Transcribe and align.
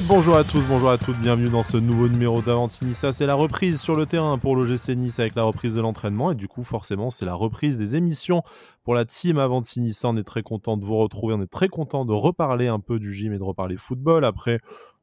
Bonjour 0.00 0.38
à 0.38 0.44
tous, 0.44 0.64
bonjour 0.68 0.88
à 0.88 0.96
toutes, 0.96 1.18
bienvenue 1.18 1.50
dans 1.50 1.62
ce 1.62 1.76
nouveau 1.76 2.08
numéro 2.08 2.40
d'Avantinissa. 2.40 3.12
C'est 3.12 3.26
la 3.26 3.34
reprise 3.34 3.78
sur 3.78 3.94
le 3.94 4.06
terrain 4.06 4.38
pour 4.38 4.56
l'OGC 4.56 4.96
Nice 4.96 5.20
avec 5.20 5.34
la 5.34 5.42
reprise 5.42 5.74
de 5.74 5.82
l'entraînement 5.82 6.32
et 6.32 6.34
du 6.34 6.48
coup 6.48 6.64
forcément 6.64 7.10
c'est 7.10 7.26
la 7.26 7.34
reprise 7.34 7.76
des 7.76 7.94
émissions 7.94 8.42
pour 8.84 8.94
la 8.94 9.04
team 9.04 9.36
Avantinissa. 9.38 10.08
On 10.08 10.16
est 10.16 10.22
très 10.22 10.42
content 10.42 10.78
de 10.78 10.84
vous 10.86 10.96
retrouver, 10.96 11.34
on 11.34 11.42
est 11.42 11.50
très 11.50 11.68
content 11.68 12.06
de 12.06 12.12
reparler 12.14 12.68
un 12.68 12.80
peu 12.80 12.98
du 12.98 13.12
gym 13.12 13.34
et 13.34 13.38
de 13.38 13.42
reparler 13.42 13.76
football 13.76 14.24
après 14.24 14.60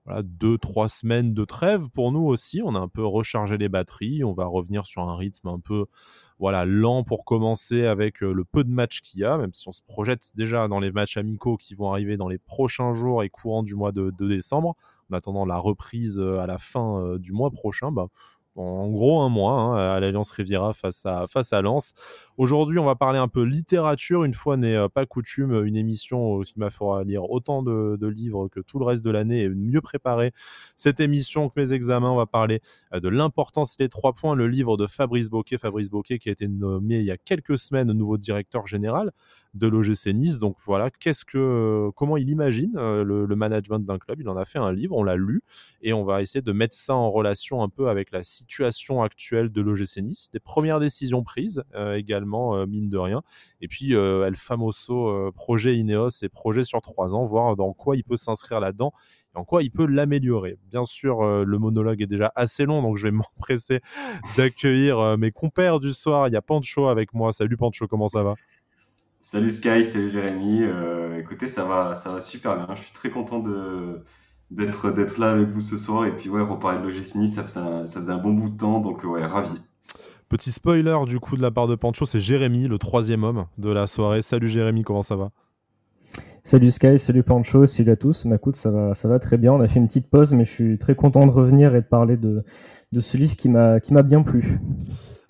voilà, 0.10 0.24
deux, 0.24 0.58
trois 0.58 0.90
semaines 0.90 1.36
de 1.36 1.46
trêve 1.46 1.88
pour 1.90 2.12
nous 2.12 2.26
aussi. 2.26 2.62
On 2.66 2.74
a 2.74 2.80
un 2.80 2.88
peu 2.88 3.06
rechargé 3.06 3.60
les 3.60 3.70
batteries, 3.70 4.24
on 4.24 4.32
va 4.32 4.46
revenir 4.46 4.88
sur 4.88 5.04
un 5.04 5.16
rythme 5.16 5.50
un 5.50 5.60
peu 5.60 5.86
voilà, 6.40 6.66
lent 6.66 7.04
pour 7.04 7.26
commencer 7.26 7.86
avec 7.86 8.22
le 8.22 8.44
peu 8.44 8.64
de 8.64 8.72
matchs 8.72 9.02
qu'il 9.02 9.22
y 9.22 9.24
a, 9.24 9.38
même 9.38 9.54
si 9.54 9.68
on 9.68 9.72
se 9.72 9.84
projette 9.84 10.32
déjà 10.34 10.68
dans 10.68 10.80
les 10.80 10.92
matchs 10.92 11.18
amicaux 11.18 11.58
qui 11.58 11.76
vont 11.76 11.92
arriver 11.92 12.18
dans 12.18 12.28
les 12.28 12.40
prochains 12.40 12.94
jours 12.94 13.22
et 13.24 13.30
courant 13.30 13.62
du 13.62 13.76
mois 13.76 13.92
de, 13.92 14.10
décembre. 14.10 14.76
En 15.12 15.16
attendant 15.16 15.46
la 15.46 15.58
reprise 15.58 16.20
à 16.20 16.48
la 16.48 16.58
fin 16.58 17.18
du 17.18 17.32
mois 17.32 17.52
prochain, 17.52 17.92
bah, 17.92 18.08
en 18.60 18.90
gros 18.90 19.22
un 19.22 19.30
mois 19.30 19.54
hein, 19.54 19.96
à 19.96 20.00
l'Alliance 20.00 20.32
Riviera 20.32 20.74
face 20.74 21.06
à, 21.06 21.28
face 21.28 21.54
à 21.54 21.62
Lens. 21.62 21.94
Aujourd'hui, 22.38 22.80
on 22.80 22.86
va 22.86 22.96
parler 22.96 23.20
un 23.20 23.28
peu 23.28 23.44
littérature. 23.44 24.24
Une 24.24 24.34
fois 24.34 24.58
n'est 24.58 24.90
pas 24.90 25.06
coutume, 25.06 25.66
une 25.66 25.76
émission 25.76 26.42
qui 26.42 26.60
m'a 26.60 26.70
fera 26.70 27.04
lire 27.04 27.30
autant 27.30 27.64
de, 27.64 28.08
livres 28.08 28.48
que 28.48 28.60
tout 28.60 28.80
le 28.80 28.86
reste 28.86 29.04
de 29.04 29.12
l'année 29.12 29.42
et 29.44 29.50
mieux 29.50 29.82
préparer 29.82 30.32
cette 30.76 31.00
émission 31.00 31.50
que 31.50 31.60
mes 31.60 31.74
examens. 31.74 32.12
On 32.12 32.16
va 32.16 32.26
parler 32.26 32.62
de 32.94 33.10
l'importance 33.10 33.78
des 33.78 33.90
trois 33.90 34.14
points, 34.14 34.36
le 34.36 34.48
livre 34.48 34.78
de 34.78 34.88
Fabrice 34.88 35.30
Boquet. 35.30 35.58
Fabrice 35.58 35.90
Boquet 35.90 36.18
qui 36.20 36.30
a 36.30 36.32
été 36.32 36.48
nommé 36.48 37.00
il 37.00 37.06
y 37.06 37.12
a 37.12 37.18
quelques 37.18 37.58
semaines 37.58 37.92
nouveau 37.94 38.18
directeur 38.18 38.66
général 38.68 39.12
de 39.54 39.68
l'OGC 39.68 40.14
Nice. 40.14 40.40
Donc 40.40 40.58
voilà, 40.66 40.90
qu'est-ce 40.90 41.26
que, 41.26 41.90
comment 41.96 42.18
il 42.18 42.30
imagine 42.30 42.74
le, 42.76 43.26
le, 43.26 43.36
management 43.36 43.80
d'un 43.80 43.98
club? 43.98 44.22
Il 44.22 44.30
en 44.30 44.38
a 44.38 44.46
fait 44.46 44.60
un 44.60 44.72
livre, 44.72 44.96
on 44.96 45.04
l'a 45.04 45.16
lu 45.16 45.42
et 45.82 45.94
on 45.94 46.04
va 46.04 46.22
essayer 46.22 46.42
de 46.42 46.52
mettre 46.52 46.76
ça 46.76 46.96
en 46.96 47.10
relation 47.12 47.64
un 47.64 47.70
peu 47.70 47.90
avec 47.90 48.12
la 48.12 48.24
situation 48.24 49.02
actuelle 49.02 49.52
de 49.52 49.62
l'OGC 49.62 49.98
Nice, 50.02 50.30
des 50.32 50.40
premières 50.40 50.80
décisions 50.80 51.24
prises 51.24 51.64
également 51.96 52.40
euh, 52.56 52.66
mine 52.66 52.90
de 52.90 52.98
rien. 52.98 53.22
Et 53.62 53.68
puis, 53.68 53.96
euh, 53.96 54.28
El 54.28 54.36
Famoso 54.36 55.10
euh, 55.10 55.32
projet 55.32 55.76
Ineos 55.76 56.10
et 56.22 56.30
projet 56.30 56.64
sur 56.64 56.82
trois 56.82 57.16
ans, 57.16 57.26
voir 57.26 57.56
dans 57.56 57.74
quoi 57.74 57.96
il 57.96 58.04
peut 58.04 58.18
s'inscrire 58.18 58.60
là-dedans 58.60 58.92
et 59.36 59.38
en 59.38 59.44
quoi 59.44 59.64
il 59.64 59.72
peut 59.72 59.86
l'améliorer. 59.86 60.58
Bien 60.70 60.86
sûr, 60.86 61.22
le 61.22 61.60
monologue 61.60 62.02
est 62.02 62.08
déjà 62.08 62.32
assez 62.36 62.66
long, 62.66 62.82
donc 62.82 62.98
je 62.98 63.04
vais 63.04 63.12
m'empresser 63.40 63.82
d'accueillir 64.38 65.18
mes 65.18 65.32
compères 65.32 65.80
du 65.80 65.92
soir. 65.92 66.28
Il 66.28 66.34
y 66.34 66.38
a 66.38 66.42
Pancho 66.42 66.88
avec 66.88 67.14
moi. 67.14 67.32
Salut 67.32 67.56
Pancho, 67.56 67.88
comment 67.88 68.08
ça 68.08 68.24
va? 68.24 68.36
Salut 69.22 69.52
Sky, 69.52 69.84
salut 69.84 70.10
Jérémy. 70.10 70.64
écoutez, 71.20 71.48
ça 71.48 71.66
va, 71.66 71.96
ça 71.96 72.12
va 72.12 72.22
super 72.22 72.56
bien. 72.56 72.74
Je 72.76 72.82
suis 72.82 72.94
très 72.94 73.10
content 73.10 73.40
de 73.40 74.02
d'être 74.50 74.92
d'être 74.92 75.20
là 75.20 75.32
avec 75.32 75.50
vous 75.50 75.62
ce 75.62 75.78
soir 75.78 76.06
et 76.06 76.16
puis 76.16 76.30
ouais 76.30 76.42
reparler 76.42 76.80
de 76.80 76.88
l'OGC 76.88 77.28
ça, 77.28 77.48
ça, 77.48 77.86
ça 77.86 78.02
faisait 78.02 78.12
un 78.12 78.18
bon 78.18 78.34
bout 78.34 78.50
de 78.50 78.58
temps 78.58 78.80
donc 78.80 79.04
ouais 79.04 79.24
ravi 79.24 79.62
Petit 80.28 80.52
spoiler 80.52 80.98
du 81.06 81.20
coup 81.20 81.36
de 81.38 81.42
la 81.42 81.52
part 81.52 81.68
de 81.68 81.76
Pancho, 81.76 82.06
c'est 82.06 82.20
Jérémy, 82.22 82.68
le 82.68 82.78
troisième 82.78 83.24
homme 83.24 83.46
de 83.58 83.72
la 83.72 83.88
soirée. 83.88 84.22
Salut 84.22 84.48
Jérémy, 84.48 84.84
comment 84.84 85.02
ça 85.02 85.16
va? 85.16 85.32
Salut 86.44 86.70
Sky, 86.70 87.00
salut 87.00 87.24
Pancho, 87.24 87.66
salut 87.66 87.92
à 87.92 87.96
tous. 87.96 88.26
Ma 88.26 88.38
bah, 88.38 88.52
ça 88.54 88.70
va, 88.70 88.94
ça 88.94 89.08
va 89.08 89.18
très 89.18 89.38
bien. 89.38 89.54
On 89.54 89.62
a 89.62 89.68
fait 89.68 89.80
une 89.80 89.88
petite 89.88 90.08
pause, 90.08 90.34
mais 90.34 90.46
je 90.46 90.52
suis 90.52 90.78
très 90.78 90.96
content 90.96 91.26
de 91.26 91.32
revenir 91.32 91.76
et 91.76 91.82
de 91.82 91.86
parler 91.86 92.16
de, 92.16 92.44
de 92.92 93.00
ce 93.00 93.18
livre 93.18 93.36
qui 93.36 93.50
m'a 93.50 93.80
bien 94.04 94.22
plu. 94.22 94.60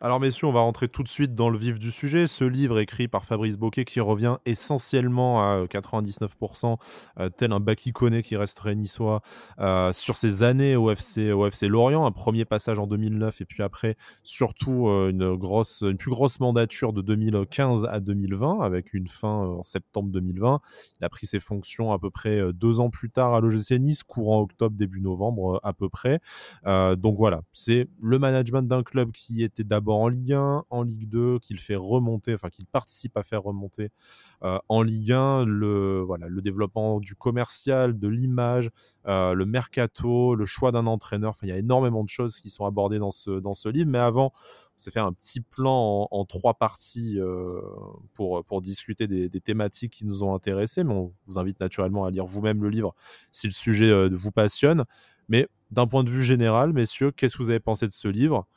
Alors 0.01 0.21
messieurs, 0.21 0.47
on 0.47 0.53
va 0.53 0.61
rentrer 0.61 0.87
tout 0.87 1.03
de 1.03 1.09
suite 1.09 1.35
dans 1.35 1.49
le 1.49 1.57
vif 1.57 1.77
du 1.77 1.91
sujet. 1.91 2.27
Ce 2.27 2.45
livre 2.45 2.79
écrit 2.79 3.09
par 3.09 3.25
Fabrice 3.25 3.57
Boquet 3.57 3.83
qui 3.83 3.99
revient 3.99 4.37
essentiellement 4.45 5.41
à 5.41 5.65
99%, 5.65 6.77
euh, 7.19 7.27
tel 7.27 7.51
un 7.51 7.59
Baki 7.59 7.91
Koné 7.91 8.21
qui 8.21 8.37
resterait 8.37 8.75
niçois, 8.75 9.21
euh, 9.59 9.91
sur 9.91 10.15
ses 10.15 10.41
années 10.41 10.77
au 10.77 10.89
FC, 10.89 11.33
au 11.33 11.45
FC 11.45 11.67
Lorient, 11.67 12.05
un 12.05 12.13
premier 12.13 12.45
passage 12.45 12.79
en 12.79 12.87
2009 12.87 13.41
et 13.41 13.45
puis 13.45 13.61
après 13.61 13.97
surtout 14.23 14.87
euh, 14.87 15.09
une, 15.09 15.35
grosse, 15.35 15.81
une 15.81 15.97
plus 15.97 16.11
grosse 16.11 16.39
mandature 16.39 16.93
de 16.93 17.01
2015 17.01 17.83
à 17.91 17.99
2020 17.99 18.61
avec 18.61 18.93
une 18.93 19.07
fin 19.07 19.27
en 19.27 19.63
septembre 19.63 20.11
2020. 20.11 20.61
Il 21.01 21.05
a 21.05 21.09
pris 21.09 21.27
ses 21.27 21.41
fonctions 21.41 21.91
à 21.91 21.99
peu 21.99 22.09
près 22.09 22.53
deux 22.53 22.79
ans 22.79 22.89
plus 22.89 23.09
tard 23.09 23.33
à 23.33 23.41
l'OGC 23.41 23.71
Nice, 23.71 24.03
courant 24.03 24.39
octobre, 24.39 24.77
début 24.77 25.01
novembre 25.01 25.59
à 25.61 25.73
peu 25.73 25.89
près. 25.89 26.21
donc 26.65 27.17
voilà, 27.17 27.41
c'est 27.51 27.89
le 28.01 28.17
management 28.17 28.61
d'un 28.61 28.81
club 28.81 29.11
qui 29.11 29.43
était 29.43 29.65
d'abord 29.65 29.88
en 29.93 30.07
Ligue 30.07 30.33
1, 30.33 30.65
en 30.69 30.83
Ligue 30.83 31.09
2, 31.09 31.39
qu'il 31.39 31.59
fait 31.59 31.75
remonter, 31.75 32.33
enfin 32.33 32.49
qu'il 32.49 32.65
participe 32.65 33.17
à 33.17 33.23
faire 33.23 33.43
remonter 33.43 33.89
euh, 34.43 34.57
en 34.69 34.81
Ligue 34.81 35.11
1, 35.11 35.45
le, 35.45 36.01
voilà, 36.01 36.27
le 36.27 36.41
développement 36.41 36.99
du 36.99 37.15
commercial, 37.15 37.99
de 37.99 38.07
l'image, 38.07 38.69
euh, 39.07 39.33
le 39.33 39.45
mercato, 39.45 40.35
le 40.35 40.45
choix 40.45 40.71
d'un 40.71 40.87
entraîneur. 40.87 41.31
Enfin, 41.31 41.47
il 41.47 41.49
y 41.49 41.53
a 41.53 41.57
énormément 41.57 42.03
de 42.03 42.09
choses 42.09 42.39
qui 42.39 42.49
sont 42.49 42.65
abordées 42.65 42.99
dans 42.99 43.11
ce, 43.11 43.31
dans 43.31 43.53
ce 43.53 43.69
livre. 43.69 43.89
Mais 43.89 43.99
avant, 43.99 44.31
on 44.35 44.77
s'est 44.77 44.91
fait 44.91 44.99
un 44.99 45.11
petit 45.11 45.41
plan 45.41 46.07
en, 46.09 46.25
trois 46.25 46.53
parties 46.53 47.19
euh, 47.19 47.59
pour, 48.13 48.45
pour 48.45 48.61
discuter 48.61 49.07
des, 49.07 49.29
thématiques 49.41 49.91
qui 49.91 50.05
nous 50.05 50.23
ont 50.23 50.33
intéressés. 50.33 50.83
Mais 50.83 50.93
on 50.93 51.13
vous 51.25 51.37
invite 51.37 51.59
naturellement 51.59 52.05
à 52.05 52.11
lire 52.11 52.25
vous-même 52.25 52.63
le 52.63 52.69
livre 52.69 52.95
si 53.31 53.47
le 53.47 53.53
sujet 53.53 54.09
vous 54.09 54.31
passionne. 54.31 54.85
Mais 55.27 55.47
d'un 55.71 55.85
point 55.85 56.03
de 56.03 56.09
vue 56.09 56.23
général, 56.23 56.71
messieurs, 56.73 57.11
qu'est-ce 57.11 57.37
que 57.37 57.43
vous 57.43 57.49
avez 57.49 57.59
pensé 57.59 57.87
de 57.87 57.93
ce 57.93 58.07
livre? 58.07 58.47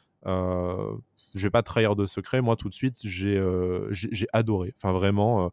Je 1.35 1.43
vais 1.43 1.51
pas 1.51 1.63
trahir 1.63 1.97
de 1.97 2.07
secret. 2.07 2.41
Moi, 2.41 2.57
tout 2.57 2.69
de 2.69 2.75
suite, 2.75 2.97
j'ai 3.03 3.37
euh, 3.37 3.91
adoré. 4.33 4.75
Enfin, 4.77 4.93
vraiment, 4.93 5.47
euh, 5.47 5.49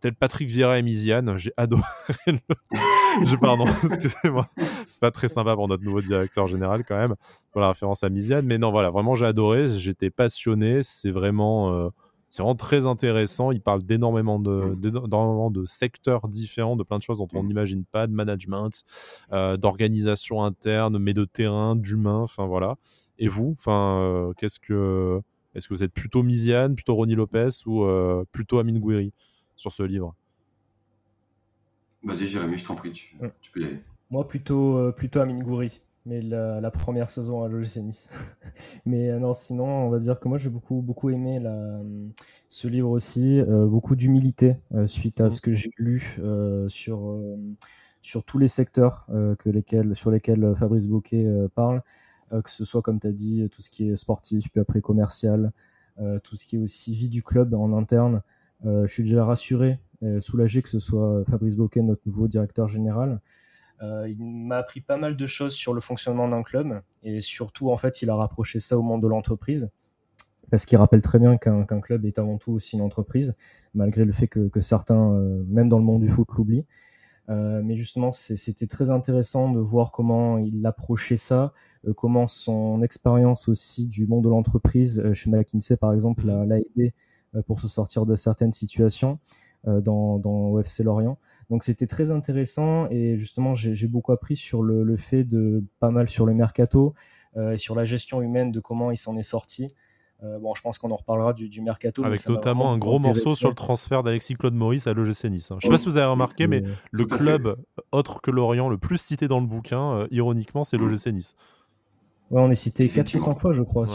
tel 0.00 0.14
Patrick 0.14 0.48
Vieira 0.48 0.78
et 0.78 0.82
Miziane, 0.82 1.36
j'ai 1.36 1.52
adoré. 1.56 1.82
je, 2.26 3.36
pardon, 3.36 3.66
excusez-moi. 3.84 4.48
C'est 4.88 5.00
pas 5.00 5.10
très 5.10 5.28
sympa 5.28 5.54
pour 5.54 5.68
notre 5.68 5.84
nouveau 5.84 6.00
directeur 6.00 6.46
général, 6.46 6.84
quand 6.84 6.96
même, 6.96 7.14
la 7.54 7.68
référence 7.68 8.02
à 8.02 8.08
Miziane. 8.08 8.46
Mais 8.46 8.58
non, 8.58 8.70
voilà, 8.70 8.90
vraiment, 8.90 9.14
j'ai 9.14 9.26
adoré. 9.26 9.68
J'étais 9.78 10.10
passionné. 10.10 10.82
C'est 10.82 11.10
vraiment. 11.10 11.72
Euh, 11.72 11.88
c'est 12.30 12.42
vraiment 12.42 12.54
très 12.54 12.86
intéressant. 12.86 13.50
Il 13.50 13.60
parle 13.60 13.82
d'énormément 13.82 14.38
de, 14.38 14.76
mmh. 14.76 15.52
de 15.52 15.64
secteurs 15.66 16.28
différents, 16.28 16.76
de 16.76 16.84
plein 16.84 16.98
de 16.98 17.02
choses 17.02 17.18
dont 17.18 17.28
on 17.34 17.42
mmh. 17.42 17.46
n'imagine 17.46 17.84
pas, 17.84 18.06
de 18.06 18.12
management, 18.12 18.84
d'organisation 19.30 20.44
interne, 20.44 20.98
mais 20.98 21.12
de 21.12 21.24
terrain, 21.24 21.74
d'humain. 21.74 22.20
Enfin 22.20 22.46
voilà. 22.46 22.76
Et 23.18 23.28
vous, 23.28 23.54
enfin, 23.58 24.32
qu'est-ce 24.38 24.60
que 24.60 25.20
est-ce 25.54 25.66
que 25.66 25.74
vous 25.74 25.82
êtes 25.82 25.92
plutôt 25.92 26.22
Miziane, 26.22 26.76
plutôt 26.76 26.94
Ronnie 26.94 27.16
Lopez 27.16 27.48
ou 27.66 27.84
plutôt 28.30 28.58
Amin 28.60 28.78
Gouiri 28.78 29.12
sur 29.56 29.72
ce 29.72 29.82
livre? 29.82 30.14
Vas-y, 32.04 32.28
Jérémy, 32.28 32.56
je 32.56 32.64
t'en 32.64 32.76
prie, 32.76 32.92
tu, 32.92 33.16
peux 33.52 33.60
y 33.60 33.64
aller. 33.64 33.82
Moi, 34.08 34.26
plutôt, 34.26 34.92
plutôt 34.92 35.20
Amin 35.20 35.40
Gouiri, 35.40 35.80
mais 36.06 36.22
la, 36.22 36.70
première 36.70 37.10
saison 37.10 37.42
à 37.42 37.48
l'OGC 37.48 37.76
Nice. 37.78 38.08
mais 38.86 39.18
non, 39.18 39.34
sinon, 39.34 39.66
on 39.66 39.90
va 39.90 39.98
dire 39.98 40.18
que 40.18 40.28
moi, 40.28 40.38
j'ai 40.38 40.50
beaucoup, 40.50 40.82
beaucoup 40.82 41.10
aimé 41.10 41.40
la, 41.40 41.80
ce 42.48 42.68
livre 42.68 42.90
aussi, 42.90 43.40
beaucoup 43.46 43.96
d'humilité 43.96 44.56
suite 44.86 45.20
à 45.20 45.26
mmh. 45.26 45.30
ce 45.30 45.40
que 45.40 45.52
j'ai 45.52 45.70
lu 45.76 46.18
sur, 46.68 47.20
sur 48.00 48.24
tous 48.24 48.38
les 48.38 48.48
secteurs 48.48 49.06
que 49.38 49.50
lesquels, 49.50 49.94
sur 49.94 50.10
lesquels 50.10 50.54
Fabrice 50.56 50.86
Bocquet 50.86 51.26
parle. 51.54 51.82
Euh, 52.32 52.42
que 52.42 52.50
ce 52.50 52.64
soit, 52.64 52.82
comme 52.82 53.00
tu 53.00 53.06
as 53.06 53.12
dit, 53.12 53.48
tout 53.50 53.62
ce 53.62 53.70
qui 53.70 53.88
est 53.88 53.96
sportif, 53.96 54.50
puis 54.50 54.60
après 54.60 54.80
commercial, 54.80 55.52
euh, 56.00 56.18
tout 56.20 56.36
ce 56.36 56.46
qui 56.46 56.56
est 56.56 56.58
aussi 56.58 56.94
vie 56.94 57.08
du 57.08 57.22
club 57.22 57.54
en 57.54 57.76
interne. 57.76 58.22
Euh, 58.66 58.86
je 58.86 58.92
suis 58.92 59.02
déjà 59.04 59.24
rassuré, 59.24 59.78
soulagé 60.20 60.62
que 60.62 60.68
ce 60.70 60.78
soit 60.78 61.24
Fabrice 61.26 61.56
Bocquet, 61.56 61.82
notre 61.82 62.00
nouveau 62.06 62.26
directeur 62.26 62.68
général. 62.68 63.20
Il 63.80 64.16
m'a 64.18 64.58
appris 64.58 64.80
pas 64.80 64.96
mal 64.96 65.16
de 65.16 65.26
choses 65.26 65.54
sur 65.54 65.72
le 65.72 65.80
fonctionnement 65.80 66.28
d'un 66.28 66.42
club 66.42 66.82
et 67.02 67.20
surtout, 67.20 67.70
en 67.70 67.76
fait, 67.76 68.02
il 68.02 68.10
a 68.10 68.14
rapproché 68.14 68.58
ça 68.58 68.78
au 68.78 68.82
monde 68.82 69.02
de 69.02 69.08
l'entreprise 69.08 69.70
parce 70.50 70.66
qu'il 70.66 70.76
rappelle 70.78 71.00
très 71.00 71.18
bien 71.18 71.38
qu'un 71.38 71.64
club 71.80 72.04
est 72.04 72.18
avant 72.18 72.36
tout 72.36 72.52
aussi 72.52 72.76
une 72.76 72.82
entreprise, 72.82 73.36
malgré 73.72 74.04
le 74.04 74.12
fait 74.12 74.28
que, 74.28 74.60
certains, 74.60 75.12
même 75.46 75.68
dans 75.68 75.78
le 75.78 75.84
monde 75.84 76.02
du 76.02 76.08
foot, 76.08 76.28
l'oublient. 76.36 76.66
Euh, 77.30 77.62
mais 77.62 77.76
justement, 77.76 78.10
c'était 78.12 78.66
très 78.66 78.90
intéressant 78.90 79.50
de 79.50 79.60
voir 79.60 79.92
comment 79.92 80.38
il 80.38 80.66
approchait 80.66 81.16
ça, 81.16 81.52
euh, 81.86 81.92
comment 81.94 82.26
son 82.26 82.82
expérience 82.82 83.48
aussi 83.48 83.86
du 83.86 84.06
monde 84.06 84.24
de 84.24 84.28
l'entreprise 84.28 84.98
euh, 84.98 85.14
chez 85.14 85.30
McKinsey, 85.30 85.76
par 85.76 85.92
exemple, 85.92 86.26
l'a 86.26 86.58
aidé 86.58 86.92
pour 87.46 87.60
se 87.60 87.68
sortir 87.68 88.06
de 88.06 88.16
certaines 88.16 88.52
situations 88.52 89.20
dans, 89.64 90.18
dans 90.18 90.48
OFC 90.48 90.80
Lorient. 90.80 91.16
Donc 91.50 91.64
c'était 91.64 91.86
très 91.86 92.10
intéressant 92.10 92.88
et 92.90 93.18
justement 93.18 93.54
j'ai 93.54 93.86
beaucoup 93.88 94.12
appris 94.12 94.36
sur 94.36 94.62
le, 94.62 94.84
le, 94.84 94.96
fait 94.96 95.24
de 95.24 95.64
pas 95.80 95.90
mal 95.90 96.08
sur 96.08 96.24
le 96.24 96.32
mercato, 96.32 96.94
et 97.52 97.58
sur 97.58 97.74
la 97.74 97.84
gestion 97.84 98.22
humaine 98.22 98.50
de 98.50 98.60
comment 98.60 98.90
il 98.90 98.96
s'en 98.96 99.16
est 99.16 99.22
sorti. 99.22 99.74
Euh, 100.22 100.38
bon, 100.38 100.54
je 100.54 100.60
pense 100.60 100.78
qu'on 100.78 100.90
en 100.90 100.96
reparlera 100.96 101.32
du, 101.32 101.60
mercato. 101.62 102.04
Avec 102.04 102.28
notamment 102.28 102.72
un 102.72 102.78
gros 102.78 102.98
morceau 102.98 103.34
sur 103.34 103.48
le 103.48 103.54
transfert 103.54 104.02
d'Alexis 104.02 104.34
Claude 104.34 104.54
Maurice 104.54 104.86
à 104.86 104.92
l'OGC 104.92 105.24
Nice. 105.24 105.50
Hein. 105.50 105.56
Je 105.60 105.66
ne 105.66 105.70
sais 105.70 105.74
pas 105.74 105.78
si 105.78 105.88
vous 105.88 105.96
avez 105.96 106.10
remarqué, 106.10 106.46
mais 106.46 106.62
le 106.90 107.04
club 107.06 107.56
autre 107.92 108.20
que 108.20 108.30
Lorient 108.30 108.68
le 108.68 108.76
plus 108.76 109.00
cité 109.00 109.28
dans 109.28 109.40
le 109.40 109.46
bouquin, 109.46 109.92
euh, 109.92 110.06
ironiquement, 110.10 110.64
c'est 110.64 110.76
l'OGC 110.76 111.12
Nice. 111.12 111.36
Ouais, 112.30 112.40
on 112.42 112.50
est 112.50 112.54
cité 112.54 112.88
4 112.88 113.14
ou 113.14 113.18
5 113.18 113.40
fois, 113.40 113.52
je 113.52 113.62
crois, 113.62 113.86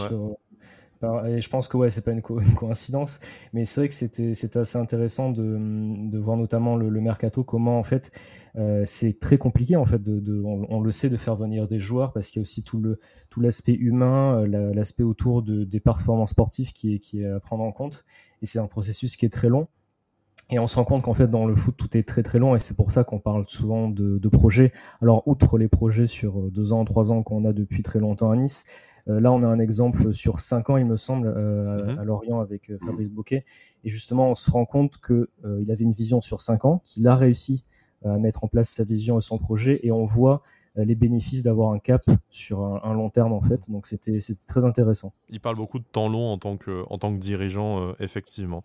Je 1.02 1.48
pense 1.48 1.68
que 1.68 1.76
ouais, 1.76 1.90
c'est 1.90 2.04
pas 2.04 2.12
une, 2.12 2.22
coïncidence, 2.22 3.20
mais 3.52 3.64
c'est 3.64 3.80
vrai 3.80 3.88
que 3.88 3.94
c'était 3.94 4.58
assez 4.58 4.78
intéressant 4.78 5.30
de, 5.30 6.18
voir 6.18 6.36
notamment 6.36 6.76
le, 6.76 7.00
mercato, 7.00 7.44
comment 7.44 7.78
en 7.78 7.84
fait 7.84 8.10
euh, 8.56 8.84
c'est 8.86 9.18
très 9.18 9.36
compliqué 9.36 9.76
en 9.76 9.84
fait, 9.84 10.02
de, 10.02 10.42
on, 10.42 10.80
le 10.80 10.92
sait, 10.92 11.10
de 11.10 11.16
faire 11.16 11.36
venir 11.36 11.68
des 11.68 11.78
joueurs 11.78 12.12
parce 12.12 12.30
qu'il 12.30 12.40
y 12.40 12.40
a 12.40 12.42
aussi 12.42 12.64
tout 12.64 12.80
le 12.80 12.98
tout 13.28 13.40
l'aspect 13.40 13.74
humain, 13.74 14.40
euh, 14.40 14.72
l'aspect 14.74 15.02
autour 15.02 15.42
de, 15.42 15.64
des 15.64 15.80
performances 15.80 16.30
sportives 16.30 16.72
qui 16.72 16.94
est, 16.94 16.98
qui 16.98 17.22
est 17.22 17.30
à 17.30 17.40
prendre 17.40 17.64
en 17.64 17.72
compte, 17.72 18.04
et 18.42 18.46
c'est 18.46 18.58
un 18.58 18.68
processus 18.68 19.16
qui 19.16 19.26
est 19.26 19.30
très 19.30 19.48
long. 19.48 19.68
Et 20.48 20.60
on 20.60 20.68
se 20.68 20.76
rend 20.76 20.84
compte 20.84 21.02
qu'en 21.02 21.14
fait, 21.14 21.26
dans 21.26 21.44
le 21.44 21.56
foot, 21.56 21.74
tout 21.76 21.96
est 21.96 22.04
très 22.04 22.22
très 22.22 22.38
long 22.38 22.54
et 22.54 22.60
c'est 22.60 22.76
pour 22.76 22.92
ça 22.92 23.02
qu'on 23.02 23.18
parle 23.18 23.46
souvent 23.48 23.88
de, 23.88 24.18
de, 24.18 24.28
projets. 24.28 24.70
Alors, 25.02 25.26
outre 25.26 25.58
les 25.58 25.66
projets 25.66 26.06
sur 26.06 26.40
deux 26.52 26.72
ans, 26.72 26.84
trois 26.84 27.10
ans 27.10 27.24
qu'on 27.24 27.44
a 27.44 27.52
depuis 27.52 27.82
très 27.82 27.98
longtemps 27.98 28.30
à 28.30 28.36
Nice, 28.36 28.64
euh, 28.64 28.95
là, 29.06 29.32
on 29.32 29.42
a 29.42 29.46
un 29.46 29.58
exemple 29.58 30.12
sur 30.12 30.40
5 30.40 30.70
ans, 30.70 30.76
il 30.76 30.86
me 30.86 30.96
semble, 30.96 31.28
euh, 31.28 31.92
mhm. 31.92 31.98
à 31.98 32.04
Lorient 32.04 32.40
avec 32.40 32.70
euh, 32.70 32.78
Fabrice 32.84 33.10
Bocquet. 33.10 33.44
Et 33.84 33.88
justement, 33.88 34.30
on 34.30 34.34
se 34.34 34.50
rend 34.50 34.64
compte 34.64 34.98
qu'il 35.00 35.70
avait 35.70 35.84
une 35.84 35.92
vision 35.92 36.20
sur 36.20 36.40
5 36.40 36.64
ans, 36.64 36.82
qu'il 36.84 37.06
a 37.06 37.14
réussi 37.14 37.64
à 38.04 38.18
mettre 38.18 38.44
en 38.44 38.48
place 38.48 38.68
sa 38.68 38.84
vision 38.84 39.18
et 39.18 39.20
son 39.20 39.38
projet. 39.38 39.80
Et 39.82 39.92
on 39.92 40.04
voit 40.04 40.34
euh, 40.34 40.38
les 40.84 40.94
bénéfices 40.94 41.42
d'avoir 41.42 41.72
un 41.72 41.78
cap 41.78 42.02
sur 42.30 42.60
un, 42.84 42.94
long 42.94 43.10
terme 43.10 43.32
en 43.32 43.40
fait. 43.40 43.70
Donc 43.70 43.86
c'était 43.86 44.18
très 44.46 44.64
intéressant. 44.64 45.12
Il 45.28 45.40
parle 45.40 45.56
beaucoup 45.56 45.78
de 45.78 45.84
temps 45.84 46.08
long 46.08 46.30
en 46.30 46.38
tant 46.38 46.56
que, 46.56 47.16
dirigeant, 47.16 47.80
euh, 47.80 47.92
effectivement. 48.00 48.62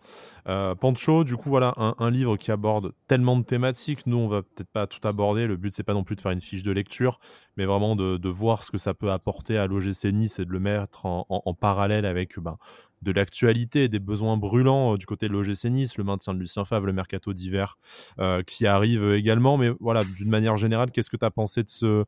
Euh, 0.48 0.74
Pancho, 0.74 1.24
du 1.24 1.36
coup, 1.36 1.48
voilà 1.48 1.74
un, 1.76 2.10
livre 2.10 2.36
qui 2.36 2.50
aborde 2.50 2.92
tellement 3.08 3.36
de 3.36 3.44
thématiques. 3.44 4.06
Nous, 4.06 4.16
on 4.16 4.26
va 4.26 4.42
peut-être 4.42 4.70
pas 4.70 4.86
tout 4.86 5.06
aborder. 5.06 5.46
Le 5.46 5.56
but, 5.56 5.72
c'est 5.72 5.82
pas 5.82 5.94
non 5.94 6.04
plus 6.04 6.16
de 6.16 6.20
faire 6.20 6.32
une 6.32 6.40
fiche 6.40 6.62
de 6.62 6.72
lecture, 6.72 7.20
mais 7.56 7.64
vraiment 7.64 7.96
de, 7.96 8.28
voir 8.28 8.62
ce 8.64 8.70
que 8.70 8.78
ça 8.78 8.94
peut 8.94 9.10
apporter 9.10 9.58
à 9.58 9.66
l'OGC 9.66 10.12
Nice 10.12 10.38
et 10.38 10.44
de 10.44 10.50
le 10.50 10.60
mettre 10.60 11.06
en, 11.06 11.26
en, 11.28 11.54
parallèle 11.54 12.06
avec 12.06 12.38
ben, 12.38 12.56
de 13.02 13.12
l'actualité 13.12 13.84
et 13.84 13.88
des 13.88 13.98
besoins 13.98 14.36
brûlants 14.36 14.94
euh, 14.94 14.96
du 14.96 15.06
côté 15.06 15.28
de 15.28 15.32
l'OGC 15.32 15.64
Nice, 15.66 15.98
le 15.98 16.04
maintien 16.04 16.34
de 16.34 16.38
Lucien 16.38 16.64
Favre, 16.64 16.86
le 16.86 16.92
mercato 16.92 17.32
d'hiver 17.32 17.78
euh, 18.18 18.42
qui 18.42 18.66
arrive 18.66 19.12
également. 19.12 19.58
Mais 19.58 19.70
voilà, 19.80 20.04
d'une 20.04 20.30
manière 20.30 20.56
générale, 20.56 20.90
qu'est-ce 20.90 21.10
que 21.10 21.16
tu 21.16 21.24
as 21.24 21.30
pensé 21.30 21.62
de 21.62 21.68
ce, 21.68 22.04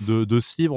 de, 0.00 0.40
ce 0.40 0.62
livre? 0.62 0.76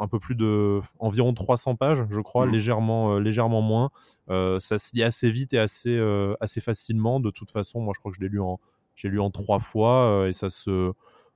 Un 0.00 0.08
peu 0.08 0.18
plus 0.18 0.34
de 0.34 0.80
environ 0.98 1.34
300 1.34 1.76
pages, 1.76 2.04
je 2.10 2.20
crois, 2.20 2.46
mmh. 2.46 2.50
légèrement, 2.50 3.14
euh, 3.14 3.20
légèrement 3.20 3.62
moins. 3.62 3.90
ça 4.28 4.78
se 4.78 4.94
lit 4.94 5.02
assez 5.02 5.30
vite 5.30 5.52
et 5.52 5.58
assez, 5.58 5.98
assez 6.40 6.60
facilement. 6.60 7.20
De 7.20 7.30
toute 7.30 7.50
façon, 7.50 7.80
moi, 7.80 7.92
je 7.94 8.00
crois 8.00 8.10
que 8.10 8.16
je 8.16 8.22
l'ai 8.22 8.30
lu 8.30 8.40
en, 8.40 8.58
j'ai 8.94 9.08
lu 9.08 9.20
en 9.20 9.30
trois 9.30 9.60
fois 9.60 10.26
et 10.28 10.32
ça 10.32 10.50
se 10.50 10.92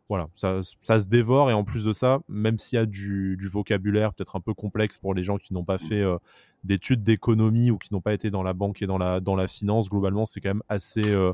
voilà, 0.09 0.29
ça, 0.35 0.61
ça, 0.83 1.01
se 1.01 1.09
dévore 1.09 1.51
et 1.51 1.55
en 1.55 1.65
plus 1.65 1.85
de 1.85 1.93
ça, 1.93 2.21
même 2.29 2.59
s'il 2.59 2.77
y 2.77 2.81
a 2.81 2.87
du, 2.87 3.37
du 3.39 3.49
vocabulaire 3.49 4.13
peut-être 4.13 4.37
un 4.37 4.41
peu 4.41 4.53
complexe 4.53 4.99
pour 4.99 5.15
les 5.15 5.25
gens 5.25 5.39
qui 5.39 5.55
n'ont 5.55 5.65
pas 5.65 5.79
fait 5.79 6.03
euh, 6.03 6.19
d'études 6.63 7.03
d'économie 7.03 7.71
ou 7.71 7.79
qui 7.79 7.93
n'ont 7.93 8.03
pas 8.03 8.13
été 8.13 8.31
dans 8.31 8.43
la 8.43 8.53
banque 8.53 8.83
et 8.83 8.87
dans 8.87 8.99
la, 8.99 9.21
dans 9.21 9.35
la 9.35 9.49
finance, 9.49 9.89
globalement, 9.89 10.27
c'est 10.27 10.41
quand 10.41 10.51
même 10.51 10.63
assez, 10.69 11.09
euh, 11.09 11.33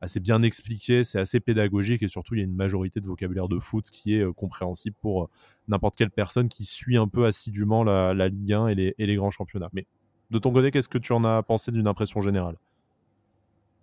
assez 0.00 0.20
bien 0.20 0.42
expliqué, 0.42 1.02
c'est 1.02 1.18
assez 1.18 1.40
pédagogique 1.40 2.04
et 2.04 2.08
surtout, 2.08 2.34
il 2.34 2.38
y 2.38 2.40
a 2.42 2.44
une 2.44 2.54
majorité 2.54 3.00
de 3.00 3.06
vocabulaire 3.08 3.48
de 3.48 3.58
foot 3.58 3.90
qui 3.90 4.14
est 4.16 4.22
euh, 4.22 4.32
compréhensible 4.32 4.96
pour 5.00 5.28
n'importe 5.66 5.96
quelle 5.96 6.10
personne 6.10 6.48
qui 6.48 6.64
suit 6.64 6.96
un 6.96 7.08
peu 7.08 7.26
assidûment 7.26 7.82
la, 7.82 8.14
la 8.14 8.28
Ligue 8.28 8.52
1 8.52 8.68
et 8.68 8.74
les, 8.76 8.94
et 8.98 9.06
les 9.06 9.16
grands 9.16 9.32
championnats. 9.32 9.70
Mais 9.72 9.86
de 10.30 10.38
ton 10.38 10.52
côté, 10.52 10.70
qu'est-ce 10.70 10.88
que 10.88 10.98
tu 10.98 11.12
en 11.12 11.24
as 11.24 11.42
pensé 11.42 11.72
d'une 11.72 11.88
impression 11.88 12.20
générale? 12.20 12.56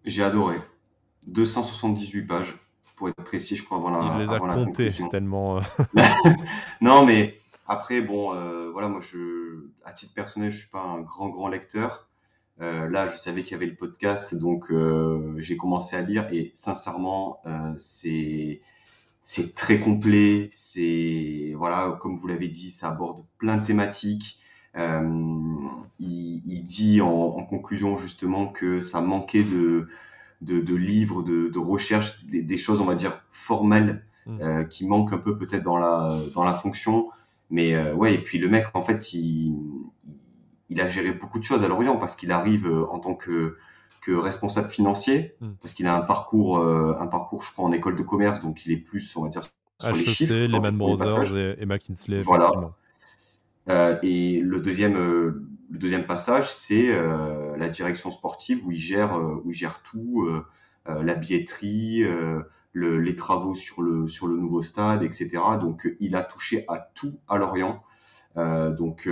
J'ai 0.05 0.23
adoré. 0.23 0.55
278 1.27 2.23
pages 2.23 2.57
pour 2.99 3.07
être 3.07 3.23
précis, 3.23 3.55
je 3.55 3.63
crois, 3.63 3.77
avant 3.77 3.89
la 3.89 4.19
Il 4.19 4.27
les 4.27 4.33
a 4.33 4.39
comptés 4.39 4.91
tellement. 5.09 5.57
Euh. 5.57 5.61
non, 6.81 7.05
mais 7.05 7.39
après, 7.65 8.01
bon, 8.01 8.35
euh, 8.35 8.69
voilà, 8.71 8.89
moi, 8.89 8.99
je, 8.99 9.67
à 9.85 9.93
titre 9.93 10.13
personnel, 10.13 10.51
je 10.51 10.59
suis 10.59 10.69
pas 10.69 10.81
un 10.81 10.99
grand, 10.99 11.29
grand 11.29 11.47
lecteur. 11.47 12.09
Euh, 12.59 12.89
là, 12.89 13.07
je 13.07 13.15
savais 13.15 13.43
qu'il 13.43 13.53
y 13.53 13.55
avait 13.55 13.67
le 13.67 13.75
podcast, 13.75 14.35
donc 14.35 14.69
j'ai 15.37 15.55
commencé 15.55 15.95
à 15.95 16.01
lire 16.01 16.27
et 16.31 16.51
sincèrement, 16.53 17.41
c'est 17.77 18.59
c'est 19.21 19.55
très 19.55 19.79
complet. 19.79 20.49
C'est 20.51 21.53
voilà, 21.55 21.97
comme 22.01 22.17
vous 22.17 22.27
l'avez 22.27 22.49
dit, 22.49 22.69
ça 22.69 22.89
aborde 22.89 23.23
plein 23.37 23.55
de 23.55 23.65
thématiques. 23.65 24.39
Il, 24.75 26.63
dit 26.63 27.01
en, 27.01 27.07
en, 27.09 27.43
conclusion 27.45 27.95
justement 27.95 28.47
que 28.47 28.81
ça 28.81 29.01
manquait 29.01 29.43
de 29.43 29.87
de, 30.41 30.75
livres, 30.75 31.21
de, 31.21 31.49
de 31.49 31.59
recherche, 31.59 32.23
des, 32.25 32.57
choses, 32.57 32.79
on 32.79 32.85
va 32.85 32.95
dire, 32.95 33.21
formelles 33.31 34.03
mm. 34.25 34.41
euh, 34.41 34.63
qui 34.63 34.87
manquent 34.87 35.13
un 35.13 35.17
peu 35.17 35.37
peut-être 35.37 35.63
dans 35.63 35.77
la, 35.77 36.19
dans 36.33 36.43
la 36.43 36.53
fonction. 36.53 37.09
Mais 37.49 37.75
euh, 37.75 37.93
ouais, 37.93 38.13
et 38.13 38.17
puis 38.19 38.37
le 38.37 38.47
mec, 38.47 38.67
en 38.73 38.81
fait, 38.81 39.13
il, 39.13 39.55
il 40.69 40.79
a 40.81 40.87
géré 40.87 41.11
beaucoup 41.11 41.39
de 41.39 41.43
choses 41.43 41.63
à 41.63 41.67
Lorient 41.67 41.97
parce 41.97 42.15
qu'il 42.15 42.31
arrive 42.31 42.67
euh, 42.67 42.85
en 42.89 42.99
tant 42.99 43.15
que, 43.15 43.57
que 44.01 44.11
responsable 44.11 44.69
financier, 44.69 45.35
mm. 45.41 45.49
parce 45.61 45.73
qu'il 45.73 45.87
a 45.87 45.95
un 45.95 46.01
parcours, 46.01 46.59
un 46.59 47.07
parcours, 47.07 47.43
je 47.43 47.51
crois, 47.51 47.65
en 47.65 47.71
école 47.71 47.97
de 47.97 48.03
commerce, 48.03 48.39
donc 48.41 48.65
il 48.65 48.71
est 48.71 48.77
plus, 48.77 49.15
on 49.17 49.23
va 49.23 49.29
dire, 49.29 49.41
sur 49.81 49.93
les 49.93 50.05
chiffres. 50.05 50.33
Lehman 50.33 50.77
Brothers 50.77 51.35
et, 51.35 51.57
et, 51.59 51.65
McKinsey, 51.65 52.21
voilà. 52.21 52.51
et 54.03 54.39
le 54.39 54.59
deuxième, 54.61 55.48
le 55.69 55.77
deuxième 55.77 56.05
passage, 56.05 56.51
c'est 56.51 56.89
euh, 56.89 57.55
la 57.57 57.69
direction 57.69 58.11
sportive 58.11 58.65
où 58.65 58.71
il 58.71 58.77
gère, 58.77 59.15
euh, 59.15 59.41
où 59.43 59.51
il 59.51 59.55
gère 59.55 59.81
tout, 59.83 60.27
euh, 60.27 60.43
la 60.87 61.13
billetterie, 61.13 62.03
les 62.73 63.15
travaux 63.15 63.53
sur 63.53 63.83
le, 63.83 64.07
sur 64.07 64.27
le 64.27 64.37
nouveau 64.37 64.63
stade, 64.63 65.03
etc. 65.03 65.29
Donc, 65.61 65.87
il 65.99 66.15
a 66.15 66.23
touché 66.23 66.65
à 66.67 66.79
tout 66.79 67.19
à 67.27 67.37
Lorient. 67.37 67.83
donc, 68.35 69.07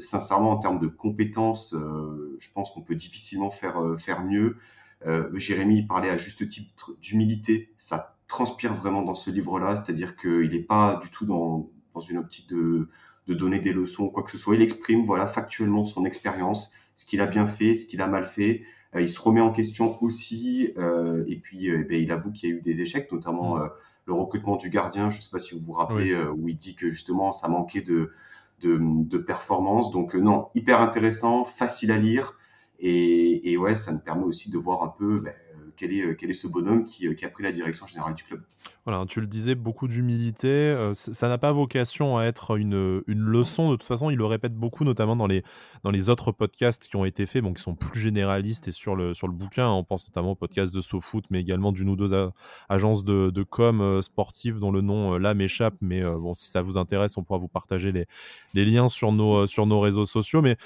sincèrement, 0.00 0.50
en 0.50 0.56
termes 0.56 0.80
de 0.80 0.88
compétences, 0.88 1.76
je 2.38 2.48
pense 2.52 2.72
qu'on 2.72 2.80
peut 2.80 2.96
difficilement 2.96 3.50
faire, 3.50 3.94
faire 3.96 4.24
mieux. 4.24 4.56
Jérémy 5.34 5.86
parlait 5.86 6.10
à 6.10 6.16
juste 6.16 6.48
titre 6.48 6.96
d'humilité. 7.00 7.72
Ça 7.76 8.16
transpire 8.26 8.74
vraiment 8.74 9.02
dans 9.02 9.14
ce 9.14 9.30
livre-là, 9.30 9.76
c'est-à-dire 9.76 10.16
qu'il 10.16 10.50
n'est 10.50 10.58
pas 10.58 10.98
du 11.00 11.10
tout 11.10 11.26
dans, 11.26 11.70
dans 11.94 12.00
une 12.00 12.18
optique 12.18 12.48
de, 12.48 12.88
de 13.26 13.34
donner 13.34 13.58
des 13.58 13.72
leçons 13.72 14.04
ou 14.04 14.10
quoi 14.10 14.22
que 14.22 14.30
ce 14.30 14.38
soit. 14.38 14.54
Il 14.54 14.62
exprime 14.62 15.04
voilà 15.04 15.26
factuellement 15.26 15.84
son 15.84 16.04
expérience, 16.04 16.72
ce 16.94 17.04
qu'il 17.04 17.20
a 17.20 17.26
bien 17.26 17.46
fait, 17.46 17.74
ce 17.74 17.86
qu'il 17.86 18.00
a 18.02 18.06
mal 18.06 18.26
fait. 18.26 18.62
Euh, 18.94 19.00
il 19.00 19.08
se 19.08 19.20
remet 19.20 19.40
en 19.40 19.50
question 19.50 20.02
aussi 20.02 20.72
euh, 20.78 21.24
et 21.26 21.36
puis 21.36 21.68
euh, 21.70 21.84
ben, 21.88 22.00
il 22.00 22.12
avoue 22.12 22.30
qu'il 22.30 22.48
y 22.48 22.52
a 22.52 22.56
eu 22.56 22.60
des 22.60 22.80
échecs, 22.80 23.10
notamment 23.12 23.56
mm. 23.56 23.70
le 24.06 24.12
recrutement 24.12 24.56
du 24.56 24.70
gardien. 24.70 25.10
Je 25.10 25.16
ne 25.16 25.22
sais 25.22 25.30
pas 25.30 25.38
si 25.38 25.54
vous 25.54 25.64
vous 25.64 25.72
rappelez 25.72 26.14
où 26.14 26.48
il 26.48 26.56
dit 26.56 26.76
que 26.76 26.88
justement 26.88 27.32
ça 27.32 27.48
manquait 27.48 27.82
de 27.82 28.12
de, 28.62 28.78
de 28.80 29.18
performance. 29.18 29.90
Donc 29.90 30.14
non, 30.14 30.48
hyper 30.54 30.80
intéressant, 30.80 31.44
facile 31.44 31.92
à 31.92 31.98
lire. 31.98 32.38
Et, 32.80 33.52
et, 33.52 33.56
ouais, 33.56 33.76
ça 33.76 33.92
me 33.92 34.00
permet 34.00 34.24
aussi 34.24 34.50
de 34.50 34.58
voir 34.58 34.82
un 34.82 34.88
peu 34.88 35.20
ben, 35.20 35.32
quel, 35.76 35.92
est, 35.92 36.16
quel 36.16 36.30
est 36.30 36.34
ce 36.34 36.46
bonhomme 36.46 36.84
qui, 36.84 37.14
qui, 37.14 37.24
a 37.24 37.28
pris 37.28 37.42
la 37.42 37.52
direction 37.52 37.86
générale 37.86 38.14
du 38.14 38.22
club. 38.22 38.42
Voilà, 38.86 39.06
tu 39.06 39.22
le 39.22 39.26
disais, 39.26 39.54
beaucoup 39.54 39.88
d'humilité. 39.88 40.48
Euh, 40.48 40.92
ça 40.92 41.28
n'a 41.28 41.38
pas 41.38 41.52
vocation 41.52 42.18
à 42.18 42.24
être 42.24 42.58
une, 42.58 43.02
leçon. 43.06 43.70
De 43.70 43.76
toute 43.76 43.86
façon, 43.86 44.10
il 44.10 44.18
le 44.18 44.26
répète 44.26 44.54
beaucoup, 44.54 44.84
notamment 44.84 45.16
dans 45.16 45.26
les, 45.26 46.08
autres 46.10 46.32
podcasts 46.32 46.86
qui 46.86 46.96
ont 46.96 47.06
été 47.06 47.24
faits, 47.24 47.42
bon, 47.42 47.54
qui 47.54 47.62
sont 47.62 47.74
plus 47.74 47.98
généralistes 47.98 48.68
et 48.68 48.72
sur 48.72 48.94
le, 48.94 49.14
bouquin. 49.28 49.70
On 49.70 49.84
pense 49.84 50.06
notamment 50.06 50.32
au 50.32 50.34
podcast 50.34 50.74
de 50.74 50.82
SoFoot, 50.82 51.24
mais 51.30 51.40
également 51.40 51.72
d'une 51.72 51.88
ou 51.88 51.96
deux 51.96 52.12
agences 52.68 53.04
de, 53.04 53.42
com 53.42 53.80
euh, 53.80 54.02
sportives 54.02 54.58
dont 54.58 54.70
le 54.70 54.82
nom 54.82 55.14
euh, 55.14 55.18
là 55.18 55.32
m'échappe. 55.32 55.76
Mais 55.80 56.02
bon, 56.02 56.34
si 56.34 56.50
ça 56.50 56.60
vous 56.60 56.76
intéresse, 56.76 57.16
on 57.16 57.22
pourra 57.22 57.38
vous 57.38 57.48
partager 57.48 57.90
les, 57.90 58.06
les 58.52 58.66
liens 58.66 58.88
sur 58.88 59.12
nos, 59.12 59.46
sur 59.46 59.64
nos 59.64 59.80
réseaux 59.80 60.06
sociaux. 60.06 60.42
Mais 60.42 60.58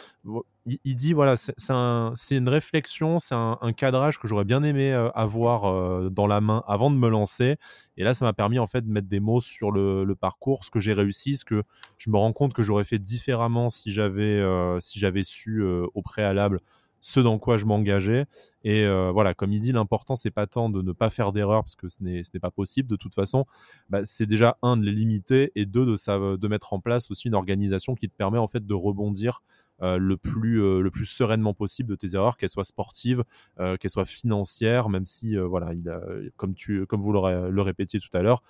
il, 0.84 0.96
dit, 0.96 1.12
voilà, 1.12 1.36
c'est 1.36 1.54
un, 1.70 2.14
une 2.30 2.48
réflexion, 2.48 3.18
c'est 3.18 3.34
un, 3.34 3.56
cadrage 3.76 4.18
que 4.18 4.28
j'aurais 4.28 4.44
bien 4.44 4.62
aimé 4.62 4.92
avoir 5.14 6.10
dans 6.10 6.26
la 6.26 6.40
main 6.40 6.62
avant 6.66 6.90
de 6.90 6.96
me 6.96 7.08
lancer. 7.08 7.56
Et 7.96 8.04
là, 8.04 8.14
ça 8.14 8.24
m'a 8.24 8.32
permis 8.32 8.58
en 8.58 8.66
fait 8.66 8.82
de 8.82 8.90
mettre 8.90 9.08
des 9.08 9.20
mots 9.20 9.40
sur 9.40 9.70
le, 9.70 10.14
parcours, 10.14 10.64
ce 10.64 10.70
que 10.70 10.80
j'ai 10.80 10.92
réussi, 10.92 11.36
ce 11.36 11.44
que 11.44 11.62
je 11.98 12.10
me 12.10 12.16
rends 12.16 12.32
compte 12.32 12.52
que 12.52 12.62
j'aurais 12.62 12.84
fait 12.84 12.98
différemment 12.98 13.70
si 13.70 13.92
j'avais 13.92 14.38
euh, 14.38 14.80
si 14.80 14.98
j'avais 14.98 15.22
su 15.22 15.62
euh, 15.62 15.86
au 15.94 16.02
préalable 16.02 16.58
ce 17.00 17.20
dans 17.20 17.38
quoi 17.38 17.58
je 17.58 17.64
m'engageais. 17.64 18.26
Et 18.64 18.84
euh, 18.84 19.10
voilà, 19.12 19.34
comme 19.34 19.52
il 19.52 19.60
dit, 19.60 19.72
l'important, 19.72 20.16
c'est 20.16 20.32
pas 20.32 20.46
tant 20.46 20.68
de 20.68 20.82
ne 20.82 20.92
pas 20.92 21.10
faire 21.10 21.32
d'erreur, 21.32 21.62
parce 21.62 21.76
que 21.76 21.88
ce 21.88 21.98
n'est 22.02 22.40
pas 22.40 22.50
possible 22.50 22.88
de 22.88 22.96
toute 22.96 23.14
façon. 23.14 23.44
Bah, 23.88 24.00
c'est 24.04 24.26
déjà, 24.26 24.58
un, 24.62 24.76
de 24.76 24.84
les 24.84 24.92
limiter, 24.92 25.52
et 25.54 25.64
deux, 25.64 25.86
de, 25.86 26.36
de 26.36 26.48
mettre 26.48 26.72
en 26.72 26.80
place 26.80 27.08
aussi 27.10 27.28
une 27.28 27.36
organisation 27.36 27.94
qui 27.94 28.08
te 28.08 28.16
permet 28.16 28.38
en 28.38 28.48
fait 28.48 28.66
de 28.66 28.74
rebondir 28.74 29.42
euh, 29.42 29.67
le, 29.80 30.16
plus, 30.16 30.62
euh, 30.62 30.80
le 30.80 30.90
plus 30.90 31.04
sereinement 31.04 31.54
possible 31.54 31.90
de 31.90 31.96
tes 31.96 32.14
erreurs, 32.14 32.36
qu'elles 32.36 32.48
soient 32.48 32.64
sportives, 32.64 33.24
qu'elles 33.56 33.90
soient 33.90 34.04
financières, 34.04 34.88
même 34.88 35.04
si, 35.04 35.36
voilà, 35.36 35.74
il 35.74 35.88
a, 35.88 36.00
comme, 36.36 36.54
tu, 36.54 36.86
comme 36.86 37.00
vous 37.00 37.12
le 37.12 37.62
répétiez 37.62 38.00
tout 38.00 38.14
à 38.16 38.22
l'heure, 38.22 38.42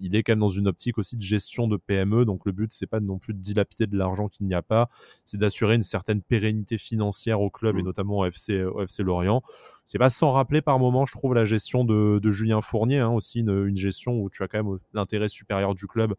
il 0.00 0.14
est 0.14 0.22
quand 0.22 0.32
même 0.32 0.40
dans 0.40 0.48
une 0.48 0.68
optique 0.68 0.98
aussi 0.98 1.16
de 1.16 1.22
gestion 1.22 1.68
de 1.68 1.76
PME. 1.76 2.24
Donc 2.24 2.46
le 2.46 2.52
but, 2.52 2.72
c'est 2.72 2.86
pas 2.86 3.00
non 3.00 3.18
plus 3.18 3.34
de 3.34 3.40
dilapider 3.40 3.86
de 3.86 3.96
l'argent 3.96 4.28
qu'il 4.28 4.46
n'y 4.46 4.54
a 4.54 4.62
pas, 4.62 4.88
c'est 5.24 5.38
d'assurer 5.38 5.74
une 5.74 5.82
certaine 5.82 6.22
pérennité 6.22 6.78
financière 6.78 7.40
au 7.40 7.50
club 7.50 7.76
et 7.76 7.82
mmh. 7.82 7.86
notamment 7.86 8.18
au 8.18 8.24
FC, 8.26 8.62
au 8.64 8.82
FC 8.82 9.02
Lorient. 9.02 9.42
C'est 9.86 9.98
pas 9.98 10.10
sans 10.10 10.32
rappeler 10.32 10.62
par 10.62 10.78
moment, 10.78 11.04
je 11.04 11.12
trouve, 11.12 11.34
la 11.34 11.44
gestion 11.44 11.84
de, 11.84 12.18
de 12.18 12.30
Julien 12.30 12.62
Fournier, 12.62 13.00
hein, 13.00 13.10
aussi 13.10 13.40
une, 13.40 13.66
une, 13.66 13.76
gestion 13.76 14.18
où 14.18 14.30
tu 14.30 14.42
as 14.42 14.48
quand 14.48 14.64
même 14.64 14.78
l'intérêt 14.94 15.28
supérieur 15.28 15.74
du 15.74 15.86
club 15.86 16.14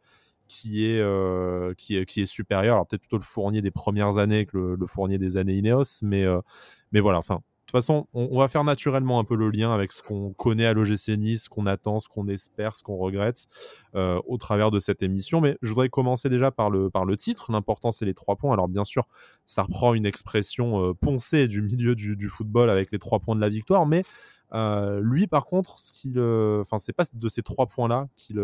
qui 0.48 0.86
est, 0.86 1.02
qui 1.78 1.98
est, 1.98 2.06
qui 2.06 2.22
est 2.22 2.26
supérieur. 2.26 2.76
Alors 2.76 2.88
peut-être 2.88 3.02
plutôt 3.02 3.18
le 3.18 3.24
Fournier 3.24 3.62
des 3.62 3.72
premières 3.72 4.18
années 4.18 4.46
que 4.46 4.76
le, 4.80 4.86
Fournier 4.86 5.18
des 5.18 5.38
années 5.38 5.56
Ineos, 5.56 6.02
mais, 6.04 6.26
mais 6.92 7.00
voilà, 7.00 7.18
enfin, 7.18 7.42
de 7.66 7.72
toute 7.72 7.80
façon, 7.80 8.08
on, 8.14 8.38
va 8.38 8.48
faire 8.48 8.64
naturellement 8.64 9.20
un 9.20 9.24
peu 9.24 9.36
le 9.36 9.50
lien 9.50 9.74
avec 9.74 9.92
ce 9.92 10.04
qu'on 10.04 10.34
connaît 10.34 10.68
à 10.68 10.74
l'OGC 10.74 11.18
Nice, 11.18 11.46
ce 11.46 11.50
qu'on 11.50 11.66
attend, 11.66 11.98
ce 11.98 12.08
qu'on 12.08 12.28
espère, 12.28 12.76
ce 12.76 12.84
qu'on 12.84 12.96
regrette 12.96 13.48
euh, 13.96 14.22
au 14.28 14.38
travers 14.38 14.70
de 14.70 14.80
cette 14.80 15.02
émission. 15.02 15.42
Mais 15.42 15.58
je 15.64 15.70
voudrais 15.70 15.90
commencer 15.90 16.30
déjà 16.30 16.52
par 16.52 16.70
le, 16.70 16.92
par 16.92 17.06
le 17.06 17.18
titre. 17.18 17.52
L'important, 17.52 17.92
c'est 17.92 18.06
les 18.06 18.14
trois 18.14 18.36
points. 18.36 18.54
Alors, 18.54 18.68
bien 18.68 18.84
sûr, 18.84 19.08
ça 19.48 19.64
reprend 19.64 19.96
une 19.96 20.06
expression 20.06 20.90
euh, 20.90 20.94
poncée 20.94 21.48
du 21.48 21.64
milieu 21.64 21.96
du, 21.96 22.30
football 22.30 22.70
avec 22.70 22.92
les 22.92 23.00
trois 23.00 23.18
points 23.18 23.36
de 23.36 23.42
la 23.42 23.50
victoire. 23.50 23.88
Mais 23.88 24.04
euh, 24.56 25.02
lui, 25.02 25.28
par 25.28 25.46
contre, 25.46 25.80
ce 25.80 25.92
qu'il, 25.92 26.20
enfin, 26.20 26.78
c'est 26.78 26.94
pas 26.94 27.04
de 27.14 27.28
ces 27.28 27.44
trois 27.44 27.68
points-là 27.68 28.08
qu'il, 28.16 28.40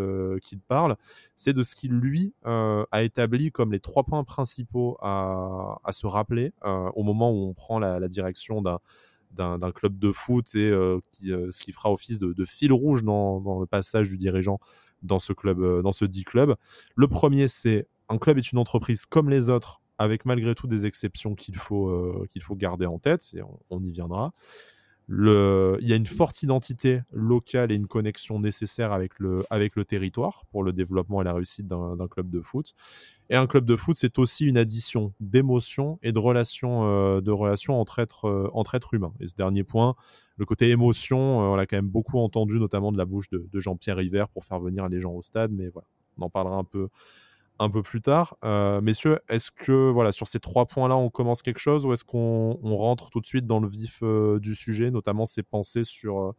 parle, 0.68 0.96
c'est 1.36 1.54
de 1.54 1.62
ce 1.62 1.74
qu'il 1.74 1.92
lui 1.92 2.34
a 2.44 3.02
établi 3.02 3.50
comme 3.50 3.72
les 3.72 3.80
trois 3.80 4.04
points 4.04 4.22
principaux 4.22 4.98
à, 5.00 5.78
se 5.90 6.06
rappeler 6.06 6.52
au 6.62 7.02
moment 7.02 7.30
où 7.32 7.48
on 7.48 7.54
prend 7.54 7.78
la, 7.78 8.08
direction 8.08 8.60
d'un 8.62 8.78
d'un 9.32 9.72
club 9.72 9.98
de 9.98 10.12
foot 10.12 10.54
et 10.54 10.68
euh, 10.68 11.00
qui, 11.10 11.32
euh, 11.32 11.50
ce 11.52 11.62
qui 11.62 11.72
fera 11.72 11.90
office 11.90 12.18
de, 12.18 12.44
fil 12.44 12.70
rouge 12.70 13.02
dans, 13.02 13.60
le 13.60 13.66
passage 13.66 14.10
du 14.10 14.18
dirigeant 14.18 14.58
dans 15.02 15.20
ce 15.20 15.32
club, 15.32 15.60
euh, 15.60 15.80
dans 15.80 15.92
ce 15.92 16.04
dit 16.04 16.24
club. 16.24 16.54
Le 16.96 17.08
premier, 17.08 17.48
c'est 17.48 17.88
un 18.10 18.18
club 18.18 18.36
est 18.36 18.52
une 18.52 18.58
entreprise 18.58 19.06
comme 19.06 19.30
les 19.30 19.48
autres, 19.48 19.80
avec 19.96 20.26
malgré 20.26 20.54
tout 20.54 20.66
des 20.66 20.84
exceptions 20.84 21.34
qu'il 21.34 21.56
faut, 21.56 22.26
qu'il 22.30 22.42
faut 22.42 22.56
garder 22.56 22.84
en 22.84 22.98
tête, 22.98 23.30
et 23.34 23.40
on 23.70 23.82
y 23.82 23.90
viendra 23.90 24.34
il 25.08 25.86
y 25.86 25.92
a 25.92 25.96
une 25.96 26.06
forte 26.06 26.42
identité 26.42 27.00
locale 27.12 27.72
et 27.72 27.74
une 27.74 27.86
connexion 27.86 28.38
nécessaire 28.40 28.92
avec 28.92 29.18
le, 29.18 29.42
avec 29.50 29.76
le 29.76 29.84
territoire 29.84 30.44
pour 30.50 30.62
le 30.62 30.72
développement 30.72 31.20
et 31.20 31.24
la 31.24 31.34
réussite 31.34 31.66
d'un 31.66 32.08
club 32.08 32.30
de 32.30 32.40
foot. 32.40 32.74
Et 33.30 33.36
un 33.36 33.46
club 33.46 33.64
de 33.64 33.76
foot, 33.76 33.96
c'est 33.96 34.18
aussi 34.18 34.46
une 34.46 34.58
addition 34.58 35.14
d'émotions 35.20 35.98
et 36.02 36.12
de 36.12 36.18
relations, 36.18 36.84
euh, 36.84 37.20
de 37.20 37.30
relations 37.30 37.80
entre, 37.80 37.98
êtres, 37.98 38.26
euh, 38.26 38.50
entre 38.52 38.92
humains. 38.92 39.14
Et 39.20 39.28
ce 39.28 39.34
dernier 39.34 39.64
point, 39.64 39.94
le 40.36 40.44
côté 40.44 40.68
émotion, 40.68 41.40
euh, 41.40 41.52
on 41.52 41.56
l'a 41.56 41.66
quand 41.66 41.76
même 41.76 41.88
beaucoup 41.88 42.18
entendu, 42.18 42.58
notamment 42.58 42.92
de 42.92 42.98
la 42.98 43.04
bouche 43.06 43.30
de, 43.30 43.48
Jean-Pierre 43.54 43.96
River 43.96 44.26
pour 44.34 44.44
faire 44.44 44.60
venir 44.60 44.86
les 44.88 45.00
gens 45.00 45.12
au 45.12 45.22
stade. 45.22 45.50
Mais 45.50 45.68
voilà, 45.68 45.88
on 46.18 46.22
en 46.24 46.30
parlera 46.30 46.56
un 46.56 46.64
peu, 46.64 46.88
un 47.58 47.70
peu 47.70 47.82
plus 47.82 48.00
tard. 48.00 48.36
Euh, 48.44 48.80
messieurs, 48.80 49.18
est-ce 49.28 49.50
que 49.50 49.90
voilà 49.90 50.12
sur 50.12 50.28
ces 50.28 50.40
trois 50.40 50.66
points-là, 50.66 50.96
on 50.96 51.10
commence 51.10 51.42
quelque 51.42 51.58
chose 51.58 51.86
ou 51.86 51.92
est-ce 51.92 52.04
qu'on 52.04 52.58
rentre 52.62 53.10
tout 53.10 53.20
de 53.20 53.26
suite 53.26 53.46
dans 53.46 53.60
le 53.60 53.68
vif 53.68 54.00
euh, 54.02 54.38
du 54.40 54.54
sujet, 54.54 54.90
notamment 54.90 55.26
ses 55.26 55.42
pensées 55.42 55.84
sur, 55.84 56.20
euh, 56.20 56.32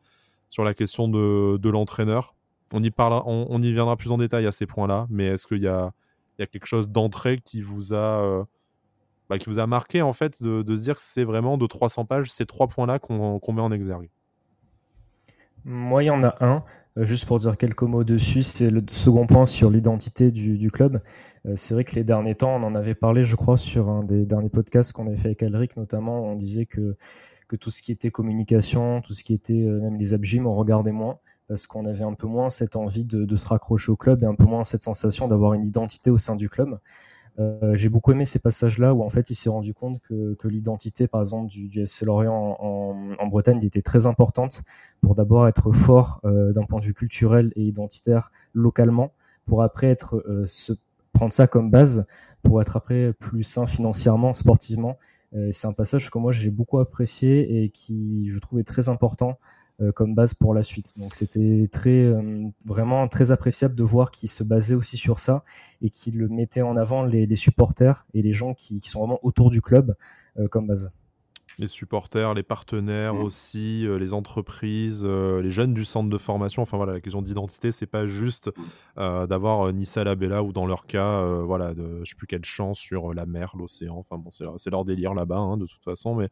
sur 0.50 0.64
la 0.64 0.74
question 0.74 1.08
de, 1.08 1.58
de 1.58 1.70
l'entraîneur? 1.70 2.36
On 2.74 2.82
y, 2.82 2.90
parle, 2.90 3.22
on, 3.26 3.62
y 3.62 3.72
viendra 3.72 3.96
plus 3.98 4.12
en 4.12 4.18
détail 4.18 4.48
à 4.48 4.52
ces 4.52 4.66
points-là, 4.66 5.06
mais 5.10 5.26
est-ce 5.28 5.46
qu'il 5.46 5.62
y 5.62 5.68
a, 5.68 5.92
il 6.38 6.42
y 6.42 6.44
a 6.44 6.48
quelque 6.48 6.66
chose 6.66 6.90
d'entrée 6.90 7.38
qui 7.38 7.62
vous 7.62 7.94
a... 7.94 8.46
Bah, 9.30 9.38
qui 9.38 9.46
vous 9.46 9.60
a 9.60 9.68
marqué 9.68 10.02
en 10.02 10.12
fait 10.12 10.42
de, 10.44 10.76
se 10.76 10.82
dire 10.82 10.96
que 10.96 11.02
c'est 11.02 11.24
vraiment 11.24 11.58
de 11.58 11.66
300 11.66 12.04
pages 12.06 12.30
ces 12.30 12.46
trois 12.46 12.68
points-là 12.68 13.00
qu'on 13.00 13.40
met 13.54 13.62
en 13.62 13.72
exergue? 13.72 14.10
Moi, 15.64 16.04
il 16.04 16.08
y 16.08 16.10
en 16.10 16.24
a 16.24 16.36
un. 16.42 16.64
Euh, 16.98 17.06
juste 17.06 17.26
pour 17.26 17.40
dire 17.40 17.58
quelques 17.58 17.84
mots 17.84 18.04
dessus, 18.04 18.44
c'est 18.44 18.70
le 18.70 18.84
second 18.90 19.26
point 19.26 19.46
sur 19.46 19.70
l'identité 19.70 20.32
du, 20.32 20.72
club. 20.72 21.02
Euh, 21.46 21.54
c'est 21.56 21.74
vrai 21.74 21.84
que 21.84 21.96
les 21.96 22.04
derniers 22.04 22.36
temps, 22.36 22.56
on 22.56 22.64
en 22.64 22.76
avait 22.76 22.96
parlé, 22.96 23.24
je 23.24 23.36
crois, 23.36 23.58
sur 23.58 23.90
un 23.90 24.04
des 24.04 24.26
derniers 24.26 24.50
podcasts 24.50 24.94
qu'on 24.94 25.08
avait 25.08 25.18
fait 25.18 25.30
avec 25.30 25.44
Alric, 25.44 25.76
notamment, 25.78 26.24
on 26.24 26.36
disait 26.36 26.66
que, 26.66 26.96
tout 27.60 27.70
ce 27.70 27.84
qui 27.84 27.92
était 27.92 28.10
communication, 28.10 29.02
tout 29.02 29.14
ce 29.14 29.24
qui 29.24 29.32
était 29.32 29.54
euh, 29.54 29.80
même 29.80 29.96
les 29.96 30.16
abgym, 30.16 30.48
on 30.48 30.56
regardait 30.56 30.92
moins 30.92 31.20
parce 31.48 31.68
qu'on 31.68 31.86
avait 31.86 32.04
un 32.04 32.16
peu 32.16 32.26
moins 32.26 32.50
cette 32.50 32.76
envie 32.76 33.06
de, 33.06 33.36
se 33.36 33.48
raccrocher 33.48 33.92
au 33.92 33.96
club 33.96 34.24
et 34.24 34.26
un 34.26 34.34
peu 34.34 34.46
moins 34.46 34.64
cette 34.64 34.82
sensation 34.82 35.28
d'avoir 35.28 35.54
une 35.54 35.64
identité 35.64 36.10
au 36.10 36.18
sein 36.18 36.36
du 36.36 36.50
club. 36.50 36.80
Euh, 37.40 37.76
j'ai 37.76 37.90
beaucoup 37.90 38.12
aimé 38.12 38.26
ces 38.26 38.40
passages-là 38.40 38.94
où 38.94 39.02
en 39.02 39.10
fait 39.10 39.30
il 39.30 39.36
s'est 39.36 39.50
rendu 39.50 39.74
compte 39.74 40.00
que, 40.02 40.48
l'identité, 40.48 41.08
par 41.08 41.22
exemple, 41.22 41.50
du, 41.50 41.68
du 41.68 41.86
Lorient 42.04 42.58
en, 42.60 43.28
Bretagne 43.28 43.64
était 43.64 43.82
très 43.82 44.06
importante 44.06 44.64
pour 45.02 45.16
d'abord 45.16 45.48
être 45.48 45.72
fort 45.72 46.22
euh, 46.26 46.54
d'un 46.54 46.64
point 46.64 46.80
de 46.80 46.86
vue 46.86 46.94
culturel 46.94 47.52
et 47.56 47.64
identitaire 47.64 48.32
localement, 48.54 49.14
pour 49.46 49.64
après 49.64 49.88
être 49.88 50.24
euh, 50.28 50.46
se 50.46 50.74
prendre 51.14 51.34
ça 51.34 51.48
comme 51.48 51.72
base, 51.72 52.06
pour 52.44 52.62
être 52.62 52.78
après 52.78 53.14
plus 53.14 53.44
sain 53.44 53.66
financièrement, 53.66 54.34
sportivement. 54.34 54.98
c'est 55.52 55.68
un 55.68 55.74
passage 55.74 56.10
que 56.10 56.18
moi 56.18 56.32
j'ai 56.32 56.50
beaucoup 56.50 56.80
apprécié 56.80 57.64
et 57.64 57.70
qui 57.70 58.28
je 58.28 58.40
trouvais 58.40 58.64
très 58.64 58.90
important 58.90 59.38
comme 59.92 60.16
base 60.16 60.34
pour 60.34 60.54
la 60.54 60.64
suite. 60.64 60.94
Donc 60.98 61.14
c'était 61.14 61.70
très 61.72 62.04
euh, 62.06 62.48
vraiment 62.66 63.08
très 63.08 63.32
appréciable 63.32 63.76
de 63.76 63.84
voir 63.84 64.12
qu'il 64.12 64.30
se 64.30 64.44
basait 64.44 64.76
aussi 64.76 64.98
sur 64.98 65.20
ça 65.20 65.44
et 65.82 65.90
qu'il 65.90 66.28
mettait 66.28 66.62
en 66.62 66.78
avant 66.78 67.04
les, 67.04 67.36
supporters 67.36 68.06
et 68.14 68.22
les 68.22 68.34
gens 68.34 68.54
qui, 68.54 68.80
qui, 68.80 68.90
sont 68.90 69.00
vraiment 69.00 69.20
autour 69.24 69.50
du 69.50 69.62
club 69.62 69.96
euh, 70.40 70.48
comme 70.48 70.68
base 70.68 70.90
les 71.60 71.68
supporters, 71.68 72.34
les 72.34 72.44
partenaires 72.44 73.16
mmh. 73.16 73.22
aussi, 73.22 73.88
euh, 73.88 73.98
les 73.98 74.14
entreprises, 74.14 75.04
euh, 75.06 75.42
les 75.42 75.52
jeunes 75.52 75.74
du 75.74 75.86
centre 75.86 76.10
de 76.10 76.18
formation. 76.18 76.62
Enfin 76.62 76.78
voilà, 76.78 76.94
la 76.94 77.02
question 77.02 77.22
d'identité, 77.22 77.72
c'est 77.72 77.88
pas 77.88 78.08
juste 78.08 78.48
mmh. 78.48 78.62
euh, 79.00 79.28
d'avoir 79.28 79.72
Nissa 79.74 80.04
Labella 80.04 80.44
ou 80.44 80.54
dans 80.54 80.66
leur 80.66 80.86
cas, 80.86 81.24
voilà, 81.44 81.74
de, 81.74 82.02
je 82.04 82.10
sais 82.10 82.16
plus 82.16 82.28
quelle 82.28 82.46
chance 82.46 82.80
sur 82.80 83.14
la 83.14 83.26
mer, 83.26 83.54
l'océan. 83.58 83.98
Enfin 83.98 84.18
bon, 84.18 84.30
c'est 84.32 84.70
leur 84.70 84.86
délire 84.86 85.14
là-bas, 85.14 85.38
hein, 85.38 85.58
de 85.58 85.66
toute 85.66 85.84
façon, 85.84 86.16
mais 86.16 86.30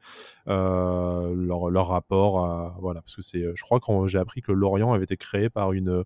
leur, 0.47 1.69
leur, 1.69 1.87
rapport 1.87 2.45
à 2.45 2.77
voilà, 2.79 3.01
parce 3.01 3.15
que 3.15 3.21
c'est, 3.21 3.43
je 3.53 3.63
crois 3.63 3.79
que 3.79 4.07
j'ai 4.07 4.19
appris 4.19 4.41
que 4.41 4.51
Lorient 4.51 4.93
avait 4.93 5.03
été 5.03 5.17
créé 5.17 5.49
par 5.49 5.73
une 5.73 6.03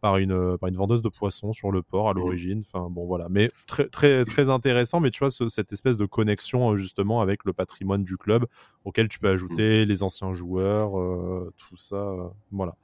par 0.00 0.18
une, 0.18 0.32
euh, 0.32 0.56
par 0.56 0.68
une 0.68 0.76
vendeuse 0.76 1.02
de 1.02 1.08
poissons 1.08 1.52
sur 1.52 1.70
le 1.70 1.82
port 1.82 2.08
à 2.08 2.14
mmh. 2.14 2.18
l'origine. 2.18 2.62
Enfin, 2.66 2.88
bon, 2.90 3.06
voilà. 3.06 3.26
Mais 3.30 3.50
très, 3.66 3.88
très, 3.88 4.24
très 4.24 4.50
intéressant. 4.50 5.00
Mais 5.00 5.10
tu 5.10 5.20
vois, 5.20 5.30
cette 5.30 5.72
espèce 5.72 5.96
de 5.96 6.06
connexion, 6.06 6.72
euh, 6.72 6.76
justement, 6.76 7.20
avec 7.20 7.44
le 7.44 7.52
patrimoine 7.52 8.04
du 8.04 8.16
club, 8.16 8.46
auquel 8.84 9.08
tu 9.08 9.18
peux 9.18 9.28
ajouter 9.28 9.84
mmh. 9.84 9.88
les 9.88 10.02
anciens 10.02 10.32
joueurs, 10.32 10.98
euh, 10.98 11.52
tout 11.56 11.76
ça. 11.76 12.14
voilà. 12.50 12.74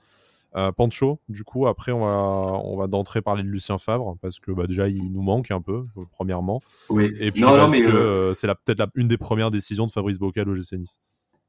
Pancho, 0.77 1.19
du 1.29 1.43
coup, 1.43 1.67
après, 1.67 1.91
on 1.91 1.99
va, 1.99 2.15
on 2.63 2.77
va 2.77 2.87
d'entrée 2.87 3.23
parler 3.23 3.43
de 3.43 3.49
Lucien 3.49 3.77
Favre, 3.77 4.17
parce 4.23 4.39
que 4.39 4.53
bah, 4.53 4.69
déjà, 4.69 4.89
il 4.89 5.13
nous 5.13 5.21
manque 5.21 5.51
un 5.51 5.61
peu, 5.61 5.85
premièrement. 6.13 6.61
Oui. 6.91 7.13
Et 7.19 7.33
puis, 7.33 7.43
parce 7.43 7.77
que 7.77 8.31
c'est 8.37 8.47
peut-être 8.47 8.87
une 8.95 9.09
des 9.09 9.19
premières 9.19 9.51
décisions 9.51 9.85
de 9.85 9.91
Fabrice 9.91 10.21
Bocal 10.21 10.49
au 10.49 10.55
GC 10.55 10.79
Nice 10.79 11.01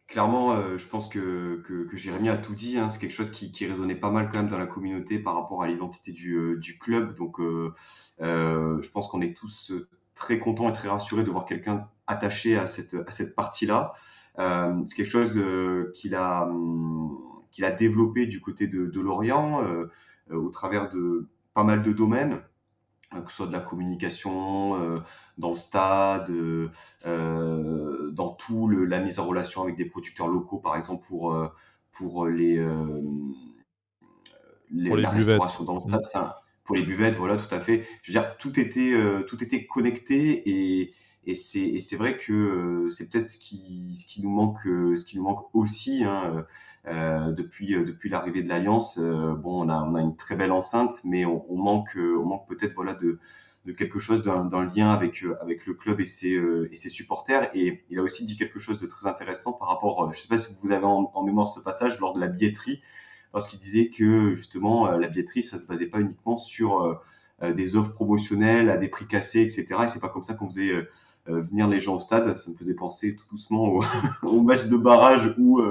clairement, 0.07 0.53
euh, 0.53 0.77
je 0.77 0.87
pense 0.87 1.07
que, 1.07 1.63
que, 1.65 1.95
Jérémy 1.95 2.29
a 2.29 2.37
tout 2.37 2.53
dit. 2.53 2.77
Hein. 2.77 2.89
C'est 2.89 2.99
quelque 2.99 3.13
chose 3.13 3.31
qui, 3.31 3.65
résonnait 3.65 3.95
pas 3.95 4.11
mal 4.11 4.29
quand 4.29 4.37
même 4.37 4.47
dans 4.47 4.57
la 4.57 4.67
communauté 4.67 5.19
par 5.19 5.35
rapport 5.35 5.63
à 5.63 5.67
l'identité 5.67 6.11
du, 6.11 6.35
euh, 6.35 6.57
du, 6.57 6.77
club. 6.77 7.15
Donc, 7.15 7.39
euh, 7.39 7.71
je 8.19 8.89
pense 8.89 9.07
qu'on 9.07 9.21
est 9.21 9.35
tous 9.35 9.73
très 10.13 10.39
contents 10.39 10.69
et 10.69 10.73
très 10.73 10.89
rassurés 10.89 11.23
de 11.23 11.31
voir 11.31 11.45
quelqu'un 11.45 11.89
attaché 12.07 12.57
à 12.57 12.65
cette, 12.65 12.95
à 13.07 13.11
cette 13.11 13.35
partie-là. 13.35 13.93
c'est 14.37 14.95
quelque 14.95 15.09
chose 15.09 15.41
qu'il 15.93 16.15
a, 16.15 16.49
qu'il 17.51 17.65
a 17.65 17.71
développé 17.71 18.25
du 18.27 18.39
côté 18.41 18.67
de 18.67 19.01
Lorient 19.01 19.61
au 20.31 20.49
travers 20.49 20.89
de 20.89 21.27
pas 21.53 21.63
mal 21.63 21.81
de 21.81 21.91
domaines. 21.91 22.41
Euh, 23.15 23.21
que 23.21 23.31
ce 23.31 23.37
soit 23.37 23.47
de 23.47 23.51
la 23.51 23.59
communication 23.59 24.75
euh, 24.75 24.99
dans 25.37 25.49
le 25.49 25.55
stade, 25.55 26.29
euh, 26.29 28.11
dans 28.11 28.29
tout 28.29 28.67
le, 28.67 28.85
la 28.85 28.99
mise 28.99 29.19
en 29.19 29.25
relation 29.25 29.63
avec 29.63 29.75
des 29.75 29.85
producteurs 29.85 30.27
locaux, 30.27 30.59
par 30.59 30.75
exemple 30.75 31.05
pour 31.07 31.35
pour 31.91 32.27
les, 32.27 32.57
les, 34.71 34.95
la 34.95 35.09
restauration 35.09 35.63
dans 35.63 35.75
le 35.75 35.79
stade, 35.79 36.01
enfin, 36.05 36.33
pour 36.63 36.75
les 36.75 36.83
buvettes, 36.83 37.15
voilà, 37.15 37.37
tout 37.37 37.53
à 37.53 37.59
fait. 37.59 37.87
Je 38.01 38.11
veux 38.11 38.19
dire, 38.19 38.37
tout 38.37 38.59
était 38.59 38.93
tout 39.27 39.43
était 39.43 39.65
connecté 39.65 40.49
et 40.49 40.93
et 41.25 41.33
c'est 41.33 41.95
vrai 41.95 42.17
que 42.17 42.87
c'est 42.89 43.09
peut-être 43.09 43.29
ce 43.29 43.37
qui, 43.37 44.21
nous 44.21 44.29
manque, 44.29 44.61
ce 44.63 45.05
qui 45.05 45.17
nous 45.17 45.23
manque 45.23 45.45
aussi. 45.53 46.03
Hein, 46.03 46.45
euh, 46.87 47.31
depuis 47.31 47.73
euh, 47.73 47.97
l'arrivée 48.03 48.43
de 48.43 48.49
l'Alliance, 48.49 48.99
euh, 49.01 49.33
bon, 49.33 49.67
on 49.67 49.95
a 49.95 50.01
une 50.01 50.15
très 50.15 50.35
belle 50.35 50.51
enceinte, 50.51 50.93
mais 51.03 51.25
on, 51.25 51.43
manque 51.55 51.97
peut-être 52.47 52.73
voilà 52.75 52.93
de 52.93 53.19
quelque 53.75 53.97
chose 53.97 54.23
le 54.23 54.75
lien 54.75 54.91
avec 54.91 55.21
le 55.21 55.73
club 55.73 55.99
et 55.99 56.05
ses 56.05 56.89
supporters. 56.89 57.49
Et 57.55 57.83
il 57.89 57.97
a 57.97 58.03
aussi 58.03 58.25
dit 58.25 58.37
quelque 58.37 58.59
chose 58.59 58.77
de 58.77 58.85
très 58.85 59.07
intéressant 59.07 59.53
par 59.53 59.69
rapport, 59.69 60.13
je 60.13 60.19
sais 60.19 60.27
pas 60.27 60.37
si 60.37 60.55
vous 60.61 60.71
avez 60.71 60.85
en, 60.85 61.11
en 61.13 61.23
mémoire 61.23 61.47
ce 61.47 61.59
passage 61.59 61.99
lors 61.99 62.13
de 62.13 62.19
la 62.19 62.27
billetterie, 62.27 62.81
lorsqu'il 63.33 63.57
disait 63.57 63.89
que 63.89 64.35
justement 64.35 64.91
la 64.91 65.07
billetterie 65.07 65.41
ça 65.41 65.57
se 65.57 65.65
basait 65.65 65.87
pas 65.87 65.99
uniquement 65.99 66.37
sur 66.37 67.01
des 67.41 67.75
offres 67.75 67.93
promotionnelles 67.93 68.69
à 68.69 68.77
des 68.77 68.89
prix 68.89 69.07
cassés, 69.07 69.41
etc. 69.41 69.65
Et 69.85 69.87
c'est 69.87 69.99
pas 69.99 70.09
comme 70.09 70.23
ça 70.23 70.35
qu'on 70.35 70.45
faisait 70.45 70.87
venir 71.27 71.67
les 71.67 71.79
gens 71.79 71.95
au 71.95 71.99
stade. 71.99 72.37
Ça 72.37 72.49
me 72.51 72.55
faisait 72.55 72.73
penser 72.73 73.15
tout 73.15 73.25
doucement 73.31 73.67
au, 73.67 73.83
au 74.23 74.41
match 74.41 74.65
de 74.65 74.77
barrage 74.77 75.33
où 75.37 75.61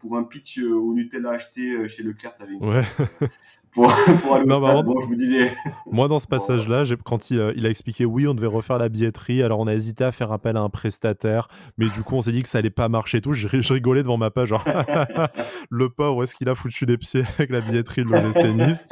pour 0.00 0.16
un 0.16 0.24
pitch 0.24 0.58
au 0.58 0.92
Nutella 0.94 1.30
acheté 1.30 1.88
chez 1.88 2.02
Leclerc, 2.02 2.36
t'avais 2.36 2.52
une 2.54 2.64
Ouais. 2.64 2.82
pour, 3.72 3.90
pour 4.22 4.34
aller 4.34 4.44
au 4.44 4.48
Non, 4.48 4.58
stade. 4.58 4.84
Bon, 4.84 4.98
je 5.00 5.06
vous 5.06 5.14
disais. 5.14 5.52
Moi, 5.90 6.08
dans 6.08 6.18
ce 6.18 6.26
passage-là, 6.26 6.84
quand 7.04 7.30
il, 7.30 7.38
euh, 7.38 7.52
il 7.56 7.64
a 7.66 7.70
expliqué 7.70 8.04
oui, 8.04 8.26
on 8.26 8.34
devait 8.34 8.46
refaire 8.48 8.78
la 8.78 8.88
billetterie, 8.88 9.42
alors 9.42 9.60
on 9.60 9.66
a 9.66 9.74
hésité 9.74 10.04
à 10.04 10.12
faire 10.12 10.32
appel 10.32 10.56
à 10.56 10.60
un 10.60 10.68
prestataire, 10.68 11.48
mais 11.78 11.88
du 11.88 12.02
coup, 12.02 12.16
on 12.16 12.22
s'est 12.22 12.32
dit 12.32 12.42
que 12.42 12.48
ça 12.48 12.58
allait 12.58 12.70
pas 12.70 12.88
marcher 12.88 13.18
et 13.18 13.20
tout. 13.20 13.32
Je, 13.32 13.48
je 13.48 13.72
rigolais 13.72 14.02
devant 14.02 14.16
ma 14.18 14.30
page, 14.30 14.48
genre, 14.48 14.64
le 15.70 15.88
pauvre, 15.88 16.24
est-ce 16.24 16.34
qu'il 16.34 16.48
a 16.48 16.54
foutu 16.54 16.84
les 16.84 16.98
pieds 16.98 17.22
avec 17.38 17.50
la 17.50 17.60
billetterie 17.60 18.02
de 18.04 18.08
l'OGC 18.10 18.54
Nice 18.54 18.86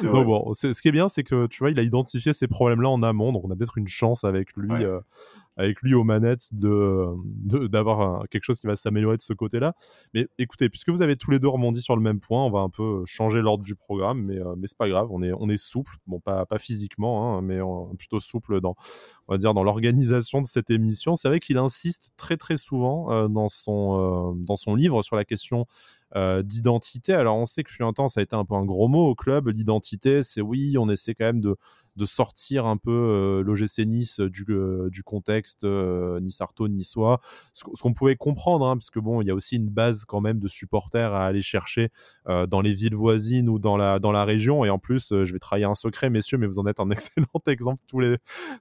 tu 0.00 0.06
vois 0.06 0.24
bon, 0.24 0.52
ce 0.54 0.80
qui 0.80 0.88
est 0.88 0.92
bien, 0.92 1.08
c'est 1.08 1.24
que 1.24 1.46
tu 1.46 1.58
vois, 1.60 1.70
il 1.70 1.78
a 1.78 1.82
identifié 1.82 2.32
ces 2.32 2.46
problèmes-là 2.46 2.90
en 2.90 3.02
amont, 3.02 3.32
donc 3.32 3.42
on 3.44 3.50
a 3.50 3.56
peut-être 3.56 3.78
une 3.78 3.88
chance 3.88 4.24
avec 4.24 4.54
lui, 4.56 4.70
Ouais. 4.72 4.84
euh, 4.84 5.00
avec 5.56 5.80
lui 5.82 5.94
aux 5.94 6.04
manettes, 6.04 6.48
de 6.52 7.06
de- 7.24 7.66
d'avoir 7.66 8.28
quelque 8.28 8.44
chose 8.44 8.60
qui 8.60 8.66
va 8.66 8.76
s'améliorer 8.76 9.16
de 9.16 9.22
ce 9.22 9.32
côté-là. 9.32 9.74
Mais 10.14 10.26
écoutez, 10.38 10.68
puisque 10.68 10.90
vous 10.90 11.02
avez 11.02 11.16
tous 11.16 11.30
les 11.30 11.38
deux 11.38 11.48
rebondi 11.48 11.82
sur 11.82 11.96
le 11.96 12.02
même 12.02 12.20
point, 12.20 12.44
on 12.44 12.50
va 12.50 12.60
un 12.60 12.70
peu 12.70 13.02
changer 13.06 13.40
l'ordre 13.42 13.64
du 13.64 13.74
programme, 13.74 14.22
mais, 14.22 14.38
euh, 14.38 14.54
mais 14.56 14.66
c'est 14.66 14.78
pas 14.78 14.88
grave, 14.88 15.08
on 15.10 15.22
est, 15.22 15.32
on 15.32 15.48
est 15.48 15.56
souple, 15.56 15.96
bon, 16.06 16.20
pas, 16.20 16.46
pas 16.46 16.58
physiquement, 16.58 17.36
hein, 17.38 17.42
mais 17.42 17.58
plutôt 17.98 18.20
souple 18.20 18.60
dans, 18.60 18.74
dans 19.28 19.64
l'organisation 19.64 20.42
de 20.42 20.46
cette 20.46 20.70
émission. 20.70 21.16
C'est 21.16 21.28
vrai 21.28 21.40
qu'il 21.40 21.58
insiste 21.58 22.12
très 22.16 22.36
très 22.36 22.56
souvent 22.56 23.10
euh, 23.12 23.28
dans, 23.28 23.48
son, 23.48 24.32
euh, 24.34 24.44
dans 24.44 24.56
son 24.56 24.74
livre 24.74 25.02
sur 25.02 25.16
la 25.16 25.24
question 25.24 25.66
euh, 26.16 26.42
d'identité. 26.42 27.12
Alors 27.12 27.36
on 27.36 27.44
sait 27.44 27.62
que 27.64 27.70
fut 27.70 27.82
un 27.82 27.92
temps, 27.92 28.08
ça 28.08 28.20
a 28.20 28.22
été 28.22 28.36
un 28.36 28.44
peu 28.44 28.54
un 28.54 28.64
gros 28.64 28.88
mot 28.88 29.06
au 29.08 29.14
club. 29.14 29.48
L'identité, 29.48 30.22
c'est 30.22 30.40
oui, 30.40 30.76
on 30.78 30.88
essaie 30.88 31.14
quand 31.14 31.24
même 31.24 31.40
de, 31.40 31.56
de 31.96 32.06
sortir 32.06 32.66
un 32.66 32.76
peu 32.76 32.90
euh, 32.90 33.42
l'OGC 33.42 33.86
Nice 33.86 34.20
du, 34.20 34.44
euh, 34.50 34.88
du 34.90 35.02
contexte 35.02 35.64
euh, 35.64 36.20
Nice-Arto, 36.20 36.68
Niçois. 36.68 37.20
Ce, 37.52 37.64
ce 37.74 37.82
qu'on 37.82 37.92
pouvait 37.92 38.16
comprendre, 38.16 38.66
hein, 38.66 38.76
parce 38.76 38.90
que 38.90 38.98
bon, 38.98 39.20
il 39.20 39.26
y 39.26 39.30
a 39.30 39.34
aussi 39.34 39.56
une 39.56 39.68
base 39.68 40.04
quand 40.04 40.20
même 40.20 40.38
de 40.38 40.48
supporters 40.48 41.12
à 41.12 41.26
aller 41.26 41.42
chercher 41.42 41.90
euh, 42.28 42.46
dans 42.46 42.60
les 42.60 42.74
villes 42.74 42.94
voisines 42.94 43.48
ou 43.48 43.58
dans 43.58 43.76
la, 43.76 43.98
dans 43.98 44.12
la 44.12 44.24
région. 44.24 44.64
Et 44.64 44.70
en 44.70 44.78
plus, 44.78 45.12
euh, 45.12 45.24
je 45.24 45.32
vais 45.32 45.38
trahir 45.38 45.70
un 45.70 45.74
secret, 45.74 46.10
messieurs, 46.10 46.38
mais 46.38 46.46
vous 46.46 46.58
en 46.58 46.66
êtes 46.66 46.80
un 46.80 46.90
excellent 46.90 47.26
exemple 47.46 47.82
tous 47.86 48.00
les, 48.00 48.16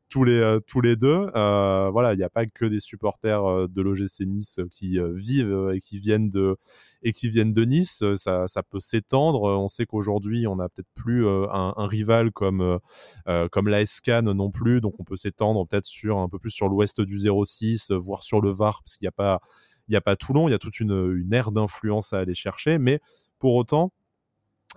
tous 0.10 0.24
les, 0.24 0.34
euh, 0.34 0.60
tous 0.60 0.82
les 0.82 0.96
deux. 0.96 1.30
Euh, 1.36 1.90
voilà, 1.92 2.13
il 2.13 2.18
n'y 2.18 2.24
a 2.24 2.30
pas 2.30 2.46
que 2.46 2.66
des 2.66 2.80
supporters 2.80 3.44
euh, 3.44 3.68
de 3.68 3.82
l'OGC 3.82 4.22
Nice 4.25 4.60
qui 4.72 5.00
euh, 5.00 5.13
vivent 5.13 5.52
euh, 5.52 5.75
et 5.75 5.80
qui 5.80 6.00
viennent 6.00 6.30
de 6.30 6.58
et 7.04 7.12
qui 7.12 7.30
viennent 7.30 7.54
de 7.54 7.66
Nice. 7.66 8.02
Euh, 8.02 8.16
Ça, 8.16 8.48
ça 8.48 8.63
peut 8.63 8.80
s'étendre. 8.80 9.50
Euh, 9.50 9.58
On 9.58 9.68
sait 9.68 9.86
qu'aujourd'hui, 9.86 10.48
on 10.48 10.56
n'a 10.56 10.70
peut-être 10.70 10.90
plus 10.96 11.25
euh, 11.25 11.48
un, 11.52 11.88
rival 11.88 12.32
comme 12.32 12.62
euh, 12.62 12.78
euh, 13.23 13.23
comme 13.51 13.68
la 13.68 13.86
SCAN 13.86 14.24
non 14.24 14.51
plus, 14.51 14.82
donc 14.82 15.00
on 15.00 15.03
peut 15.03 15.15
s'étendre 15.15 15.65
peut-être 15.68 15.86
sur 15.86 16.20
un 16.20 16.30
peu 16.30 16.39
plus 16.39 16.51
sur 16.51 16.68
l'ouest 16.68 17.01
du 17.01 17.20
06, 17.20 17.92
euh, 17.92 17.98
voire 17.98 18.24
sur 18.24 18.42
le 18.42 18.51
Var, 18.51 18.82
parce 18.84 18.98
qu'il 18.98 19.06
n'y 19.06 19.10
a 19.10 19.13
pas 19.13 19.39
il 19.88 19.96
a 19.96 20.01
pas 20.01 20.15
Toulon, 20.15 20.48
il 20.48 20.51
y 20.51 20.56
a 20.56 20.60
toute 20.60 20.80
une, 20.80 21.27
aire 21.34 21.51
d'influence 21.51 22.13
à 22.13 22.20
aller 22.20 22.36
chercher, 22.36 22.77
mais 22.77 23.01
pour 23.39 23.56
autant, 23.56 23.92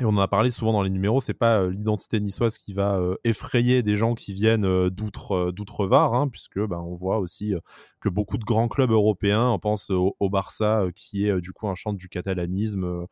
et 0.00 0.04
on 0.04 0.10
en 0.10 0.18
a 0.18 0.28
parlé 0.28 0.50
souvent 0.50 0.72
dans 0.72 0.82
les 0.82 0.90
numéros, 0.90 1.20
c'est 1.20 1.32
pas 1.32 1.60
euh, 1.60 1.70
l'identité 1.70 2.20
niçoise 2.20 2.58
qui 2.58 2.74
va 2.74 2.98
euh, 2.98 3.16
effrayer 3.24 3.82
des 3.82 3.96
gens 3.96 4.14
qui 4.14 4.34
viennent 4.34 4.66
euh, 4.66 4.90
d'outre 4.90 5.32
euh, 5.32 5.52
d'outre-Var, 5.52 6.12
hein, 6.12 6.28
puisque 6.28 6.60
bah, 6.60 6.80
on 6.82 6.94
voit 6.94 7.18
aussi 7.18 7.54
euh, 7.54 7.60
que 8.00 8.10
beaucoup 8.10 8.36
de 8.36 8.44
grands 8.44 8.68
clubs 8.68 8.90
européens, 8.90 9.48
on 9.48 9.58
pense 9.58 9.88
au, 9.88 10.14
au 10.20 10.28
Barça, 10.28 10.82
euh, 10.82 10.90
qui 10.94 11.26
est 11.26 11.30
euh, 11.30 11.40
du 11.40 11.52
coup 11.52 11.66
un 11.68 11.74
chantre 11.74 11.96
du 11.96 12.10
catalanisme, 12.10 12.84
euh, 12.84 13.06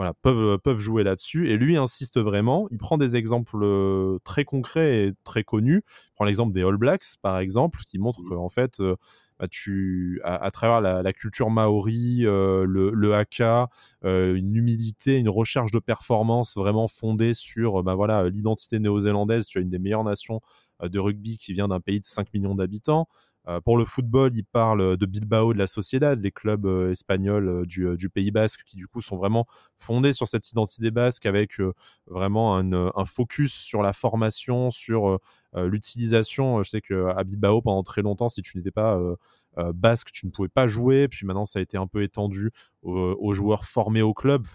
voilà, 0.00 0.14
peuvent, 0.22 0.58
peuvent 0.58 0.78
jouer 0.78 1.04
là-dessus. 1.04 1.50
Et 1.50 1.56
lui 1.58 1.76
insiste 1.76 2.18
vraiment. 2.18 2.66
Il 2.70 2.78
prend 2.78 2.96
des 2.98 3.16
exemples 3.16 3.58
euh, 3.62 4.18
très 4.24 4.44
concrets 4.44 5.06
et 5.08 5.12
très 5.24 5.44
connus. 5.44 5.82
Il 5.86 6.12
prend 6.14 6.24
l'exemple 6.24 6.52
des 6.52 6.62
All 6.62 6.76
Blacks, 6.76 7.04
par 7.22 7.38
exemple, 7.38 7.80
qui 7.86 7.98
montre 7.98 8.20
Mhm. 8.22 8.28
qu'en 8.30 8.48
fait, 8.48 8.80
euh, 8.80 8.96
bah, 9.38 9.46
tu, 9.48 10.20
à, 10.24 10.36
à 10.44 10.50
travers 10.50 10.80
la, 10.80 11.02
la 11.02 11.12
culture 11.12 11.50
maori, 11.50 12.20
euh, 12.26 12.64
le, 12.66 12.90
le 12.92 13.14
haka, 13.14 13.68
euh, 14.04 14.34
une 14.36 14.54
humilité, 14.56 15.16
une 15.16 15.28
recherche 15.30 15.70
de 15.70 15.78
performance 15.78 16.56
vraiment 16.56 16.88
fondée 16.88 17.34
sur 17.34 17.82
bah, 17.82 17.94
voilà, 17.94 18.28
l'identité 18.28 18.78
néo-zélandaise. 18.78 19.46
Tu 19.46 19.58
as 19.58 19.60
une 19.62 19.70
des 19.70 19.78
meilleures 19.78 20.04
nations 20.04 20.40
euh, 20.82 20.88
de 20.88 20.98
rugby 20.98 21.38
qui 21.38 21.52
vient 21.52 21.68
d'un 21.68 21.80
pays 21.80 22.00
de 22.00 22.06
5 22.06 22.32
millions 22.34 22.54
d'habitants. 22.54 23.08
Euh, 23.48 23.60
pour 23.60 23.78
le 23.78 23.84
football, 23.84 24.34
il 24.34 24.44
parle 24.44 24.96
de 24.96 25.06
Bilbao, 25.06 25.52
de 25.54 25.58
la 25.58 25.66
Sociedad, 25.66 26.20
les 26.20 26.30
clubs 26.30 26.66
euh, 26.66 26.90
espagnols 26.90 27.48
euh, 27.48 27.64
du, 27.64 27.86
euh, 27.86 27.96
Pays 28.12 28.30
Basque, 28.30 28.62
qui 28.64 28.76
du 28.76 28.86
coup 28.86 29.00
sont 29.00 29.16
vraiment 29.16 29.46
fondés 29.78 30.12
sur 30.12 30.28
cette 30.28 30.50
identité 30.50 30.90
basque 30.90 31.24
avec 31.26 31.58
euh, 31.60 31.72
vraiment 32.06 32.56
un, 32.56 32.72
euh, 32.72 32.90
focus 33.06 33.52
sur 33.52 33.82
la 33.82 33.92
formation, 33.92 34.70
sur 34.70 35.08
euh, 35.08 35.18
euh, 35.56 35.68
l'utilisation. 35.68 36.62
Je 36.62 36.70
sais 36.70 36.80
qu'à 36.80 37.24
Bilbao, 37.24 37.62
pendant 37.62 37.82
très 37.82 38.02
longtemps, 38.02 38.28
si 38.28 38.42
tu 38.42 38.58
n'étais 38.58 38.70
pas 38.70 38.96
euh, 38.96 39.16
euh, 39.58 39.72
basque, 39.72 40.10
tu 40.12 40.26
ne 40.26 40.30
pouvais 40.30 40.48
pas 40.48 40.66
jouer. 40.66 41.08
Puis 41.08 41.26
maintenant, 41.26 41.46
ça 41.46 41.58
a 41.60 41.62
été 41.62 41.76
un 41.76 41.86
peu 41.86 42.02
étendu 42.02 42.50
aux, 42.82 43.32
joueurs 43.34 43.64
formés 43.64 44.02
au 44.02 44.14
club. 44.14 44.46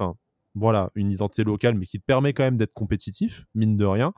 Voilà, 0.56 0.90
une 0.96 1.12
identité 1.12 1.44
locale, 1.44 1.76
mais 1.76 1.86
qui 1.86 2.00
te 2.00 2.06
permet 2.06 2.34
quand 2.34 2.44
même 2.44 2.58
d'être 2.58 2.74
compétitif, 2.74 3.46
mine 3.56 3.78
de 3.78 3.86
rien. 3.86 4.14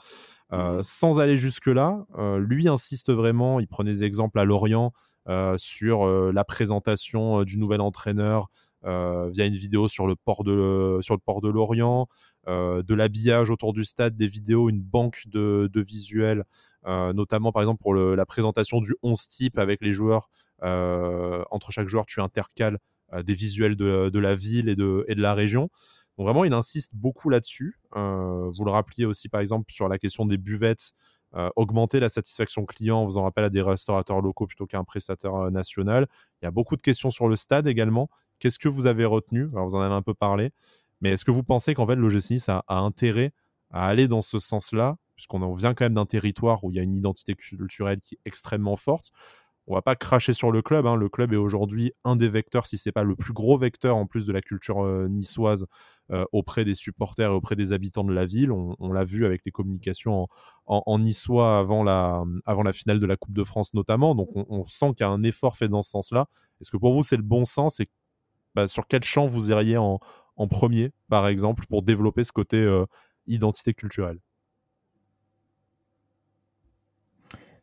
Euh, 0.54 0.78
Mhm. 0.78 0.84
sans 0.84 1.20
aller 1.20 1.38
jusque-là, 1.38 2.06
euh, 2.18 2.40
lui 2.40 2.68
insiste 2.70 3.12
vraiment, 3.12 3.60
il 3.60 3.68
prenait 3.68 3.92
des 3.94 4.04
exemples 4.04 4.40
à 4.40 4.46
Lorient 4.46 4.94
euh, 5.28 5.56
sur 5.58 6.08
la 6.32 6.44
présentation 6.46 7.44
du 7.44 7.58
nouvel 7.58 7.82
entraîneur 7.82 8.48
via 8.84 9.46
une 9.46 9.56
vidéo 9.56 9.90
sur 9.90 10.08
le 10.08 10.16
port 10.16 10.46
de, 10.46 11.00
sur 11.02 11.14
le 11.16 11.20
port 11.20 11.42
de 11.42 11.50
Lorient, 11.50 12.08
de 12.48 12.94
l'habillage 12.94 13.50
autour 13.50 13.74
du 13.74 13.84
stade, 13.84 14.16
des 14.16 14.30
vidéos, 14.30 14.70
une 14.70 14.82
banque 14.82 15.24
de, 15.28 15.70
de 15.74 15.82
visuels, 15.82 16.46
notamment 16.86 17.52
par 17.52 17.62
exemple 17.64 17.82
pour 17.82 17.94
le- 17.94 18.16
la 18.16 18.26
présentation 18.26 18.80
du 18.80 18.96
11 19.04 19.28
type 19.28 19.58
avec 19.58 19.82
les 19.82 19.92
joueurs. 19.92 20.30
entre 20.62 21.72
chaque 21.72 21.90
joueur, 21.90 22.06
tu 22.06 22.22
intercales 22.22 22.78
des 23.26 23.34
visuels 23.34 23.76
de, 23.76 24.10
de 24.10 24.20
la 24.20 24.36
ville 24.36 24.70
et 24.70 24.76
de, 24.76 25.04
et 25.10 25.16
de 25.16 25.22
la 25.22 25.34
région. 25.34 25.70
Donc 26.18 26.26
vraiment, 26.26 26.46
il 26.46 26.54
insiste 26.54 26.92
beaucoup 26.96 27.30
là-dessus. 27.30 27.80
Euh, 27.96 28.50
vous 28.50 28.66
le 28.66 28.72
rappeliez 28.72 29.06
aussi, 29.06 29.30
par 29.30 29.42
exemple, 29.42 29.72
sur 29.72 29.88
la 29.88 30.00
question 30.00 30.26
des 30.26 30.38
buvettes, 30.38 30.94
euh, 31.36 31.50
augmenter 31.56 32.00
la 32.00 32.10
satisfaction 32.10 32.66
client 32.66 33.02
en 33.02 33.06
faisant 33.06 33.26
appel 33.26 33.44
à 33.44 33.50
des 33.50 33.62
restaurateurs 33.62 34.22
locaux 34.22 34.48
plutôt 34.48 34.66
qu'à 34.66 34.80
un 34.80 34.84
prestataire 34.84 35.36
euh, 35.36 35.50
national. 35.52 36.08
Il 36.42 36.46
y 36.46 36.48
a 36.48 36.52
beaucoup 36.52 36.76
de 36.76 36.82
questions 36.82 37.12
sur 37.12 37.28
le 37.28 37.36
stade 37.36 37.68
également. 37.68 38.10
Qu'est-ce 38.40 38.60
que 38.60 38.70
vous 38.70 38.88
avez 38.88 39.06
retenu? 39.06 39.46
Vous 39.46 39.76
en 39.76 39.82
avez 39.82 39.94
un 39.94 40.02
peu 40.02 40.14
parlé. 40.14 40.52
Mais 41.02 41.12
est-ce 41.12 41.26
que 41.26 41.32
vous 41.32 41.44
pensez 41.44 41.74
qu'en 41.76 41.86
fait, 41.86 41.96
l'OGC 41.96 42.32
Nice 42.32 42.50
a, 42.50 42.64
a 42.68 42.78
intérêt 42.78 43.32
à 43.70 43.88
aller 43.88 44.08
dans 44.08 44.22
ce 44.22 44.40
sens-là, 44.40 44.98
puisqu'on 45.16 45.42
en 45.42 45.54
vient 45.54 45.74
quand 45.74 45.86
même 45.86 45.94
d'un 45.94 46.06
territoire 46.06 46.64
où 46.64 46.72
il 46.72 46.78
y 46.78 46.80
a 46.80 46.84
une 46.84 46.96
identité 46.96 47.36
culturelle 47.36 48.02
qui 48.02 48.16
est 48.16 48.20
extrêmement 48.26 48.76
forte 48.76 49.12
on 49.68 49.76
va 49.76 49.82
pas 49.82 49.96
cracher 49.96 50.34
sur 50.34 50.52
le 50.52 50.62
club. 50.62 50.88
hein. 50.88 50.96
Le 50.96 51.10
club 51.10 51.34
est 51.34 51.38
aujourd'hui 51.38 51.92
un 52.06 52.16
des 52.16 52.30
vecteurs, 52.30 52.66
si 52.66 52.78
c'est 52.78 52.92
pas 52.94 53.04
le 53.04 53.16
plus 53.16 53.34
gros 53.34 53.58
vecteur 53.58 53.98
en 53.98 54.06
plus 54.06 54.26
de 54.26 54.32
la 54.32 54.42
culture 54.42 54.84
euh, 54.84 55.08
niçoise 55.10 55.68
euh, 56.12 56.24
auprès 56.32 56.64
des 56.64 56.74
supporters 56.74 57.32
et 57.32 57.34
auprès 57.34 57.58
des 57.58 57.74
habitants 57.74 58.06
de 58.06 58.14
la 58.14 58.26
ville. 58.26 58.52
On, 58.52 58.94
l'a 58.94 59.04
vu 59.04 59.26
avec 59.26 59.42
les 59.46 59.52
communications 59.52 60.28
en, 60.66 61.00
niçois 61.00 61.60
avant 61.60 61.84
la, 61.84 62.24
finale 62.72 63.00
de 63.00 63.06
la 63.06 63.18
Coupe 63.18 63.34
de 63.34 63.44
France 63.44 63.74
notamment. 63.74 64.16
Donc 64.16 64.30
on, 64.34 64.64
sent 64.66 64.94
qu'il 64.96 65.02
y 65.02 65.10
a 65.10 65.10
un 65.10 65.24
effort 65.24 65.58
fait 65.58 65.68
dans 65.68 65.82
ce 65.82 65.92
sens-là. 65.92 66.28
Est-ce 66.62 66.72
que 66.72 66.78
pour 66.78 66.94
vous 66.94 67.04
c'est 67.04 67.18
le 67.18 67.24
bon 67.24 67.44
sens 67.44 67.80
et 67.82 67.90
bah, 68.56 68.68
sur 68.68 68.88
quel 68.88 69.04
champ 69.04 69.28
vous 69.28 69.52
iriez 69.52 69.78
en, 69.78 70.00
en 70.38 70.48
premier, 70.48 70.92
par 71.10 71.28
exemple, 71.28 71.66
pour 71.68 71.84
développer 71.84 72.24
ce 72.24 72.32
côté 72.32 72.58
euh, 72.58 72.86
identité 73.28 73.74
culturelle? 73.74 74.20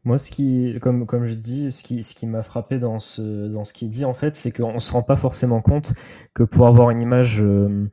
Moi, 0.04 0.18
ce 0.18 0.30
qui, 0.30 0.74
comme, 0.80 1.24
je 1.24 1.34
dis, 1.34 1.72
ce 1.72 1.82
qui, 1.82 2.26
m'a 2.26 2.42
frappé 2.42 2.78
dans 2.78 2.98
ce, 2.98 3.48
dans 3.48 3.64
ce 3.64 3.72
qu'il 3.72 3.88
dit, 3.88 4.04
en 4.04 4.12
fait, 4.12 4.36
c'est 4.36 4.52
qu'on 4.52 4.74
ne 4.74 4.78
se 4.78 4.92
rend 4.92 5.02
pas 5.02 5.16
forcément 5.16 5.62
compte 5.62 5.94
que 6.34 6.42
pour 6.42 6.66
avoir 6.66 6.90
une 6.90 7.00
image 7.00 7.42
euh, 7.42 7.90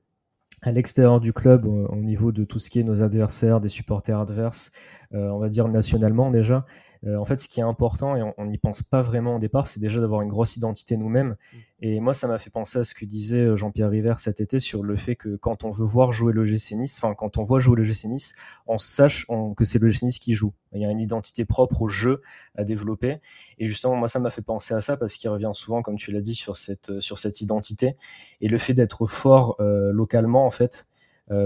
à 0.62 0.72
l'extérieur 0.72 1.22
du 1.22 1.32
club, 1.32 1.66
au, 1.66 1.88
au 1.88 1.96
niveau 1.96 2.34
de 2.34 2.44
tout 2.44 2.60
ce 2.60 2.70
qui 2.70 2.80
est 2.80 2.84
nos 2.84 3.02
adversaires, 3.02 3.62
des 3.62 3.70
supporters 3.70 4.20
adverses, 4.20 4.72
euh, 5.14 5.30
on 5.30 5.40
va 5.40 5.48
dire 5.48 5.68
nationalement 5.70 6.32
déjà, 6.32 6.66
euh, 7.06 7.18
en 7.18 7.26
fait, 7.26 7.42
ce 7.42 7.48
qui 7.48 7.60
est 7.60 7.64
important, 7.64 8.16
et 8.16 8.34
on 8.38 8.46
n'y 8.46 8.60
pense 8.60 8.84
pas 8.84 9.02
vraiment 9.02 9.38
au 9.38 9.40
départ, 9.40 9.68
c'est 9.68 9.80
déjà 9.80 10.00
d'avoir 10.00 10.22
une 10.22 10.30
grosse 10.30 10.56
identité 10.56 10.98
nous-mêmes. 10.98 11.36
Et 11.80 12.00
moi, 12.00 12.14
ça 12.14 12.28
m'a 12.28 12.38
fait 12.38 12.52
penser 12.52 12.78
à 12.78 12.84
ce 12.84 12.94
que 12.94 13.06
disait 13.06 13.40
euh, 13.40 13.56
Jean-Pierre 13.56 13.90
River 13.90 14.14
cet 14.20 14.40
été 14.40 14.60
sur 14.60 14.84
le 14.84 14.96
fait 14.96 15.16
que 15.16 15.36
quand 15.36 15.64
on 15.64 15.72
veut 15.72 15.86
voir 15.86 16.12
jouer 16.12 16.32
le 16.32 16.44
GC 16.44 16.76
Nice, 16.76 17.00
enfin, 17.02 17.16
quand 17.16 17.40
on 17.40 17.44
voit 17.44 17.60
jouer 17.60 17.76
le 17.76 17.84
GC 17.84 18.08
Nice, 18.08 18.36
on 18.68 18.78
sache 18.78 19.26
on, 19.30 19.56
que 19.56 19.66
c'est 19.66 19.80
le 19.80 19.90
GC 19.90 20.06
Nice 20.06 20.20
qui 20.20 20.34
joue. 20.34 20.54
Il 20.74 20.82
y 20.82 20.86
a 20.86 20.92
une 20.92 21.00
identité 21.00 21.44
propre 21.44 21.82
au 21.82 21.88
jeu 21.88 22.18
à 22.56 22.64
développer. 22.64 23.20
Et 23.58 23.68
justement, 23.68 23.96
moi, 23.96 24.08
ça 24.08 24.20
m'a 24.20 24.30
fait 24.30 24.44
penser 24.44 24.76
à 24.76 24.82
ça 24.82 24.96
parce 24.96 25.16
qu'il 25.16 25.30
revient 25.32 25.52
souvent, 25.54 25.82
comme 25.82 25.96
tu 25.96 26.12
l'as 26.12 26.22
dit, 26.22 26.36
sur 26.36 26.56
cette, 26.56 27.00
sur 27.00 27.18
cette 27.18 27.42
identité. 27.42 27.96
Et 28.42 28.48
le 28.48 28.60
fait 28.60 28.76
d'être 28.76 29.08
fort 29.08 29.56
euh, 29.60 29.92
localement, 29.92 30.46
en 30.46 30.52
fait, 30.52 30.86
euh, 30.86 30.91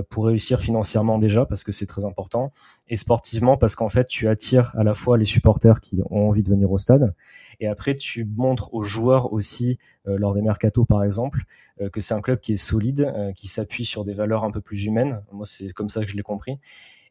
pour 0.09 0.25
réussir 0.25 0.59
financièrement 0.59 1.19
déjà, 1.19 1.45
parce 1.45 1.63
que 1.63 1.71
c'est 1.71 1.85
très 1.85 2.05
important, 2.05 2.51
et 2.89 2.95
sportivement, 2.95 3.57
parce 3.57 3.75
qu'en 3.75 3.89
fait, 3.89 4.07
tu 4.07 4.27
attires 4.27 4.73
à 4.77 4.83
la 4.83 4.93
fois 4.93 5.17
les 5.17 5.25
supporters 5.25 5.79
qui 5.79 6.01
ont 6.09 6.27
envie 6.27 6.43
de 6.43 6.49
venir 6.49 6.71
au 6.71 6.77
stade, 6.77 7.13
et 7.59 7.67
après, 7.67 7.95
tu 7.95 8.25
montres 8.25 8.73
aux 8.73 8.83
joueurs 8.83 9.33
aussi, 9.33 9.77
euh, 10.07 10.17
lors 10.17 10.33
des 10.33 10.41
mercatos 10.41 10.85
par 10.85 11.03
exemple, 11.03 11.43
euh, 11.81 11.89
que 11.89 12.01
c'est 12.01 12.13
un 12.13 12.21
club 12.21 12.39
qui 12.39 12.53
est 12.53 12.57
solide, 12.57 13.01
euh, 13.01 13.31
qui 13.33 13.47
s'appuie 13.47 13.85
sur 13.85 14.05
des 14.05 14.13
valeurs 14.13 14.43
un 14.43 14.51
peu 14.51 14.61
plus 14.61 14.85
humaines. 14.85 15.21
Moi, 15.31 15.45
c'est 15.45 15.71
comme 15.71 15.89
ça 15.89 16.03
que 16.03 16.09
je 16.09 16.15
l'ai 16.15 16.23
compris. 16.23 16.59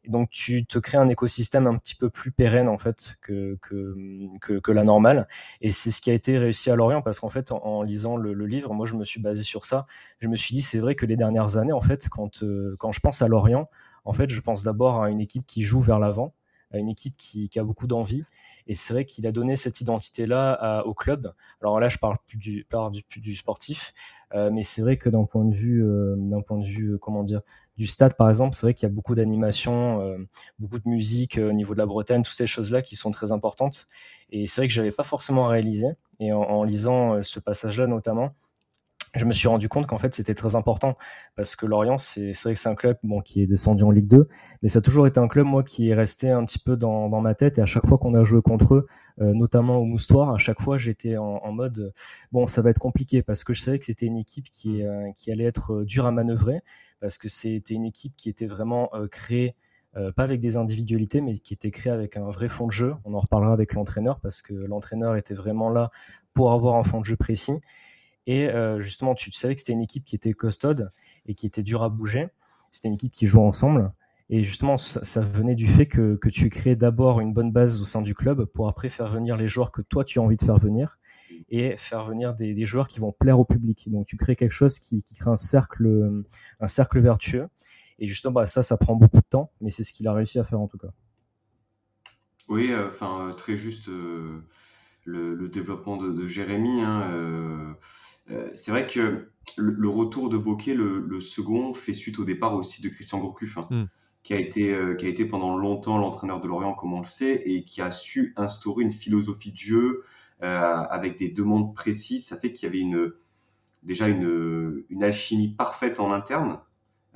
Et 0.05 0.11
donc 0.11 0.29
tu 0.31 0.67
te 0.67 0.79
crées 0.79 0.99
un 0.99 1.09
écosystème 1.09 1.67
un 1.67 1.77
petit 1.77 1.95
peu 1.95 2.11
plus 2.11 2.31
pérenne 2.31 2.69
en 2.69 2.77
fait 2.77 3.17
que, 3.23 3.59
que, 3.61 4.73
la 4.73 4.85
normale. 4.85 5.27
Et 5.62 5.71
c'est 5.71 5.90
ce 5.90 6.03
qui 6.03 6.11
a 6.11 6.14
été 6.14 6.37
réussi 6.38 6.71
à 6.71 6.77
Lorient 6.77 7.01
parce 7.01 7.21
qu'en 7.21 7.31
fait 7.31 7.53
en, 7.53 7.83
lisant 7.83 8.17
le, 8.17 8.33
livre, 8.47 8.75
moi 8.75 8.87
je 8.87 8.97
me 8.97 9.05
suis 9.05 9.21
basé 9.21 9.43
sur 9.43 9.64
ça. 9.64 9.87
Je 10.19 10.29
me 10.29 10.37
suis 10.37 10.55
dit 10.55 10.62
c'est 10.62 10.79
vrai 10.79 10.95
que 10.95 11.07
les 11.07 11.17
dernières 11.17 11.57
années 11.57 11.73
en 11.73 11.81
fait 11.81 12.09
quand, 12.11 12.43
euh, 12.43 12.77
quand 12.79 12.93
je 12.93 13.01
pense 13.01 13.23
à 13.23 13.29
Lorient, 13.29 13.69
en 14.05 14.12
fait 14.12 14.29
je 14.29 14.40
pense 14.40 14.62
d'abord 14.62 15.03
à 15.03 15.11
une 15.11 15.21
équipe 15.21 15.47
qui 15.47 15.62
joue 15.62 15.81
vers 15.81 15.99
l'avant, 15.99 16.35
à 16.71 16.79
une 16.79 16.88
équipe 16.90 17.17
qui, 17.17 17.51
a 17.57 17.64
beaucoup 17.64 17.87
d'envie. 17.87 18.25
Et 18.67 18.75
c'est 18.75 18.95
vrai 18.95 19.05
qu'il 19.05 19.27
a 19.27 19.33
donné 19.33 19.57
cette 19.57 19.81
identité-là 19.83 20.83
au 20.87 20.95
club. 20.95 21.35
Alors 21.61 21.81
là, 21.81 21.88
je 21.88 21.99
parle 21.99 22.17
plus 22.27 22.38
du, 22.38 22.67
du, 22.93 23.21
du 23.21 23.35
sportif, 23.35 23.93
euh, 24.35 24.51
mais 24.51 24.62
c'est 24.62 24.83
vrai 24.83 24.97
que 24.97 25.09
d'un 25.09 25.25
point 25.25 25.45
de 25.45 25.55
vue, 25.55 25.85
euh, 25.85 26.17
d'un 26.17 26.40
point 26.40 26.59
de 26.59 26.64
vue, 26.64 26.99
comment 26.99 27.23
dire, 27.23 27.43
du 27.77 27.87
stade, 27.87 28.15
par 28.15 28.31
exemple, 28.31 28.55
c'est 28.55 28.67
vrai 28.67 28.75
qu'il 28.75 28.89
y 28.89 28.91
a 28.91 28.95
beaucoup 28.95 29.15
d'animation, 29.15 30.01
euh, 30.01 30.19
beaucoup 30.59 30.79
de 30.79 30.89
musique 30.89 31.39
euh, 31.39 31.51
au 31.51 31.53
niveau 31.53 31.75
de 31.75 31.79
la 31.79 31.87
Bretagne, 31.87 32.23
toutes 32.23 32.35
ces 32.35 32.47
choses-là 32.47 32.83
qui 32.83 32.95
sont 32.95 33.11
très 33.11 33.33
importantes. 33.33 33.89
Et 34.31 34.47
c'est 34.47 34.61
vrai 34.61 34.69
que 34.69 34.75
je 34.75 34.81
n'avais 34.81 34.93
pas 34.93 35.03
forcément 35.03 35.49
réalisé. 35.49 35.89
Et 36.21 36.33
en, 36.33 36.63
lisant 36.63 37.15
euh, 37.15 37.23
ce 37.23 37.41
passage-là 37.41 37.87
notamment, 37.89 38.31
je 39.17 39.25
me 39.25 39.33
suis 39.33 39.47
rendu 39.47 39.69
compte 39.69 39.87
qu'en 39.87 39.99
fait 39.99 40.13
c'était 40.13 40.35
très 40.35 40.57
important 40.57 40.97
parce 41.37 41.55
que 41.55 41.67
Lorient 41.67 41.99
c'est 41.99 42.33
vrai 42.43 42.55
que 42.55 42.59
c'est 42.59 42.69
un 42.69 42.75
club 42.75 42.97
bon, 43.05 43.21
qui 43.21 43.43
est 43.43 43.47
descendu 43.47 43.85
en 43.85 43.93
Ligue 43.93 44.09
2 44.09 44.27
mais 44.61 44.69
ça 44.69 44.81
a 44.81 44.83
toujours 44.83 45.07
été 45.07 45.21
un 45.21 45.29
club 45.29 45.47
moi 45.47 45.63
qui 45.63 45.89
est 45.89 45.95
resté 45.95 46.31
un 46.31 46.45
petit 46.45 46.59
peu 46.59 46.77
dans, 46.77 47.09
ma 47.21 47.37
tête 47.37 47.59
et 47.59 47.63
à 47.63 47.65
chaque 47.65 47.87
fois 47.87 47.97
qu'on 47.97 48.15
a 48.15 48.25
joué 48.25 48.43
contre 48.43 48.75
eux 48.75 48.87
notamment 49.19 49.77
au 49.77 49.85
Moustoir 49.85 50.35
à 50.35 50.39
chaque 50.39 50.61
fois 50.61 50.79
j'étais 50.79 51.17
en, 51.17 51.53
mode 51.53 51.93
bon 52.33 52.49
ça 52.49 52.61
va 52.61 52.71
être 52.71 52.81
compliqué 52.81 53.23
parce 53.23 53.45
que 53.45 53.55
je 53.55 53.61
savais 53.61 53.79
que 53.79 53.85
c'était 53.85 54.07
une 54.07 54.17
équipe 54.17 54.51
qui, 54.51 54.83
qui 55.15 55.31
allait 55.31 55.45
être 55.45 55.85
dure 55.85 56.07
à 56.07 56.11
manœuvrer 56.11 56.63
parce 57.05 57.19
que 57.19 57.29
c'était 57.29 57.75
une 57.75 57.85
équipe 57.85 58.14
qui 58.17 58.31
était 58.31 58.47
vraiment 58.47 58.88
euh, 58.95 59.09
créée, 59.09 59.55
euh, 59.95 60.11
pas 60.11 60.23
avec 60.23 60.40
des 60.40 60.57
individualités, 60.57 61.21
mais 61.21 61.37
qui 61.37 61.53
était 61.53 61.71
créée 61.71 61.93
avec 61.93 62.17
un 62.17 62.31
vrai 62.31 62.49
fond 62.49 62.64
de 62.64 62.73
jeu. 62.73 62.95
On 63.05 63.12
en 63.12 63.21
reparlera 63.21 63.53
avec 63.53 63.75
l'entraîneur, 63.75 64.21
parce 64.21 64.40
que 64.40 64.55
l'entraîneur 64.55 65.14
était 65.14 65.35
vraiment 65.35 65.69
là 65.69 65.90
pour 66.33 66.53
avoir 66.53 66.77
un 66.77 66.83
fond 66.83 67.01
de 67.01 67.05
jeu 67.05 67.17
précis. 67.17 67.61
Et 68.27 68.49
euh, 68.49 68.81
justement, 68.81 69.14
tu, 69.14 69.31
savais 69.33 69.55
que 69.55 69.61
c'était 69.61 69.75
une 69.75 69.83
équipe 69.83 70.07
qui 70.07 70.17
était 70.17 70.33
costaude 70.33 70.93
et 71.27 71.35
qui 71.35 71.45
était 71.45 71.62
dure 71.62 71.83
à 71.83 71.90
bouger. 71.90 72.29
C'était 72.71 72.88
une 72.88 72.95
équipe 72.95 73.12
qui 73.12 73.27
jouait 73.27 73.43
ensemble. 73.43 73.93
Et 74.31 74.43
justement, 74.43 74.79
ça, 74.79 75.21
venait 75.21 75.55
du 75.55 75.67
fait 75.67 75.85
que, 75.85 76.17
que 76.17 76.31
tu 76.31 76.49
crées 76.49 76.75
d'abord 76.75 77.21
une 77.21 77.35
bonne 77.35 77.53
base 77.53 77.83
au 77.83 77.85
sein 77.85 78.01
du 78.01 78.14
club 78.14 78.47
pour 78.47 78.67
après 78.67 78.88
faire 78.88 79.09
venir 79.09 79.37
les 79.37 79.47
joueurs 79.47 79.73
que 79.73 79.83
toi 79.83 80.05
tu 80.05 80.21
as 80.21 80.23
envie 80.23 80.37
de 80.37 80.43
faire 80.43 80.57
venir 80.57 80.99
et 81.49 81.77
faire 81.77 82.05
venir 82.05 82.35
des, 82.35 82.64
joueurs 82.64 82.88
qui 82.88 83.01
vont 83.01 83.12
plaire 83.12 83.38
au 83.38 83.44
public. 83.44 83.90
Donc 83.90 84.07
tu 84.07 84.16
crées 84.16 84.37
quelque 84.37 84.53
chose 84.53 84.79
qui, 84.79 85.03
crée 85.18 85.31
un 85.31 85.37
cercle, 85.37 86.25
un 86.61 86.66
cercle 86.66 87.01
vertueux. 87.01 87.44
Et 87.99 88.09
justement, 88.09 88.33
bah, 88.33 88.47
ça, 88.47 88.62
ça 88.62 88.77
prend 88.77 88.97
beaucoup 88.97 89.18
de 89.18 89.29
temps, 89.29 89.53
mais 89.61 89.70
c'est 89.70 89.85
ce 89.85 89.92
qu'il 89.92 90.09
a 90.09 90.12
réussi 90.12 90.38
à 90.38 90.44
faire 90.44 90.61
en 90.61 90.66
tout 90.66 90.79
cas. 90.79 90.88
Oui, 92.49 92.70
euh, 92.70 92.88
enfin, 92.88 93.29
euh, 93.29 93.33
très 93.33 93.57
juste 93.57 93.88
euh, 93.88 94.42
le, 95.05 95.49
développement 95.49 95.97
de, 95.97 96.27
Jérémy. 96.27 96.83
Hein, 96.83 97.77
c'est 98.55 98.70
vrai 98.70 98.87
que 98.87 99.29
le, 99.57 99.88
retour 99.88 100.29
de 100.29 100.37
Bokeh, 100.37 100.75
le, 100.75 101.20
second, 101.20 101.75
fait 101.75 101.92
suite 101.92 102.18
au 102.18 102.25
départ 102.25 102.55
aussi 102.55 102.83
de 102.83 102.88
Christian 102.88 103.18
Gourcuff, 103.18 103.59
hein, 103.59 103.68
hmm. 103.70 103.85
qui, 104.23 104.35
a 104.35 104.38
été, 104.38 104.77
qui 104.99 105.07
a 105.07 105.09
été 105.09 105.25
pendant 105.25 105.57
longtemps 105.57 105.99
l'entraîneur 105.99 106.40
de 106.40 106.49
Lorient, 106.49 106.75
comme 106.75 106.94
on 106.94 107.01
le 107.01 107.07
sait, 107.07 107.42
et 107.44 107.64
qui 107.64 107.81
a 107.81 107.90
su 107.90 108.35
instaurer 108.37 108.83
une 108.83 108.92
philosophie 108.92 109.53
de 109.53 109.57
jeu, 109.57 109.79
euh, 109.79 110.03
avec 110.40 111.18
des 111.18 111.29
demandes 111.29 111.75
précises, 111.75 112.27
ça 112.27 112.37
fait 112.37 112.53
qu'il 112.53 112.68
y 112.68 112.70
avait 112.70 113.11
déjà 113.83 114.09
une, 114.09 115.03
alchimie 115.03 115.49
parfaite 115.49 116.01
en 116.01 116.12
interne, 116.12 116.59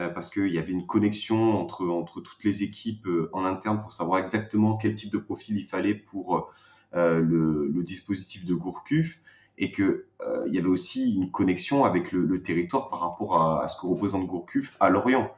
euh, 0.00 0.08
parce 0.08 0.30
qu'il 0.30 0.52
y 0.52 0.58
avait 0.58 0.72
une 0.72 0.86
connexion 0.86 1.58
entre, 1.58 2.20
toutes 2.20 2.44
les 2.44 2.62
équipes 2.62 3.06
euh, 3.06 3.30
en 3.32 3.44
interne 3.44 3.80
pour 3.80 3.92
savoir 3.92 4.20
exactement 4.20 4.76
quel 4.76 4.94
type 4.94 5.10
de 5.10 5.18
profil 5.18 5.56
il 5.56 5.64
fallait 5.64 5.94
pour 5.94 6.52
le, 6.92 7.82
dispositif 7.84 8.44
de 8.44 8.54
Gourcuff 8.54 9.20
et 9.56 9.72
qu'il 9.72 10.04
il 10.46 10.54
y 10.54 10.58
avait 10.58 10.68
aussi 10.68 11.14
une 11.14 11.30
connexion 11.30 11.84
avec 11.84 12.12
le, 12.12 12.42
territoire 12.42 12.88
par 12.90 13.00
rapport 13.00 13.36
à, 13.36 13.62
à, 13.62 13.68
ce 13.68 13.78
que 13.80 13.86
représente 13.86 14.26
Gourcuff 14.26 14.76
à 14.78 14.88
Lorient, 14.88 15.34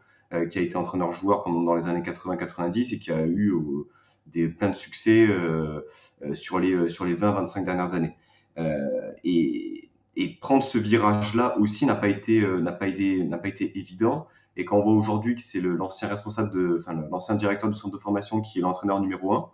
qui 0.51 0.59
a 0.59 0.61
été 0.61 0.77
entraîneur-joueur 0.77 1.43
pendant 1.43 1.63
dans 1.63 1.75
les 1.75 1.89
années 1.89 2.03
80-90 2.03 2.95
et 2.95 2.99
qui 2.99 3.11
a 3.11 3.27
eu 3.27 3.53
des, 4.31 4.49
plein 4.49 4.71
de 4.71 4.77
succès 4.77 5.27
euh, 5.29 5.83
euh, 6.23 6.35
sur 6.35 6.59
les, 6.59 6.73
euh, 6.73 6.89
sur 6.89 7.05
les 7.05 7.15
20-25 7.15 7.65
dernières 7.65 7.95
années. 7.95 8.17
et, 9.25 9.91
et 10.17 10.35
prendre 10.41 10.63
ce 10.63 10.77
virage-là 10.77 11.57
aussi 11.59 11.87
n'a 11.87 11.95
pas 11.95 12.09
été 12.09 12.43
n'a 12.43 12.73
pas 12.73 12.89
été 12.89 13.25
n'a 13.25 13.39
pas 13.39 13.49
été 13.49 13.79
évident. 13.79 14.27
Et 14.57 14.65
quand 14.65 14.77
on 14.77 14.83
voit 14.83 14.93
aujourd'hui 14.93 15.35
que 15.37 15.41
c'est 15.41 15.61
l'ancien 15.61 16.09
responsable 16.09 16.51
de, 16.51 16.77
enfin 16.79 16.93
l'ancien 17.11 17.37
directeur 17.37 17.71
du 17.71 17.79
centre 17.79 17.95
de 17.95 18.01
formation 18.01 18.43
qui 18.43 18.59
est 18.59 18.63
l'entraîneur 18.63 19.01
numéro 19.01 19.33
un, 19.33 19.51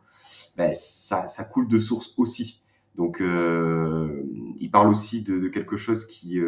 ben 0.57 0.73
ça, 0.73 1.29
ça, 1.29 1.45
coule 1.45 1.69
de 1.69 1.79
source 1.79 2.15
aussi. 2.17 2.63
Donc 2.97 3.21
il 3.21 4.71
parle 4.73 4.89
aussi 4.89 5.23
de, 5.23 5.39
de 5.39 5.49
quelque 5.49 5.77
chose 5.77 6.07
qui 6.07 6.41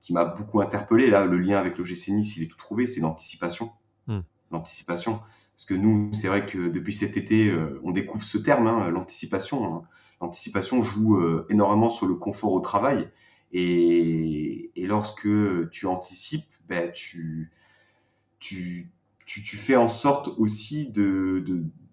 qui 0.00 0.12
m'a 0.12 0.24
beaucoup 0.24 0.60
interpellé. 0.60 1.10
Là, 1.10 1.26
le 1.26 1.38
lien 1.38 1.58
avec 1.58 1.78
l'OGC 1.78 2.08
Nice, 2.08 2.36
il 2.36 2.44
est 2.44 2.46
tout 2.46 2.58
trouvé, 2.58 2.86
c'est 2.86 3.00
l'anticipation. 3.00 3.72
Hmm. 4.06 4.20
L'anticipation. 4.52 5.20
Parce 5.56 5.64
que 5.64 5.74
nous, 5.74 6.12
c'est 6.12 6.28
vrai 6.28 6.44
que 6.44 6.68
depuis 6.68 6.92
cet 6.92 7.16
été, 7.16 7.48
euh, 7.48 7.80
on 7.82 7.90
découvre 7.90 8.22
ce 8.22 8.36
terme, 8.36 8.66
hein, 8.66 8.90
l'anticipation. 8.90 9.64
Hein. 9.64 9.82
L'anticipation 10.20 10.82
joue 10.82 11.16
euh, 11.16 11.46
énormément 11.48 11.88
sur 11.88 12.06
le 12.06 12.14
confort 12.14 12.52
au 12.52 12.60
travail. 12.60 13.08
Et, 13.52 14.70
lorsque 14.76 15.28
tu 15.70 15.86
anticipes, 15.86 16.44
ben, 16.68 16.92
tu, 16.92 17.50
tu, 18.38 18.90
tu, 19.24 19.56
fais 19.56 19.76
en 19.76 19.88
sorte 19.88 20.28
aussi 20.36 20.90
de, 20.90 21.42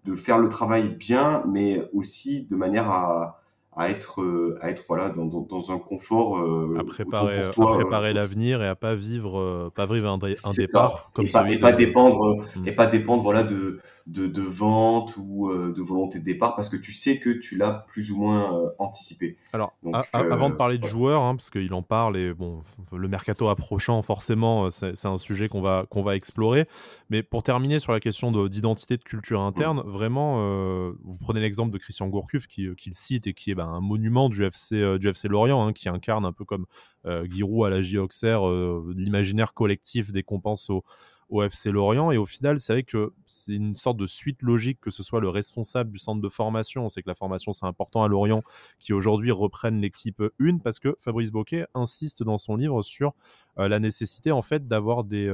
de, 0.04 0.14
faire 0.14 0.38
le 0.38 0.48
travail 0.50 0.94
bien, 0.94 1.42
mais 1.48 1.88
aussi 1.92 2.44
de 2.44 2.56
manière 2.56 2.90
à, 2.90 3.42
à 3.76 3.90
être 3.90 4.22
euh, 4.22 4.58
à 4.60 4.70
être 4.70 4.84
voilà 4.88 5.10
dans, 5.10 5.26
dans, 5.26 5.72
un 5.72 5.78
confort 5.78 6.38
euh, 6.38 6.76
à 6.78 6.84
préparer 6.84 7.42
à 7.42 7.50
préparer 7.50 8.10
euh, 8.10 8.12
l'avenir 8.12 8.62
et 8.62 8.68
à 8.68 8.76
pas 8.76 8.94
vivre 8.94 9.70
pas 9.74 9.86
vivre 9.86 10.08
un, 10.08 10.18
un 10.18 10.50
départ 10.52 11.10
comme 11.12 11.26
et 11.26 11.30
pas, 11.30 11.50
et 11.50 11.58
pas 11.58 11.72
dépendre 11.72 12.36
mmh. 12.56 12.68
et 12.68 12.72
pas 12.72 12.86
dépendre 12.86 13.22
voilà 13.22 13.42
de 13.42 13.80
de, 14.06 14.26
de 14.26 14.42
vente 14.42 15.16
ou 15.16 15.50
de 15.50 15.82
volonté 15.82 16.18
de 16.18 16.24
départ 16.24 16.56
parce 16.56 16.68
que 16.68 16.76
tu 16.76 16.92
sais 16.92 17.18
que 17.18 17.30
tu 17.30 17.56
l'as 17.56 17.84
plus 17.88 18.12
ou 18.12 18.18
moins 18.18 18.72
anticipé. 18.78 19.36
Alors 19.52 19.74
avant 20.12 20.50
de 20.50 20.54
parler 20.54 20.78
de 20.78 20.84
joueurs 20.84 21.22
hein, 21.22 21.34
parce 21.36 21.50
qu'il 21.50 21.72
en 21.72 21.82
parle 21.82 22.16
et 22.16 22.34
bon 22.34 22.62
le 22.92 23.08
mercato 23.08 23.48
approchant 23.48 24.02
forcément 24.02 24.68
c'est 24.70 25.06
un 25.06 25.16
sujet 25.16 25.48
qu'on 25.48 25.62
va 25.62 25.86
qu'on 25.88 26.02
va 26.02 26.16
explorer 26.16 26.66
mais 27.08 27.22
pour 27.22 27.42
terminer 27.42 27.78
sur 27.78 27.92
la 27.92 28.00
question 28.00 28.30
d'identité 28.46 28.96
de, 28.96 29.02
culture 29.02 29.40
interne 29.40 29.78
mmh. 29.78 29.88
vraiment 29.88 30.92
vous 31.02 31.18
prenez 31.20 31.40
l'exemple 31.40 31.72
de 31.72 31.78
Christian 31.78 32.08
Gourcuff 32.08 32.46
qui, 32.46 32.68
qui 32.76 32.90
le 32.90 32.94
cite 32.94 33.26
et 33.26 33.34
qui 33.34 33.50
est 33.50 33.54
bah, 33.54 33.64
un 33.64 33.80
monument 33.80 34.28
du 34.28 34.44
FC, 34.44 34.76
euh, 34.76 34.98
du 34.98 35.08
FC 35.08 35.28
Lorient, 35.28 35.66
hein, 35.66 35.72
qui 35.72 35.88
incarne 35.88 36.24
un 36.24 36.32
peu 36.32 36.44
comme 36.44 36.66
euh, 37.06 37.26
Giroud 37.28 37.66
à 37.66 37.70
la 37.70 38.02
Auxerre, 38.02 38.48
euh, 38.48 38.92
l'imaginaire 38.96 39.54
collectif 39.54 40.12
des 40.12 40.22
qu'on 40.22 40.40
au, 40.68 40.84
au 41.28 41.42
FC 41.42 41.70
Lorient. 41.70 42.10
Et 42.10 42.16
au 42.16 42.26
final, 42.26 42.58
c'est 42.58 42.72
vrai 42.72 42.82
que 42.82 43.12
c'est 43.26 43.54
une 43.54 43.74
sorte 43.74 43.96
de 43.96 44.06
suite 44.06 44.42
logique 44.42 44.80
que 44.80 44.90
ce 44.90 45.02
soit 45.02 45.20
le 45.20 45.28
responsable 45.28 45.90
du 45.90 45.98
centre 45.98 46.20
de 46.20 46.28
formation. 46.28 46.84
On 46.84 46.88
sait 46.88 47.02
que 47.02 47.08
la 47.08 47.14
formation, 47.14 47.52
c'est 47.52 47.66
important 47.66 48.02
à 48.02 48.08
Lorient, 48.08 48.42
qui 48.78 48.92
aujourd'hui 48.92 49.30
reprenne 49.30 49.80
l'équipe 49.80 50.22
une, 50.38 50.60
parce 50.60 50.78
que 50.78 50.96
Fabrice 50.98 51.30
Boquet 51.30 51.66
insiste 51.74 52.22
dans 52.22 52.38
son 52.38 52.56
livre 52.56 52.82
sur 52.82 53.14
la 53.56 53.78
nécessité, 53.78 54.32
en 54.32 54.42
fait, 54.42 54.66
d'avoir 54.66 55.04
des, 55.04 55.28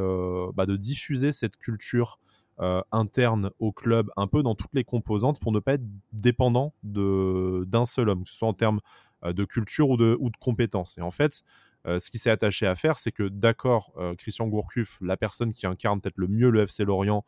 bah, 0.54 0.66
de 0.66 0.76
diffuser 0.76 1.32
cette 1.32 1.56
culture 1.56 2.18
euh, 2.60 2.82
interne 2.92 3.50
au 3.58 3.72
club, 3.72 4.10
un 4.18 4.26
peu 4.26 4.42
dans 4.42 4.54
toutes 4.54 4.74
les 4.74 4.84
composantes, 4.84 5.40
pour 5.40 5.50
ne 5.50 5.60
pas 5.60 5.74
être 5.74 5.84
dépendant 6.12 6.74
d'un 6.82 7.86
seul 7.86 8.10
homme, 8.10 8.24
que 8.24 8.28
ce 8.28 8.36
soit 8.36 8.48
en 8.48 8.52
termes 8.52 8.80
euh, 9.24 9.32
de 9.32 9.46
culture 9.46 9.88
ou 9.88 9.96
de, 9.96 10.14
ou 10.20 10.28
de 10.28 10.36
compétences. 10.36 10.98
Et 10.98 11.00
en 11.00 11.10
fait, 11.10 11.42
euh, 11.86 11.98
ce 11.98 12.10
qu'il 12.10 12.20
s'est 12.20 12.30
attaché 12.30 12.66
à 12.66 12.74
faire, 12.74 12.98
c'est 12.98 13.12
que 13.12 13.28
d'accord, 13.28 13.92
Christian 14.18 14.46
Gourcuff, 14.46 14.98
la 15.00 15.16
personne 15.16 15.52
qui 15.52 15.66
incarne 15.66 16.00
peut-être 16.00 16.18
le 16.18 16.28
mieux 16.28 16.50
le 16.50 16.62
FC 16.62 16.84
Lorient, 16.84 17.24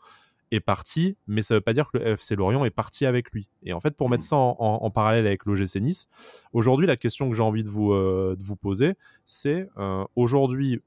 est 0.51 0.61
parti, 0.61 1.17
mais 1.27 1.41
ça 1.41 1.55
ne 1.55 1.59
veut 1.59 1.63
pas 1.63 1.73
dire 1.73 1.91
que 1.91 1.97
le 1.97 2.09
FC 2.09 2.37
Lorient 2.37 2.67
est 2.67 2.71
parti 2.71 3.07
avec 3.07 3.31
lui. 3.31 3.49
Et 3.63 3.73
en 3.73 3.81
fait, 3.81 3.97
pour 3.97 4.11
mettre 4.11 4.25
ça 4.25 4.37
en, 4.37 4.91
parallèle 4.91 5.27
avec 5.27 5.47
l'OGC 5.47 5.77
Nice, 5.77 6.09
aujourd'hui, 6.53 6.87
la 6.87 6.97
question 6.97 7.31
que 7.31 7.35
j'ai 7.35 7.43
envie 7.43 7.63
de 7.63 7.71
vous, 7.71 7.95
de 7.95 8.43
vous 8.43 8.57
poser, 8.57 8.93
c'est 9.25 9.67
aujourd'hui, 10.15 10.83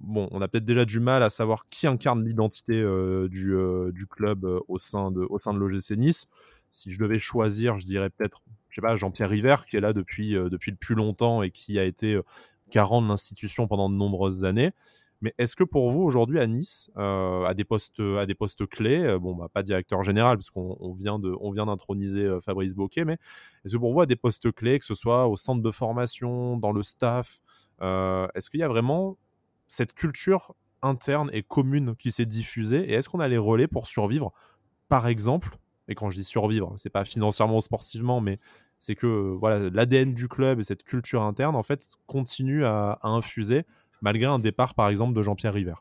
bon, 0.00 0.28
on 0.32 0.40
a 0.40 0.48
peut-être 0.48 0.64
déjà 0.64 0.84
du 0.84 1.00
mal 1.00 1.22
à 1.22 1.30
savoir 1.30 1.68
qui 1.68 1.86
incarne 1.86 2.24
l'identité 2.24 2.80
euh, 2.80 3.28
du, 3.28 3.54
euh, 3.54 3.92
du, 3.92 4.06
club 4.06 4.44
euh, 4.44 4.60
au 4.68 4.78
sein 4.78 5.10
de, 5.10 5.20
au 5.28 5.38
sein 5.38 5.54
de 5.54 5.58
l'OGC 5.58 5.96
Nice. 5.96 6.26
Si 6.70 6.90
je 6.90 6.98
devais 6.98 7.18
choisir, 7.18 7.78
je 7.78 7.86
dirais 7.86 8.10
peut-être, 8.10 8.42
je 8.68 8.76
sais 8.76 8.80
pas, 8.80 8.96
Jean-Pierre 8.96 9.28
River, 9.28 9.56
qui 9.68 9.76
est 9.76 9.80
là 9.80 9.92
depuis, 9.92 10.34
depuis 10.34 10.70
le 10.70 10.76
plus 10.76 10.94
longtemps 10.94 11.42
et 11.42 11.50
qui 11.50 11.78
a 11.78 11.84
été 11.84 12.20
garant 12.70 13.02
de 13.02 13.08
l'institution 13.08 13.66
pendant 13.66 13.88
de 13.90 13.94
nombreuses 13.94 14.44
années. 14.44 14.72
Mais 15.22 15.34
est-ce 15.36 15.54
que 15.54 15.64
pour 15.64 15.90
vous, 15.90 16.00
aujourd'hui, 16.00 16.38
à 16.40 16.46
Nice, 16.46 16.90
à, 16.96 17.52
des 17.54 17.64
postes, 17.64 18.00
à 18.00 18.24
des 18.24 18.34
postes 18.34 18.66
clés, 18.66 19.18
bon, 19.20 19.34
bah, 19.34 19.48
pas 19.52 19.62
directeur 19.62 20.02
général, 20.02 20.38
parce 20.38 20.48
qu'on 20.48 20.78
on 20.80 20.92
vient 20.94 21.18
d'introniser 21.66 22.38
Fabrice 22.42 22.74
Boquet, 22.74 23.04
mais 23.04 23.18
est-ce 23.64 23.74
que 23.74 23.78
pour 23.78 23.92
vous, 23.92 24.00
à 24.00 24.06
des 24.06 24.16
postes 24.16 24.50
clés, 24.50 24.78
que 24.78 24.84
ce 24.86 24.94
soit 24.94 25.28
au 25.28 25.36
centre 25.36 25.62
de 25.62 25.70
formation, 25.70 26.56
dans 26.56 26.72
le 26.72 26.82
staff, 26.82 27.40
est-ce 27.82 28.48
qu'il 28.48 28.60
y 28.60 28.62
a 28.62 28.68
vraiment 28.68 29.18
cette 29.68 29.92
culture 29.92 30.54
interne 30.80 31.28
et 31.34 31.42
commune 31.42 31.96
qui 31.96 32.10
s'est 32.12 32.24
diffusée? 32.24 32.90
Et 32.90 32.94
est-ce 32.94 33.10
qu'on 33.10 33.20
a 33.20 33.28
les 33.28 33.36
relais 33.36 33.68
pour 33.68 33.88
survivre? 33.88 34.32
Par 34.88 35.06
exemple, 35.06 35.58
et 35.88 35.94
quand 35.94 36.08
je 36.08 36.16
dis 36.16 36.24
survivre, 36.24 36.72
c'est 36.76 36.88
pas 36.88 37.04
financièrement 37.04 37.56
ou 37.56 37.60
sportivement, 37.60 38.22
mais 38.22 38.38
c'est 38.80 38.94
que 38.94 39.06
voilà 39.38 39.70
l'ADN 39.70 40.14
du 40.14 40.26
club 40.26 40.58
et 40.58 40.62
cette 40.62 40.82
culture 40.82 41.22
interne 41.22 41.54
en 41.54 41.62
fait 41.62 41.86
continue 42.06 42.64
à, 42.64 42.98
infuser 43.02 43.64
malgré 44.00 44.26
un 44.26 44.38
départ 44.38 44.74
par 44.74 44.88
exemple 44.88 45.14
de 45.14 45.22
Jean-Pierre 45.22 45.52
River. 45.52 45.74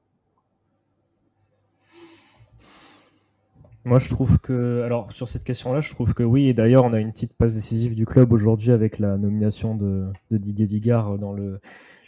Moi, 3.85 3.97
je 3.97 4.09
trouve 4.09 4.39
que, 4.39 4.83
alors 4.83 5.13
sur 5.13 5.29
cette 5.29 5.45
question-là, 5.45 5.79
je 5.79 5.89
trouve 5.89 6.13
que 6.13 6.21
oui. 6.21 6.47
Et 6.47 6.53
d'ailleurs, 6.53 6.83
on 6.83 6.91
a 6.91 6.99
une 6.99 7.13
petite 7.13 7.33
passe 7.33 7.55
décisive 7.55 7.95
du 7.95 8.05
club 8.05 8.33
aujourd'hui 8.33 8.71
avec 8.71 8.99
la 8.99 9.17
nomination 9.17 9.73
de, 9.73 10.11
Didier 10.29 10.67
Digard 10.67 11.17
dans 11.17 11.31
le, 11.31 11.61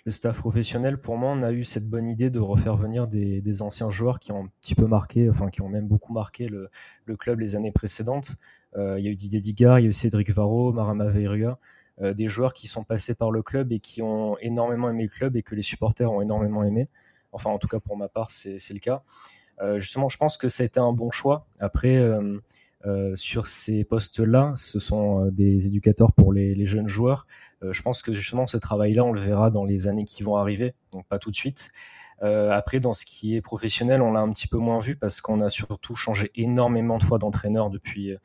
staff 0.08 0.38
professionnel. 0.38 1.00
Pour 1.00 1.18
moi, 1.18 1.32
on 1.32 1.42
a 1.42 1.54
eu 1.54 1.64
cette 1.64 1.90
bonne 1.90 2.10
idée 2.10 2.30
de 2.30 2.40
refaire 2.40 2.76
venir 2.76 3.08
des, 3.08 3.62
anciens 3.62 3.90
joueurs 3.90 4.20
qui 4.20 4.34
ont 4.34 4.44
un 4.44 4.50
petit 4.60 4.76
peu 4.76 4.86
marqué, 4.86 5.30
enfin 5.30 5.50
qui 5.50 5.62
ont 5.62 5.70
même 5.70 5.88
beaucoup 5.88 6.12
marqué 6.12 6.50
le 6.50 7.18
club 7.18 7.40
les 7.40 7.56
années 7.56 7.72
précédentes. 7.72 8.36
Euh, 8.78 9.00
il 9.00 9.06
y 9.06 9.08
a 9.08 9.12
eu 9.12 9.16
Didier 9.16 9.42
Digard, 9.42 9.80
il 9.80 9.84
y 9.84 9.86
a 9.86 9.90
eu 9.90 9.94
Cédric 9.94 10.32
Varro, 10.32 10.72
Marama 10.72 11.06
Veirua, 11.06 11.60
euh, 12.02 12.14
des 12.14 12.28
joueurs 12.28 12.54
qui 12.54 12.68
sont 12.68 12.84
passés 12.84 13.16
par 13.16 13.32
le 13.32 13.44
club 13.44 13.72
et 13.72 13.80
qui 13.80 14.02
ont 14.02 14.38
énormément 14.40 14.90
aimé 14.90 15.04
le 15.04 15.10
club 15.10 15.36
et 15.36 15.44
que 15.44 15.56
les 15.56 15.62
supporters 15.62 16.12
ont 16.12 16.22
énormément 16.22 16.64
aimé. 16.64 16.88
Enfin, 17.32 17.50
en 17.50 17.58
tout 17.58 17.68
cas, 17.68 17.80
pour 17.80 17.98
ma 17.98 18.08
part, 18.08 18.32
c'est 18.32 18.58
le 18.72 18.80
cas. 18.80 19.04
Euh, 19.62 19.80
justement, 19.80 20.10
je 20.10 20.18
pense 20.18 20.38
que 20.38 20.48
ça 20.48 20.64
a 20.64 20.66
été 20.66 20.80
un 20.80 20.92
bon 20.92 21.12
choix. 21.12 21.48
Après, 21.60 22.02
sur 23.14 23.48
ces 23.48 23.84
postes-là, 23.84 24.54
ce 24.56 24.80
sont 24.80 25.28
des 25.28 25.68
éducateurs 25.68 26.14
pour 26.14 26.34
les, 26.34 26.66
jeunes 26.66 26.88
joueurs. 26.88 27.28
je 27.62 27.82
pense 27.82 28.02
que 28.02 28.12
justement, 28.12 28.48
ce 28.48 28.58
travail-là, 28.58 29.04
on 29.06 29.14
le 29.14 29.22
verra 29.22 29.52
dans 29.52 29.66
les 29.66 29.88
années 29.88 30.06
qui 30.06 30.24
vont 30.24 30.36
arriver, 30.36 30.74
donc 30.92 31.06
pas 31.08 31.20
tout 31.20 31.30
de 31.30 31.36
suite. 31.36 31.70
après, 32.22 32.80
dans 32.80 32.94
ce 32.94 33.06
qui 33.06 33.36
est 33.36 33.42
professionnel, 33.42 34.02
on 34.02 34.12
l'a 34.12 34.22
un 34.22 34.32
petit 34.32 34.48
peu 34.48 34.58
moins 34.58 34.82
vu 34.82 34.98
parce 34.98 35.22
qu'on 35.22 35.42
a 35.42 35.50
surtout 35.50 35.96
changé 35.96 36.32
énormément 36.36 36.98
de 36.98 37.04
fois 37.04 37.20
d'entraîneur 37.20 37.70
depuis, 37.70 38.18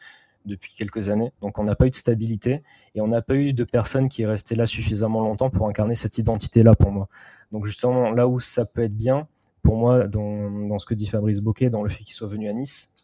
depuis 0.46 0.72
quelques 0.74 1.08
années. 1.10 1.32
Donc 1.40 1.58
on 1.58 1.64
n'a 1.64 1.74
pas 1.74 1.86
eu 1.86 1.90
de 1.90 1.94
stabilité 1.94 2.62
et 2.94 3.00
on 3.00 3.08
n'a 3.08 3.22
pas 3.22 3.34
eu 3.34 3.52
de 3.52 3.64
personne 3.64 4.08
qui 4.08 4.22
est 4.22 4.26
restée 4.26 4.54
là 4.54 4.66
suffisamment 4.66 5.20
longtemps 5.20 5.50
pour 5.50 5.68
incarner 5.68 5.94
cette 5.94 6.18
identité-là 6.18 6.74
pour 6.74 6.92
moi. 6.92 7.08
Donc 7.52 7.66
justement, 7.66 8.10
là 8.10 8.26
où 8.28 8.40
ça 8.40 8.64
peut 8.64 8.84
être 8.84 8.96
bien, 8.96 9.28
pour 9.62 9.76
moi, 9.76 10.06
dans, 10.06 10.66
dans 10.68 10.78
ce 10.78 10.86
que 10.86 10.94
dit 10.94 11.06
Fabrice 11.06 11.40
Boquet, 11.40 11.70
dans 11.70 11.82
le 11.82 11.90
fait 11.90 12.04
qu'il 12.04 12.14
soit 12.14 12.28
venu 12.28 12.48
à 12.48 12.52
Nice, 12.52 12.94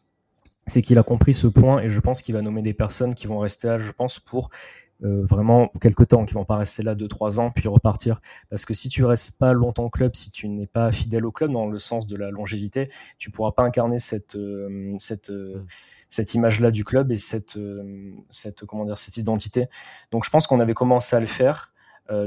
c'est 0.66 0.80
qu'il 0.80 0.98
a 0.98 1.02
compris 1.02 1.34
ce 1.34 1.48
point 1.48 1.80
et 1.80 1.88
je 1.88 2.00
pense 2.00 2.22
qu'il 2.22 2.34
va 2.34 2.42
nommer 2.42 2.62
des 2.62 2.74
personnes 2.74 3.14
qui 3.14 3.26
vont 3.26 3.40
rester 3.40 3.66
là, 3.66 3.78
je 3.78 3.90
pense, 3.90 4.20
pour 4.20 4.50
euh, 5.04 5.24
vraiment 5.24 5.68
quelques 5.80 6.08
temps, 6.08 6.24
qui 6.24 6.34
vont 6.34 6.44
pas 6.44 6.56
rester 6.56 6.82
là 6.82 6.94
2-3 6.94 7.40
ans 7.40 7.50
puis 7.50 7.66
repartir. 7.68 8.20
Parce 8.50 8.64
que 8.64 8.74
si 8.74 8.88
tu 8.88 9.04
restes 9.04 9.38
pas 9.38 9.52
longtemps 9.52 9.84
au 9.84 9.90
club, 9.90 10.14
si 10.14 10.30
tu 10.30 10.48
n'es 10.48 10.66
pas 10.66 10.92
fidèle 10.92 11.26
au 11.26 11.32
club 11.32 11.52
dans 11.52 11.66
le 11.66 11.78
sens 11.78 12.06
de 12.06 12.16
la 12.16 12.30
longévité, 12.30 12.90
tu 13.18 13.30
pourras 13.30 13.52
pas 13.52 13.64
incarner 13.64 13.98
cette, 13.98 14.36
euh, 14.36 14.94
cette, 14.98 15.30
euh, 15.30 15.58
mm. 15.58 15.66
cette 16.08 16.34
image-là 16.34 16.70
du 16.70 16.84
club 16.84 17.10
et 17.10 17.16
cette, 17.16 17.58
cette, 18.30 18.64
comment 18.64 18.84
dire, 18.84 18.98
cette 18.98 19.16
identité. 19.16 19.66
Donc 20.12 20.24
je 20.24 20.30
pense 20.30 20.46
qu'on 20.46 20.60
avait 20.60 20.74
commencé 20.74 21.16
à 21.16 21.20
le 21.20 21.26
faire. 21.26 21.71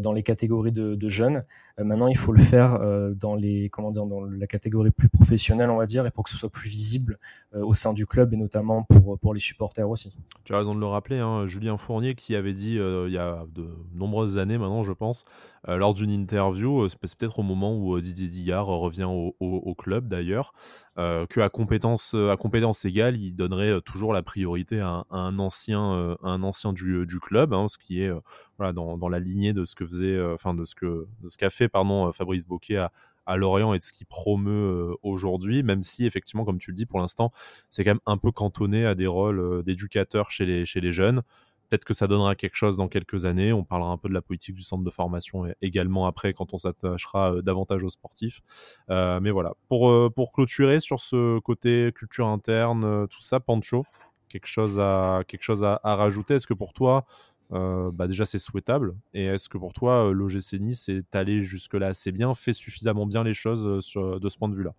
Dans 0.02 0.14
les 0.14 0.24
catégories 0.24 0.72
de, 0.72 1.10
jeunes. 1.10 1.44
maintenant, 1.78 2.08
il 2.08 2.18
faut 2.18 2.32
le 2.32 2.42
faire 2.42 2.80
dans 3.16 3.36
les 3.36 3.70
comment 3.70 3.92
dire, 3.92 4.06
dans 4.06 4.22
la 4.22 4.48
catégorie 4.48 4.92
plus 4.92 5.10
professionnelle, 5.10 5.70
on 5.70 5.78
va 5.78 5.86
dire, 5.86 6.06
et 6.06 6.12
pour 6.12 6.24
que 6.24 6.30
ce 6.30 6.38
soit 6.38 6.50
plus 6.50 6.70
visible 6.70 7.20
au 7.54 7.74
sein 7.74 7.94
du 7.94 8.06
club 8.06 8.34
et 8.34 8.38
notamment 8.38 8.84
pour, 8.84 9.18
pour 9.20 9.34
les 9.34 9.40
supporters 9.40 9.90
aussi. 9.90 10.16
Tu 10.44 10.54
as 10.54 10.58
raison 10.58 10.76
de 10.76 10.80
le 10.80 10.86
rappeler, 10.86 11.20
hein, 11.20 11.48
Julien 11.48 11.78
Fournier 11.78 12.16
qui 12.16 12.36
avait 12.36 12.54
dit 12.54 12.76
il 12.76 13.12
y 13.12 13.18
a 13.18 13.46
de 13.54 13.68
nombreuses 13.94 14.38
années 14.38 14.58
maintenant, 14.58 14.84
je 14.84 14.94
pense, 14.94 15.26
lors 15.68 15.94
d'une 15.94 16.12
interview, 16.12 16.88
c'est 16.90 17.00
peut-être 17.00 17.40
au 17.40 17.44
moment 17.44 17.76
où 17.76 18.00
Didier 18.00 18.28
Dillard 18.28 18.68
revient 18.68 19.08
au, 19.08 19.76
club 19.76 20.08
d'ailleurs, 20.08 20.54
qu'à 20.96 21.50
compétence, 21.50 22.14
à 22.14 22.38
compétence 22.38 22.86
égale, 22.86 23.18
il 23.18 23.34
donnerait 23.34 23.82
toujours 23.82 24.14
la 24.14 24.24
priorité 24.24 24.80
à, 24.80 25.06
un 25.10 25.40
ancien, 25.40 26.16
un 26.22 26.44
ancien 26.44 26.74
du, 26.74 27.06
du 27.06 27.20
club, 27.20 27.54
hein, 27.54 27.68
ce 27.68 27.78
qui 27.78 28.02
est 28.02 28.12
voilà, 28.58 28.74
dans, 28.74 28.98
dans, 28.98 29.10
la 29.10 29.20
lignée 29.20 29.54
de 29.54 29.66
ce 29.66 29.76
que 29.76 29.86
faisait, 29.86 30.22
enfin 30.34 30.54
de 30.54 30.66
ce 30.66 30.76
que 30.76 31.08
de 31.22 31.30
ce 31.30 31.38
qu'a 31.38 31.50
fait 31.50 31.68
pardon 31.68 32.12
Fabrice 32.12 32.46
Boquet 32.46 32.78
à, 32.78 32.92
à 33.26 33.38
Lorient 33.38 33.74
et 33.74 33.80
de 33.80 33.84
ce 33.84 33.92
qu'il 33.92 34.08
promeut 34.08 34.96
aujourd'hui, 35.02 35.64
même 35.64 35.84
si 35.84 36.06
effectivement, 36.06 36.46
comme 36.46 36.60
tu 36.60 36.72
le 36.72 36.76
dis, 36.76 36.86
pour 36.86 37.00
l'instant, 37.00 37.32
c'est 37.70 37.84
quand 37.84 37.92
même 37.92 38.00
un 38.06 38.18
peu 38.18 38.32
cantonné 38.32 38.86
à 38.86 38.96
des 38.96 39.08
rôles 39.08 39.64
d'éducateur 39.64 40.32
chez 40.32 40.46
les, 40.46 40.66
chez 40.66 40.82
les 40.82 40.92
jeunes. 40.92 41.22
Peut-être 41.70 41.86
que 41.86 41.96
ça 41.96 42.06
donnera 42.06 42.36
quelque 42.36 42.56
chose 42.56 42.78
dans 42.78 42.88
quelques 42.88 43.26
années. 43.26 43.52
On 43.52 43.64
parlera 43.64 43.90
un 43.90 43.98
peu 43.98 44.08
de 44.08 44.14
la 44.14 44.22
politique 44.22 44.54
du 44.54 44.62
centre 44.62 44.84
de 44.84 44.90
formation 44.92 45.48
également 45.64 46.06
après, 46.06 46.34
quand 46.34 46.54
on 46.54 46.58
s'attachera 46.58 47.42
davantage 47.42 47.84
aux 47.84 47.90
sportifs. 47.90 48.42
mais 48.90 49.32
voilà, 49.32 49.54
pour, 49.68 50.14
pour 50.14 50.32
clôturer 50.32 50.80
sur 50.80 51.00
ce 51.00 51.40
côté 51.40 51.92
culture 51.96 52.28
interne, 52.28 53.08
tout 53.08 53.22
ça, 53.22 53.40
Pancho, 53.40 53.84
quelque 54.30 54.48
chose 54.48 54.80
à, 54.80 55.24
quelque 55.28 55.44
chose 55.44 55.64
à 55.64 55.80
rajouter? 55.84 56.36
Est-ce 56.36 56.48
que 56.48 56.54
pour 56.54 56.72
toi, 56.72 57.06
euh, 57.54 57.92
bah 57.92 58.08
déjà 58.08 58.26
c'est 58.26 58.40
souhaitable. 58.40 58.96
Et 59.14 59.26
est-ce 59.26 59.50
que 59.50 59.58
pour 59.58 59.74
toi, 59.74 60.08
euh, 60.08 60.12
l'OGC 60.12 60.60
Nice 60.60 60.90
est 60.90 61.16
allé 61.16 61.42
jusque-là 61.42 61.88
assez 61.88 62.12
bien, 62.12 62.34
fait 62.34 62.54
suffisamment 62.54 63.06
bien 63.06 63.24
les 63.24 63.34
choses 63.34 63.66
euh, 63.98 64.20
de 64.20 64.30
ce 64.30 64.38
point 64.38 64.50
de 64.50 64.56
vue-là? 64.56 64.74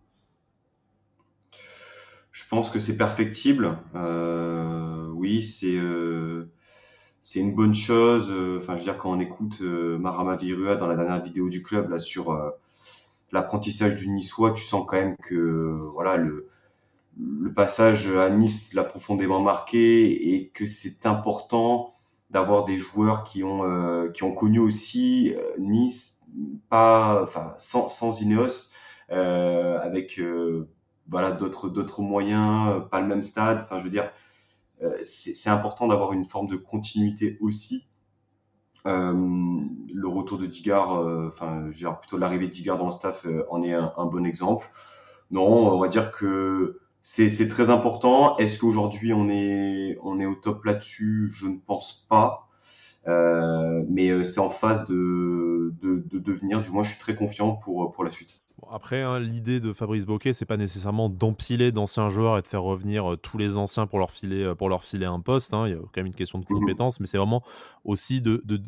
Je 2.32 2.44
pense 2.48 2.68
que 2.70 2.78
c'est 2.78 2.96
perfectible. 2.96 3.78
oui, 5.14 5.42
c'est 5.42 5.80
c'est 7.22 7.40
une 7.40 7.54
bonne 7.54 7.74
chose. 7.74 8.30
Enfin, 8.58 8.74
je 8.74 8.80
veux 8.80 8.84
dire, 8.84 8.98
quand 8.98 9.10
on 9.10 9.20
écoute 9.20 9.62
Marama 9.62 10.36
Virua 10.36 10.76
dans 10.76 10.86
la 10.86 10.96
dernière 10.96 11.22
vidéo 11.22 11.48
du 11.48 11.62
club 11.62 11.88
là 11.88 11.98
sur 11.98 12.38
l'apprentissage 13.32 13.94
du 13.94 14.10
Niçois, 14.10 14.52
tu 14.52 14.62
sens 14.62 14.84
quand 14.86 14.96
même 14.96 15.16
que 15.16 15.88
voilà 15.94 16.18
le 16.18 16.48
le 17.18 17.50
passage 17.50 18.08
à 18.08 18.28
Nice 18.28 18.74
l'a 18.74 18.84
profondément 18.84 19.40
marqué 19.40 20.34
et 20.34 20.48
que 20.48 20.66
c'est 20.66 21.06
important 21.06 21.95
d'avoir 22.30 22.64
des 22.64 22.76
joueurs 22.76 23.24
qui 23.24 23.44
ont 23.44 23.64
euh, 23.64 24.10
qui 24.10 24.24
ont 24.24 24.32
connu 24.32 24.58
aussi 24.58 25.34
euh, 25.34 25.42
Nice 25.58 26.20
pas 26.68 27.22
enfin 27.22 27.54
sans, 27.56 27.88
sans 27.88 28.20
Ineos 28.20 28.70
euh, 29.12 29.78
avec 29.80 30.20
voilà 31.08 31.30
d'autres 31.30 31.68
d'autres 31.68 32.02
moyens 32.02 32.82
pas 32.90 33.00
le 33.00 33.06
même 33.06 33.22
stade. 33.22 33.60
Enfin 33.62 33.78
je 33.78 33.84
veux 33.84 33.90
dire 33.90 34.10
c'est 35.02 35.48
important 35.48 35.86
d'avoir 35.86 36.12
une 36.12 36.24
forme 36.24 36.48
de 36.48 36.56
continuité 36.56 37.38
aussi. 37.40 37.88
Le 38.84 40.06
retour 40.06 40.38
de 40.38 40.46
Digard 40.46 40.90
enfin 41.28 41.70
plutôt 42.00 42.18
l'arrivée 42.18 42.46
de 42.46 42.52
Digard 42.52 42.76
dans 42.76 42.86
le 42.86 42.90
staff 42.90 43.26
en 43.48 43.62
est 43.62 43.72
un, 43.72 44.06
bon 44.06 44.26
exemple. 44.26 44.68
Non 45.30 45.46
on 45.46 45.78
va 45.78 45.88
dire 45.88 46.12
que 46.12 46.80
c'est 47.00 47.48
très 47.48 47.70
important. 47.70 48.36
Est-ce 48.36 48.58
qu'aujourd'hui 48.58 49.12
on 49.14 49.30
est 49.30 50.25
au 50.36 50.40
top 50.40 50.64
là-dessus 50.64 51.30
Je 51.32 51.46
ne 51.46 51.58
pense 51.58 52.06
pas. 52.08 52.48
Euh, 53.08 53.84
mais 53.88 54.08
euh, 54.08 54.24
c'est 54.24 54.40
en 54.40 54.48
phase 54.48 54.88
de, 54.88 55.72
de, 55.80 56.02
de, 56.10 56.18
devenir. 56.18 56.60
Du 56.60 56.70
moins, 56.70 56.82
je 56.82 56.90
suis 56.90 56.98
très 56.98 57.14
confiant 57.14 57.52
pour, 57.52 57.92
pour 57.92 58.02
la 58.02 58.10
suite. 58.10 58.40
après, 58.70 59.02
hein, 59.02 59.20
l'idée 59.20 59.60
de 59.60 59.72
Fabrice 59.72 60.06
Boquet, 60.06 60.32
c'est 60.32 60.44
pas 60.44 60.56
nécessairement 60.56 61.08
d'empiler 61.08 61.70
d'anciens 61.70 62.08
joueurs 62.08 62.36
et 62.36 62.42
de 62.42 62.46
faire 62.48 62.62
revenir 62.62 63.12
euh, 63.12 63.16
tous 63.16 63.38
les 63.38 63.56
anciens 63.56 63.86
pour 63.86 64.00
leur 64.00 64.10
filer, 64.10 64.52
pour 64.58 64.68
leur 64.68 64.82
filer 64.82 65.06
un 65.06 65.20
poste. 65.20 65.54
Hein. 65.54 65.68
Il 65.68 65.74
y 65.74 65.74
a 65.74 65.78
quand 65.78 65.98
même 65.98 66.06
une 66.06 66.14
question 66.14 66.40
de 66.40 66.46
mhm. 66.50 66.58
compétence, 66.58 66.98
mais 66.98 67.06
c'est 67.06 67.18
vraiment 67.18 67.44
aussi 67.84 68.20
de, 68.20 68.42
de, 68.44 68.60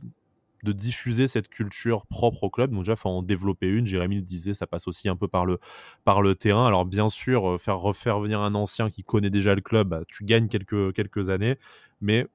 de 0.64 0.72
diffuser 0.72 1.28
cette 1.28 1.48
culture 1.48 2.06
propre 2.06 2.44
au 2.44 2.50
club. 2.50 2.70
Donc 2.70 2.80
déjà, 2.80 2.96
faut 2.96 3.08
en 3.08 3.22
développer 3.22 3.68
une. 3.68 3.86
Jérémy 3.86 4.16
le 4.16 4.22
disait, 4.22 4.54
ça 4.54 4.66
passe 4.66 4.88
aussi 4.88 5.08
un 5.08 5.16
peu 5.16 5.28
par 5.28 5.46
le, 5.46 5.58
par 6.04 6.22
le 6.22 6.34
terrain. 6.34 6.66
Alors 6.66 6.84
bien 6.84 7.08
sûr, 7.08 7.50
euh, 7.50 7.58
faire 7.58 7.78
refaire 7.78 8.20
venir 8.20 8.40
un 8.40 8.54
ancien 8.54 8.90
qui 8.90 9.02
connaît 9.02 9.30
déjà 9.30 9.54
le 9.54 9.60
club, 9.60 9.88
bah, 9.88 10.02
tu 10.08 10.24
gagnes 10.24 10.48
quelques, 10.48 10.92
quelques 10.94 11.28
années. 11.28 11.56
Mais 12.00 12.26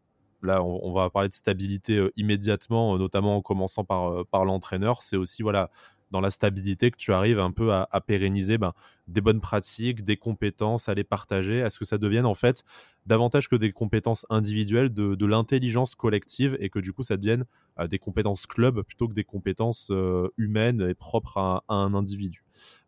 là, 0.41 0.63
on, 0.63 0.93
va 0.93 1.09
parler 1.09 1.29
de 1.29 1.33
stabilité 1.33 1.97
euh, 1.97 2.11
immédiatement, 2.15 2.95
euh, 2.95 2.97
notamment 2.97 3.35
en 3.35 3.41
commençant 3.41 3.83
par, 3.83 4.25
par 4.27 4.45
l'entraîneur. 4.45 5.01
C'est 5.01 5.17
aussi 5.17 5.41
voilà, 5.43 5.69
dans 6.13 6.21
la 6.21 6.29
stabilité 6.29 6.91
que 6.91 6.95
tu 6.95 7.11
arrives 7.11 7.39
un 7.39 7.49
peu 7.49 7.73
à, 7.73 7.87
pérenniser 8.05 8.59
ben, 8.59 8.73
des 9.07 9.19
bonnes 9.19 9.41
pratiques, 9.41 10.05
des 10.05 10.15
compétences, 10.15 10.87
à 10.87 10.93
les 10.93 11.03
partager, 11.03 11.63
à 11.63 11.71
ce 11.71 11.79
que 11.79 11.85
ça 11.85 11.97
devienne 11.97 12.27
en 12.27 12.35
fait 12.35 12.63
davantage 13.07 13.49
que 13.49 13.55
des 13.55 13.71
compétences 13.71 14.25
individuelles, 14.29 14.93
de, 14.93 15.25
l'intelligence 15.25 15.95
collective 15.95 16.55
et 16.59 16.69
que 16.69 16.77
du 16.77 16.93
coup 16.93 17.01
ça 17.01 17.17
devienne 17.17 17.45
euh, 17.79 17.87
des 17.87 17.97
compétences 17.97 18.45
club 18.45 18.83
plutôt 18.83 19.07
que 19.07 19.13
des 19.13 19.23
compétences 19.23 19.89
euh, 19.89 20.29
humaines 20.37 20.87
et 20.87 20.93
propres 20.93 21.37
à, 21.37 21.63
un 21.67 21.95
individu? 21.95 22.43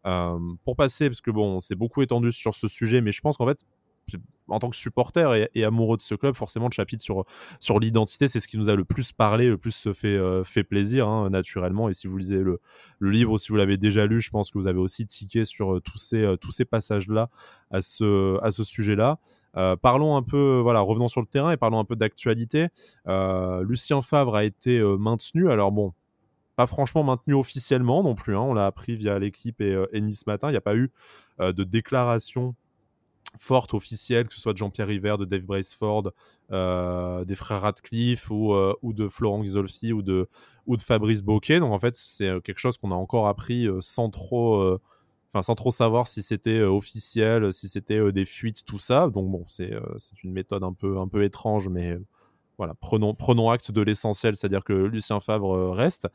Euh, 0.05 0.39
pour 0.63 0.75
passer, 0.75 1.09
parce 1.09 1.21
que 1.21 1.31
bon, 1.31 1.55
on 1.55 1.59
s'est 1.59 1.75
beaucoup 1.75 2.03
étendu 2.03 2.31
sur 2.31 2.53
ce 2.53 2.67
sujet, 2.67 3.01
mais 3.01 3.11
je 3.11 3.21
pense 3.21 3.37
qu'en 3.37 3.47
fait, 3.47 3.65
en 4.47 4.59
tant 4.59 4.69
que 4.69 4.75
supporter 4.75 5.49
et, 5.53 5.63
amoureux 5.63 5.97
de 5.97 6.01
ce 6.01 6.15
club, 6.15 6.35
forcément, 6.35 6.67
le 6.67 6.73
chapitre 6.73 7.03
sur, 7.03 7.25
sur 7.59 7.79
l'identité, 7.79 8.27
c'est 8.27 8.39
ce 8.39 8.47
qui 8.47 8.57
nous 8.57 8.69
a 8.69 8.75
le 8.75 8.85
plus 8.85 9.11
parlé, 9.11 9.47
le 9.47 9.57
plus 9.57 9.91
fait, 9.93 10.07
euh, 10.07 10.43
fait 10.43 10.63
plaisir, 10.63 11.07
hein, 11.07 11.29
naturellement. 11.29 11.89
Et 11.89 11.93
si 11.93 12.07
vous 12.07 12.17
lisez 12.17 12.39
le, 12.39 12.59
le 12.99 13.09
livre 13.09 13.37
si 13.37 13.49
vous 13.49 13.55
l'avez 13.55 13.77
déjà 13.77 14.05
lu, 14.05 14.21
je 14.21 14.29
pense 14.29 14.51
que 14.51 14.57
vous 14.57 14.67
avez 14.67 14.79
aussi 14.79 15.05
tiqué 15.07 15.45
sur 15.45 15.75
euh, 15.75 15.81
tous 15.81 15.97
ces, 15.97 16.23
euh, 16.23 16.37
ces 16.49 16.65
passages-là 16.65 17.29
à 17.71 17.81
ce, 17.81 18.39
à 18.43 18.51
ce 18.51 18.63
sujet-là. 18.63 19.19
parlons 19.81 20.15
un 20.15 20.21
peu, 20.21 20.59
voilà, 20.61 20.79
revenons 20.81 21.07
sur 21.07 21.21
le 21.21 21.27
terrain 21.27 21.51
et 21.51 21.57
parlons 21.57 21.79
un 21.79 21.83
peu 21.83 21.95
d'actualité. 21.95 22.67
Lucien 23.05 24.01
Favre 24.01 24.35
a 24.35 24.43
été 24.43 24.79
maintenu. 24.97 25.51
Alors 25.51 25.71
bon, 25.71 25.93
pas 26.55 26.67
franchement 26.67 27.03
maintenu 27.03 27.33
officiellement 27.33 28.03
non 28.03 28.15
plus. 28.15 28.37
Hein, 28.37 28.41
on 28.41 28.53
l'a 28.53 28.67
appris 28.67 28.95
via 28.95 29.19
l'équipe 29.19 29.59
et, 29.59 29.83
et 29.91 30.01
Nice 30.01 30.27
Matin. 30.27 30.49
Il 30.49 30.51
n'y 30.51 30.57
a 30.57 30.61
pas 30.61 30.75
eu 30.75 30.91
de 31.39 31.63
déclaration 31.63 32.55
fortes 33.39 33.73
officielles, 33.73 34.27
que 34.27 34.33
ce 34.33 34.39
soit 34.39 34.53
de 34.53 34.57
Jean-Pierre 34.57 34.87
River, 34.87 35.15
de 35.19 35.25
Dave 35.25 35.41
Braceford, 35.41 36.11
des 36.49 37.35
frères 37.35 37.61
Radcliffe 37.61 38.29
ou, 38.29 38.53
ou 38.81 38.93
de 38.93 39.07
Florent 39.07 39.41
Ghisolfi 39.41 39.93
ou 39.93 40.01
de, 40.01 40.27
Fabrice 40.79 41.21
Boquet. 41.21 41.59
Donc 41.59 41.71
en 41.71 41.79
fait, 41.79 41.95
c'est 41.95 42.41
quelque 42.43 42.59
chose 42.59 42.77
qu'on 42.77 42.91
a 42.91 42.95
encore 42.95 43.27
appris 43.27 43.67
sans 43.79 44.09
trop 44.09 44.79
sans 45.41 45.55
trop 45.55 45.71
savoir 45.71 46.07
si 46.07 46.21
c'était 46.23 46.61
officiel, 46.61 47.51
si 47.51 47.67
c'était 47.67 48.11
des 48.11 48.25
fuites, 48.25 48.63
tout 48.65 48.79
ça. 48.79 49.09
Donc 49.09 49.29
bon, 49.29 49.43
c'est 49.47 49.73
une 50.23 50.31
méthode 50.31 50.63
un 50.63 50.73
peu, 50.73 50.97
un 50.97 51.07
peu 51.07 51.23
étrange, 51.23 51.67
mais 51.69 51.97
voilà, 52.57 52.73
prenons, 52.75 53.13
prenons 53.13 53.49
acte 53.49 53.71
de 53.71 53.81
l'essentiel, 53.81 54.35
c'est-à-dire 54.35 54.63
que 54.63 54.73
Lucien 54.73 55.19
Favre 55.19 55.55
euh, 55.55 55.71
reste. 55.71 56.07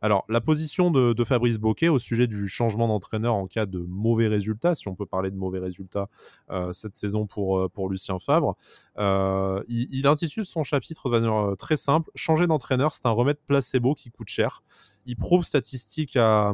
Alors, 0.00 0.24
la 0.28 0.40
position 0.40 0.90
de, 0.90 1.24
Fabrice 1.24 1.58
Boquet 1.58 1.88
au 1.88 1.98
sujet 1.98 2.26
du 2.26 2.48
changement 2.48 2.88
d'entraîneur 2.88 3.34
en 3.34 3.46
cas 3.46 3.66
de 3.66 3.80
mauvais 3.80 4.28
résultats, 4.28 4.74
si 4.74 4.88
on 4.88 4.94
peut 4.94 5.06
parler 5.06 5.30
de 5.30 5.36
mauvais 5.36 5.58
résultats 5.58 6.08
euh, 6.50 6.72
cette 6.72 6.94
saison 6.94 7.26
pour, 7.26 7.58
euh, 7.58 7.68
Lucien 7.90 8.18
Favre, 8.18 8.56
il, 8.96 10.06
intitule 10.06 10.44
son 10.44 10.62
chapitre 10.62 11.10
de 11.10 11.18
manière 11.18 11.56
très 11.56 11.76
simple 11.76 12.10
Changer 12.14 12.46
d'entraîneur, 12.46 12.92
c'est 12.94 13.06
un 13.06 13.10
remède 13.10 13.38
placebo 13.46 13.94
qui 13.94 14.10
coûte 14.10 14.28
cher 14.28 14.62
il 15.06 15.16
prouve 15.16 15.42
statistiques 15.42 16.16
à, 16.16 16.52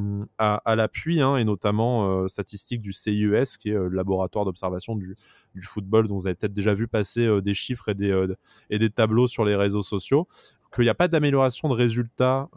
l'appui, 0.77 1.21
hein, 1.21 1.37
et 1.37 1.45
notamment 1.45 2.29
statistiques 2.29 2.83
du 2.83 2.93
CIES, 2.93 3.59
qui 3.59 3.71
est 3.71 3.73
le 3.73 3.89
laboratoire 3.89 4.45
d'observation 4.45 4.95
du, 4.95 5.17
du, 5.55 5.63
football, 5.63 6.09
dont 6.09 6.17
vous 6.17 6.27
avez 6.27 6.35
peut-être 6.35 6.55
déjà 6.55 6.75
vu 6.75 6.89
passer 6.89 7.27
euh, 7.27 7.41
des 7.41 7.55
chiffres 7.55 7.89
et 7.89 7.95
des, 7.95 8.27
et 8.71 8.79
des 8.79 8.91
tableaux 8.91 9.27
sur 9.27 9.45
les 9.45 9.55
réseaux 9.57 9.83
sociaux 9.83 10.29
qu'il 10.75 10.83
n'y 10.83 10.91
a 10.91 10.95
pas 10.95 11.07
d'amélioration 11.07 11.69
de 11.69 11.75
résultats 11.75 12.49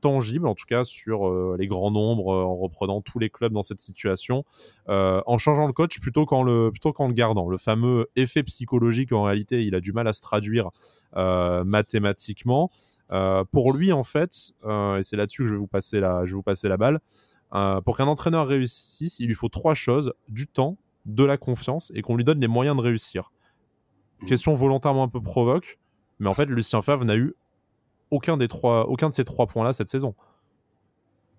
tangibles, 0.00 0.46
en 0.46 0.54
tout 0.54 0.64
cas 0.64 0.84
sur 0.84 1.56
les 1.56 1.66
grands 1.66 1.90
nombres, 1.90 2.32
en 2.32 2.54
reprenant 2.54 3.00
tous 3.00 3.18
les 3.18 3.30
clubs 3.30 3.52
dans 3.52 3.62
cette 3.62 3.80
situation, 3.80 4.44
en 4.86 5.38
changeant 5.38 5.66
le 5.66 5.72
coach 5.72 5.98
plutôt 5.98 6.24
qu'en 6.24 6.44
le, 6.44 6.70
plutôt 6.70 6.92
qu'en 6.92 7.08
le 7.08 7.14
gardant. 7.14 7.48
Le 7.48 7.58
fameux 7.58 8.06
effet 8.14 8.44
psychologique, 8.44 9.10
en 9.10 9.24
réalité, 9.24 9.64
il 9.64 9.74
a 9.74 9.80
du 9.80 9.92
mal 9.92 10.06
à 10.06 10.12
se 10.12 10.20
traduire 10.20 10.70
mathématiquement. 11.16 12.70
Euh, 13.12 13.44
pour 13.44 13.72
lui, 13.72 13.92
en 13.92 14.04
fait, 14.04 14.52
euh, 14.64 14.98
et 14.98 15.02
c'est 15.02 15.16
là-dessus 15.16 15.42
que 15.42 15.48
je 15.48 15.54
vais 15.54 15.60
vous 15.60 15.66
passer 15.66 16.00
la, 16.00 16.24
je 16.24 16.30
vais 16.30 16.36
vous 16.36 16.42
passer 16.42 16.68
la 16.68 16.76
balle, 16.76 17.00
euh, 17.54 17.80
pour 17.80 17.96
qu'un 17.96 18.06
entraîneur 18.06 18.48
réussisse, 18.48 19.20
il 19.20 19.28
lui 19.28 19.34
faut 19.34 19.48
trois 19.48 19.74
choses 19.74 20.12
du 20.28 20.46
temps, 20.46 20.76
de 21.06 21.24
la 21.24 21.36
confiance 21.36 21.92
et 21.94 22.02
qu'on 22.02 22.16
lui 22.16 22.24
donne 22.24 22.40
les 22.40 22.48
moyens 22.48 22.76
de 22.76 22.82
réussir. 22.82 23.32
Mmh. 24.20 24.26
Question 24.26 24.54
volontairement 24.54 25.02
un 25.02 25.08
peu 25.08 25.20
provoque, 25.20 25.78
mais 26.18 26.28
en 26.28 26.34
fait, 26.34 26.46
Lucien 26.46 26.82
Favre 26.82 27.04
n'a 27.04 27.16
eu 27.16 27.34
aucun, 28.10 28.36
des 28.36 28.48
trois, 28.48 28.88
aucun 28.88 29.08
de 29.08 29.14
ces 29.14 29.24
trois 29.24 29.46
points-là 29.46 29.72
cette 29.72 29.88
saison. 29.88 30.14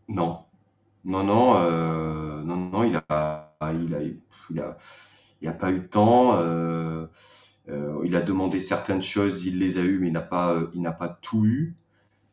Non. 0.07 0.39
Non, 1.03 1.23
non, 1.23 1.53
non, 2.43 2.55
non, 2.55 2.83
il 2.83 2.95
a, 2.95 3.53
il 3.73 3.93
a, 3.93 3.99
il 4.49 4.59
a, 4.59 4.77
il 5.41 5.47
a 5.47 5.53
pas 5.53 5.71
eu 5.71 5.79
de 5.79 5.85
temps. 5.85 6.35
Euh, 7.67 8.01
il 8.03 8.15
a 8.15 8.21
demandé 8.21 8.59
certaines 8.59 9.01
choses, 9.01 9.45
il 9.45 9.59
les 9.59 9.77
a 9.77 9.81
eues, 9.81 9.99
mais 9.99 10.07
il 10.07 10.13
n'a 10.13 10.21
pas, 10.21 10.53
euh, 10.53 10.69
il 10.73 10.81
n'a 10.81 10.91
pas 10.91 11.09
tout 11.09 11.45
eu. 11.45 11.75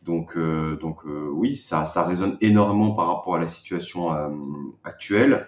Donc, 0.02 0.36
euh, 0.36 0.76
donc 0.76 1.04
oui, 1.04 1.54
ça, 1.54 1.86
ça 1.86 2.04
résonne 2.04 2.36
énormément 2.40 2.92
par 2.92 3.06
rapport 3.06 3.36
à 3.36 3.38
la 3.38 3.46
situation 3.46 4.10
actuelle. 4.84 5.46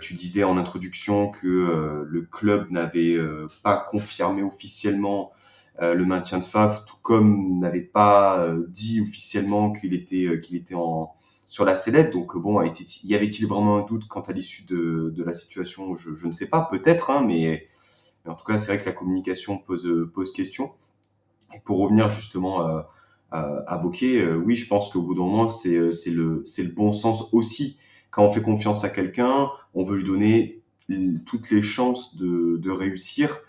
Tu 0.00 0.14
disais 0.14 0.44
en 0.44 0.58
introduction 0.58 1.30
que 1.30 2.04
le 2.06 2.22
club 2.22 2.70
n'avait 2.70 3.16
pas 3.62 3.76
confirmé 3.76 4.42
officiellement 4.42 5.32
le 5.80 6.04
maintien 6.04 6.38
de 6.38 6.44
Faf, 6.44 6.84
tout 6.84 6.96
comme 7.02 7.60
n'avait 7.60 7.82
pas 7.82 8.52
dit 8.68 9.00
officiellement 9.00 9.72
qu'il 9.72 9.94
était, 9.94 10.40
qu'il 10.40 10.56
était 10.56 10.74
en, 10.74 11.14
sur 11.48 11.64
la 11.64 11.74
sellette. 11.74 12.12
Donc 12.12 12.36
bon, 12.36 12.62
y 12.62 13.14
avait-il 13.14 13.46
vraiment 13.46 13.78
un 13.78 13.86
doute 13.86 14.06
quant 14.06 14.20
à 14.20 14.32
l'issue 14.32 14.64
de, 14.64 15.12
la 15.24 15.32
situation? 15.32 15.96
Je, 15.96 16.26
ne 16.26 16.32
sais 16.32 16.48
pas, 16.48 16.68
peut-être, 16.70 17.10
hein, 17.10 17.24
mais 17.26 17.66
en 18.26 18.34
tout 18.34 18.44
cas, 18.44 18.56
c'est 18.56 18.72
vrai 18.72 18.80
que 18.80 18.88
la 18.88 18.94
communication 18.94 19.58
pose, 19.58 19.86
euh, 19.86 20.06
pose 20.06 20.32
question. 20.32 20.72
Et 21.54 21.60
pour 21.60 21.78
revenir 21.78 22.08
justement 22.10 22.68
euh, 22.68 22.82
à, 23.30 23.64
à 23.66 23.78
Bokeh, 23.78 24.20
euh, 24.20 24.36
oui, 24.36 24.54
je 24.54 24.68
pense 24.68 24.90
qu'au 24.90 25.02
bout 25.02 25.14
d'un 25.14 25.22
moment, 25.22 25.48
c'est 25.48 25.70
le, 25.70 25.90
le 25.90 26.74
bon 26.74 26.92
sens 26.92 27.32
aussi. 27.32 27.78
Quand 28.10 28.24
on 28.24 28.32
fait 28.32 28.42
confiance 28.42 28.84
à 28.84 28.88
quelqu'un, 28.88 29.48
on 29.74 29.84
veut 29.84 29.96
lui 29.96 30.04
donner 30.04 30.62
toutes 31.26 31.50
les 31.50 31.62
chances 31.62 32.16
de, 32.16 32.70
réussir 32.70 33.40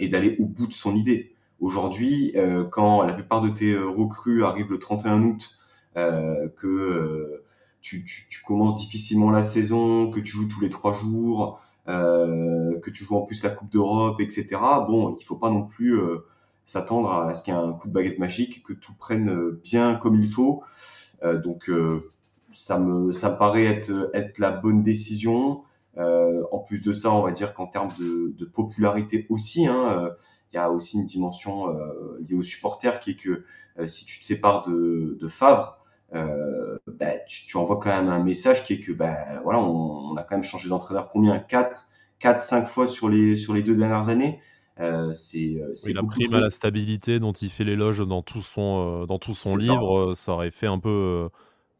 et 0.00 0.08
d'aller 0.08 0.36
au 0.40 0.46
bout 0.46 0.66
de 0.66 0.72
son 0.72 0.96
idée. 0.96 1.34
Aujourd'hui, 1.60 2.34
quand 2.72 3.02
la 3.02 3.14
plupart 3.14 3.40
de 3.40 3.48
tes 3.48 3.76
recrues 3.76 4.44
arrivent 4.44 4.70
le 4.70 4.78
31 4.78 5.22
août, 5.22 5.58
que 5.94 7.42
tu, 7.80 8.04
tu, 8.04 8.42
commences 8.42 8.76
difficilement 8.76 9.30
la 9.30 9.42
saison, 9.42 10.10
que 10.10 10.18
tu 10.18 10.32
joues 10.32 10.48
tous 10.48 10.60
les 10.60 10.70
trois 10.70 10.92
jours, 10.92 11.60
euh, 11.86 12.80
que 12.80 12.88
tu 12.90 13.04
joues 13.04 13.16
en 13.16 13.22
plus 13.22 13.42
la 13.42 13.50
Coupe 13.50 13.70
d'Europe, 13.70 14.18
etc. 14.20 14.46
Bon, 14.88 15.16
il 15.20 15.24
faut 15.24 15.36
pas 15.36 15.50
non 15.50 15.64
plus 15.64 15.98
euh, 15.98 16.24
s'attendre 16.64 17.10
à 17.10 17.34
ce 17.34 17.42
qu'il 17.42 17.52
y 17.52 17.56
ait 17.56 17.60
un 17.60 17.72
coup 17.72 17.88
de 17.88 17.92
baguette 17.92 18.18
magique, 18.18 18.62
que 18.62 18.72
tout 18.72 18.94
prenne 18.94 19.28
euh, 19.28 19.60
bien 19.62 19.96
comme 19.96 20.20
il 20.20 20.28
faut. 20.28 20.62
donc 21.22 21.70
ça 22.54 22.78
me 22.78 23.12
ça 23.12 23.32
me 23.32 23.38
paraît 23.38 23.66
être 23.66 24.10
être 24.14 24.38
la 24.38 24.50
bonne 24.50 24.82
décision. 24.82 25.62
en 25.96 26.58
plus 26.58 26.80
de 26.80 26.92
ça, 26.92 27.12
on 27.12 27.22
va 27.22 27.30
dire 27.30 27.54
qu'en 27.54 27.66
termes 27.66 27.92
de, 27.98 28.34
de, 28.36 28.44
popularité 28.44 29.26
aussi, 29.28 29.66
hein, 29.66 30.10
il 30.52 30.56
y 30.56 30.58
a 30.58 30.70
aussi 30.70 30.96
une 30.96 31.06
dimension 31.06 31.68
liée 32.20 32.34
aux 32.34 32.42
supporters 32.42 33.00
qui 33.00 33.12
est 33.12 33.16
que 33.16 33.44
si 33.86 34.04
tu 34.04 34.20
te 34.20 34.24
sépares 34.24 34.62
de, 34.66 35.16
de 35.20 35.28
Favre, 35.28 35.84
euh, 36.14 36.78
bah, 36.86 37.18
tu, 37.26 37.56
envoies 37.56 37.80
quand 37.80 37.90
même 37.90 38.08
un 38.08 38.22
message 38.22 38.64
qui 38.64 38.74
est 38.74 38.80
que 38.80 38.92
bah, 38.92 39.40
voilà, 39.42 39.60
on, 39.60 40.14
a 40.16 40.22
quand 40.22 40.36
même 40.36 40.44
changé 40.44 40.68
d'entraîneur 40.68 41.08
combien? 41.08 41.38
4, 41.38 41.86
4, 42.20 42.40
5 42.40 42.66
fois 42.66 42.86
sur 42.86 43.08
les, 43.08 43.36
sur 43.36 43.54
les 43.54 43.62
deux 43.62 43.74
dernières 43.74 44.08
années? 44.08 44.40
Euh, 44.80 45.12
c'est, 45.12 45.56
euh, 45.60 45.72
c'est 45.74 45.90
il 45.90 45.98
a 45.98 46.02
pris 46.02 46.32
à 46.32 46.40
la 46.40 46.50
stabilité 46.50 47.20
dont 47.20 47.32
il 47.32 47.48
fait 47.48 47.64
l'éloge 47.64 48.06
dans 48.06 48.22
tout 48.22 48.40
son, 48.40 49.06
dans 49.06 49.18
tout 49.18 49.34
son 49.34 49.56
livre. 49.56 50.14
Ça. 50.14 50.32
aurait 50.32 50.50
fait 50.50 50.66
un 50.66 50.78
peu 50.78 51.28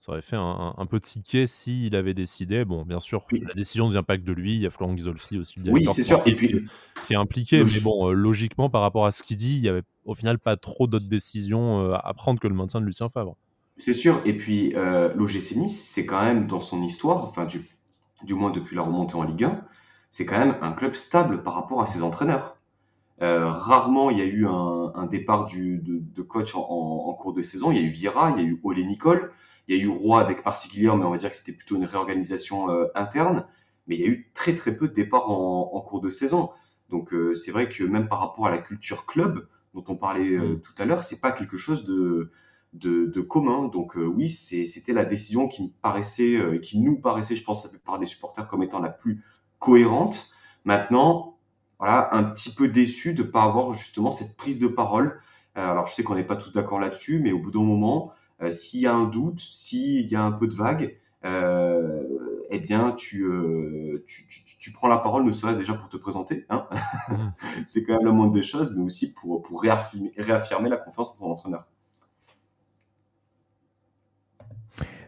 ça 0.05 0.13
aurait 0.13 0.21
fait 0.21 0.37
un, 0.37 0.75
un 0.77 0.85
peu 0.85 1.01
ticket 1.01 1.47
s'il 1.47 1.97
avait 1.97 2.13
décidé. 2.13 2.67
Bon, 2.67 2.85
bien 2.85 3.01
sûr, 3.01 3.25
la 3.33 3.55
décision 3.55 3.87
ne 3.87 3.93
vient 3.93 4.03
pas 4.03 4.19
que 4.19 4.23
de 4.23 4.33
lui. 4.33 4.55
Il 4.55 4.61
y 4.61 4.67
a 4.67 4.71
Florent 4.71 4.93
Ghisolfi 4.93 5.39
aussi, 5.39 5.61
le 5.61 5.73
oui, 5.73 5.87
c'est 5.95 6.03
sûr. 6.03 6.21
Et 6.27 6.35
puis, 6.35 6.67
qui 7.07 7.15
est 7.15 7.17
impliqué. 7.17 7.65
Mais 7.65 7.81
bon, 7.81 8.13
logiquement, 8.13 8.69
par 8.69 8.83
rapport 8.83 9.07
à 9.07 9.13
ce 9.13 9.23
qu'il 9.23 9.39
dit, 9.39 9.57
il 9.57 9.63
n'y 9.63 9.69
avait 9.69 9.83
au 10.05 10.15
final 10.15 10.39
pas 10.39 10.59
trop 10.59 10.87
d'autres 10.87 11.09
décisions 11.09 11.95
à 11.95 12.13
prendre 12.13 12.39
que 12.39 12.47
le 12.47 12.55
maintien 12.55 12.83
de 12.83 12.85
Lucien 12.85 13.09
Favre. 13.09 13.35
C'est 13.79 13.95
sûr. 13.95 14.21
Et 14.27 14.37
puis, 14.37 14.75
euh, 14.77 15.13
l'OGC 15.15 15.57
Nice, 15.57 15.85
c'est 15.89 16.05
quand 16.05 16.23
même 16.23 16.47
dans 16.47 16.61
son 16.61 16.83
histoire, 16.83 17.25
enfin, 17.25 17.47
du, 17.47 17.67
du, 18.25 18.35
moins 18.35 18.51
depuis 18.51 18.77
la 18.77 18.83
remontée 18.83 19.15
en 19.15 19.23
Ligue 19.23 19.45
1, 19.45 19.61
c'est 20.11 20.27
quand 20.27 20.39
même 20.39 20.57
un 20.61 20.73
club 20.73 20.95
stable 20.95 21.43
par 21.43 21.55
rapport 21.55 21.81
à 21.81 21.87
ses 21.87 22.03
entraîneurs. 22.03 22.59
Euh, 23.23 23.49
rarement 23.49 24.11
il 24.11 24.19
y 24.19 24.23
a 24.23 24.25
eu 24.25 24.45
un, 24.45 24.93
un 24.93 25.07
départ 25.07 25.47
du, 25.47 25.79
de, 25.79 26.01
de, 26.01 26.23
coach 26.23 26.57
en, 26.57 26.61
en, 26.61 27.15
cours 27.15 27.33
de 27.33 27.43
saison. 27.43 27.71
Il 27.71 27.79
y 27.79 27.81
a 27.81 27.85
eu 27.85 27.89
Vira, 27.89 28.35
il 28.37 28.43
y 28.43 28.45
a 28.45 28.49
eu 28.49 28.61
Olé 28.65 28.85
Nicole, 28.85 29.33
il 29.69 29.77
y 29.77 29.81
a 29.81 29.83
eu 29.83 29.89
Roy 29.89 30.21
avec 30.21 30.45
Marsiglia, 30.45 30.95
mais 30.95 31.05
on 31.05 31.11
va 31.11 31.17
dire 31.17 31.31
que 31.31 31.37
c'était 31.37 31.53
plutôt 31.53 31.77
une 31.77 31.85
réorganisation 31.85 32.71
euh, 32.71 32.87
interne. 32.95 33.47
Mais 33.87 33.97
il 33.97 34.01
y 34.01 34.05
a 34.05 34.09
eu 34.09 34.31
très 34.35 34.55
très 34.55 34.77
peu 34.77 34.89
de 34.89 34.95
départs 34.95 35.31
en, 35.31 35.71
en 35.75 35.81
cours 35.81 36.01
de 36.01 36.11
saison. 36.11 36.51
Donc 36.91 37.13
euh, 37.13 37.35
c'est 37.35 37.51
vrai 37.51 37.69
que 37.69 37.85
même 37.85 38.09
par 38.09 38.21
rapport 38.21 38.47
à 38.47 38.51
la 38.51 38.59
culture 38.59 39.07
club 39.07 39.47
dont 39.75 39.85
on 39.89 39.97
parlait 39.97 40.37
euh, 40.37 40.55
mm. 40.55 40.61
tout 40.61 40.75
à 40.79 40.85
l'heure, 40.85 41.03
c'est 41.03 41.21
pas 41.21 41.33
quelque 41.33 41.57
chose 41.57 41.85
de 41.85 42.31
de, 42.73 43.21
commun. 43.21 43.69
Donc 43.69 43.95
oui, 43.95 44.29
c'était 44.29 44.93
la 44.93 45.05
décision 45.05 45.47
qui 45.47 45.63
me 45.63 45.69
paraissait, 45.81 46.41
qui 46.61 46.81
nous 46.81 46.97
paraissait, 46.97 47.37
je 47.37 47.45
pense, 47.45 47.63
la 47.63 47.71
plupart 47.71 48.01
des 48.01 48.07
supporters 48.07 48.49
comme 48.49 48.65
étant 48.65 48.81
la 48.81 48.91
plus 48.91 49.23
cohérente. 49.61 50.33
Maintenant, 50.65 51.39
voilà, 51.79 52.09
un 52.13 52.25
petit 52.25 52.53
peu 52.53 52.67
déçu 52.67 53.15
de 53.15 53.23
ne 53.23 53.29
pas 53.29 53.45
avoir 53.45 53.71
justement 53.73 54.11
cette 54.11 54.37
prise 54.37 54.59
de 54.59 54.67
parole. 54.67 55.21
Alors 55.55 55.87
je 55.87 55.95
sais 55.95 56.03
qu'on 56.03 56.17
n'est 56.17 56.25
pas 56.25 56.35
tous 56.35 56.51
d'accord 56.51 56.81
là-dessus, 56.81 57.21
mais 57.21 57.31
au 57.31 57.39
bout 57.39 57.53
d'un 57.53 57.63
moment, 57.63 58.13
s'il 58.51 58.81
y 58.81 58.87
a 58.87 58.95
un 58.95 59.07
doute, 59.07 59.41
s'il 59.41 60.11
y 60.11 60.17
a 60.17 60.23
un 60.23 60.33
peu 60.33 60.47
de 60.47 60.55
vague, 60.55 60.99
eh 61.25 62.59
bien, 62.59 62.93
tu, 62.93 63.27
tu, 64.07 64.27
tu, 64.61 64.73
prends 64.73 64.89
la 64.89 64.99
parole, 64.99 65.25
ne 65.25 65.31
serait-ce 65.31 65.59
déjà 65.59 65.75
pour 65.75 65.89
te 65.89 65.97
présenter. 65.97 66.47
Hein 66.51 66.67
mmh. 67.09 67.15
C'est 67.67 67.85
quand 67.85 67.97
même 67.97 68.07
la 68.07 68.13
moindre 68.13 68.33
des 68.33 68.43
choses, 68.43 68.75
mais 68.77 68.83
aussi 68.83 69.15
pour, 69.15 69.43
pour 69.43 69.63
réaffirmer, 69.63 70.13
réaffirmer 70.17 70.69
la 70.69 70.77
confiance 70.77 71.15
en 71.15 71.25
ton 71.25 71.31
entraîneur. 71.31 71.65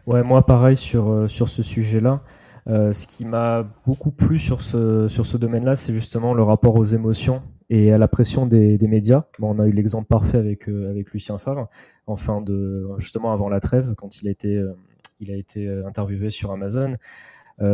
Ouais, 0.07 0.23
moi 0.23 0.45
pareil 0.45 0.77
sur, 0.77 1.09
euh, 1.09 1.27
sur 1.27 1.49
ce 1.49 1.61
sujet-là. 1.61 2.21
Euh, 2.67 2.93
ce 2.93 3.07
qui 3.07 3.25
m'a 3.25 3.63
beaucoup 3.85 4.11
plu 4.11 4.39
sur 4.39 4.61
ce, 4.61 5.07
sur 5.09 5.25
ce 5.25 5.35
domaine-là, 5.35 5.75
c'est 5.75 5.93
justement 5.93 6.33
le 6.33 6.43
rapport 6.43 6.75
aux 6.75 6.83
émotions 6.85 7.41
et 7.69 7.91
à 7.91 7.97
la 7.97 8.07
pression 8.07 8.45
des, 8.45 8.77
médias. 8.81 9.25
Bon, 9.39 9.55
on 9.55 9.59
a 9.59 9.67
eu 9.67 9.71
l'exemple 9.71 10.07
parfait 10.07 10.37
avec, 10.37 10.69
euh, 10.69 10.89
avec 10.89 11.11
Lucien 11.11 11.37
Favre, 11.37 11.69
enfin 12.05 12.41
de, 12.41 12.87
justement 12.97 13.31
avant 13.31 13.49
la 13.49 13.59
trêve, 13.59 13.93
quand 13.95 14.21
il 14.21 14.27
a 14.27 14.31
été, 14.31 14.63
il 15.19 15.31
a 15.31 15.35
été 15.35 15.67
interviewé 15.85 16.29
sur 16.29 16.51
Amazon. 16.51 16.93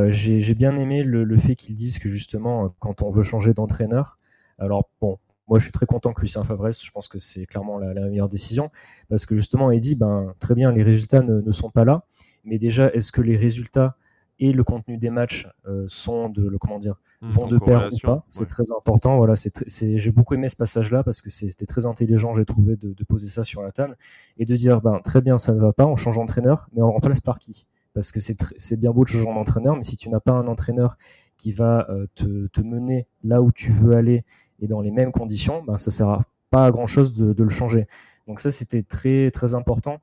J'ai 0.08 0.56
bien 0.56 0.78
aimé 0.78 1.04
le, 1.04 1.24
le 1.24 1.38
fait 1.38 1.56
qu'ils 1.56 1.76
disent 1.76 2.00
que 2.00 2.10
justement, 2.10 2.74
quand 2.80 3.02
on 3.02 3.10
veut 3.10 3.24
changer 3.24 3.54
d'entraîneur, 3.54 4.18
alors 4.58 4.90
bon, 5.02 5.20
moi, 5.48 5.60
je 5.60 5.64
suis 5.64 5.72
très 5.72 5.86
content 5.86 6.14
que 6.14 6.22
Lucien 6.22 6.44
Favre 6.44 6.72
Je 6.72 6.92
pense 6.92 7.08
que 7.08 7.20
c'est 7.20 7.46
clairement 7.46 7.78
la, 7.78 7.94
meilleure 7.94 8.30
décision 8.30 8.72
parce 9.10 9.26
que 9.26 9.36
justement, 9.36 9.72
il 9.72 9.80
dit 9.80 9.96
ben 9.96 10.34
très 10.40 10.56
bien, 10.56 10.72
les 10.72 10.84
résultats 10.84 11.22
ne, 11.22 11.52
sont 11.52 11.70
pas 11.70 11.86
là, 11.86 12.06
mais 12.46 12.58
déjà, 12.58 12.92
est-ce 12.94 13.12
que 13.12 13.22
les 13.22 13.36
résultats 13.36 13.98
et 14.40 14.52
le 14.52 14.64
contenu 14.64 14.98
des 14.98 15.10
matchs 15.10 15.48
sont 15.88 16.30
de 16.30 16.48
le 16.48 16.58
comment 16.58 16.80
dire 16.80 17.00
mmh, 17.22 17.30
vont 17.30 17.48
de 17.48 17.58
pair 17.60 17.90
ou 17.92 17.98
pas. 18.06 18.26
C'est 18.30 18.46
très 18.46 18.72
important. 18.72 19.18
Voilà, 19.18 19.36
c'est 19.36 19.98
j'ai 19.98 20.12
beaucoup 20.12 20.34
aimé 20.34 20.50
ce 20.50 20.56
passage-là 20.56 21.04
parce 21.04 21.22
que 21.22 21.30
c'était 21.30 21.66
très 21.66 21.86
intelligent, 21.86 22.34
j'ai 22.34 22.46
trouvé, 22.46 22.76
de, 22.76 23.04
poser 23.04 23.28
ça 23.28 23.44
sur 23.44 23.62
la 23.62 23.72
table 23.72 23.98
et 24.38 24.46
de 24.46 24.56
dire 24.56 24.82
ben 24.82 25.00
très 25.04 25.22
bien, 25.22 25.38
ça 25.38 25.54
ne 25.54 25.60
va 25.60 25.74
pas, 25.74 25.86
on 25.86 25.96
change 25.96 26.18
d'entraîneur, 26.18 26.68
mais 26.74 26.82
on 26.82 26.88
le 26.88 26.94
remplace 26.94 27.22
par 27.22 27.40
qui? 27.40 27.68
Parce 27.94 28.12
que 28.12 28.20
c'est 28.20 28.80
bien 28.80 28.92
beau 28.92 29.04
de 29.04 29.10
changer 29.10 29.26
d'entraîneur, 29.26 29.76
mais 29.76 29.84
si 29.84 29.98
tu 29.98 30.10
n'as 30.10 30.20
pas 30.20 30.32
un 30.32 30.48
entraîneur 30.48 30.98
qui 31.38 31.52
va 31.52 31.88
te, 32.16 32.48
te, 32.48 32.62
mener 32.62 33.08
là 33.24 33.42
où 33.42 33.52
tu 33.52 33.72
veux 33.72 33.96
aller 33.96 34.24
et 34.60 34.68
dans 34.68 34.82
les 34.82 34.92
mêmes 34.92 35.12
conditions, 35.12 35.64
ben 35.64 35.78
ça 35.78 35.92
sert 35.92 36.20
pas 36.50 36.66
à 36.66 36.72
grand 36.72 36.88
chose 36.88 37.14
de, 37.14 37.34
de 37.34 37.44
le 37.44 37.50
changer. 37.50 37.88
Donc 38.28 38.40
ça, 38.40 38.52
c'était 38.52 38.84
très 38.84 39.32
très 39.32 39.54
important. 39.56 40.00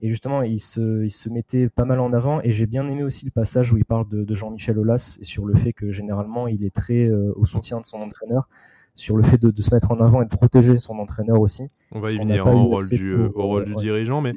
Et 0.00 0.08
justement, 0.08 0.42
il 0.42 0.60
se, 0.60 1.04
il 1.04 1.10
se 1.10 1.28
mettait 1.28 1.68
pas 1.68 1.84
mal 1.84 2.00
en 2.00 2.12
avant. 2.12 2.40
Et 2.42 2.50
j'ai 2.50 2.66
bien 2.66 2.88
aimé 2.88 3.02
aussi 3.02 3.24
le 3.24 3.30
passage 3.30 3.72
où 3.72 3.78
il 3.78 3.84
parle 3.84 4.08
de, 4.08 4.34
Jean-Michel 4.34 4.78
Aulas 4.78 5.18
et 5.20 5.24
sur 5.24 5.46
le 5.46 5.54
fait 5.54 5.72
que 5.72 5.90
généralement, 5.90 6.48
il 6.48 6.64
est 6.64 6.74
très 6.74 7.06
euh, 7.06 7.32
au 7.36 7.44
soutien 7.44 7.80
de 7.80 7.84
son 7.84 7.98
entraîneur, 7.98 8.48
sur 8.96 9.16
le 9.16 9.22
fait 9.22 9.40
de, 9.40 9.62
se 9.62 9.72
mettre 9.74 9.92
en 9.92 10.00
avant 10.00 10.22
et 10.22 10.24
de 10.24 10.30
protéger 10.30 10.78
son 10.78 10.98
entraîneur 10.98 11.40
aussi. 11.40 11.68
On 11.92 12.00
va 12.00 12.10
y 12.10 12.18
venir 12.18 12.46
au 12.46 12.64
rôle, 12.64 12.84
du, 12.86 13.14
au 13.16 13.46
rôle 13.46 13.64
du 13.64 13.74
dirigeant, 13.76 14.20
mais 14.20 14.34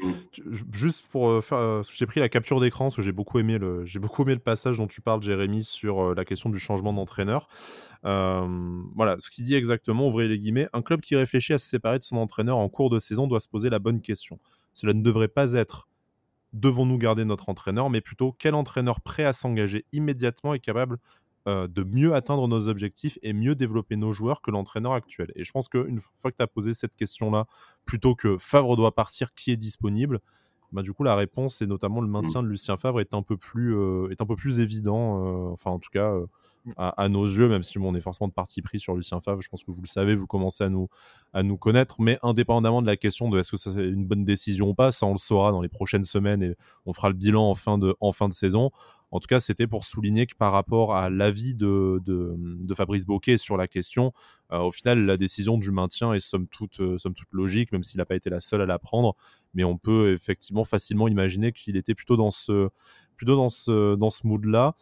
juste 0.71 1.05
pour 1.11 1.29
euh, 1.29 1.41
faire, 1.41 1.57
euh, 1.57 1.81
j'ai 1.93 2.05
pris 2.05 2.19
la 2.19 2.29
capture 2.29 2.59
d'écran 2.59 2.85
parce 2.85 2.95
que 2.95 3.01
j'ai 3.01 3.11
beaucoup 3.11 3.39
aimé 3.39 3.57
le, 3.57 3.85
j'ai 3.85 3.99
beaucoup 3.99 4.23
aimé 4.23 4.33
le 4.33 4.39
passage 4.39 4.77
dont 4.77 4.87
tu 4.87 5.01
parles, 5.01 5.21
Jérémy, 5.21 5.63
sur 5.63 6.13
la 6.15 6.25
question 6.25 6.49
du 6.49 6.59
changement 6.59 6.93
d'entraîneur. 6.93 7.47
voilà, 8.03 9.15
ce 9.17 9.29
qu'il 9.29 9.43
dit 9.43 9.55
exactement, 9.55 10.07
ouvrez 10.07 10.27
les 10.27 10.37
guillemets, 10.37 10.67
un 10.73 10.81
club 10.81 11.01
qui 11.01 11.15
réfléchit 11.15 11.53
à 11.53 11.59
se 11.59 11.67
séparer 11.67 11.99
de 11.99 12.03
son 12.03 12.17
entraîneur 12.17 12.57
en 12.57 12.69
cours 12.69 12.89
de 12.89 12.99
saison 12.99 13.27
doit 13.27 13.39
se 13.39 13.49
poser 13.49 13.69
la 13.69 13.79
bonne 13.79 14.01
question. 14.01 14.39
Cela 14.77 14.93
ne 14.93 15.01
devrait 15.01 15.27
pas 15.27 15.53
être 15.53 15.87
devons-nous 16.53 16.99
garder 16.99 17.25
notre 17.25 17.49
entraîneur, 17.49 17.89
mais 17.89 17.99
plutôt 17.99 18.31
quel 18.31 18.53
entraîneur 18.53 19.01
prêt 19.01 19.23
à 19.23 19.33
s'engager 19.33 19.85
immédiatement 19.91 20.53
est 20.53 20.59
capable 20.59 20.99
euh, 21.47 21.67
de 21.67 21.83
mieux 21.83 22.13
atteindre 22.13 22.47
nos 22.47 22.67
objectifs 22.67 23.17
et 23.23 23.33
mieux 23.33 23.55
développer 23.55 23.95
nos 23.95 24.13
joueurs 24.13 24.39
que 24.39 24.51
l'entraîneur 24.51 24.93
actuel? 24.93 25.31
Et 25.35 25.45
je 25.45 25.51
pense 25.51 25.67
qu'une 25.67 25.99
fois 26.17 26.31
que 26.31 26.37
tu 26.37 26.43
as 26.43 26.47
posé 26.47 26.75
cette 26.75 26.95
question-là, 26.95 27.47
plutôt 27.85 28.13
que 28.13 28.37
Favre 28.37 28.77
doit 28.77 28.93
partir, 28.93 29.33
qui 29.33 29.49
est 29.51 29.57
disponible 29.57 30.19
bah, 30.71 30.83
du 30.83 30.93
coup, 30.93 31.03
la 31.03 31.15
réponse, 31.15 31.61
et 31.61 31.65
notamment 31.65 32.01
le 32.01 32.09
maintien 32.09 32.43
de 32.43 32.47
Lucien 32.47 32.77
Favre, 32.77 32.99
est 32.99 33.13
un 33.15 33.23
peu 33.23 33.37
plus, 33.37 33.75
euh, 33.75 34.09
est 34.11 34.21
un 34.21 34.25
peu 34.25 34.35
plus 34.35 34.59
évident. 34.59 35.23
Euh, 35.23 35.51
enfin, 35.53 35.71
en 35.71 35.79
tout 35.79 35.89
cas, 35.89 36.13
à, 36.75 37.09
nos 37.09 37.25
yeux, 37.25 37.47
même 37.47 37.63
si 37.63 37.77
on 37.77 37.95
est 37.95 38.01
forcément 38.01 38.27
de 38.27 38.33
parti 38.33 38.61
pris 38.61 38.79
sur 38.79 38.95
Lucien 38.95 39.19
Favre, 39.21 39.41
je 39.41 39.49
pense 39.49 39.63
que 39.63 39.71
vous 39.71 39.81
le 39.81 39.87
savez, 39.87 40.15
vous 40.15 40.27
commencez 40.27 40.63
à 40.63 40.69
nous, 40.69 40.89
à 41.33 41.43
nous 41.43 41.57
connaître, 41.57 42.01
mais 42.01 42.19
indépendamment 42.23 42.81
de 42.81 42.87
la 42.87 42.97
question 42.97 43.29
de 43.29 43.39
est-ce 43.39 43.51
que 43.51 43.57
c'est 43.57 43.87
une 43.87 44.05
bonne 44.05 44.25
décision 44.25 44.69
ou 44.69 44.73
pas, 44.73 44.91
ça 44.91 45.05
on 45.05 45.13
le 45.13 45.17
saura 45.17 45.51
dans 45.51 45.61
les 45.61 45.69
prochaines 45.69 46.03
semaines 46.03 46.43
et 46.43 46.55
on 46.85 46.93
fera 46.93 47.09
le 47.09 47.15
bilan 47.15 47.49
en 47.49 47.55
fin 47.55 47.77
de, 47.77 47.95
en 47.99 48.11
fin 48.11 48.27
de 48.27 48.33
saison. 48.33 48.71
En 49.11 49.19
tout 49.19 49.27
cas, 49.27 49.39
c'était 49.39 49.67
pour 49.67 49.85
souligner 49.85 50.25
que 50.25 50.35
par 50.35 50.51
rapport 50.51 50.93
à 50.93 51.09
l'avis 51.09 51.55
de, 51.55 52.01
de, 52.05 52.73
Fabrice 52.73 53.05
Boquet 53.05 53.37
sur 53.37 53.55
la 53.55 53.67
question, 53.67 54.11
euh, 54.51 54.59
au 54.59 54.71
final, 54.71 55.05
la 55.05 55.15
décision 55.15 55.57
du 55.57 55.71
maintien 55.71 56.13
est 56.13 56.19
somme 56.19 56.47
toute, 56.47 56.81
euh, 56.81 56.97
somme 56.97 57.13
toute 57.13 57.31
logique, 57.31 57.71
même 57.71 57.83
s'il 57.83 57.99
n'a 57.99 58.05
pas 58.05 58.15
été 58.15 58.29
la 58.29 58.41
seule 58.41 58.61
à 58.61 58.65
la 58.65 58.79
prendre. 58.79 59.15
Mais 59.53 59.63
on 59.63 59.77
peut 59.77 60.11
effectivement 60.11 60.65
facilement 60.65 61.07
imaginer 61.07 61.53
qu'il 61.53 61.77
était 61.77 61.95
plutôt 61.95 62.17
dans 62.17 62.31
ce, 62.31 62.69
plutôt 63.15 63.37
dans 63.37 63.49
ce, 63.49 63.95
dans 63.95 64.09
ce 64.09 64.27
mood-là 64.27 64.75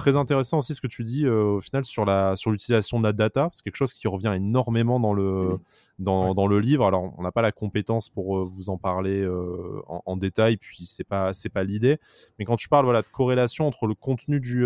très 0.00 0.16
intéressant 0.16 0.58
aussi 0.58 0.74
ce 0.74 0.80
que 0.80 0.86
tu 0.86 1.02
dis 1.02 1.26
euh, 1.26 1.56
au 1.56 1.60
final 1.60 1.84
sur 1.84 2.06
la 2.06 2.34
sur 2.34 2.50
l'utilisation 2.50 2.98
de 2.98 3.04
la 3.04 3.12
data. 3.12 3.50
C'est 3.52 3.62
quelque 3.62 3.76
chose 3.76 3.92
qui 3.92 4.08
revient 4.08 4.32
énormément 4.34 4.98
dans 4.98 5.12
le 5.12 5.58
dans, 5.98 6.34
dans, 6.34 6.46
le 6.46 6.58
livre. 6.58 6.86
Alors 6.86 7.12
on 7.18 7.22
n'a 7.22 7.32
pas 7.32 7.42
la 7.42 7.52
compétence 7.52 8.08
pour 8.08 8.38
euh, 8.38 8.44
vous 8.44 8.70
en 8.70 8.78
parler 8.78 9.20
euh, 9.20 9.82
en, 9.86 10.16
détail, 10.16 10.56
puis 10.56 10.86
c'est 10.86 11.04
pas 11.04 11.34
c'est 11.34 11.50
pas 11.50 11.64
l'idée. 11.64 11.98
Mais 12.38 12.46
quand 12.46 12.56
tu 12.56 12.68
parles 12.68 12.86
voilà 12.86 13.02
de 13.02 13.08
corrélation 13.08 13.66
entre 13.66 13.86
le 13.86 13.94
contenu 13.94 14.40
du 14.40 14.64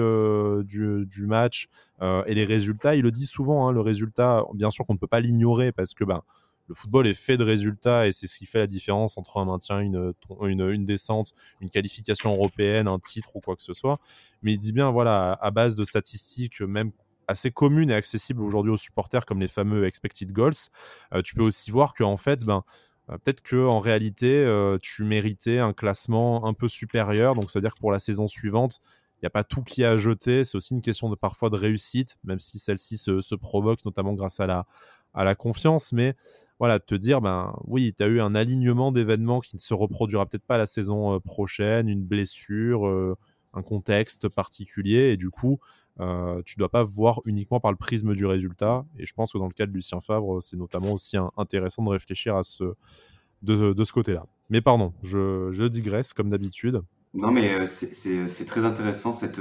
du, 0.65 1.05
du, 1.07 1.27
match 1.27 1.69
et 2.01 2.35
les 2.35 2.45
résultats, 2.45 2.95
il 2.95 3.03
le 3.03 3.11
dit 3.11 3.27
souvent. 3.27 3.67
Hein, 3.67 3.73
le 3.73 3.81
résultat, 3.81 4.45
bien 4.55 4.71
sûr 4.71 4.87
qu'on 4.87 4.95
ne 4.95 4.99
peut 4.99 5.09
pas 5.09 5.21
l'ignorer 5.21 5.73
parce 5.73 5.95
que 5.95 6.05
ben 6.05 6.23
le 6.67 6.75
football 6.75 7.07
est 7.07 7.15
fait 7.15 7.37
de 7.37 7.45
résultats 7.45 8.07
et 8.07 8.13
c'est 8.13 8.27
ce 8.27 8.39
qui 8.39 8.47
fait 8.47 8.59
la 8.59 8.67
différence 8.67 9.19
entre 9.19 9.39
un 9.39 9.45
maintien, 9.45 9.81
une, 9.81 10.85
descente, 10.85 11.33
une 11.61 11.71
qualification 11.71 12.33
européenne, 12.35 12.89
un 12.89 12.99
titre 12.99 13.37
ou 13.37 13.41
quoi 13.41 13.57
que 13.57 13.63
ce 13.63 13.75
soit. 13.75 14.01
Mais 14.43 14.53
il 14.53 14.59
dit 14.59 14.73
bien, 14.73 14.91
voilà, 14.91 15.33
à 15.41 15.51
base 15.51 15.77
de 15.77 15.85
statistiques, 15.85 16.61
même 16.61 16.93
assez 17.29 17.51
communes 17.51 17.91
et 17.91 17.95
accessibles 17.95 18.43
aujourd'hui 18.43 18.73
aux 18.73 18.79
supporters, 18.79 19.27
comme 19.27 19.41
les 19.41 19.49
fameux 19.49 19.87
expected 19.87 20.33
goals, 20.33 20.53
euh, 21.15 21.23
tu 21.23 21.35
peux 21.35 21.43
aussi 21.43 21.71
voir 21.71 21.95
qu'en 21.95 22.17
fait, 22.17 22.45
ben, 22.45 22.63
euh, 23.11 23.19
peut-être 23.19 23.43
que 23.43 23.67
en 23.67 23.81
réalité, 23.81 24.33
euh, 24.33 24.79
tu 24.81 25.05
méritais 25.05 25.59
un 25.59 25.73
classement 25.73 26.47
un 26.47 26.55
peu 26.55 26.69
supérieur. 26.69 27.35
Donc, 27.35 27.51
ça 27.51 27.59
veut 27.59 27.63
dire 27.63 27.75
que 27.75 27.81
pour 27.81 27.93
la 27.93 27.99
saison 27.99 28.27
suivante, 28.27 28.81
il 29.17 29.25
n'y 29.25 29.27
a 29.27 29.31
pas 29.31 29.45
tout 29.45 29.63
qui 29.63 29.83
est 29.83 29.87
à 29.87 29.97
jeter. 29.99 30.45
C'est 30.45 30.57
aussi 30.57 30.75
une 30.75 30.83
question 30.83 31.09
de 31.09 31.15
parfois 31.15 31.51
de 31.51 31.57
réussite, 31.57 32.17
même 32.25 32.41
si 32.41 32.59
celle-ci 32.59 32.97
se, 32.99 33.35
provoque, 33.35 33.85
notamment 33.85 34.15
grâce 34.15 34.41
à 34.41 34.47
la, 34.47 34.67
à 35.15 35.25
la 35.25 35.35
confiance. 35.35 35.93
Mais 35.93 36.15
voilà, 36.59 36.79
te 36.79 36.95
dire, 36.95 37.21
ben 37.21 37.55
oui, 37.65 37.95
tu 37.97 38.03
as 38.03 38.07
eu 38.07 38.21
un 38.21 38.35
alignement 38.35 38.93
d'événements 38.93 39.41
qui 39.41 39.57
ne 39.57 39.61
se 39.61 39.75
reproduira 39.75 40.27
peut-être 40.27 40.47
pas 40.47 40.59
la 40.59 40.67
saison 40.67 41.15
euh, 41.15 41.19
prochaine, 41.19 41.89
une 41.89 42.05
blessure, 42.05 42.87
euh, 42.87 43.17
un 43.55 43.63
contexte 43.63 44.29
particulier, 44.29 45.13
et 45.13 45.17
du 45.17 45.31
coup, 45.31 45.59
euh, 46.01 46.43
tu 46.45 46.57
dois 46.57 46.69
pas 46.69 46.85
voir 46.85 47.21
uniquement 47.25 47.61
par 47.61 47.71
le 47.73 47.77
prisme 47.77 48.15
du 48.15 48.27
résultat. 48.27 48.85
Et 48.99 49.07
je 49.07 49.13
pense 49.15 49.33
que 49.33 49.39
dans 49.39 49.47
le 49.47 49.53
cas 49.53 49.67
de 49.67 49.73
Lucien 49.73 50.01
Favre, 50.01 50.41
c'est 50.41 50.57
notamment 50.57 50.93
aussi 50.93 51.17
intéressant 51.37 51.83
de 51.83 51.91
réfléchir 51.91 52.37
à 52.37 52.43
ce, 52.43 52.75
de, 53.43 53.85
ce 53.85 53.93
côté-là. 53.93 54.27
Mais 54.51 54.61
pardon, 54.61 54.93
je, 55.03 55.67
digresse 55.69 56.13
comme 56.13 56.31
d'habitude. 56.31 56.83
Non, 57.15 57.31
mais 57.31 57.67
c'est 57.67 58.47
très 58.47 58.65
intéressant 58.65 59.13
cette, 59.13 59.41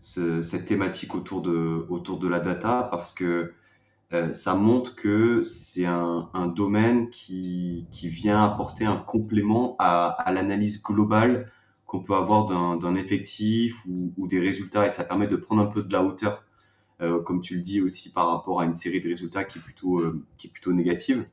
cette 0.00 0.64
thématique 0.64 1.14
autour 1.14 1.42
de, 1.42 1.86
autour 1.88 2.20
de 2.20 2.28
la 2.28 2.38
data 2.38 2.86
parce 2.90 3.12
que 3.12 3.52
euh, 4.12 4.34
ça 4.34 4.54
montre 4.54 4.94
que 4.94 5.42
c'est 5.42 5.86
un, 5.86 6.28
domaine 6.54 7.08
qui, 7.08 7.86
vient 7.92 8.44
apporter 8.44 8.84
un 8.84 8.98
complément 8.98 9.74
à, 9.78 10.30
l'analyse 10.34 10.82
globale 10.82 11.50
qu'on 11.86 12.00
peut 12.00 12.14
avoir 12.14 12.44
d'un 12.78 12.94
effectif 12.94 13.82
ou, 13.86 14.26
des 14.26 14.38
résultats 14.38 14.86
et 14.86 14.90
ça 14.90 15.04
permet 15.04 15.26
de 15.26 15.36
prendre 15.36 15.62
un 15.62 15.66
peu 15.66 15.82
de 15.82 15.92
la 15.92 16.02
hauteur, 16.02 16.44
euh, 17.00 17.22
comme 17.22 17.40
tu 17.40 17.56
le 17.56 17.60
dis 17.62 17.80
aussi 17.80 18.12
par 18.12 18.28
rapport 18.28 18.60
à 18.60 18.64
une 18.64 18.74
série 18.74 19.00
de 19.00 19.08
résultats 19.08 19.44
qui 19.44 19.58
est 19.58 19.62
plutôt, 19.62 20.00
euh, 20.00 20.22
négative. 20.66 21.26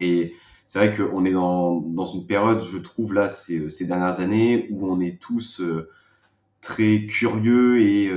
Et 0.00 0.34
c'est 0.66 0.78
vrai 0.78 0.94
qu'on 0.94 1.24
est 1.24 1.32
dans, 1.32 2.04
une 2.04 2.26
période, 2.26 2.62
je 2.62 2.76
trouve, 2.76 3.14
là, 3.14 3.30
ces, 3.30 3.70
ces 3.70 3.86
dernières 3.86 4.20
années 4.20 4.68
où 4.70 4.86
on 4.86 5.00
est 5.00 5.18
tous 5.18 5.62
très 6.60 7.06
curieux 7.06 7.80
et 7.80 8.10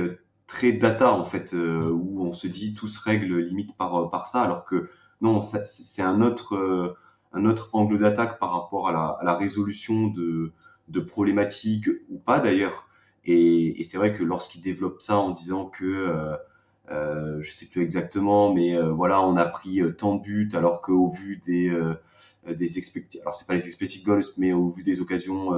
très 0.50 0.72
data 0.72 1.12
en 1.12 1.22
fait, 1.22 1.54
euh, 1.54 1.88
où 1.90 2.26
on 2.26 2.32
se 2.32 2.48
dit 2.48 2.74
tout 2.74 2.88
se 2.88 3.00
règle 3.00 3.38
limite 3.38 3.76
par, 3.76 3.94
euh, 3.94 4.10
par 4.10 4.26
ça, 4.26 4.42
alors 4.42 4.64
que 4.64 4.90
non, 5.20 5.40
c'est 5.40 6.02
un 6.02 6.22
autre, 6.22 6.56
euh, 6.56 6.96
un 7.32 7.44
autre 7.46 7.70
angle 7.72 7.98
d'attaque 7.98 8.40
par 8.40 8.52
rapport 8.52 8.88
à 8.88 9.22
la, 9.22 9.34
résolution 9.36 10.08
de, 10.08 10.52
de, 10.88 11.00
problématiques 11.00 11.88
ou 12.08 12.18
pas 12.18 12.40
d'ailleurs. 12.40 12.88
Et, 13.24 13.84
c'est 13.84 13.96
vrai 13.96 14.12
que 14.12 14.24
lorsqu'il 14.24 14.60
développe 14.60 15.00
ça 15.00 15.18
en 15.18 15.30
disant 15.30 15.66
que 15.66 16.34
euh, 16.90 17.40
je 17.40 17.50
sais 17.52 17.66
plus 17.66 17.82
exactement, 17.82 18.52
mais 18.52 18.76
voilà, 18.90 19.22
on 19.22 19.36
a 19.36 19.44
pris 19.44 19.80
tant 19.96 20.16
de 20.16 20.22
buts 20.22 20.50
alors 20.54 20.82
qu'au 20.82 21.10
vu 21.10 21.40
des 21.46 21.72
des 22.48 22.78
expected, 22.78 23.20
alors 23.20 23.34
c'est 23.34 23.46
pas 23.46 23.54
les 23.54 23.66
expected 23.66 24.02
goals, 24.02 24.24
mais 24.38 24.52
au 24.52 24.70
vu 24.70 24.82
des 24.82 25.00
occasions 25.00 25.50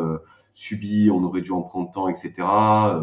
subies, 0.52 1.10
on 1.10 1.22
aurait 1.24 1.40
dû 1.40 1.52
en 1.52 1.62
prendre 1.62 1.90
tant, 1.90 2.08
etc. 2.08 2.32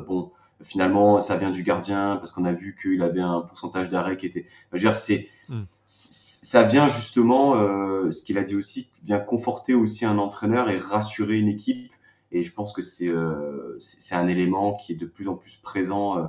bon, 0.06 0.32
finalement 0.62 1.22
ça 1.22 1.38
vient 1.38 1.52
du 1.52 1.64
gardien 1.64 2.18
parce 2.18 2.32
qu'on 2.32 2.46
a 2.46 2.52
vu 2.52 2.76
qu'il 2.80 3.02
avait 3.02 3.22
un 3.22 3.42
pourcentage 3.42 3.90
d'arrêt 3.90 4.18
qui 4.18 4.26
était 4.26 4.46
je 4.72 4.78
veux 4.78 4.80
dire 4.80 4.96
c'est 4.96 5.30
hmm. 5.48 5.64
ça 5.86 6.64
vient 6.64 6.88
justement 6.88 7.56
euh, 7.56 8.12
ce 8.12 8.22
qu'il 8.22 8.38
a 8.38 8.44
dit 8.44 8.56
aussi 8.56 8.90
vient 9.04 9.20
conforter 9.20 9.74
aussi 9.74 10.06
un 10.06 10.18
entraîneur 10.18 10.70
et 10.70 10.78
rassurer 10.78 11.38
une 11.38 11.48
équipe 11.48 11.92
et 12.32 12.44
je 12.44 12.54
pense 12.54 12.74
que 12.74 12.82
c'est 12.82 13.10
euh, 13.10 13.78
c'est 13.80 14.16
un 14.16 14.28
élément 14.28 14.76
qui 14.76 14.94
est 14.94 14.98
de 14.98 15.06
plus 15.06 15.28
en 15.28 15.36
plus 15.36 15.58
présent 15.58 16.18
euh, 16.18 16.28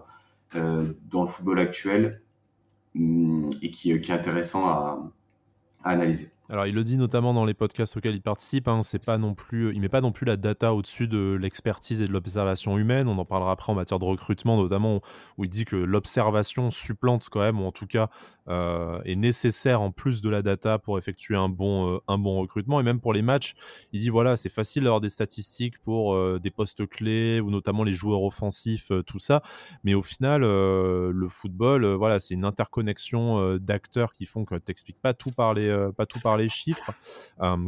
euh 0.54 0.92
dans 1.10 1.22
le 1.22 1.28
football 1.28 1.58
actuel 1.58 2.22
hum, 2.94 3.50
et 3.62 3.70
qui, 3.70 4.00
qui 4.00 4.10
est 4.10 4.14
intéressant 4.14 4.66
à, 4.66 5.10
à 5.82 5.90
analyser 5.90 6.30
alors, 6.50 6.66
il 6.66 6.74
le 6.74 6.82
dit 6.82 6.96
notamment 6.96 7.32
dans 7.32 7.44
les 7.44 7.54
podcasts 7.54 7.96
auxquels 7.96 8.16
il 8.16 8.22
participe. 8.22 8.66
Hein, 8.66 8.82
c'est 8.82 8.98
pas 8.98 9.18
non 9.18 9.34
plus, 9.34 9.72
il 9.72 9.80
met 9.80 9.88
pas 9.88 10.00
non 10.00 10.10
plus 10.10 10.26
la 10.26 10.36
data 10.36 10.74
au-dessus 10.74 11.06
de 11.06 11.38
l'expertise 11.40 12.02
et 12.02 12.08
de 12.08 12.12
l'observation 12.12 12.76
humaine. 12.76 13.06
On 13.06 13.16
en 13.18 13.24
parlera 13.24 13.52
après 13.52 13.70
en 13.70 13.76
matière 13.76 14.00
de 14.00 14.04
recrutement, 14.04 14.60
notamment 14.60 15.00
où 15.38 15.44
il 15.44 15.48
dit 15.48 15.64
que 15.64 15.76
l'observation 15.76 16.72
supplante 16.72 17.28
quand 17.30 17.38
même, 17.38 17.60
ou 17.60 17.66
en 17.66 17.70
tout 17.70 17.86
cas 17.86 18.10
euh, 18.48 19.00
est 19.04 19.14
nécessaire 19.14 19.80
en 19.80 19.92
plus 19.92 20.22
de 20.22 20.28
la 20.28 20.42
data 20.42 20.80
pour 20.80 20.98
effectuer 20.98 21.36
un 21.36 21.48
bon, 21.48 21.94
euh, 21.94 21.98
un 22.08 22.18
bon 22.18 22.40
recrutement. 22.40 22.80
Et 22.80 22.82
même 22.82 22.98
pour 22.98 23.12
les 23.12 23.22
matchs, 23.22 23.54
il 23.92 24.00
dit 24.00 24.08
voilà, 24.08 24.36
c'est 24.36 24.48
facile 24.48 24.82
d'avoir 24.82 25.00
des 25.00 25.10
statistiques 25.10 25.78
pour 25.78 26.14
euh, 26.14 26.40
des 26.42 26.50
postes 26.50 26.84
clés 26.88 27.40
ou 27.40 27.50
notamment 27.50 27.84
les 27.84 27.92
joueurs 27.92 28.24
offensifs, 28.24 28.90
tout 29.06 29.20
ça. 29.20 29.40
Mais 29.84 29.94
au 29.94 30.02
final, 30.02 30.40
le 30.40 31.28
football, 31.28 31.86
voilà, 31.94 32.18
c'est 32.18 32.34
une 32.34 32.44
interconnexion 32.44 33.56
d'acteurs 33.58 34.12
qui 34.12 34.26
font 34.26 34.44
que 34.44 34.56
tu 34.56 34.62
n'expliques 34.66 35.00
pas 35.00 35.14
tout 35.14 35.30
par 35.30 35.54
les, 35.54 35.90
pas 35.96 36.06
tout 36.06 36.18
les 36.40 36.48
chiffres, 36.48 36.92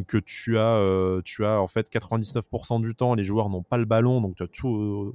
que 0.07 0.18
tu 0.18 0.59
as, 0.59 1.20
tu 1.25 1.45
as 1.45 1.61
en 1.61 1.68
fait 1.68 1.91
99% 1.91 2.81
du 2.81 2.95
temps, 2.95 3.14
les 3.14 3.25
joueurs 3.25 3.49
n'ont 3.49 3.62
pas 3.62 3.79
le 3.79 3.85
ballon, 3.85 4.20
donc 4.20 4.37
tu 4.37 4.43
as 4.43 4.49
tout 4.49 5.14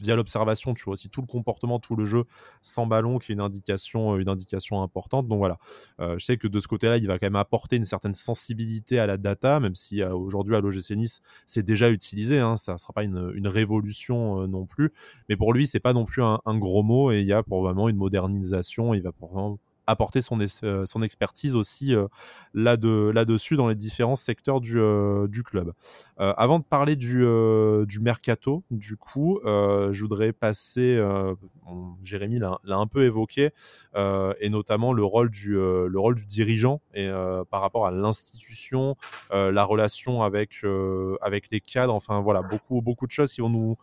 via 0.00 0.16
l'observation, 0.16 0.74
tu 0.74 0.84
vois 0.84 0.94
aussi 0.94 1.08
tout 1.08 1.20
le 1.20 1.26
comportement, 1.26 1.78
tout 1.78 1.96
le 1.96 2.04
jeu 2.04 2.24
sans 2.62 2.86
ballon, 2.86 3.18
qui 3.18 3.32
est 3.32 3.34
une 3.34 3.40
indication, 3.40 4.16
une 4.16 4.28
indication 4.28 4.82
importante. 4.82 5.28
Donc 5.28 5.38
voilà, 5.38 5.58
je 5.98 6.18
sais 6.18 6.36
que 6.36 6.48
de 6.48 6.60
ce 6.60 6.68
côté-là, 6.68 6.98
il 6.98 7.06
va 7.06 7.18
quand 7.18 7.26
même 7.26 7.36
apporter 7.36 7.76
une 7.76 7.84
certaine 7.84 8.14
sensibilité 8.14 8.98
à 8.98 9.06
la 9.06 9.16
data, 9.16 9.60
même 9.60 9.74
si 9.74 10.02
aujourd'hui 10.02 10.54
à 10.54 10.60
l'OGC 10.60 10.90
Nice, 10.96 11.20
c'est 11.46 11.64
déjà 11.64 11.90
utilisé. 11.90 12.38
Hein, 12.38 12.56
ça 12.56 12.74
ne 12.74 12.78
sera 12.78 12.92
pas 12.92 13.04
une, 13.04 13.46
révolution 13.46 14.46
non 14.48 14.66
plus, 14.66 14.92
mais 15.28 15.36
pour 15.36 15.52
lui, 15.52 15.66
c'est 15.66 15.80
pas 15.80 15.92
non 15.92 16.04
plus 16.04 16.22
un, 16.22 16.40
un, 16.44 16.58
gros 16.58 16.82
mot 16.82 17.12
et 17.12 17.20
il 17.20 17.26
y 17.26 17.32
a 17.32 17.42
probablement 17.42 17.88
une 17.88 17.96
modernisation. 17.96 18.92
Il 18.92 19.02
va 19.02 19.12
probablement 19.12 19.58
apporter 19.86 20.20
son, 20.20 20.38
euh, 20.62 20.86
son 20.86 21.02
expertise 21.02 21.54
aussi 21.54 21.94
euh, 21.94 22.08
là-dessus 22.54 23.56
dans 23.56 23.68
les 23.68 23.74
différents 23.74 24.16
secteurs 24.16 24.60
du, 24.60 24.78
euh, 24.78 25.28
du 25.28 25.42
club. 25.42 25.72
avant 26.18 26.58
de 26.58 26.64
parler 26.64 26.96
du, 26.96 27.24
du 27.86 28.00
mercato, 28.00 28.64
du 28.70 28.96
coup, 28.96 29.40
je 29.44 30.00
voudrais 30.00 30.32
passer, 30.32 31.00
Jérémy 32.02 32.38
l'a 32.38 32.76
un 32.76 32.86
peu 32.86 33.04
évoqué, 33.04 33.50
et 33.94 34.48
notamment 34.48 34.92
le 34.92 35.04
rôle 35.04 35.30
du, 35.30 35.52
le 35.52 35.98
rôle 35.98 36.14
du 36.14 36.24
dirigeant 36.26 36.80
et, 36.94 37.08
par 37.50 37.60
rapport 37.60 37.86
à 37.86 37.90
l'institution, 37.90 38.96
la 39.30 39.64
relation 39.64 40.22
avec, 40.22 40.64
avec 41.20 41.50
les 41.50 41.60
cadres, 41.60 41.94
enfin 41.94 42.20
voilà, 42.20 42.42
beaucoup, 42.42 42.80
beaucoup 42.80 43.06
de 43.06 43.12
choses 43.12 43.32
qui 43.32 43.40
vont 43.40 43.50
nous 43.50 43.76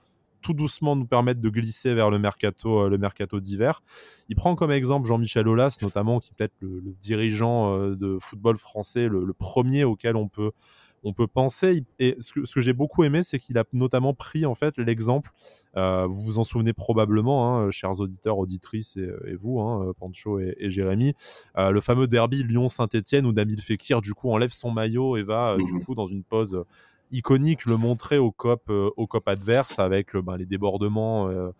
tout 0.44 0.54
doucement 0.54 0.96
nous 0.96 1.08
permettre 1.08 1.42
de 1.42 1.50
glisser 1.50 1.96
vers 1.96 2.12
le 2.12 2.20
mercato, 2.20 2.82
euh, 2.82 2.90
le 2.90 3.00
mercato 3.00 3.40
d'hiver. 3.40 3.82
Il 4.30 4.36
prend 4.36 4.54
comme 4.56 4.72
exemple 4.72 5.08
Jean-Michel 5.08 5.48
Aulas, 5.48 5.80
notamment, 5.82 6.20
qui 6.20 6.30
est 6.30 6.36
peut-être 6.38 6.54
le, 6.60 6.82
dirigeant 7.02 7.76
euh, 7.76 7.96
de 7.96 8.20
football 8.22 8.58
français, 8.58 9.08
le, 9.08 9.34
premier 9.34 9.84
auquel 9.84 10.16
on 10.16 10.28
peut, 10.28 10.52
on 11.04 11.14
peut 11.14 11.28
penser. 11.28 11.84
Et 11.98 12.16
ce 12.20 12.34
que, 12.34 12.62
j'ai 12.62 12.74
beaucoup 12.74 13.04
aimé, 13.04 13.24
c'est 13.24 13.40
qu'il 13.40 13.58
a 13.58 13.64
notamment 13.74 14.14
pris 14.14 14.46
en 14.46 14.54
fait 14.54 14.78
l'exemple. 14.78 15.32
Euh, 15.76 16.06
vous 16.08 16.22
vous 16.22 16.40
en 16.40 16.44
souvenez 16.44 16.74
probablement, 16.74 17.58
hein, 17.58 17.72
chers 17.72 18.00
auditeurs, 18.02 18.38
auditrices 18.38 18.98
et, 18.98 19.36
vous, 19.36 19.62
hein, 19.62 19.94
Pancho 19.98 20.40
et, 20.40 20.70
Jérémy, 20.70 21.14
le 21.58 21.80
fameux 21.80 22.08
derby 22.08 22.44
Lyon-Saint-Etienne 22.44 23.26
où 23.26 23.32
Damil 23.32 23.62
Fekir 23.62 24.02
du 24.02 24.14
coup 24.14 24.30
enlève 24.30 24.54
son 24.54 24.72
maillot 24.72 25.18
et 25.18 25.24
va 25.24 25.58
du 25.58 25.74
mmh 25.74 25.84
coup 25.84 25.96
dans 25.96 26.06
une 26.06 26.24
pause 26.24 26.64
iconique 27.14 27.66
le 27.66 27.78
montrer 27.78 28.18
au 28.18 28.32
cop, 28.32 28.64
euh, 28.70 28.90
au 28.98 29.08
cop 29.08 29.28
adverse 29.28 29.80
avec 29.80 30.16
euh, 30.16 30.22
ben, 30.22 30.36
les 30.36 30.46
débordements 30.46 31.30
euh, 31.30 31.52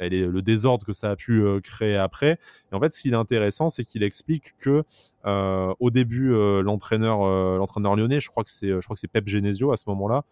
et 0.00 0.08
le 0.08 0.42
désordre 0.42 0.84
que 0.84 0.94
ça 0.94 1.10
a 1.10 1.16
pu 1.16 1.44
créer 1.62 1.96
après. 1.96 2.38
Et 2.72 2.74
en 2.74 2.80
fait, 2.80 2.92
ce 2.92 3.00
qui 3.00 3.10
est 3.10 3.14
intéressant, 3.14 3.68
c'est 3.68 3.84
qu'il 3.84 4.02
explique 4.02 4.56
que 4.56 4.84
au 5.24 5.90
début, 5.90 6.32
l'entraîneur, 6.62 7.24
l'entraîneur 7.58 7.96
lyonnais, 7.96 8.20
je 8.20 8.28
crois 8.28 8.44
que 8.44 8.50
c'est, 8.50 8.68
je 8.68 9.06
Pep 9.06 9.28
Genesio 9.28 9.72
à 9.72 9.76
ce 9.76 9.84
moment-là, 9.88 10.24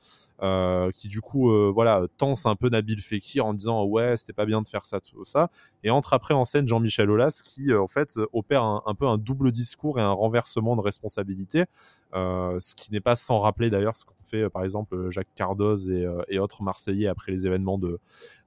qui 0.93 1.09
du 1.09 1.21
coup, 1.21 1.51
voilà, 1.73 2.07
tense 2.17 2.47
un 2.47 2.57
peu 2.57 2.69
Nabil 2.69 3.01
Fekir 3.01 3.47
en 3.47 3.55
disant 3.55 3.85
ouais, 3.85 4.17
c'était 4.17 4.33
pas 4.33 4.47
bien 4.47 4.63
de 4.63 4.69
faire 4.69 4.87
ça, 4.87 5.01
tout 5.01 5.25
ça, 5.25 5.51
et 5.85 5.91
entre 5.91 6.13
après 6.13 6.35
en 6.35 6.45
scène 6.45 6.67
Jean-Michel 6.67 7.11
Aulas 7.11 7.41
qui 7.45 7.73
en 7.75 7.87
fait 7.87 8.19
opère 8.33 8.63
un, 8.65 8.95
peu 8.95 9.07
un 9.07 9.19
double 9.19 9.51
discours 9.51 9.99
et 9.99 10.03
un 10.03 10.13
renversement 10.13 10.77
de 10.77 10.81
responsabilité, 10.81 11.65
ce 12.13 12.75
qui 12.75 12.93
n'est 12.93 13.01
pas 13.01 13.17
sans 13.17 13.39
rappeler 13.39 13.71
d'ailleurs 13.71 13.97
ce 13.97 14.05
qu'on 14.05 14.15
fait 14.23 14.49
par 14.51 14.65
exemple 14.65 15.11
Jacques 15.11 15.35
Cardoz 15.35 15.91
et, 15.91 16.39
autres 16.39 16.63
Marseillais 16.63 17.09
après 17.09 17.33
les 17.33 17.47
événements 17.47 17.79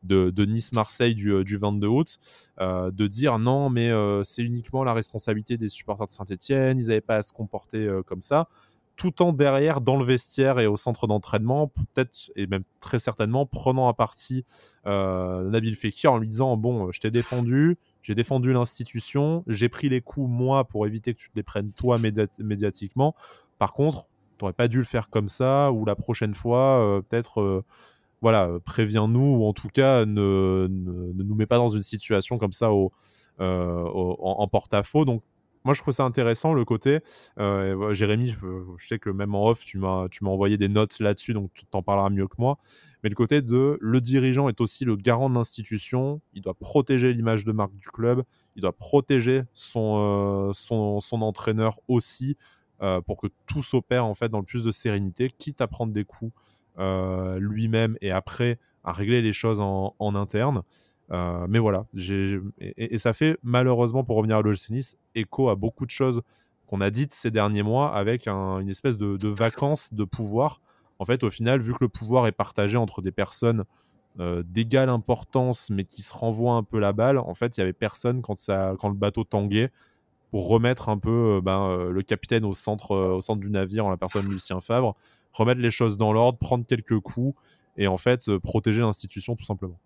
de 0.04 0.46
Nice-Marseille 0.46 1.16
du, 1.16 1.58
22 1.58 1.88
euh, 1.88 1.90
août, 1.90 2.20
euh, 2.60 2.92
de 2.92 3.08
dire 3.08 3.40
non, 3.40 3.70
mais 3.70 3.90
euh, 3.90 4.24
c'est 4.24 4.44
uniquement 4.44 4.84
la 4.84 4.94
responsabilité 4.94 5.58
des 5.58 5.70
supporters 5.70 6.08
de 6.08 6.12
Saint-Etienne, 6.12 6.33
ils 6.50 6.88
n'avaient 6.88 7.02
pas 7.02 7.18
à 7.18 7.22
se 7.22 7.34
comporter 7.34 7.90
comme 8.06 8.22
ça 8.22 8.48
tout 8.96 9.24
en 9.24 9.34
derrière 9.34 9.82
dans 9.82 9.98
le 9.98 10.06
vestiaire 10.06 10.60
et 10.60 10.68
au 10.68 10.76
centre 10.76 11.08
d'entraînement, 11.08 11.68
peut-être 11.68 12.30
et 12.36 12.46
même 12.46 12.62
très 12.80 13.00
certainement 13.00 13.48
prenant 13.48 13.88
à 13.88 13.96
partie 13.96 14.46
Nabil 14.86 15.76
Fekir 15.76 16.14
en 16.14 16.20
lui 16.20 16.28
disant 16.28 16.56
bon, 16.58 16.92
je 16.92 17.00
t'ai 17.00 17.10
défendu, 17.10 17.80
j'ai 18.04 18.14
défendu 18.14 18.54
l'institution, 18.54 19.44
j'ai 19.48 19.68
pris 19.68 19.90
les 19.90 20.02
coups 20.02 20.30
moi 20.30 20.66
pour 20.66 20.86
éviter 20.86 21.16
que 21.16 21.20
tu 21.20 21.32
te 21.32 21.36
les 21.36 21.42
prennes 21.42 21.72
toi 21.72 21.98
médiatiquement. 22.38 23.16
Par 23.58 23.74
contre, 23.74 24.06
tu 24.38 24.46
n'aurais 24.46 24.54
pas 24.54 24.68
dû 24.68 24.78
le 24.78 24.84
faire 24.84 25.10
comme 25.10 25.28
ça 25.28 25.72
ou 25.72 25.86
la 25.86 25.96
prochaine 25.96 26.36
fois, 26.36 27.02
peut-être 27.10 27.64
voilà, 28.24 28.48
euh, 28.48 28.60
préviens-nous 28.60 29.36
ou 29.36 29.46
en 29.46 29.52
tout 29.52 29.68
cas 29.68 30.06
ne, 30.06 30.68
nous 30.70 31.36
mets 31.36 31.46
pas 31.46 31.58
dans 31.58 31.68
une 31.68 31.84
situation 31.84 32.38
comme 32.38 32.54
ça 32.54 32.70
euh, 32.72 33.86
en, 33.92 34.48
porte-à-faux. 34.48 35.06
Moi 35.64 35.74
je 35.74 35.82
trouve 35.82 35.94
ça 35.94 36.04
intéressant 36.04 36.54
le 36.54 36.66
côté 36.66 37.00
euh, 37.40 37.94
Jérémy 37.94 38.30
je, 38.30 38.86
sais 38.86 39.00
que 39.00 39.10
même 39.10 39.36
en 39.36 39.48
off 39.48 39.64
tu 39.64 39.78
m'as 39.78 40.08
envoyé 40.26 40.58
des 40.58 40.70
notes 40.70 41.00
là-dessus 41.00 41.34
donc 41.34 41.52
tu 41.54 41.66
t'en 41.66 41.82
parleras 41.82 42.10
mieux 42.10 42.28
que 42.28 42.36
moi. 42.38 42.58
Mais 43.04 43.10
le 43.10 43.16
côté 43.16 43.42
de 43.42 43.78
le 43.82 44.00
dirigeant 44.00 44.48
est 44.48 44.62
aussi 44.62 44.86
le 44.86 44.96
garant 44.96 45.30
de 45.30 45.36
l'institution. 45.36 46.22
Il 46.34 46.42
doit 46.42 46.54
protéger 46.54 47.12
l'image 47.12 47.44
de 47.44 47.52
marque 47.52 47.76
du 47.76 47.90
club. 47.90 48.24
Il 48.56 48.62
doit 48.62 48.72
protéger 48.72 49.42
son 49.54 50.52
son, 50.54 51.02
entraîneur 51.22 51.80
aussi 51.90 52.38
pour 53.06 53.18
que 53.18 53.28
tout 53.46 53.62
s'opère 53.62 54.06
en 54.06 54.16
fait 54.16 54.30
dans 54.30 54.40
le 54.40 54.46
plus 54.46 54.64
de 54.64 54.72
sérénité 54.72 55.30
quitte 55.30 55.60
à 55.60 55.68
prendre 55.68 55.92
des 55.92 56.06
coups 56.06 56.32
euh, 56.80 57.38
lui-même 57.40 57.98
et 58.02 58.10
après 58.10 58.58
à 58.84 58.92
régler 58.92 59.22
les 59.22 59.32
choses 59.32 59.60
en, 59.60 60.16
interne. 60.16 60.64
Euh, 61.14 61.46
mais 61.48 61.60
voilà, 61.60 61.86
et, 62.60 62.98
ça 62.98 63.14
fait 63.14 63.38
malheureusement, 63.44 64.04
pour 64.04 64.18
revenir 64.18 64.38
à 64.38 64.42
l'OGC 64.42 64.96
écho 65.16 65.50
à 65.50 65.56
beaucoup 65.56 65.86
de 65.86 65.92
choses 65.92 66.22
qu'on 66.66 66.82
a 66.82 66.90
dites 66.90 67.14
ces 67.14 67.30
derniers 67.30 67.62
mois 67.62 67.96
avec 67.96 68.28
une 68.28 68.70
espèce 68.70 68.98
de, 68.98 69.18
de 69.18 69.28
vacances 69.28 69.94
de 69.94 70.06
pouvoir. 70.06 70.60
En 71.00 71.06
fait, 71.06 71.24
au 71.24 71.30
final, 71.30 71.62
vu 71.62 71.74
que 71.74 71.80
le 71.82 71.90
pouvoir 71.90 72.26
est 72.26 72.32
partagé 72.32 72.78
entre 72.78 73.02
des 73.02 73.12
personnes 73.12 73.64
euh, 74.20 74.44
d'égale 74.46 74.90
importance, 74.90 75.70
mais 75.70 75.84
qui 75.84 76.02
se 76.02 76.14
renvoient 76.14 76.56
un 76.56 76.64
peu 76.64 76.80
la 76.80 76.94
balle, 76.94 77.20
en 77.20 77.36
fait, 77.36 77.58
il 77.58 77.60
y 77.60 77.64
avait 77.64 77.74
personne 77.74 78.22
quand, 78.22 78.38
ça, 78.38 78.74
quand 78.80 78.90
le 78.90 78.96
bateau 78.96 79.24
tanguait 79.24 79.72
pour 80.32 80.48
remettre 80.48 80.90
un 80.90 80.98
peu 80.98 81.42
ben, 81.44 81.90
le 81.92 82.02
capitaine 82.02 82.44
au 82.44 82.56
centre, 82.56 82.96
au 82.96 83.22
centre 83.22 83.40
du 83.40 83.52
navire 83.52 83.86
en 83.86 83.92
la 83.92 83.98
personne 83.98 84.26
de 84.26 84.32
Lucien 84.32 84.62
Favre 84.62 84.96
remettre 85.34 85.62
les 85.62 85.72
choses 85.72 85.98
dans 85.98 86.14
l'ordre, 86.14 86.38
prendre 86.38 86.66
quelques 86.66 87.00
coups 87.00 87.38
et 87.76 87.88
en 87.88 87.98
fait 87.98 88.30
euh, 88.30 88.40
protéger 88.40 88.82
l'institution 88.82 89.36
tout 89.36 89.44
simplement. 89.44 89.80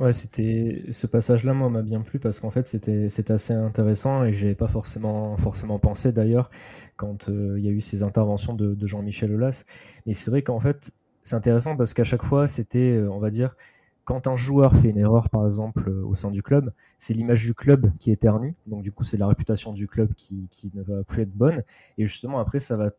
Ouais, 0.00 0.12
c'était 0.12 0.84
ce 0.90 1.06
passage-là, 1.06 1.54
moi, 1.54 1.70
m'a 1.70 1.82
bien 1.82 2.00
plu 2.00 2.18
parce 2.18 2.40
qu'en 2.40 2.50
fait, 2.50 2.66
c'était 2.66 3.30
assez 3.32 3.52
intéressant 3.52 4.24
et 4.24 4.32
j'ai 4.32 4.56
pas 4.56 4.66
forcément 4.66 5.36
forcément 5.36 5.78
pensé 5.78 6.10
d'ailleurs 6.10 6.50
quand 6.96 7.28
euh, 7.28 7.54
il 7.58 7.64
y 7.64 7.68
a 7.68 7.70
eu 7.70 7.80
ces 7.80 8.02
interventions 8.02 8.54
de, 8.54 8.76
Jean-Michel 8.86 9.32
Aulas. 9.32 9.64
Mais 10.06 10.12
c'est 10.12 10.30
vrai 10.32 10.42
qu'en 10.42 10.58
fait, 10.58 10.90
c'est 11.22 11.36
intéressant 11.36 11.76
parce 11.76 11.94
qu'à 11.94 12.02
chaque 12.02 12.24
fois, 12.24 12.48
c'était, 12.48 12.96
euh, 12.96 13.08
on 13.08 13.20
va 13.20 13.30
dire, 13.30 13.56
quand 14.04 14.26
un 14.26 14.34
joueur 14.34 14.74
fait 14.76 14.90
une 14.90 14.98
erreur, 14.98 15.30
par 15.30 15.44
exemple, 15.44 15.88
euh, 15.88 16.04
au 16.04 16.14
sein 16.16 16.32
du 16.32 16.42
club, 16.42 16.72
c'est 16.98 17.14
l'image 17.14 17.42
du 17.44 17.54
club 17.54 17.92
qui 18.00 18.10
est 18.10 18.16
ternie. 18.20 18.54
Donc, 18.66 18.82
du 18.82 18.90
coup, 18.90 19.04
c'est 19.04 19.16
la 19.16 19.28
réputation 19.28 19.72
du 19.72 19.86
club 19.86 20.12
qui, 20.14 20.48
ne 20.74 20.82
va 20.82 21.04
plus 21.04 21.22
être 21.22 21.32
bonne. 21.32 21.62
Et 21.98 22.06
justement, 22.06 22.40
après, 22.40 22.58
ça 22.58 22.76
va 22.76 22.90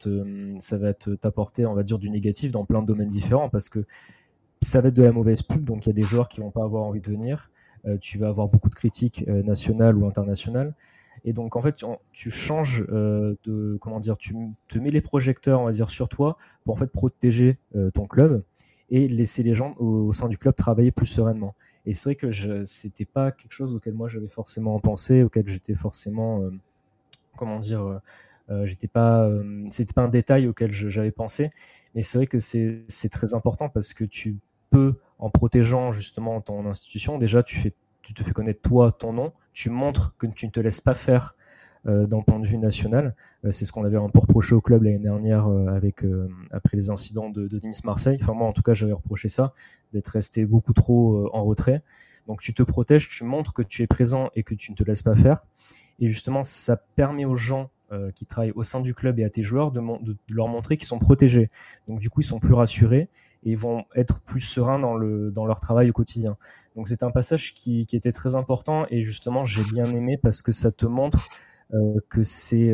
ça 0.59 0.77
va 0.77 0.93
t'apporter, 0.93 1.65
on 1.65 1.73
va 1.73 1.83
dire, 1.83 1.99
du 1.99 2.09
négatif 2.09 2.51
dans 2.51 2.63
plein 2.65 2.81
de 2.81 2.87
domaines 2.87 3.09
différents 3.09 3.49
parce 3.49 3.67
que 3.69 3.85
ça 4.65 4.81
va 4.81 4.89
être 4.89 4.93
de 4.93 5.03
la 5.03 5.11
mauvaise 5.11 5.41
pub. 5.41 5.63
Donc, 5.63 5.85
il 5.85 5.89
y 5.89 5.91
a 5.91 5.93
des 5.93 6.03
joueurs 6.03 6.27
qui 6.27 6.41
vont 6.41 6.51
pas 6.51 6.63
avoir 6.63 6.83
envie 6.83 7.01
de 7.01 7.09
venir. 7.09 7.49
Euh, 7.85 7.97
tu 7.97 8.17
vas 8.17 8.29
avoir 8.29 8.47
beaucoup 8.47 8.69
de 8.69 8.75
critiques 8.75 9.25
euh, 9.27 9.43
nationales 9.43 9.97
ou 9.97 10.05
internationales. 10.05 10.73
Et 11.23 11.33
donc, 11.33 11.55
en 11.55 11.61
fait, 11.61 11.83
tu, 12.11 12.29
changes 12.29 12.85
de, 12.87 13.77
comment 13.81 13.99
dire, 13.99 14.15
tu 14.15 14.35
te 14.67 14.77
mets 14.77 14.91
les 14.91 15.01
projecteurs, 15.01 15.61
on 15.61 15.65
va 15.65 15.71
dire, 15.71 15.89
sur 15.89 16.07
toi 16.07 16.37
pour 16.63 16.75
en 16.75 16.77
fait 16.77 16.91
protéger 16.91 17.57
ton 17.95 18.05
club 18.05 18.43
et 18.89 19.07
laisser 19.07 19.43
les 19.43 19.53
gens 19.53 19.75
au, 19.77 20.11
sein 20.11 20.27
du 20.27 20.37
club 20.37 20.55
travailler 20.55 20.91
plus 20.91 21.05
sereinement. 21.05 21.55
Et 21.85 21.93
c'est 21.93 22.09
vrai 22.09 22.15
que 22.15 22.31
ce 22.31 22.87
n'était 22.87 23.05
pas 23.05 23.31
quelque 23.31 23.51
chose 23.53 23.73
auquel 23.73 23.93
moi 23.93 24.07
j'avais 24.07 24.27
forcément 24.27 24.79
pensé, 24.79 25.23
auquel 25.23 25.47
j'étais 25.47 25.75
forcément, 25.75 26.41
euh, 26.41 26.51
comment 27.37 27.59
dire, 27.59 27.83
euh, 27.83 27.99
euh 28.49 28.65
j'étais 28.65 28.87
pas, 28.87 29.23
euh, 29.25 29.65
c'était 29.69 29.93
pas 29.93 30.03
un 30.03 30.09
détail 30.09 30.47
auquel 30.47 30.71
j'avais 30.71 31.11
pensé, 31.11 31.51
mais 31.93 32.01
c'est 32.01 32.17
vrai 32.17 32.27
que 32.27 32.39
c'est 32.39 33.09
très 33.11 33.33
important 33.33 33.69
parce 33.69 33.93
que 33.93 34.03
tu 34.03 34.37
en 35.19 35.29
protégeant 35.29 35.91
justement 35.91 36.41
ton 36.41 36.65
institution, 36.65 37.17
déjà 37.17 37.43
tu 37.43 37.59
fais, 37.59 37.73
tu 38.01 38.13
te 38.13 38.23
fais 38.23 38.31
connaître 38.31 38.61
toi, 38.61 38.91
ton 38.91 39.13
nom, 39.13 39.33
tu 39.53 39.69
montres 39.69 40.15
que 40.17 40.27
tu 40.27 40.45
ne 40.45 40.51
te 40.51 40.59
laisses 40.59 40.81
pas 40.81 40.93
faire 40.93 41.35
euh, 41.87 42.07
d'un 42.07 42.21
point 42.21 42.39
de 42.39 42.47
vue 42.47 42.57
national. 42.57 43.15
Euh, 43.43 43.51
c'est 43.51 43.65
ce 43.65 43.71
qu'on 43.71 43.85
avait 43.85 43.97
un 43.97 44.09
peu 44.09 44.17
reproché 44.17 44.55
au 44.55 44.61
club 44.61 44.81
l'année 44.83 44.97
dernière 44.97 45.47
euh, 45.47 45.67
avec, 45.67 46.03
après 46.49 46.77
les 46.77 46.89
incidents 46.89 47.29
de, 47.29 47.47
de 47.47 47.59
Nice-Marseille. 47.59 48.17
Enfin, 48.21 48.33
moi, 48.33 48.47
en 48.47 48.53
tout 48.53 48.63
cas, 48.63 48.73
j'avais 48.73 48.93
reproché 48.93 49.29
ça, 49.29 49.53
d'être 49.93 50.07
resté 50.07 50.45
beaucoup 50.45 50.73
trop 50.73 51.29
en 51.31 51.43
retrait. 51.43 51.83
Donc, 52.27 52.41
tu 52.41 52.55
te 52.55 52.63
protèges, 52.63 53.07
tu 53.09 53.23
montres 53.23 53.53
que 53.53 53.61
tu 53.61 53.83
es 53.83 53.87
présent 53.87 54.31
et 54.35 54.41
que 54.41 54.55
tu 54.55 54.71
ne 54.71 54.75
te 54.75 54.83
laisses 54.83 55.03
pas 55.03 55.13
faire. 55.13 55.45
Et 55.99 56.07
justement, 56.07 56.43
ça 56.43 56.75
permet 56.75 57.25
aux 57.25 57.35
gens 57.35 57.69
qui 58.15 58.25
travaillent 58.25 58.51
au 58.55 58.63
sein 58.63 58.81
du 58.81 58.95
club 58.95 59.19
et 59.19 59.23
à 59.23 59.29
tes 59.29 59.43
joueurs 59.43 59.71
de, 59.71 59.79
de, 59.79 60.17
leur 60.29 60.47
montrer 60.47 60.75
qu'ils 60.75 60.87
sont 60.87 60.97
protégés. 60.97 61.47
Donc 61.87 61.99
du 61.99 62.09
coup, 62.09 62.21
ils 62.21 62.25
sont 62.25 62.39
plus 62.39 62.55
rassurés 62.55 63.09
et 63.45 63.55
vont 63.55 63.85
être 63.95 64.19
plus 64.19 64.41
sereins 64.41 64.79
dans, 64.79 64.95
le, 64.95 65.31
dans 65.31 65.45
leur 65.45 65.59
travail 65.59 65.89
au 65.89 65.93
quotidien. 65.93 66.37
Donc 66.75 66.87
c'est 66.87 67.03
un 67.03 67.11
passage 67.11 67.53
qui, 67.53 67.85
qui, 67.85 67.95
était 67.95 68.11
très 68.11 68.35
important 68.35 68.85
et 68.89 69.01
justement, 69.01 69.45
j'ai 69.45 69.63
bien 69.63 69.85
aimé 69.85 70.17
parce 70.21 70.41
que 70.41 70.51
ça 70.51 70.71
te 70.71 70.85
montre 70.85 71.29
que 72.09 72.23
c'est 72.23 72.73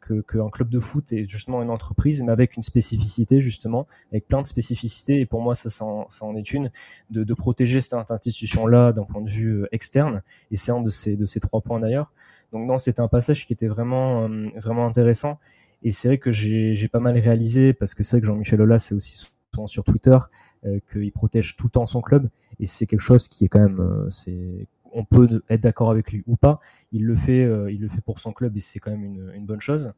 que 0.00 0.20
qu'un 0.20 0.48
club 0.48 0.68
de 0.68 0.78
foot 0.78 1.12
est 1.12 1.28
justement 1.28 1.62
une 1.62 1.70
entreprise, 1.70 2.22
mais 2.22 2.32
avec 2.32 2.56
une 2.56 2.62
spécificité 2.62 3.40
justement, 3.40 3.86
avec 4.10 4.28
plein 4.28 4.42
de 4.42 4.46
spécificités. 4.46 5.20
Et 5.20 5.26
pour 5.26 5.42
moi, 5.42 5.54
ça, 5.54 5.70
ça 5.70 5.84
en, 5.84 6.36
est 6.36 6.52
une 6.52 6.70
de, 7.10 7.34
protéger 7.34 7.80
cette 7.80 7.94
institution-là 7.94 8.92
d'un 8.92 9.04
point 9.04 9.22
de 9.22 9.30
vue 9.30 9.66
externe. 9.72 10.22
Et 10.50 10.56
c'est 10.56 10.72
un 10.72 10.80
de 10.80 10.88
ces 10.88 11.16
de 11.16 11.26
ces 11.26 11.40
trois 11.40 11.60
points 11.60 11.80
d'ailleurs. 11.80 12.12
Donc 12.52 12.66
non, 12.66 12.78
c'était 12.78 13.00
un 13.00 13.08
passage 13.08 13.46
qui 13.46 13.52
était 13.52 13.68
vraiment 13.68 14.28
vraiment 14.56 14.86
intéressant. 14.86 15.38
Et 15.82 15.90
c'est 15.90 16.08
vrai 16.08 16.18
que 16.18 16.30
j'ai 16.30 16.88
pas 16.88 17.00
mal 17.00 17.18
réalisé 17.18 17.72
parce 17.72 17.94
que 17.94 18.04
c'est 18.04 18.16
vrai 18.16 18.20
que 18.20 18.26
Jean-Michel 18.28 18.60
Aulas 18.60 18.78
c'est 18.78 18.94
aussi 18.94 19.31
sur 19.66 19.84
Twitter 19.84 20.16
euh, 20.64 20.78
qu'il 20.90 21.12
protège 21.12 21.56
tout 21.56 21.66
le 21.66 21.70
temps 21.70 21.86
son 21.86 22.00
club. 22.00 22.28
Et 22.60 22.66
c'est 22.66 22.86
quelque 22.86 23.00
chose 23.00 23.28
qui 23.28 23.44
est 23.44 23.48
quand 23.48 23.60
même 23.60 23.80
euh, 23.80 24.64
on 24.92 25.04
peut 25.04 25.42
être 25.48 25.60
d'accord 25.60 25.90
avec 25.90 26.12
lui 26.12 26.22
ou 26.26 26.36
pas. 26.36 26.60
Il 26.92 27.04
le 27.04 27.16
fait 27.16 27.44
euh, 27.44 27.70
il 27.70 27.80
le 27.80 27.88
fait 27.88 28.00
pour 28.00 28.18
son 28.18 28.32
club 28.32 28.56
et 28.56 28.60
c'est 28.60 28.78
quand 28.78 28.90
même 28.90 29.04
une, 29.04 29.46
bonne 29.46 29.60
chose. 29.60 29.92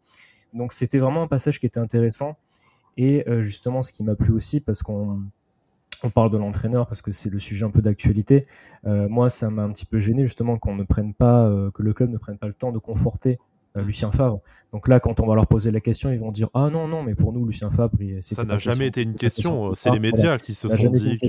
Donc 0.53 0.73
c'était 0.73 0.99
vraiment 0.99 1.23
un 1.23 1.27
passage 1.27 1.61
qui 1.61 1.67
était 1.67 1.81
intéressant. 1.81 2.37
Et 2.97 3.25
justement 3.41 3.83
ce 3.83 3.93
qui 3.93 4.05
m'a 4.05 4.15
plu 4.15 4.33
aussi 4.33 4.61
parce 4.61 4.85
qu'on 4.85 5.21
on 6.05 6.11
parle 6.11 6.31
de 6.31 6.37
l'entraîneur 6.37 6.87
parce 6.87 7.03
que 7.03 7.11
c'est 7.11 7.29
le 7.29 7.41
sujet 7.41 7.65
un 7.65 7.71
peu 7.71 7.83
d'actualité. 7.83 8.47
moi, 8.85 9.29
ça 9.31 9.51
m'a 9.51 9.65
un 9.65 9.73
petit 9.73 9.85
peu 9.85 9.99
gêné 9.99 10.25
justement 10.27 10.59
qu'on 10.59 10.77
ne 10.77 10.85
prenne 10.85 11.13
pas, 11.13 11.51
que 11.75 11.83
le 11.83 11.93
club 11.93 12.11
ne 12.11 12.19
prenne 12.19 12.39
pas 12.39 12.47
le 12.47 12.55
temps 12.55 12.71
de 12.71 12.79
conforter 12.79 13.41
euh, 13.77 13.83
Lucien 13.83 14.11
Favre. 14.11 14.41
Donc 14.73 14.89
là, 14.89 15.01
quand 15.01 15.21
on 15.21 15.27
va 15.27 15.35
leur 15.35 15.47
poser 15.47 15.71
la 15.71 15.81
question, 15.81 16.11
ils 16.11 16.19
vont 16.19 16.33
dire 16.33 16.49
Ah 16.55 16.71
non, 16.71 16.89
non, 16.89 17.03
mais 17.03 17.15
pour 17.15 17.33
nous, 17.33 17.45
Lucien 17.45 17.71
Favre, 17.71 17.93
c'est. 18.21 18.35
Ça 18.35 18.45
n'a 18.45 18.59
jamais 18.59 18.87
été 18.87 19.03
une 19.03 19.15
question, 19.15 19.75
c'est 19.75 19.91
les 19.91 20.01
médias 20.01 20.39
qui 20.39 20.55
se 20.55 20.69
sont 20.69 20.91
dit 20.91 21.19
que. 21.19 21.27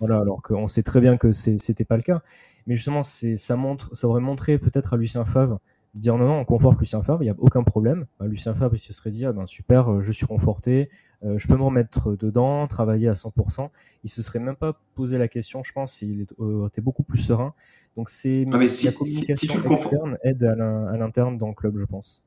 Voilà, 0.00 0.20
alors 0.20 0.42
qu'on 0.42 0.68
sait 0.68 0.82
très 0.82 1.00
bien 1.00 1.16
que 1.16 1.32
c'était 1.32 1.84
pas 1.84 1.96
le 1.96 2.02
cas. 2.02 2.22
Mais 2.66 2.76
justement, 2.76 3.02
ça, 3.02 3.56
montre, 3.56 3.96
ça 3.96 4.06
aurait 4.08 4.20
montré 4.20 4.58
peut-être 4.58 4.92
à 4.92 4.96
Lucien 4.98 5.24
Favre 5.24 5.58
de 5.94 6.00
dire 6.00 6.16
non, 6.18 6.26
non, 6.26 6.40
on 6.40 6.44
conforte 6.44 6.78
Lucien 6.78 7.02
Favre, 7.02 7.22
il 7.22 7.26
n'y 7.26 7.30
a 7.30 7.36
aucun 7.38 7.62
problème. 7.62 8.06
Bah, 8.20 8.26
Lucien 8.26 8.54
Favre, 8.54 8.74
il 8.74 8.78
se 8.78 8.92
serait 8.92 9.10
dit 9.10 9.24
ah 9.24 9.32
ben 9.32 9.46
super, 9.46 9.90
euh, 9.90 10.00
je 10.02 10.12
suis 10.12 10.26
conforté, 10.26 10.82
euh, 10.82 10.88
je 11.22 11.46
peux 11.46 11.56
me 11.56 11.62
remettre 11.62 12.16
dedans, 12.16 12.66
travailler 12.66 13.08
à 13.08 13.12
100%. 13.12 13.70
Il 14.04 14.10
se 14.10 14.22
serait 14.22 14.38
même 14.38 14.56
pas 14.56 14.78
posé 14.94 15.18
la 15.18 15.28
question, 15.28 15.62
je 15.62 15.72
pense, 15.72 16.02
il 16.02 16.26
était 16.66 16.80
beaucoup 16.80 17.02
plus 17.02 17.18
serein. 17.18 17.54
Donc 17.96 18.08
c'est 18.08 18.46
ah, 18.52 18.58
la 18.58 18.92
communication 18.92 19.70
externe 19.70 20.18
aide 20.22 20.44
à 20.44 20.96
l'interne 20.96 21.36
dans 21.36 21.48
le 21.48 21.54
club, 21.54 21.78
je 21.78 21.84
pense. 21.84 22.22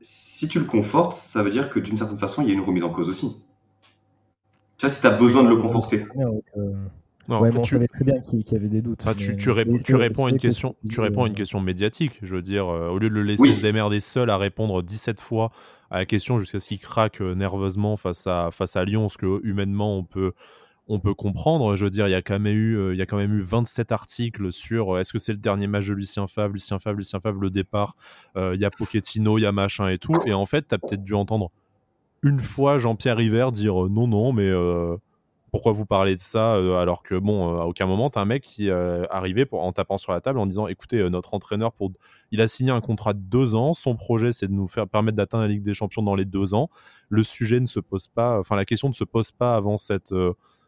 Si 0.00 0.48
tu 0.48 0.58
le 0.58 0.64
confortes, 0.64 1.14
ça 1.14 1.42
veut 1.42 1.50
dire 1.50 1.68
que 1.68 1.78
d'une 1.78 1.96
certaine 1.96 2.18
façon, 2.18 2.42
il 2.42 2.48
y 2.48 2.50
a 2.50 2.54
une 2.54 2.60
remise 2.60 2.84
en 2.84 2.90
cause 2.90 3.08
aussi. 3.08 3.42
Tu 4.78 4.86
vois, 4.86 4.94
si 4.94 5.00
tu 5.00 5.06
as 5.06 5.10
besoin 5.10 5.42
de 5.42 5.48
le 5.48 5.56
conforter. 5.56 6.06
Non, 7.28 7.40
ouais, 7.40 7.50
on 7.56 7.64
savait 7.64 7.88
très 7.88 8.04
bien 8.04 8.20
qu'il 8.20 8.40
y 8.40 8.54
avait 8.54 8.68
des 8.68 8.82
doutes. 8.82 9.04
tu, 9.16 9.36
tu, 9.36 9.50
réponds, 9.50 9.76
tu 9.76 9.96
réponds 9.96 10.26
à 10.26 10.30
une 10.30 10.38
question, 10.38 10.76
tu 10.88 11.00
réponds 11.00 11.24
à 11.24 11.26
une 11.26 11.34
question 11.34 11.60
médiatique. 11.60 12.18
Je 12.22 12.34
veux 12.34 12.42
dire, 12.42 12.68
euh, 12.68 12.88
au 12.88 12.98
lieu 12.98 13.08
de 13.08 13.14
le 13.14 13.22
laisser 13.22 13.52
se 13.52 13.60
démerder 13.60 14.00
seul 14.00 14.30
à 14.30 14.38
répondre 14.38 14.82
17 14.82 15.20
fois 15.20 15.50
à 15.90 15.98
la 15.98 16.06
question 16.06 16.40
jusqu'à 16.40 16.60
ce 16.60 16.68
qu'il 16.68 16.78
craque 16.78 17.20
euh, 17.20 17.34
nerveusement 17.34 17.96
face 17.96 18.26
à, 18.26 18.50
face 18.52 18.76
à 18.76 18.84
Lyon, 18.84 19.08
ce 19.08 19.18
que 19.18 19.40
humainement 19.44 19.96
on 19.96 20.04
peut, 20.04 20.32
on 20.88 21.00
peut 21.00 21.14
comprendre. 21.14 21.76
Je 21.76 21.84
veux 21.84 21.90
dire, 21.90 22.06
il 22.08 22.12
y 22.12 22.14
a 22.14 22.22
quand 22.22 22.38
même 22.38 22.54
eu, 22.54 22.76
euh, 22.76 22.94
il 22.94 22.98
y 22.98 23.02
a 23.02 23.06
quand 23.06 23.16
même 23.16 23.34
eu 23.34 23.40
27 23.40 23.92
articles 23.92 24.52
sur 24.52 24.94
euh, 24.94 25.00
est-ce 25.00 25.12
que 25.12 25.18
c'est 25.18 25.32
le 25.32 25.38
dernier 25.38 25.66
match 25.66 25.86
de 25.86 25.94
Lucien 25.94 26.26
Favre, 26.26 26.52
Lucien 26.52 26.78
Favre, 26.78 26.98
Lucien 26.98 27.20
Favre, 27.20 27.40
le 27.40 27.50
départ. 27.50 27.96
Euh, 28.36 28.52
il 28.54 28.60
y 28.60 28.64
a 28.64 28.70
Pochettino, 28.70 29.38
il 29.38 29.42
y 29.42 29.46
a 29.46 29.52
machin 29.52 29.88
et 29.88 29.98
tout. 29.98 30.14
Et 30.26 30.32
en 30.32 30.46
fait, 30.46 30.68
tu 30.68 30.74
as 30.74 30.78
peut-être 30.78 31.02
dû 31.02 31.14
entendre 31.14 31.50
une 32.22 32.40
fois 32.40 32.78
Jean-Pierre 32.78 33.16
River 33.16 33.48
dire 33.52 33.74
non, 33.74 34.06
non, 34.06 34.32
mais 34.32 34.50
pourquoi 35.52 35.72
vous 35.72 35.86
parlez 35.86 36.16
de 36.16 36.20
ça 36.20 36.54
alors 36.80 37.02
que 37.02 37.14
bon, 37.14 37.60
à 37.60 37.64
aucun 37.64 37.86
moment 37.86 38.10
tu 38.10 38.18
as 38.18 38.22
un 38.22 38.26
mec 38.26 38.42
qui 38.42 38.68
est 38.68 39.10
arrivé 39.10 39.46
pour, 39.46 39.62
en 39.62 39.72
tapant 39.72 39.96
sur 39.96 40.12
la 40.12 40.20
table 40.20 40.38
en 40.38 40.46
disant 40.46 40.66
écoutez, 40.66 41.08
notre 41.08 41.34
entraîneur 41.34 41.72
pour, 41.72 41.92
il 42.30 42.40
a 42.40 42.48
signé 42.48 42.70
un 42.70 42.80
contrat 42.80 43.14
de 43.14 43.20
deux 43.20 43.54
ans. 43.54 43.72
Son 43.72 43.96
projet, 43.96 44.32
c'est 44.32 44.48
de 44.48 44.52
nous 44.52 44.66
faire 44.66 44.88
permettre 44.88 45.16
d'atteindre 45.16 45.44
la 45.44 45.48
Ligue 45.48 45.62
des 45.62 45.74
Champions 45.74 46.02
dans 46.02 46.14
les 46.14 46.24
deux 46.24 46.52
ans. 46.52 46.68
Le 47.08 47.24
sujet 47.24 47.60
ne 47.60 47.66
se 47.66 47.80
pose 47.80 48.08
pas, 48.08 48.38
enfin 48.38 48.56
la 48.56 48.64
question 48.64 48.88
ne 48.88 48.94
se 48.94 49.04
pose 49.04 49.32
pas 49.32 49.56
avant 49.56 49.76
cette 49.76 50.12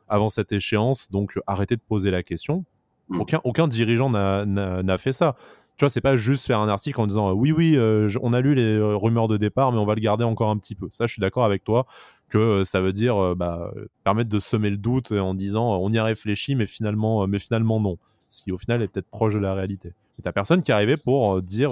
avant 0.08 0.30
cette 0.30 0.52
échéance. 0.52 1.10
Donc 1.10 1.38
arrêtez 1.46 1.76
de 1.76 1.82
poser 1.86 2.10
la 2.10 2.22
question. 2.22 2.64
Mm. 3.08 3.20
Aucun, 3.20 3.40
aucun 3.44 3.68
dirigeant 3.68 4.10
n'a 4.10 4.98
fait 4.98 5.12
ça. 5.12 5.36
Tu 5.76 5.84
vois, 5.84 5.90
c'est 5.90 6.00
pas 6.00 6.16
juste 6.16 6.44
faire 6.44 6.58
un 6.58 6.68
article 6.68 7.00
en 7.00 7.06
disant 7.06 7.32
oui, 7.32 7.52
oui, 7.52 7.76
euh, 7.76 8.10
on 8.20 8.32
a 8.32 8.40
lu 8.40 8.56
les 8.56 8.64
euh, 8.64 8.96
rumeurs 8.96 9.28
de 9.28 9.36
départ, 9.36 9.70
mais 9.70 9.78
on 9.78 9.86
va 9.86 9.94
le 9.94 10.00
garder 10.00 10.24
encore 10.24 10.50
un 10.50 10.56
petit 10.56 10.74
peu. 10.74 10.88
Ça, 10.90 11.06
je 11.06 11.12
suis 11.12 11.20
d'accord 11.20 11.44
avec 11.44 11.62
toi 11.62 11.86
que 12.28 12.38
euh, 12.38 12.64
ça 12.64 12.80
veut 12.80 12.92
dire 12.92 13.34
bah, 13.36 13.72
permettre 14.04 14.30
de 14.30 14.38
semer 14.38 14.70
le 14.70 14.76
doute 14.76 15.12
en 15.12 15.34
disant 15.34 15.78
on 15.78 15.90
y 15.90 15.98
a 15.98 16.04
réfléchi, 16.04 16.54
mais 16.54 16.66
finalement, 16.66 17.26
mais 17.26 17.38
finalement 17.38 17.80
non. 17.80 17.98
Ce 18.28 18.42
qui 18.42 18.52
au 18.52 18.58
final 18.58 18.82
est 18.82 18.88
peut-être 18.88 19.08
proche 19.08 19.34
de 19.34 19.38
la 19.38 19.54
réalité. 19.54 19.94
Et 20.18 20.22
t'as 20.22 20.32
personne 20.32 20.62
qui 20.62 20.70
est 20.70 20.74
arrivé 20.74 20.96
pour 20.96 21.40
dire 21.42 21.70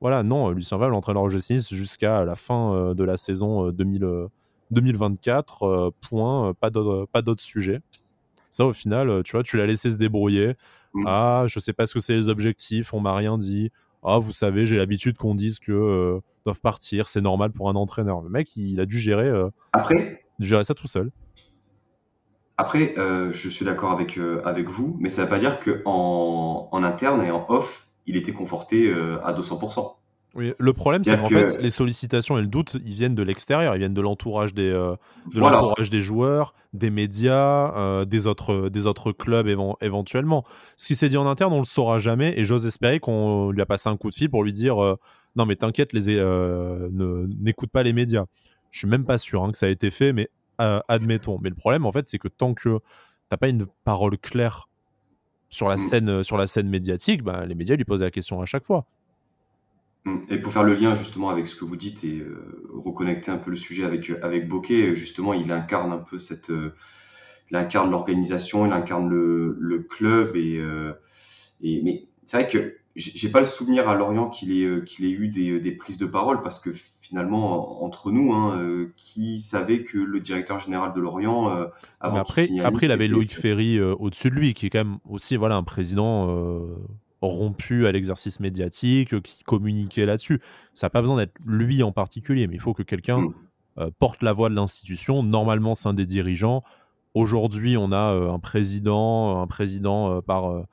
voilà, 0.00 0.22
non, 0.22 0.50
Lucien 0.50 0.76
Valls, 0.76 0.90
l'entraîneur 0.90 1.28
G6 1.28 1.74
jusqu'à 1.74 2.24
la 2.24 2.36
fin 2.36 2.94
de 2.94 3.04
la 3.04 3.16
saison 3.16 3.70
2000. 3.70 4.28
2024, 4.70 5.62
euh, 5.62 5.90
point, 6.00 6.50
euh, 6.50 7.04
pas 7.06 7.22
d'autres 7.22 7.42
sujets. 7.42 7.80
Ça, 8.50 8.66
au 8.66 8.72
final, 8.72 9.08
euh, 9.08 9.22
tu 9.22 9.32
vois, 9.32 9.42
tu 9.42 9.56
l'as 9.56 9.66
laissé 9.66 9.90
se 9.90 9.96
débrouiller. 9.96 10.54
Mm. 10.92 11.04
Ah, 11.06 11.44
je 11.46 11.58
sais 11.58 11.72
pas 11.72 11.86
ce 11.86 11.94
que 11.94 12.00
c'est 12.00 12.14
les 12.14 12.28
objectifs, 12.28 12.92
on 12.92 13.00
m'a 13.00 13.14
rien 13.14 13.38
dit. 13.38 13.70
Ah, 14.04 14.18
vous 14.18 14.32
savez, 14.32 14.66
j'ai 14.66 14.76
l'habitude 14.76 15.16
qu'on 15.16 15.34
dise 15.34 15.58
que 15.58 16.20
doivent 16.44 16.60
partir, 16.60 17.08
c'est 17.08 17.22
normal 17.22 17.52
pour 17.52 17.70
un 17.70 17.74
entraîneur. 17.74 18.20
Le 18.20 18.28
mec, 18.28 18.54
il, 18.56 18.80
a 18.80 18.86
dû 18.86 18.98
gérer, 18.98 19.30
Après, 19.72 20.24
gérer 20.40 20.62
ça 20.62 20.74
tout 20.74 20.86
seul. 20.86 21.10
Après, 22.58 22.94
je 22.96 23.48
suis 23.48 23.64
d'accord 23.64 23.92
avec, 23.92 24.18
avec 24.44 24.68
vous, 24.68 24.96
mais 25.00 25.08
ça 25.08 25.22
ne 25.22 25.26
veut 25.26 25.30
pas 25.30 25.38
dire 25.38 25.58
qu'en 25.58 26.68
en 26.70 26.84
interne 26.84 27.22
et 27.24 27.30
en 27.30 27.46
off, 27.48 27.88
il 28.06 28.16
était 28.16 28.32
conforté 28.32 28.92
à 28.92 29.32
200%. 29.32 29.94
Oui, 30.34 30.52
le 30.58 30.72
problème, 30.72 31.02
c'est 31.02 31.16
qu'en 31.16 31.28
fait, 31.28 31.56
les 31.60 31.70
sollicitations 31.70 32.36
et 32.38 32.40
le 32.40 32.48
doute, 32.48 32.76
ils 32.84 32.92
viennent 32.92 33.14
de 33.14 33.22
l'extérieur, 33.22 33.76
ils 33.76 33.78
viennent 33.78 33.94
de 33.94 34.00
l'entourage 34.00 34.52
des, 34.52 34.68
euh, 34.68 34.96
de 35.32 35.90
des 35.90 36.00
joueurs, 36.00 36.54
des 36.72 36.90
médias, 36.90 37.72
euh, 37.76 38.04
des, 38.04 38.26
autres, 38.26 38.68
des 38.68 38.86
autres 38.86 39.12
clubs 39.12 39.46
éventuellement. 39.80 40.44
Ce 40.76 40.88
qui 40.88 40.96
s'est 40.96 41.08
dit 41.08 41.16
en 41.16 41.26
interne, 41.26 41.52
on 41.52 41.58
le 41.58 41.64
saura 41.64 42.00
jamais, 42.00 42.34
et 42.36 42.44
j'ose 42.44 42.66
espérer 42.66 42.98
qu'on 42.98 43.52
lui 43.52 43.62
a 43.62 43.66
passé 43.66 43.88
un 43.88 43.96
coup 43.96 44.10
de 44.10 44.14
fil 44.14 44.28
pour 44.28 44.42
lui 44.42 44.52
dire 44.52 44.82
euh, 44.82 44.96
non, 45.36 45.46
mais 45.46 45.54
t'inquiète, 45.54 45.92
les 45.92 46.20
n'écoute 47.40 47.70
pas 47.70 47.84
les 47.84 47.92
médias. 47.92 48.24
Je 48.72 48.78
suis 48.78 48.88
même 48.88 49.04
pas 49.04 49.18
sûr 49.18 49.44
hein, 49.44 49.52
que 49.52 49.58
ça 49.58 49.66
a 49.66 49.68
été 49.68 49.90
fait, 49.90 50.12
mais 50.12 50.28
admettons. 50.58 51.38
Mais 51.40 51.48
le 51.48 51.54
problème, 51.54 51.86
en 51.86 51.92
fait, 51.92 52.08
c'est 52.08 52.18
que 52.18 52.28
tant 52.28 52.54
que 52.54 52.80
t'as 53.28 53.36
pas 53.36 53.48
une 53.48 53.66
parole 53.84 54.18
claire 54.18 54.68
sur 55.48 55.68
la 55.68 55.76
mm. 55.76 55.78
scène, 55.78 56.24
sur 56.24 56.36
la 56.36 56.48
scène 56.48 56.68
médiatique, 56.68 57.22
bah, 57.22 57.46
les 57.46 57.54
médias 57.54 57.76
lui 57.76 57.84
posaient 57.84 58.04
la 58.04 58.10
question 58.10 58.40
à 58.40 58.46
chaque 58.46 58.64
fois. 58.64 58.84
Mm. 60.04 60.18
Et 60.28 60.38
pour 60.38 60.52
faire 60.52 60.64
le 60.64 60.74
lien 60.74 60.94
justement 60.94 61.30
avec 61.30 61.46
ce 61.46 61.54
que 61.54 61.64
vous 61.64 61.76
dites 61.76 62.04
et 62.04 62.18
euh, 62.18 62.68
reconnecter 62.72 63.30
un 63.30 63.38
peu 63.38 63.50
le 63.50 63.56
sujet 63.56 63.84
avec, 63.84 64.10
euh, 64.10 64.18
avec 64.22 64.48
Bokeh, 64.48 64.94
justement, 64.94 65.32
il 65.34 65.50
incarne 65.50 65.92
un 65.92 65.98
peu 65.98 66.18
cette. 66.18 66.50
Euh, 66.50 66.74
il 67.50 67.56
incarne 67.56 67.90
l'organisation, 67.90 68.66
il 68.66 68.72
incarne 68.72 69.08
le, 69.08 69.56
le 69.60 69.78
club. 69.80 70.34
Et, 70.34 70.62
et 71.60 71.82
mais 71.82 72.06
c'est 72.24 72.40
vrai 72.40 72.48
que 72.48 72.78
j'ai 72.96 73.28
pas 73.28 73.40
le 73.40 73.46
souvenir 73.46 73.86
à 73.86 73.94
Lorient 73.94 74.30
qu'il 74.30 74.50
ait, 74.50 74.82
qu'il 74.86 75.04
ait 75.04 75.10
eu 75.10 75.28
des, 75.28 75.60
des, 75.60 75.72
prises 75.72 75.98
de 75.98 76.06
parole 76.06 76.40
parce 76.42 76.58
que 76.58 76.70
finalement, 76.72 77.84
entre 77.84 78.10
nous, 78.10 78.32
hein, 78.32 78.88
qui 78.96 79.40
savait 79.40 79.84
que 79.84 79.98
le 79.98 80.20
directeur 80.20 80.58
général 80.58 80.94
de 80.94 81.00
Lorient. 81.00 81.68
avant 82.00 82.16
après, 82.16 82.48
après, 82.64 82.86
il 82.86 82.92
avait 82.92 83.08
Loïc 83.08 83.34
Ferry 83.34 83.78
au-dessus 83.78 84.30
de 84.30 84.36
lui, 84.36 84.54
qui 84.54 84.66
est 84.66 84.70
quand 84.70 84.84
même 84.84 84.98
aussi 85.06 85.36
voilà, 85.36 85.56
un 85.56 85.64
président 85.64 86.66
rompu 87.26 87.86
à 87.86 87.92
l'exercice 87.92 88.40
médiatique, 88.40 89.20
qui 89.22 89.44
communiquait 89.44 90.06
là-dessus. 90.06 90.40
Ça 90.74 90.86
n'a 90.86 90.90
pas 90.90 91.00
besoin 91.00 91.16
d'être 91.16 91.34
lui 91.44 91.82
en 91.82 91.92
particulier, 91.92 92.46
mais 92.46 92.54
il 92.54 92.60
faut 92.60 92.74
que 92.74 92.82
quelqu'un 92.82 93.18
mm. 93.20 93.34
euh, 93.78 93.90
porte 93.98 94.22
la 94.22 94.32
voix 94.32 94.48
de 94.48 94.54
l'institution. 94.54 95.22
Normalement, 95.22 95.74
c'est 95.74 95.88
un 95.88 95.94
des 95.94 96.06
dirigeants. 96.06 96.62
Aujourd'hui, 97.14 97.76
on 97.76 97.92
a 97.92 98.14
euh, 98.14 98.30
un 98.30 98.38
président, 98.38 99.40
un 99.40 99.46
président 99.46 100.16
euh, 100.16 100.20
par, 100.20 100.64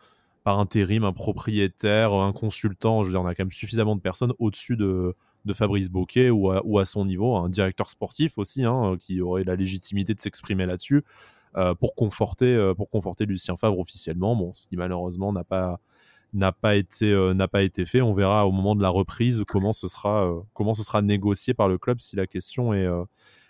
par 0.43 0.59
intérim, 0.59 1.03
un 1.03 1.13
propriétaire, 1.13 2.13
un 2.13 2.33
consultant. 2.33 3.01
Je 3.01 3.07
veux 3.07 3.13
dire, 3.13 3.21
on 3.21 3.27
a 3.27 3.35
quand 3.35 3.43
même 3.43 3.51
suffisamment 3.51 3.95
de 3.95 4.01
personnes 4.01 4.33
au-dessus 4.39 4.75
de, 4.75 5.15
de 5.45 5.53
Fabrice 5.53 5.89
Boquet 5.89 6.29
ou 6.29 6.51
à, 6.51 6.61
ou 6.65 6.79
à, 6.79 6.85
son 6.85 7.05
niveau, 7.05 7.35
un 7.35 7.49
directeur 7.49 7.89
sportif 7.89 8.37
aussi, 8.37 8.63
hein, 8.63 8.95
qui 8.99 9.21
aurait 9.21 9.43
la 9.43 9.55
légitimité 9.55 10.13
de 10.13 10.19
s'exprimer 10.19 10.65
là-dessus. 10.65 11.03
pour 11.79 11.95
conforter 11.95 12.73
pour 12.77 12.87
conforter 12.87 13.25
Lucien 13.25 13.57
Favre 13.57 13.77
officiellement 13.77 14.37
bon 14.37 14.53
ce 14.53 14.65
qui 14.67 14.77
malheureusement 14.77 15.33
n'a 15.33 15.43
pas 15.43 15.81
n'a 16.33 16.51
pas 16.51 16.75
été 16.75 17.11
euh, 17.11 17.33
n'a 17.33 17.47
pas 17.47 17.63
été 17.63 17.85
fait. 17.85 18.01
On 18.01 18.13
verra 18.13 18.47
au 18.47 18.51
moment 18.51 18.75
de 18.75 18.81
la 18.81 18.89
reprise 18.89 19.43
comment 19.47 19.73
ce 19.73 19.87
sera 19.87 20.25
euh, 20.25 20.41
comment 20.53 20.73
ce 20.73 20.83
sera 20.83 21.01
négocié 21.01 21.53
par 21.53 21.67
le 21.67 21.77
club 21.77 21.99
si 21.99 22.15
la 22.15 22.27
question 22.27 22.73
est 22.73 22.85
euh, 22.85 23.03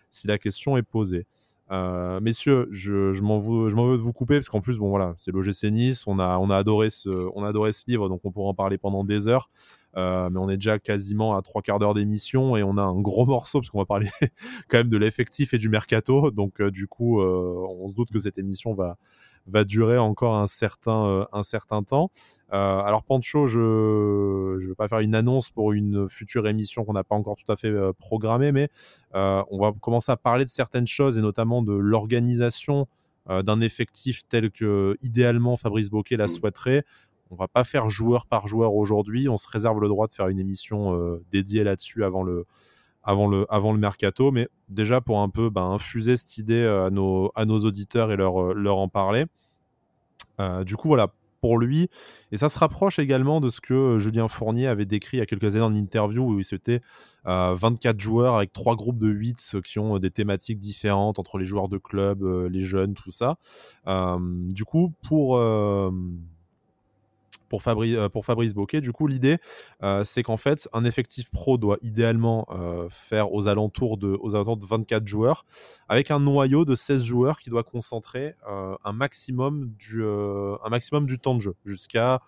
si 0.10 0.28
la 0.28 0.38
question 0.38 0.78
est 0.78 0.84
posée. 0.84 1.26
messieurs, 2.22 2.68
je, 2.72 3.14
je 3.14 3.22
m'en 3.22 3.38
veux, 3.38 3.70
je 3.70 3.76
veux 3.76 3.98
de 3.98 4.02
vous 4.02 4.14
couper 4.14 4.36
parce 4.36 4.50
qu'en 4.50 4.60
plus, 4.62 4.78
bon 4.78 4.90
voilà, 4.90 5.14
c'est 5.18 5.32
l'OGC 5.32 5.72
Nice. 5.72 6.06
On 6.06 6.20
a, 6.20 6.38
on 6.38 6.50
a 6.50 6.58
adoré 6.58 6.90
ce, 6.90 7.10
on 7.34 7.44
a 7.46 7.50
adoré 7.50 7.72
ce 7.72 7.84
livre, 7.88 8.10
donc 8.10 8.22
on 8.26 8.32
pourra 8.32 8.50
en 8.50 8.54
parler 8.54 8.78
pendant 8.78 9.06
des 9.06 9.30
heures. 9.30 9.50
mais 9.96 10.38
on 10.38 10.50
est 10.50 10.58
déjà 10.58 10.80
quasiment 10.80 11.38
à 11.38 11.42
trois 11.42 11.62
quarts 11.62 11.80
d'heure 11.80 11.94
d'émission 11.94 12.58
et 12.58 12.64
on 12.64 12.78
a 12.78 12.82
un 12.82 13.00
gros 13.00 13.26
morceau 13.36 13.60
parce 13.60 13.70
qu'on 13.70 13.80
va 13.80 13.86
parler 13.86 14.10
quand 14.68 14.80
même 14.80 14.90
de 14.90 14.98
l'effectif 14.98 15.54
et 15.54 15.58
du 15.58 15.70
mercato. 15.70 16.30
Donc 16.32 16.62
du 16.62 16.88
coup, 16.88 17.22
on 17.22 17.88
se 17.88 17.96
doute 17.96 18.12
que 18.12 18.20
cette 18.20 18.38
émission 18.38 18.74
va, 18.74 18.98
va 19.48 19.64
durer 19.64 19.98
encore 19.98 20.36
un 20.36 20.48
certain, 20.48 21.28
un 21.32 21.44
certain 21.44 21.84
temps. 21.84 22.12
alors 22.50 23.04
Pancho, 23.04 23.48
je 23.48 23.60
ne 23.60 24.68
vais 24.68 24.76
pas 24.76 24.88
faire 24.88 25.00
une 25.00 25.16
annonce 25.16 25.50
pour 25.50 25.74
une 25.74 26.10
future 26.10 26.48
émission 26.48 26.86
qu'on 26.86 26.94
n'a 26.94 27.04
pas 27.04 27.16
encore 27.16 27.36
tout 27.36 27.52
à 27.52 27.56
fait 27.56 27.74
programmée, 27.98 28.52
mais 28.52 28.70
on 29.14 29.60
va 29.60 29.72
commencer 29.80 30.12
à 30.12 30.18
parler 30.18 30.46
de 30.46 30.50
certaines 30.50 30.88
choses 30.88 31.18
et 31.18 31.22
notamment 31.22 31.62
de 31.62 31.74
l'organisation 31.74 32.88
d'un 33.28 33.62
effectif 33.62 34.22
tel 34.28 34.52
que 34.52 34.96
idéalement 35.02 35.58
Fabrice 35.58 35.90
Boquet 35.90 36.18
la 36.18 36.28
souhaiterait. 36.28 36.84
On 37.30 37.36
va 37.36 37.48
pas 37.48 37.64
faire 37.64 37.90
joueur 37.90 38.26
par 38.26 38.48
joueur 38.48 38.74
aujourd'hui. 38.74 39.30
On 39.30 39.38
se 39.38 39.48
réserve 39.50 39.80
le 39.80 39.88
droit 39.88 40.08
de 40.08 40.12
faire 40.12 40.28
une 40.28 40.40
émission 40.40 41.20
dédiée 41.32 41.64
là-dessus 41.64 42.04
avant 42.04 42.24
le, 42.24 42.46
avant 43.04 43.28
le, 43.28 43.46
avant 43.50 43.74
le 43.74 43.80
mercato, 43.80 44.32
mais 44.32 44.48
déjà 44.70 45.02
pour 45.02 45.22
un 45.22 45.30
peu 45.30 45.50
ben, 45.50 45.72
infuser 45.72 46.18
cette 46.18 46.38
idée 46.38 46.66
à 46.66 46.90
nos, 46.90 47.32
à 47.36 47.46
nos 47.46 47.60
auditeurs 47.60 48.12
et 48.12 48.16
leur, 48.16 48.54
leur 48.54 48.78
en 48.78 48.88
parler. 48.88 49.26
du 50.66 50.76
coup, 50.76 50.88
voilà, 50.88 51.14
pour 51.42 51.58
lui, 51.58 51.90
et 52.32 52.38
ça 52.38 52.50
se 52.50 52.60
rapproche 52.60 53.00
également 53.00 53.42
de 53.42 53.50
ce 53.50 53.60
que 53.60 53.98
Julien 53.98 54.28
Fournier 54.28 54.68
avait 54.68 54.86
décrit 54.86 55.18
il 55.18 55.20
y 55.20 55.24
a 55.24 55.26
quelques 55.26 55.56
années 55.56 55.66
en 55.66 55.74
interview, 55.74 56.24
où 56.24 56.44
c'était 56.44 56.82
24 57.26 58.00
joueurs 58.00 58.36
avec 58.36 58.54
trois 58.54 58.76
groupes 58.76 59.00
de 59.00 59.10
8 59.10 59.58
qui 59.66 59.80
ont 59.80 59.98
des 59.98 60.12
thématiques 60.12 60.60
différentes 60.60 61.18
entre 61.18 61.40
les 61.40 61.46
joueurs 61.46 61.68
de 61.68 61.80
club, 61.80 62.24
les 62.24 62.62
jeunes, 62.62 62.94
tout 62.94 63.12
ça. 63.12 63.38
du 63.88 64.64
coup, 64.64 64.94
pour 65.04 65.40
pour, 67.52 67.62
euh, 67.68 68.08
pour 68.08 68.26
Fabrice 68.26 68.54
Boquet. 68.54 68.80
Du 68.80 68.94
coup, 68.94 69.08
l'idée, 69.08 69.38
euh, 69.84 70.06
c'est 70.06 70.24
qu'en 70.24 70.38
fait, 70.38 70.70
un 70.72 70.86
effectif 70.86 71.30
pro 71.32 71.58
doit 71.58 71.78
idéalement 71.82 72.48
euh, 72.50 72.88
faire 72.90 73.34
aux 73.34 73.50
alentours, 73.50 73.98
de, 73.98 74.18
aux 74.22 74.36
alentours 74.36 74.56
de 74.56 74.66
24 74.66 75.06
joueurs, 75.06 75.46
avec 75.90 76.12
un 76.12 76.22
noyau 76.22 76.64
de 76.64 76.76
16 76.76 77.04
joueurs 77.04 77.40
qui 77.40 77.50
doit 77.50 77.64
concentrer 77.64 78.36
un, 78.48 78.94
maximum 78.94 79.74
du, 79.78 80.00
temps 81.20 81.36
de 81.36 81.42
jeu, 81.42 81.56
jusqu'à 81.66 82.22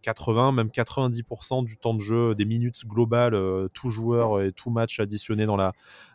80, 0.00 0.52
même 0.52 0.68
90% 0.68 1.64
du 1.64 1.76
temps 1.76 1.92
de 1.92 2.00
jeu, 2.00 2.34
des 2.34 2.46
minutes 2.46 2.86
globales, 2.86 3.68
tout 3.74 3.90
joueur 3.90 4.40
et 4.40 4.52
tout 4.52 4.70
match 4.70 4.98
additionné 4.98 5.44
dans 5.44 5.56
la, 5.56 5.72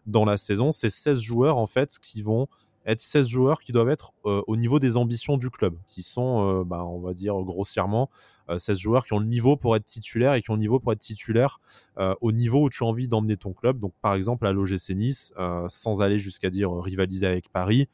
dans 0.08 0.26
la 0.26 0.38
saison. 0.38 0.72
C'est 0.72 0.90
16 0.90 1.20
joueurs, 1.22 1.58
en 1.58 1.68
fait, 1.68 2.00
qui 2.02 2.24
vont 2.24 2.48
être 2.86 3.02
16 3.02 3.28
joueurs 3.28 3.60
qui 3.60 3.72
doivent 3.72 3.90
être 3.90 4.14
au 4.24 4.56
niveau 4.56 4.80
des 4.80 4.98
ambitions 4.98 5.38
du 5.38 5.50
club, 5.50 5.76
qui 5.88 6.02
sont, 6.02 6.64
bah, 6.64 6.84
on 6.84 7.00
va 7.00 7.14
dire 7.14 7.36
grossièrement, 7.44 8.10
16 8.58 8.78
euh, 8.78 8.80
joueurs 8.80 9.06
qui 9.06 9.14
ont 9.14 9.20
le 9.20 9.26
niveau 9.26 9.58
pour 9.58 9.76
être 9.76 9.86
titulaire 9.86 10.34
et 10.34 10.42
qui 10.42 10.50
ont 10.52 10.56
le 10.56 10.62
niveau 10.62 10.80
pour 10.80 10.92
être 10.92 11.00
titulaire 11.00 11.60
euh, 11.98 12.16
au 12.22 12.32
niveau 12.32 12.66
où 12.66 12.70
tu 12.70 12.84
as 12.84 12.88
envie 12.88 13.08
d'emmener 13.08 13.38
ton 13.38 13.54
club. 13.54 13.80
Donc, 13.80 13.94
par 14.02 14.14
exemple, 14.14 14.48
à 14.48 14.54
l'OGC 14.54 14.92
Nice, 14.96 15.34
euh, 15.38 15.66
sans 15.70 16.02
aller 16.02 16.20
jusqu'à 16.20 16.50
dire 16.50 16.72
rivaliser 16.74 17.28
avec 17.28 17.50
Paris, 17.50 17.88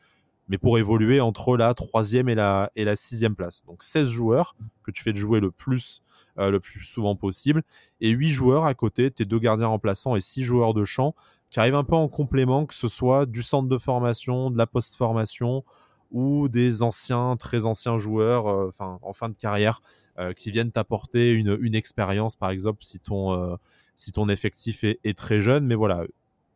mais 0.47 0.57
pour 0.57 0.77
évoluer 0.77 1.19
entre 1.21 1.57
la 1.57 1.73
troisième 1.73 2.29
et 2.29 2.35
la, 2.35 2.71
et 2.75 2.85
la 2.85 2.95
sixième 2.95 3.35
place. 3.35 3.65
Donc 3.65 3.81
16 3.81 4.09
joueurs 4.09 4.55
que 4.83 4.91
tu 4.91 5.01
fais 5.01 5.11
de 5.11 5.17
jouer 5.17 5.39
le 5.39 5.49
plus, 5.49 6.03
le 6.37 6.59
plus 6.59 6.83
souvent 6.83 7.15
possible, 7.15 7.63
et 7.99 8.09
8 8.11 8.29
joueurs 8.29 8.65
à 8.65 8.75
côté, 8.75 9.09
tes 9.09 9.25
deux 9.25 9.39
gardiens 9.39 9.67
remplaçants 9.67 10.15
et 10.15 10.19
6 10.19 10.43
joueurs 10.43 10.75
de 10.75 10.85
champ 10.85 11.15
qui 11.49 11.59
arrivent 11.59 11.75
un 11.75 11.83
peu 11.83 11.95
en 11.95 12.09
complément, 12.09 12.65
que 12.65 12.73
ce 12.73 12.87
soit 12.87 13.25
du 13.25 13.41
centre 13.41 13.69
de 13.69 13.77
formation, 13.77 14.51
de 14.51 14.57
la 14.57 14.67
post-formation, 14.67 15.63
ou 16.11 16.47
des 16.47 16.81
anciens, 16.81 17.35
très 17.37 17.65
anciens 17.65 17.97
joueurs, 17.97 18.47
euh, 18.47 18.69
en 18.79 19.13
fin 19.13 19.29
de 19.29 19.35
carrière, 19.35 19.81
euh, 20.19 20.33
qui 20.33 20.51
viennent 20.51 20.71
t'apporter 20.71 21.33
une, 21.33 21.75
expérience, 21.75 22.35
par 22.35 22.49
exemple, 22.49 22.79
si 22.83 22.99
ton, 22.99 23.33
euh, 23.33 23.55
si 23.95 24.11
ton 24.11 24.29
effectif 24.29 24.83
est, 24.83 25.17
très 25.17 25.41
jeune. 25.41 25.65
Mais 25.65 25.75
voilà, 25.75 26.03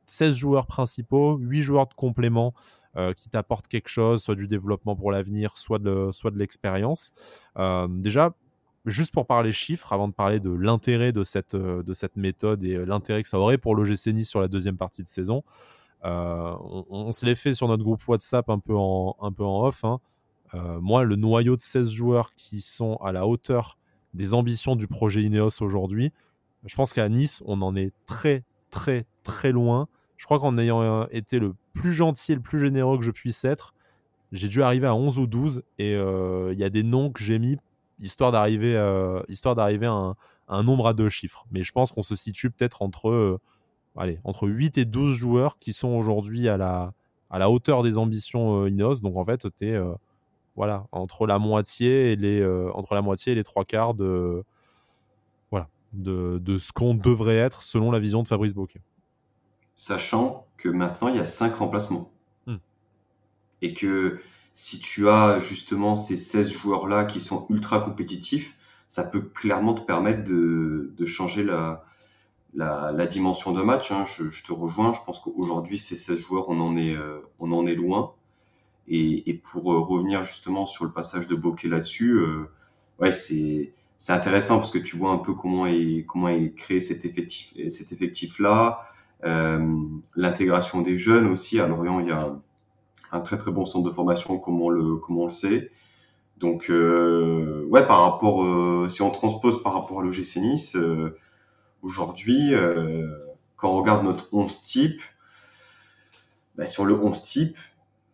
16 0.05 0.35
joueurs 0.35 0.65
principaux, 0.65 1.37
8 1.37 1.61
joueurs 1.61 1.87
de 1.87 1.93
complément 1.93 2.53
qui 3.15 3.29
t'apportent 3.29 3.69
quelque 3.69 3.87
chose, 3.87 4.21
soit 4.21 4.35
du 4.35 4.47
développement 4.47 4.93
pour 4.93 5.11
l'avenir, 5.11 5.55
soit 5.55 5.79
de, 5.79 6.09
soit 6.11 6.31
de 6.31 6.37
l'expérience. 6.37 7.11
déjà, 7.87 8.33
juste 8.85 9.13
pour 9.13 9.25
parler 9.25 9.53
chiffres, 9.53 9.93
avant 9.93 10.09
de 10.09 10.13
parler 10.13 10.41
de 10.41 10.49
l'intérêt 10.49 11.13
de 11.13 11.23
cette, 11.23 11.55
de 11.55 11.93
cette 11.93 12.17
méthode 12.17 12.61
et 12.65 12.85
l'intérêt 12.85 13.23
que 13.23 13.29
ça 13.29 13.39
aurait 13.39 13.57
pour 13.57 13.73
l'OGC 13.73 14.07
Nice 14.07 14.27
sur 14.27 14.41
la 14.41 14.49
deuxième 14.49 14.75
partie 14.75 15.03
de 15.03 15.07
saison, 15.07 15.43
euh, 16.05 16.55
on, 16.89 17.11
se 17.11 17.25
l'est 17.25 17.35
fait 17.35 17.53
sur 17.53 17.67
notre 17.67 17.83
groupe 17.83 18.05
WhatsApp 18.07 18.49
un 18.49 18.59
peu 18.59 18.75
en, 18.75 19.15
un 19.21 19.31
peu 19.31 19.43
en 19.43 19.65
off. 19.65 19.83
Hein. 19.83 19.99
Euh, 20.53 20.79
moi, 20.79 21.03
le 21.03 21.15
noyau 21.15 21.55
de 21.55 21.61
16 21.61 21.89
joueurs 21.89 22.33
qui 22.35 22.61
sont 22.61 22.95
à 22.97 23.11
la 23.11 23.27
hauteur 23.27 23.77
des 24.13 24.33
ambitions 24.33 24.75
du 24.75 24.87
projet 24.87 25.21
Ineos 25.21 25.61
aujourd'hui, 25.61 26.11
je 26.65 26.75
pense 26.75 26.93
qu'à 26.93 27.07
Nice, 27.09 27.43
on 27.45 27.61
en 27.61 27.75
est 27.75 27.93
très, 28.05 28.43
très, 28.69 29.05
très 29.23 29.51
loin. 29.51 29.87
Je 30.17 30.25
crois 30.25 30.39
qu'en 30.39 30.57
ayant 30.57 30.81
euh, 30.81 31.05
été 31.11 31.39
le 31.39 31.53
plus 31.73 31.93
gentil 31.93 32.31
et 32.31 32.35
le 32.35 32.41
plus 32.41 32.59
généreux 32.59 32.97
que 32.97 33.03
je 33.03 33.11
puisse 33.11 33.43
être, 33.45 33.73
j'ai 34.31 34.47
dû 34.47 34.61
arriver 34.61 34.87
à 34.87 34.95
11 34.95 35.19
ou 35.19 35.27
12 35.27 35.63
et 35.79 35.93
il 35.93 36.59
y 36.59 36.63
a 36.63 36.69
des 36.69 36.83
noms 36.83 37.11
que 37.11 37.23
j'ai 37.23 37.39
mis 37.39 37.57
histoire 37.99 38.31
d'arriver 38.31 38.75
histoire 39.27 39.55
d'arriver 39.55 39.87
à, 39.87 40.13
un 40.49 40.63
nombre 40.63 40.87
à 40.87 40.93
deux 40.93 41.09
chiffres. 41.09 41.47
Mais 41.51 41.63
je 41.63 41.71
pense 41.71 41.91
qu'on 41.91 42.03
se 42.03 42.15
situe 42.15 42.51
peut-être 42.51 42.83
entre 42.83 43.39
allez, 43.95 44.19
entre 44.23 44.47
8 44.47 44.77
et 44.77 44.85
12 44.85 45.15
joueurs 45.15 45.59
qui 45.59 45.73
sont 45.73 45.89
aujourd'hui 45.89 46.47
à 46.47 46.57
la, 46.57 46.93
à 47.29 47.39
la 47.39 47.49
hauteur 47.49 47.83
des 47.83 47.97
ambitions 47.97 48.63
euh, 48.63 48.69
Ineos. 48.69 49.01
Donc 49.01 49.17
en 49.17 49.25
fait, 49.25 49.47
tu 49.57 49.67
es 49.67 49.73
euh, 49.73 49.93
voilà, 50.55 50.87
entre 50.91 51.27
la 51.27 51.39
moitié 51.39 52.11
et 52.11 52.15
les, 52.15 52.39
euh, 52.39 52.71
entre 52.73 52.95
la 52.95 53.01
moitié 53.01 53.33
et 53.33 53.35
les 53.35 53.43
trois 53.43 53.65
quarts 53.65 53.93
de, 53.93 54.43
voilà, 55.51 55.67
de, 55.93 56.39
de 56.39 56.57
ce 56.57 56.71
qu'on 56.71 56.93
devrait 56.93 57.37
être 57.37 57.63
selon 57.63 57.91
la 57.91 57.99
vision 57.99 58.23
de 58.23 58.27
Fabrice 58.27 58.53
Bocquet. 58.53 58.81
Sachant 59.75 60.45
que 60.57 60.69
maintenant, 60.69 61.07
il 61.07 61.15
y 61.15 61.19
a 61.19 61.25
5 61.25 61.55
remplacements. 61.55 62.11
Hmm. 62.45 62.57
Et 63.61 63.73
que 63.73 64.19
si 64.53 64.79
tu 64.79 65.07
as 65.07 65.39
justement 65.39 65.95
ces 65.95 66.17
16 66.17 66.51
joueurs-là 66.51 67.05
qui 67.05 67.19
sont 67.19 67.45
ultra 67.49 67.79
compétitifs, 67.79 68.57
ça 68.89 69.03
peut 69.03 69.21
clairement 69.21 69.75
te 69.75 69.81
permettre 69.81 70.23
de, 70.23 70.91
de 70.97 71.05
changer 71.05 71.43
la, 71.43 71.85
la, 72.53 73.05
dimension 73.05 73.51
de 73.51 73.61
match. 73.61 73.91
Hein, 73.91 74.05
je, 74.05 74.43
te 74.43 74.51
rejoins. 74.51 74.93
Je 74.93 74.99
pense 75.05 75.19
qu'aujourd'hui, 75.19 75.77
ces 75.77 75.95
16 75.95 76.19
joueurs, 76.19 76.49
on 76.49 76.59
en 76.59 76.77
est, 76.77 76.95
euh, 76.95 77.19
on 77.39 77.51
en 77.51 77.65
est 77.67 77.75
loin. 77.75 78.13
Et, 78.87 79.39
pour 79.51 79.71
euh, 79.71 79.79
revenir 79.79 80.23
justement 80.23 80.65
sur 80.65 80.83
le 80.85 80.91
passage 80.91 81.27
de 81.27 81.35
Bokeh 81.35 81.67
là-dessus, 81.67 82.13
euh, 82.13 82.49
ouais, 82.99 83.11
c'est 83.11 83.73
c'est 83.99 84.13
intéressant 84.13 84.57
parce 84.57 84.71
que 84.71 84.77
tu 84.79 84.95
vois 84.95 85.11
un 85.11 85.17
peu 85.17 85.33
comment 85.33 85.67
est 85.67 86.05
comment 86.07 86.29
est 86.29 86.55
créé 86.55 86.79
cet 86.79 87.03
effectif 87.03 87.53
cet 87.69 87.91
effectif 87.91 88.39
là. 88.39 88.81
L'intégration 90.15 90.81
des 90.81 90.97
jeunes 90.97 91.27
aussi. 91.27 91.59
À 91.59 91.67
Lorient, 91.67 91.99
il 91.99 92.07
y 92.07 92.11
a 92.11 92.33
un 93.11 93.19
très 93.19 93.37
très 93.37 93.51
bon 93.51 93.65
centre 93.65 93.85
de 93.87 93.93
formation, 93.93 94.39
comme 94.39 94.61
on 94.61 94.69
le 94.69 94.95
comme 94.95 95.23
le 95.23 95.31
sait. 95.31 95.69
Donc 96.37 96.69
ouais, 96.69 97.87
par 97.87 98.01
rapport 98.01 98.89
si 98.89 99.01
on 99.01 99.11
transpose 99.11 99.61
par 99.61 99.73
rapport 99.73 99.99
à 99.99 100.03
l'OGC 100.03 100.37
Nice 100.37 100.77
Aujourd'hui, 101.81 102.53
euh, 102.53 103.07
quand 103.55 103.71
on 103.71 103.77
regarde 103.77 104.03
notre 104.03 104.29
11 104.33 104.63
type, 104.63 105.01
bah, 106.55 106.67
sur 106.67 106.85
le 106.85 106.95
11 106.95 107.21
type, 107.21 107.57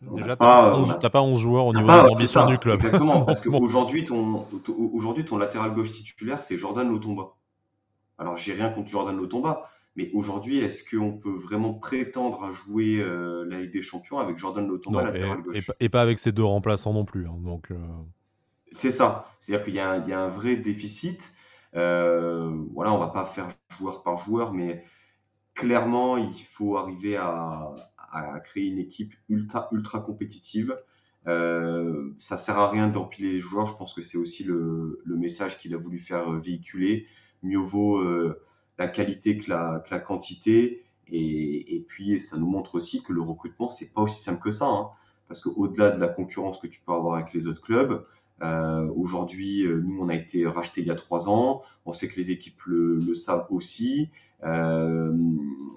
Déjà, 0.02 0.36
pas, 0.36 0.84
pas 1.10 1.22
11 1.22 1.40
joueurs 1.40 1.66
au 1.66 1.74
niveau 1.74 1.88
des 1.88 2.16
ambitions 2.16 2.46
du 2.46 2.58
club. 2.58 2.80
Exactement, 2.80 3.24
parce 3.24 3.42
qu'aujourd'hui, 3.42 4.04
ton, 4.06 4.46
aujourd'hui, 4.94 5.26
ton 5.26 5.38
latéral 5.38 5.74
gauche 5.74 5.92
titulaire, 5.92 6.44
c'est 6.44 6.58
Jordan 6.58 6.88
Lotomba. 6.88 7.34
Alors, 8.18 8.38
j'ai 8.38 8.54
rien 8.54 8.70
contre 8.70 8.90
Jordan 8.90 9.16
Lotomba, 9.18 9.70
mais 9.96 10.12
aujourd'hui, 10.14 10.60
est-ce 10.60 10.84
qu'on 10.84 11.14
peut 11.14 11.36
vraiment 11.36 11.74
prétendre 11.74 12.44
à 12.44 12.52
jouer 12.52 12.98
euh, 13.00 13.46
la 13.50 13.62
Ligue 13.62 13.72
des 13.72 13.82
Champions 13.82 14.20
avec 14.20 14.38
Jordan 14.38 14.68
Lotomba 14.68 15.04
latéral 15.04 15.42
gauche? 15.42 15.70
et, 15.80 15.90
pas 15.90 16.02
avec 16.02 16.20
ses 16.20 16.32
deux 16.32 16.44
remplaçants 16.44 16.94
non 16.94 17.06
plus. 17.06 17.28
Hein, 17.28 17.38
donc, 17.40 17.72
euh. 17.72 17.78
C'est 18.72 18.92
ça. 18.92 19.32
C'est-à-dire 19.40 19.66
qu'il 19.66 19.74
y, 19.74 19.78
y, 19.78 20.14
a 20.14 20.20
un 20.20 20.30
vrai 20.30 20.56
déficit. 20.56 21.32
Euh, 21.76 22.52
voilà, 22.74 22.94
on 22.94 22.98
va 22.98 23.08
pas 23.08 23.26
faire 23.26 23.50
joueur 23.78 24.04
par 24.04 24.18
joueur, 24.18 24.54
mais 24.54 24.84
clairement, 25.54 26.18
il 26.18 26.34
faut 26.34 26.78
arriver 26.78 27.18
à, 27.18 27.76
créer 28.46 28.68
une 28.68 28.80
équipe 28.80 29.14
ultra, 29.28 29.68
ultra 29.74 30.00
compétitive. 30.00 30.78
Euh, 31.28 32.14
ça 32.18 32.38
sert 32.38 32.58
à 32.58 32.70
rien 32.70 32.88
d'empiler 32.88 33.34
les 33.34 33.40
joueurs. 33.40 33.66
Je 33.66 33.76
pense 33.76 33.94
que 33.94 34.02
c'est 34.02 34.18
aussi 34.18 34.44
le, 34.44 35.02
message 35.06 35.58
qu'il 35.58 35.74
a 35.74 35.78
voulu 35.78 36.00
faire 36.00 36.32
véhiculer. 36.32 37.08
Mieux 37.44 37.60
vaut 37.60 37.98
euh, 37.98 38.42
la 38.78 38.88
qualité 38.88 39.38
que 39.38 39.50
la, 39.50 40.00
quantité. 40.00 40.86
Et, 41.08 41.86
puis, 41.88 42.20
ça 42.22 42.38
nous 42.38 42.48
montre 42.48 42.76
aussi 42.76 43.04
que 43.04 43.12
le 43.12 43.22
recrutement, 43.22 43.70
c'est 43.70 43.94
pas 43.94 44.02
aussi 44.02 44.22
simple 44.22 44.42
que 44.42 44.52
ça. 44.52 44.68
Hein. 44.68 44.90
parce 45.28 45.42
qu'au-delà 45.42 45.92
de 45.92 46.00
la 46.00 46.08
concurrence 46.08 46.58
que 46.58 46.68
tu 46.68 46.80
peux 46.82 46.94
avoir 46.94 47.16
avec 47.16 47.34
les 47.34 47.48
autres 47.48 47.62
clubs, 47.62 48.06
euh, 48.44 48.90
Aujourd'hui, 48.96 49.66
euh, 49.66 49.82
nous, 49.86 50.02
on 50.02 50.10
a 50.10 50.16
été 50.16 50.46
racheté 50.46 50.82
il 50.82 50.88
y 50.88 50.92
a 50.92 50.96
trois 50.96 51.30
ans. 51.30 51.62
On 51.86 51.94
sait 51.94 52.08
que 52.08 52.16
les 52.18 52.32
équipes 52.32 52.62
le, 52.66 53.00
le 53.00 53.16
savent 53.16 53.48
aussi. 53.50 54.10
Euh, 54.44 55.12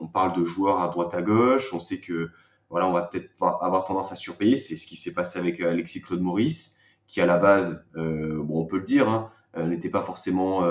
on 0.00 0.06
parle 0.06 0.36
de 0.38 0.44
joueurs 0.44 0.80
à 0.80 0.88
droite 0.88 1.14
à 1.14 1.22
gauche. 1.22 1.72
On 1.72 1.78
sait 1.78 1.98
que 1.98 2.30
voilà, 2.70 2.88
on 2.88 2.92
va 2.92 3.02
peut-être 3.02 3.30
avoir 3.42 3.84
tendance 3.84 4.12
à 4.12 4.14
surpayer. 4.14 4.56
C'est 4.56 4.76
ce 4.76 4.86
qui 4.86 4.96
s'est 4.96 5.14
passé 5.14 5.38
avec 5.38 5.60
euh, 5.60 5.70
Alexis 5.70 6.02
Claude 6.02 6.20
Maurice, 6.20 6.78
qui 7.06 7.20
à 7.20 7.26
la 7.26 7.38
base, 7.38 7.86
euh, 7.96 8.42
bon, 8.42 8.60
on 8.60 8.66
peut 8.66 8.78
le 8.78 8.84
dire, 8.84 9.08
hein, 9.08 9.30
n'était 9.56 9.88
pas 9.88 10.02
forcément 10.02 10.62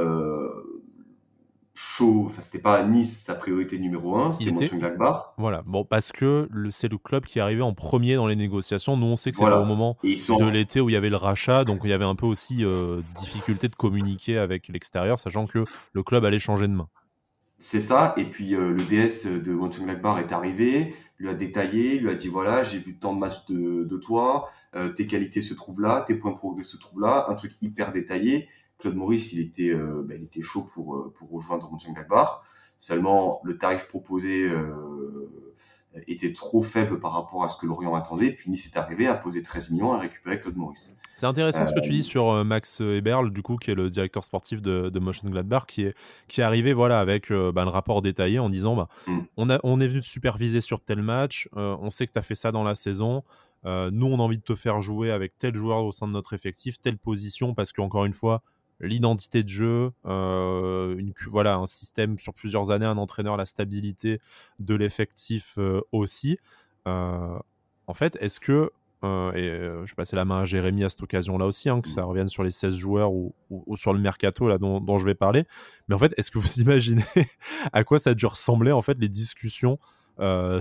chaud. 1.78 2.24
Enfin, 2.26 2.42
c'était 2.42 2.60
pas 2.60 2.84
Nice 2.84 3.24
sa 3.24 3.36
priorité 3.36 3.78
numéro 3.78 4.16
un, 4.16 4.34
c'était 4.34 4.52
Mönchengladbach. 4.52 5.34
Voilà, 5.38 5.62
bon, 5.66 5.86
parce 5.86 6.12
que 6.12 6.50
c'est 6.72 6.90
le 6.90 6.98
club 6.98 7.26
qui 7.26 7.40
est 7.40 7.42
arrivé 7.42 7.62
en 7.62 7.74
premier 7.74 8.16
dans 8.16 8.28
les 8.28 8.36
négociations. 8.36 8.98
Nous, 8.98 9.06
on 9.06 9.16
sait 9.16 9.32
que 9.32 9.38
c'était 9.38 9.52
au 9.52 9.66
moment 9.66 9.98
de 10.04 10.50
l'été 10.50 10.82
où 10.82 10.90
il 10.90 10.94
y 10.94 10.96
avait 10.96 11.10
le 11.10 11.16
rachat, 11.16 11.64
donc 11.64 11.82
il 11.84 11.90
y 11.90 11.94
avait 11.94 12.06
un 12.06 12.16
peu 12.16 12.26
aussi 12.26 12.66
euh, 12.66 13.02
difficulté 13.20 13.68
de 13.68 13.76
communiquer 13.76 14.38
avec 14.38 14.68
l'extérieur, 14.68 15.20
sachant 15.20 15.46
que 15.46 15.66
le 15.94 16.04
club 16.04 16.26
allait 16.26 16.40
changer 16.40 16.68
de 16.68 16.74
main. 16.74 16.90
C'est 17.60 17.80
ça, 17.80 18.14
et 18.18 18.26
puis 18.26 18.56
euh, 18.56 18.74
le 18.74 18.84
DS 18.84 19.28
de 19.28 19.52
Mönchengladbach 19.52 20.20
est 20.20 20.32
arrivé, 20.32 20.96
lui 21.18 21.30
a 21.30 21.34
détaillé, 21.34 22.00
lui 22.00 22.10
a 22.10 22.16
dit 22.16 22.28
voilà, 22.28 22.64
j'ai 22.64 22.78
vu 22.78 22.98
tant 22.98 23.14
de 23.14 23.20
matchs 23.20 23.46
de, 23.50 23.98
toi, 23.98 24.50
euh, 24.76 24.90
tes 24.90 25.08
qualités 25.08 25.42
se 25.42 25.54
trouvent 25.54 25.82
là, 25.82 26.04
tes 26.06 26.16
points 26.16 26.32
de 26.32 26.38
progrès 26.38 26.64
se 26.64 26.78
trouvent 26.78 27.02
là, 27.02 27.26
un 27.30 27.36
truc 27.36 27.54
hyper 27.62 27.92
détaillé. 27.92 28.48
Claude 28.80 28.96
Maurice, 28.96 29.34
il 29.34 29.40
était, 29.40 29.70
euh, 29.70 30.04
ben, 30.06 30.18
il 30.20 30.26
était 30.26 30.42
chaud 30.42 30.68
pour, 30.74 30.96
euh, 30.96 31.14
pour 31.18 31.32
rejoindre 31.32 31.70
Mönchengladbach. 31.72 32.42
Seulement, 32.80 33.42
le 33.44 33.58
tarif 33.58 33.88
proposé 33.88 34.48
euh, 34.48 35.32
était 36.06 36.32
trop 36.32 36.62
faible 36.62 37.00
par 37.00 37.12
rapport 37.14 37.44
à 37.44 37.50
ce 37.50 37.58
que 37.58 37.66
Lorient 37.66 37.96
attendait. 37.96 38.32
Puis 38.32 38.52
Nice 38.52 38.68
est 38.68 38.78
arrivé 38.78 39.08
à 39.08 39.16
poser 39.16 39.42
13 39.42 39.72
millions 39.72 39.94
à 39.94 39.98
récupérer 39.98 40.40
Claude 40.40 40.56
Maurice. 40.56 41.00
C'est 41.16 41.26
intéressant 41.26 41.66
ce 41.66 41.74
que 41.74 41.80
tu 41.80 41.90
dis 41.90 42.04
sur 42.04 42.46
Max 42.46 42.80
Eberl, 42.82 43.32
du 43.32 43.42
coup, 43.42 43.56
qui 43.56 43.72
est 43.72 43.76
le 43.76 43.90
directeur 43.90 44.24
sportif 44.24 44.62
de, 44.62 44.90
de 44.90 45.00
Mönchengladbach, 45.00 45.66
qui 45.66 45.86
est, 45.86 45.96
qui 46.28 46.42
est 46.42 46.44
arrivé 46.44 46.74
voilà, 46.74 47.00
avec 47.00 47.32
bah, 47.32 47.64
le 47.64 47.72
rapport 47.72 48.04
détaillé 48.04 48.38
en 48.38 48.50
disant 48.50 48.76
bah, 48.76 48.88
mm. 49.08 49.20
on, 49.38 49.50
a, 49.50 49.60
on 49.64 49.82
est 49.82 49.88
venu 49.88 50.02
te 50.02 50.06
superviser 50.06 50.62
sur 50.62 50.80
tel 50.80 51.02
match, 51.02 51.50
on 51.54 51.90
sait 51.90 52.06
que 52.06 52.12
tu 52.12 52.20
as 52.20 52.22
fait 52.22 52.36
ça 52.36 52.52
dans 52.52 52.64
la 52.64 52.76
saison. 52.76 53.24
nous, 53.66 54.06
on 54.06 54.20
a 54.20 54.22
envie 54.22 54.38
de 54.38 54.44
te 54.44 54.54
faire 54.54 54.84
jouer 54.84 55.10
avec 55.10 55.36
tel 55.40 55.56
joueur 55.56 55.84
au 55.84 55.92
sein 55.92 56.08
de 56.08 56.12
notre 56.12 56.34
effectif, 56.34 56.80
telle 56.80 57.00
position, 57.00 57.56
parce 57.56 57.74
qu'encore 57.74 58.06
une 58.06 58.14
fois, 58.14 58.44
l'identité 58.80 59.44
de 59.44 59.50
jeu, 59.50 59.92
euh, 60.06 60.96
une, 60.98 61.14
voilà, 61.28 61.56
un 61.56 61.66
système 61.66 62.20
sur 62.20 62.34
plusieurs 62.34 62.72
années, 62.72 62.86
un 62.86 62.98
entraîneur, 62.98 63.38
la 63.38 63.46
stabilité 63.46 64.20
de 64.60 64.76
l'effectif 64.76 65.56
euh, 65.58 65.82
aussi. 65.92 66.38
Euh, 66.88 67.38
en 67.88 67.94
fait, 67.94 68.18
est-ce 68.22 68.40
que, 68.40 68.72
et 69.04 69.48
je 69.48 69.92
vais 69.92 69.96
passer 69.96 70.16
la 70.16 70.26
main 70.26 70.42
à 70.42 70.46
Jérémy 70.46 70.84
à 70.84 70.90
cette 70.90 71.02
occasion-là 71.02 71.46
aussi, 71.46 71.70
hein, 71.70 71.80
que 71.82 71.88
ça 71.88 72.04
revienne 72.04 72.28
sur 72.28 72.44
les 72.44 72.52
16 72.52 72.76
joueurs 72.76 73.14
ou, 73.14 73.34
sur 73.76 73.94
le 73.94 74.00
mercato 74.00 74.48
là, 74.48 74.58
dont, 74.58 74.82
dont, 74.82 75.00
je 75.00 75.06
vais 75.06 75.16
parler, 75.16 75.46
mais 75.88 75.96
en 75.96 75.98
fait, 75.98 76.14
est-ce 76.18 76.30
que 76.30 76.40
vous 76.40 76.54
imaginez 76.60 77.04
à 77.72 77.84
quoi 77.84 78.00
ça 78.00 78.10
a 78.10 78.14
dû 78.14 78.26
ressembler 78.26 78.72
en 78.72 78.82
fait 78.82 78.98
les 79.00 79.08
discussions 79.08 79.80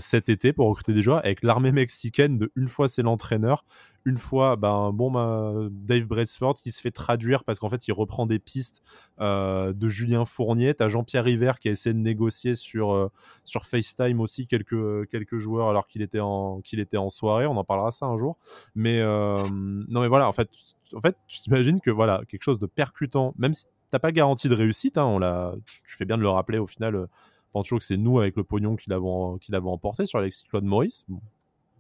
cet 0.01 0.29
été 0.29 0.53
pour 0.53 0.69
recruter 0.69 0.93
des 0.93 1.03
joueurs 1.03 1.19
avec 1.19 1.43
l'armée 1.43 1.73
mexicaine 1.73 2.39
de 2.39 2.53
une 2.57 2.69
fois 2.69 2.89
c'est 2.89 3.03
l'entraîneur, 3.03 3.65
une 4.07 4.19
fois, 4.19 4.55
ben, 4.55 4.93
bon, 4.93 5.11
ben, 5.11 5.69
Dave 5.73 6.07
Bradsford 6.07 6.55
qui 6.55 6.71
se 6.71 6.81
fait 6.81 6.93
traduire 6.93 7.43
parce 7.43 7.59
qu'en 7.59 7.69
fait, 7.69 7.89
il 7.89 7.93
reprend 7.93 8.25
des 8.25 8.39
pistes 8.39 8.83
euh, 9.21 9.73
de 9.73 9.89
Julien 9.89 10.25
Fournier. 10.25 10.75
T'as 10.75 10.89
Jean-Pierre 10.89 11.25
River 11.25 11.53
qui 11.61 11.69
a 11.69 11.73
essayé 11.73 11.93
de 11.93 11.99
négocier 11.99 12.55
sur, 12.55 12.95
euh, 12.95 13.11
sur 13.43 13.67
FaceTime 13.67 14.21
aussi 14.21 14.47
quelques, 14.47 15.09
quelques 15.11 15.39
joueurs 15.39 15.69
alors 15.69 15.89
qu'il 15.89 16.03
était, 16.03 16.21
en, 16.21 16.61
qu'il 16.61 16.79
était 16.79 16.97
en 16.97 17.11
soirée. 17.11 17.47
On 17.47 17.57
en 17.57 17.65
parlera 17.65 17.91
ça 17.91 18.07
un 18.07 18.17
jour. 18.17 18.39
Mais 18.77 19.01
euh, 19.01 19.39
non, 19.51 20.01
mais 20.03 20.09
voilà, 20.09 20.29
en 20.29 20.33
fait, 20.33 20.49
en 20.95 21.01
fait 21.01 21.17
tu 21.27 21.41
t'imagines 21.41 21.81
que 21.81 21.91
voilà, 21.91 22.23
quelque 22.29 22.45
chose 22.45 22.61
de 22.61 22.67
percutant, 22.67 23.35
même 23.37 23.55
si 23.55 23.67
t'as 23.91 23.99
pas 23.99 24.13
garantie 24.13 24.49
de 24.49 24.55
réussite, 24.55 24.99
hein, 24.99 25.05
on 25.05 25.19
l'a, 25.19 25.53
tu 25.85 25.97
fais 25.97 26.05
bien 26.05 26.17
de 26.17 26.23
le 26.23 26.29
rappeler 26.29 26.59
au 26.59 26.69
final. 26.69 27.09
Pense 27.57 27.67
toujours 27.67 27.79
que 27.79 27.85
c'est 27.85 27.97
nous 27.97 28.21
avec 28.21 28.37
le 28.37 28.45
pognon 28.45 28.77
qui 28.77 28.91
l'avons, 28.91 29.39
emporté 29.67 30.07
sur 30.07 30.19
Alexis 30.19 30.45
Claude 30.45 30.65
Maurice. 30.65 31.07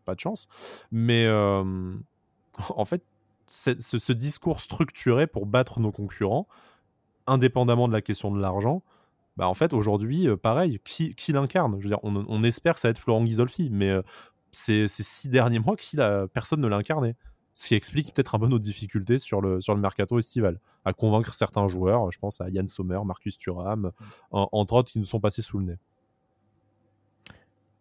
pas 0.05 0.14
de 0.14 0.20
chance. 0.20 0.49
Mais 0.91 1.27
en 2.77 2.85
fait, 2.85 3.03
ce, 3.49 4.12
discours 4.12 4.61
structuré 4.61 5.27
pour 5.27 5.47
battre 5.47 5.81
nos 5.81 5.93
concurrents, 5.93 6.49
indépendamment 7.27 7.89
de 7.89 7.93
la 7.93 8.03
question 8.03 8.31
de 8.31 8.41
l'argent, 8.41 8.83
bah 9.37 9.49
en 9.49 9.55
fait, 9.55 9.72
aujourd'hui, 9.72 10.29
euh, 10.29 10.37
pareil, 10.37 10.81
qui, 10.85 11.14
l'incarne? 11.33 11.77
Je 11.79 11.85
veux 11.85 11.91
dire, 11.91 12.01
on, 12.03 12.43
espère 12.43 12.74
que 12.74 12.81
ça 12.81 12.89
va 12.89 12.91
être 12.91 12.99
Florent 12.99 13.22
Ghisolfi, 13.22 13.68
mais 13.70 13.91
euh, 13.91 14.03
ces, 14.51 14.89
six 14.89 15.29
derniers 15.29 15.59
mois, 15.59 15.77
qui 15.77 15.97
la, 15.97 16.27
personne 16.29 16.61
ne 16.61 16.66
l'a 16.66 16.77
incarné. 16.77 17.14
Ce 17.59 17.69
qui 17.69 17.75
explique 17.75 18.13
peut-être 18.13 18.35
un 18.35 18.39
peu 18.39 18.49
nos 18.49 18.59
difficultés 18.59 19.19
sur 19.19 19.41
le, 19.41 19.63
sur 19.63 19.75
le 19.75 19.81
mercato 19.81 20.19
estival, 20.19 20.61
à 20.85 20.93
convaincre 20.93 21.33
certains 21.33 21.69
joueurs, 21.69 22.13
je 22.13 22.19
pense 22.19 22.43
à 22.43 22.51
Yann 22.51 22.69
Sommer, 22.69 23.01
Marcus 23.07 23.39
Thuram, 23.39 23.93
entre 24.31 24.75
autres, 24.75 24.93
qui 24.93 24.99
nous 24.99 25.07
sont 25.07 25.21
passés 25.21 25.41
sous 25.41 25.59
le 25.59 25.65
nez. 25.65 25.79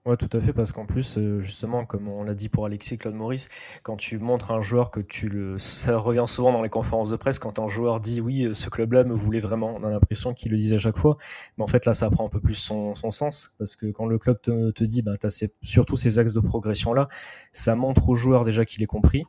Ouais, 0.06 0.16
tout 0.16 0.30
à 0.32 0.40
fait, 0.40 0.54
parce 0.54 0.72
qu'en 0.72 0.86
plus, 0.86 1.18
euh, 1.18 1.42
justement, 1.42 1.84
comme 1.86 2.08
on 2.08 2.24
l'a 2.24 2.34
dit 2.36 2.48
pour 2.48 2.66
Alexis 2.66 2.98
Claude 2.98 3.16
Maurice, 3.16 3.50
quand 3.84 3.98
tu 3.98 4.18
montres 4.18 4.52
un 4.52 4.62
joueur 4.62 4.92
que 4.92 5.02
tu 5.02 5.28
le. 5.28 5.60
Ça 5.60 5.98
revient 5.98 6.24
souvent 6.26 6.54
dans 6.54 6.62
les 6.62 6.70
conférences 6.70 7.10
de 7.10 7.18
presse, 7.18 7.38
quand 7.38 7.60
un 7.60 7.68
joueur 7.68 8.00
dit 8.00 8.22
oui, 8.22 8.46
euh, 8.46 8.54
ce 8.54 8.70
club-là 8.70 9.04
me 9.04 9.14
voulait 9.14 9.42
vraiment, 9.42 9.76
on 9.76 9.84
a 9.84 9.90
l'impression 9.90 10.34
qu'il 10.34 10.52
le 10.52 10.58
disait 10.58 10.76
à 10.76 10.80
chaque 10.80 10.98
fois. 10.98 11.18
Mais 11.58 11.66
en 11.66 11.68
fait, 11.68 11.86
là, 11.86 11.94
ça 11.94 12.10
prend 12.10 12.26
un 12.26 12.30
peu 12.30 12.40
plus 12.40 12.54
son, 12.54 12.94
sens, 12.96 13.56
parce 13.58 13.76
que 13.76 13.88
quand 13.88 14.06
le 14.06 14.18
club 14.20 14.40
te, 14.42 14.84
dit, 14.86 15.02
ben, 15.02 15.18
tu 15.20 15.28
as 15.28 15.46
surtout 15.64 15.98
ces 15.98 16.18
axes 16.18 16.34
de 16.34 16.40
progression-là, 16.40 17.10
ça 17.52 17.76
montre 17.76 18.08
au 18.08 18.16
joueur 18.16 18.46
déjà 18.46 18.64
qu'il 18.64 18.84
est 18.84 18.88
compris. 18.88 19.26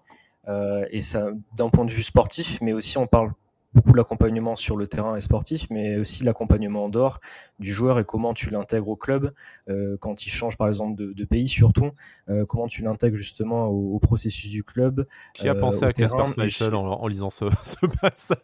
Euh, 0.49 0.85
et 0.91 1.01
ça, 1.01 1.29
d'un 1.57 1.69
point 1.69 1.85
de 1.85 1.91
vue 1.91 2.03
sportif, 2.03 2.59
mais 2.61 2.73
aussi 2.73 2.99
on 2.99 3.07
parle 3.07 3.33
beaucoup 3.77 3.95
l'accompagnement 3.95 4.57
sur 4.57 4.77
le 4.77 4.89
terrain 4.89 5.16
et 5.16 5.20
sportif, 5.20 5.66
mais 5.70 5.97
aussi 5.97 6.24
l'accompagnement 6.24 6.87
en 6.87 6.89
dehors 6.89 7.20
du 7.59 7.72
joueur 7.72 7.99
et 7.99 8.05
comment 8.05 8.35
tu 8.35 8.51
l'intègres 8.51 8.89
au 8.89 8.97
club 8.97 9.33
euh, 9.68 9.97
quand 10.01 10.27
il 10.27 10.31
change 10.31 10.57
par 10.57 10.68
exemple 10.68 10.97
de, 10.97 11.24
pays 11.24 11.49
surtout, 11.49 11.91
euh, 12.29 12.45
comment 12.47 12.66
tu 12.66 12.83
l'intègres 12.83 13.16
justement 13.16 13.66
au, 13.66 13.99
processus 13.99 14.51
du 14.51 14.64
club. 14.64 15.07
Qui 15.35 15.49
a 15.49 15.55
euh, 15.55 15.61
pensé 15.61 15.85
à 15.85 15.93
Casper 15.93 16.27
Schmeichel 16.27 16.74
en, 16.74 17.07
lisant 17.07 17.31
ce, 17.31 17.45
passage? 18.01 18.39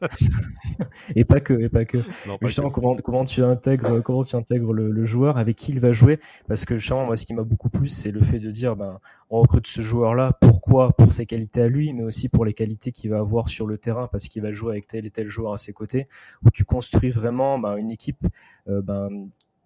Et 1.17 1.25
pas 1.25 1.41
que, 1.41 1.55
et 1.55 1.69
pas 1.69 1.85
que. 1.85 1.99
justement, 2.43 2.71
comment, 2.71 2.95
comment 2.97 3.25
tu 3.25 3.43
intègres, 3.43 4.03
comment 4.03 4.23
tu 4.23 4.37
intègres 4.37 4.73
le, 4.73 5.05
joueur 5.05 5.39
avec 5.39 5.57
qui 5.57 5.73
il 5.73 5.81
va 5.81 5.91
jouer, 5.93 6.21
parce 6.47 6.65
que 6.65 6.79
justement 6.79 7.07
moi 7.07 7.17
ce 7.17 7.27
qui 7.27 7.35
m'a 7.35 7.43
beaucoup 7.43 7.69
plu 7.69 7.89
c'est 7.89 8.13
le 8.13 8.21
fait 8.21 8.39
de 8.39 8.51
dire 8.51 8.77
ben 8.77 9.01
on 9.33 9.41
recrute 9.41 9.67
ce 9.67 9.81
joueur-là, 9.81 10.37
pourquoi? 10.43 10.93
Pour 10.93 11.15
ses 11.15 11.25
qualités 11.25 11.63
à 11.63 11.69
lui, 11.69 11.95
mais 11.95 12.03
aussi 12.03 12.29
pour 12.29 12.45
les 12.45 12.53
qualités 12.53 12.93
qu'il 12.93 13.11
va 13.11 13.19
avoir 13.19 13.49
sur 13.49 13.67
le 13.67 13.79
terrain, 13.79 14.07
parce 14.07 14.29
qu'il 14.29 14.43
va 14.43 14.53
jouer 14.53 14.73
avec 14.73 14.87
tel 14.87 15.07
et 15.07 15.11
tel 15.11 15.22
joueur 15.29 15.53
à 15.53 15.59
ses 15.59 15.73
côtés, 15.73 16.09
où 16.45 16.51
tu 16.51 16.65
construis 16.65 17.11
vraiment 17.11 17.59
bah, 17.59 17.77
une 17.79 17.91
équipe 17.91 18.27
euh, 18.69 18.83
bah, 18.83 19.09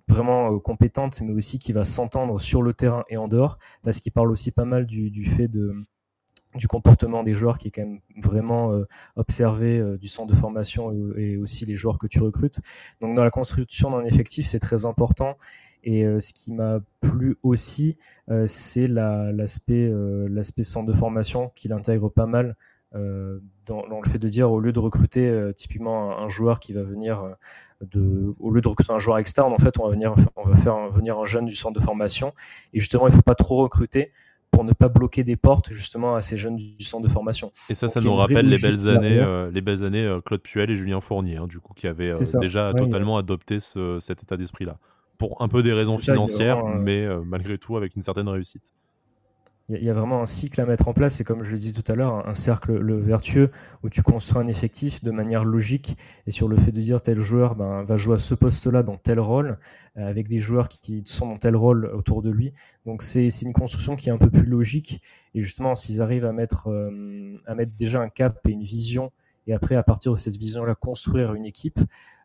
vraiment 0.09 0.53
euh, 0.53 0.59
compétente, 0.59 1.21
mais 1.23 1.33
aussi 1.33 1.59
qui 1.59 1.73
va 1.73 1.85
s'entendre 1.85 2.41
sur 2.41 2.63
le 2.63 2.73
terrain 2.75 3.05
et 3.09 3.17
en 3.17 3.29
dehors, 3.29 3.59
parce 3.83 4.01
qu'il 4.01 4.13
parle 4.13 4.31
aussi 4.31 4.51
pas 4.51 4.65
mal 4.65 4.87
du, 4.87 5.25
fait 5.25 5.49
du 5.49 6.69
comportement 6.69 7.23
des 7.23 7.35
joueurs 7.35 7.59
qui 7.59 7.69
est 7.69 7.71
quand 7.71 7.83
même 7.83 8.01
vraiment 8.17 8.73
euh, 8.73 8.87
observé 9.17 9.83
du 9.99 10.09
centre 10.09 10.33
de 10.33 10.39
formation 10.39 10.93
et, 11.17 11.37
aussi 11.37 11.67
les 11.67 11.75
joueurs 11.75 11.99
que 11.99 12.07
tu 12.07 12.21
recrutes. 12.21 12.61
Donc 13.01 13.17
dans 13.17 13.25
la 13.25 13.31
construction 13.31 13.91
d'un 13.91 14.05
effectif, 14.05 14.47
c'est 14.47 14.61
très 14.61 14.87
important 14.87 15.37
et 15.87 16.05
ce 16.19 16.33
qui 16.33 16.53
m'a 16.53 16.81
plu 17.01 17.39
aussi, 17.45 17.97
c'est 18.47 18.89
l'aspect 18.89 19.89
euh, 19.89 20.27
l'aspect 20.29 20.65
centre 20.65 20.87
de 20.87 20.93
formation 20.93 21.53
qu'il 21.55 21.73
intègre 21.73 22.09
pas 22.09 22.27
mal 22.27 22.57
dans, 22.93 24.01
le 24.03 24.09
fait 24.09 24.19
de 24.19 24.29
dire 24.29 24.51
au 24.51 24.61
lieu 24.61 24.73
de 24.73 24.79
recruter 24.79 25.51
typiquement 25.55 26.19
un, 26.19 26.29
joueur 26.29 26.61
qui 26.61 26.73
va 26.73 26.83
venir 26.83 27.37
de, 27.81 28.35
au 28.39 28.51
lieu 28.51 28.61
de 28.61 28.69
recruter 28.69 28.93
un 28.93 28.99
joueur 28.99 29.19
externe, 29.19 29.53
en 29.53 29.59
fait, 29.59 29.79
on 29.79 29.85
va 29.85 29.91
venir, 29.91 30.15
on 30.37 30.49
va 30.49 30.57
faire 30.57 30.91
venir 30.91 31.19
un 31.19 31.25
jeune 31.25 31.47
du 31.47 31.55
centre 31.55 31.79
de 31.79 31.85
formation. 31.85 32.33
Et 32.73 32.81
justement, 32.81 33.07
il 33.07 33.11
ne 33.11 33.17
faut 33.17 33.23
pas 33.23 33.35
trop 33.35 33.57
recruter 33.57 34.13
pour 34.51 34.65
ne 34.65 34.73
pas 34.73 34.89
bloquer 34.89 35.25
des 35.25 35.37
portes 35.37 35.71
justement 35.71 36.15
à 36.15 36.23
ces 36.23 36.39
jeunes 36.39 36.57
du 36.57 36.85
centre 36.85 37.07
de 37.07 37.13
formation. 37.13 37.53
Et 37.69 37.75
ça, 37.75 37.89
ça 37.89 38.01
nous 38.01 38.15
rappelle 38.15 38.49
les 38.49 38.59
belles 38.59 38.89
années, 38.89 39.49
les 39.53 39.61
belles 39.61 39.85
années 39.85 40.19
Claude 40.25 40.43
Puel 40.43 40.71
et 40.71 40.77
Julien 40.77 41.01
Fournier, 41.01 41.37
hein, 41.37 41.47
du 41.47 41.61
coup, 41.61 41.75
qui 41.75 41.87
avaient 41.87 42.13
déjà 42.41 42.73
totalement 42.73 43.19
adopté 43.19 43.59
cet 43.61 44.23
état 44.23 44.37
d'esprit-là 44.37 44.79
pour 45.17 45.43
un 45.43 45.49
peu 45.49 45.63
des 45.63 45.73
raisons 45.73 45.99
financières, 45.99 46.65
mais 46.65 47.05
euh, 47.05 47.23
malgré 47.25 47.59
tout 47.59 47.77
avec 47.77 47.97
une 47.97 48.03
certaine 48.03 48.29
réussite. 48.29 48.73
Il 49.69 49.83
y, 49.83 49.91
a 49.91 49.95
vraiment 49.95 50.23
un 50.23 50.27
cycle 50.27 50.61
à 50.61 50.67
mettre 50.67 50.87
en 50.87 50.93
place, 50.93 51.21
et 51.21 51.25
comme 51.25 51.43
je 51.43 51.51
le 51.51 51.59
disais 51.59 51.73
tout 51.73 51.91
à 51.91 51.97
l'heure, 51.97 52.29
un 52.29 52.35
cercle 52.35 52.77
le 52.77 53.01
vertueux 53.01 53.51
où 53.83 53.89
tu 53.89 54.01
construis 54.01 54.41
un 54.41 54.47
effectif 54.47 55.03
de 55.03 55.11
manière 55.11 55.45
logique 55.45 55.97
et 56.29 56.31
sur 56.31 56.47
le 56.47 56.57
fait 56.57 56.71
de 56.71 56.81
dire 56.81 57.01
tel 57.01 57.19
joueur 57.19 57.57
ben, 57.57 57.83
va 57.83 57.97
jouer 57.97 58.15
à 58.15 58.19
ce 58.19 58.37
poste-là 58.37 58.85
dans 58.85 58.97
tel 58.97 59.19
rôle, 59.19 59.59
euh, 59.97 60.07
avec 60.07 60.29
des 60.29 60.39
joueurs 60.39 60.69
qui, 60.69 61.03
sont 61.05 61.27
dans 61.27 61.37
tel 61.37 61.57
rôle 61.57 61.87
autour 61.87 62.23
de 62.23 62.31
lui. 62.31 62.53
Donc 62.85 63.03
c'est 63.03 63.27
une 63.43 63.53
construction 63.53 63.97
qui 63.97 64.09
est 64.09 64.13
un 64.13 64.19
peu 64.19 64.31
plus 64.31 64.47
logique, 64.47 65.03
et 65.35 65.43
justement 65.43 65.75
s'ils 65.75 66.01
arrivent 66.01 66.27
à 66.27 66.33
mettre, 66.33 66.69
euh, 66.71 67.37
à 67.47 67.57
mettre 67.57 67.73
déjà 67.77 68.01
un 68.01 68.09
cap 68.09 68.47
et 68.47 68.53
une 68.53 68.63
vision, 68.63 69.11
et 69.49 69.53
après 69.53 69.75
à 69.75 69.83
partir 69.83 70.13
de 70.13 70.17
cette 70.17 70.37
vision-là 70.37 70.77
construire 70.77 71.35
une 71.35 71.45
équipe, 71.45 71.81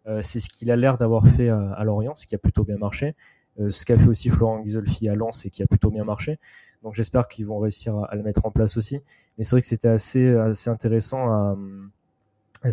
euh, 0.06 0.22
c'est 0.22 0.40
ce 0.40 0.48
qu'il 0.48 0.70
a 0.70 0.76
l'air 0.76 1.00
d'avoir 1.00 1.28
fait 1.28 1.50
à, 1.50 1.84
Lorient, 1.84 2.14
ce 2.14 2.28
qui 2.28 2.36
a 2.36 2.38
plutôt 2.40 2.64
bien 2.64 2.78
marché. 2.78 3.16
Euh, 3.60 3.70
ce 3.70 3.86
qu'a 3.86 3.98
fait 3.98 4.08
aussi 4.08 4.30
Florent 4.30 4.62
Ghisolfi 4.62 5.10
à 5.10 5.16
Lens 5.16 5.46
et 5.46 5.50
qui 5.50 5.64
a 5.64 5.68
plutôt 5.68 5.90
bien 5.90 6.04
marché. 6.04 6.40
Donc 6.84 6.94
j'espère 6.94 7.28
qu'ils 7.28 7.46
vont 7.46 7.60
réussir 7.60 7.96
à, 7.98 8.16
le 8.16 8.24
mettre 8.24 8.46
en 8.46 8.52
place 8.52 8.78
aussi. 8.78 9.02
Mais 9.38 9.44
c'est 9.44 9.52
vrai 9.52 9.62
que 9.62 9.68
c'était 9.68 9.88
assez, 9.88 10.34
assez 10.36 10.70
intéressant 10.70 11.30
à, 11.30 11.58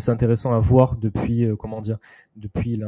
intéressant 0.07 0.53
à 0.53 0.59
voir 0.59 0.95
depuis 0.95 1.45
euh, 1.45 1.55
comment 1.55 1.81
dire 1.81 1.97
depuis 2.35 2.81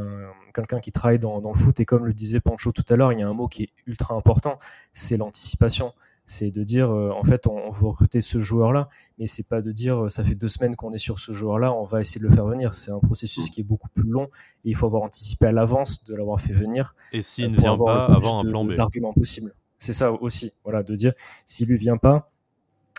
quelqu'un 0.53 0.79
qui 0.79 0.91
travaille 0.91 1.19
dans, 1.19 1.41
dans, 1.41 1.51
le 1.51 1.57
foot 1.57 1.79
et 1.79 1.85
comme 1.85 2.05
le 2.05 2.13
disait 2.13 2.39
Pancho 2.39 2.71
tout 2.71 2.85
à 2.89 2.95
l'heure 2.95 3.11
il 3.11 3.19
y 3.19 3.23
a 3.23 3.27
un 3.27 3.33
mot 3.33 3.47
qui 3.47 3.63
est 3.63 3.69
ultra 3.87 4.13
important 4.13 4.59
c'est 4.93 5.17
l'anticipation 5.17 5.93
C'est 6.25 6.51
de 6.51 6.63
dire, 6.63 6.89
en 6.89 7.23
fait, 7.23 7.45
on, 7.47 7.71
veut 7.71 7.87
recruter 7.87 8.21
ce 8.21 8.39
joueur-là, 8.39 8.87
mais 9.19 9.27
c'est 9.27 9.47
pas 9.47 9.61
de 9.61 9.71
dire, 9.71 10.09
ça 10.09 10.23
fait 10.23 10.35
deux 10.35 10.47
semaines 10.47 10.77
qu'on 10.77 10.93
est 10.93 10.97
sur 10.97 11.19
ce 11.19 11.33
joueur-là, 11.33 11.73
on 11.73 11.83
va 11.83 11.99
essayer 11.99 12.21
de 12.21 12.27
le 12.27 12.33
faire 12.33 12.45
venir. 12.45 12.73
C'est 12.73 12.91
un 12.91 12.99
processus 12.99 13.49
qui 13.49 13.59
est 13.59 13.65
beaucoup 13.65 13.89
plus 13.89 14.09
long 14.09 14.29
et 14.63 14.69
il 14.69 14.75
faut 14.75 14.85
avoir 14.85 15.03
anticipé 15.03 15.47
à 15.47 15.51
l'avance 15.51 16.05
de 16.05 16.15
l'avoir 16.15 16.39
fait 16.39 16.53
venir. 16.53 16.95
Et 17.11 17.21
s'il 17.21 17.51
ne 17.51 17.57
vient 17.57 17.77
pas, 17.77 18.05
avoir 18.05 18.39
un 18.39 18.43
plan 18.43 18.63
B. 18.63 18.73
D'arguments 18.73 19.13
possibles. 19.13 19.53
C'est 19.77 19.93
ça 19.93 20.11
aussi, 20.11 20.53
voilà, 20.63 20.83
de 20.83 20.95
dire, 20.95 21.11
s'il 21.45 21.67
lui 21.67 21.77
vient 21.77 21.97
pas, 21.97 22.31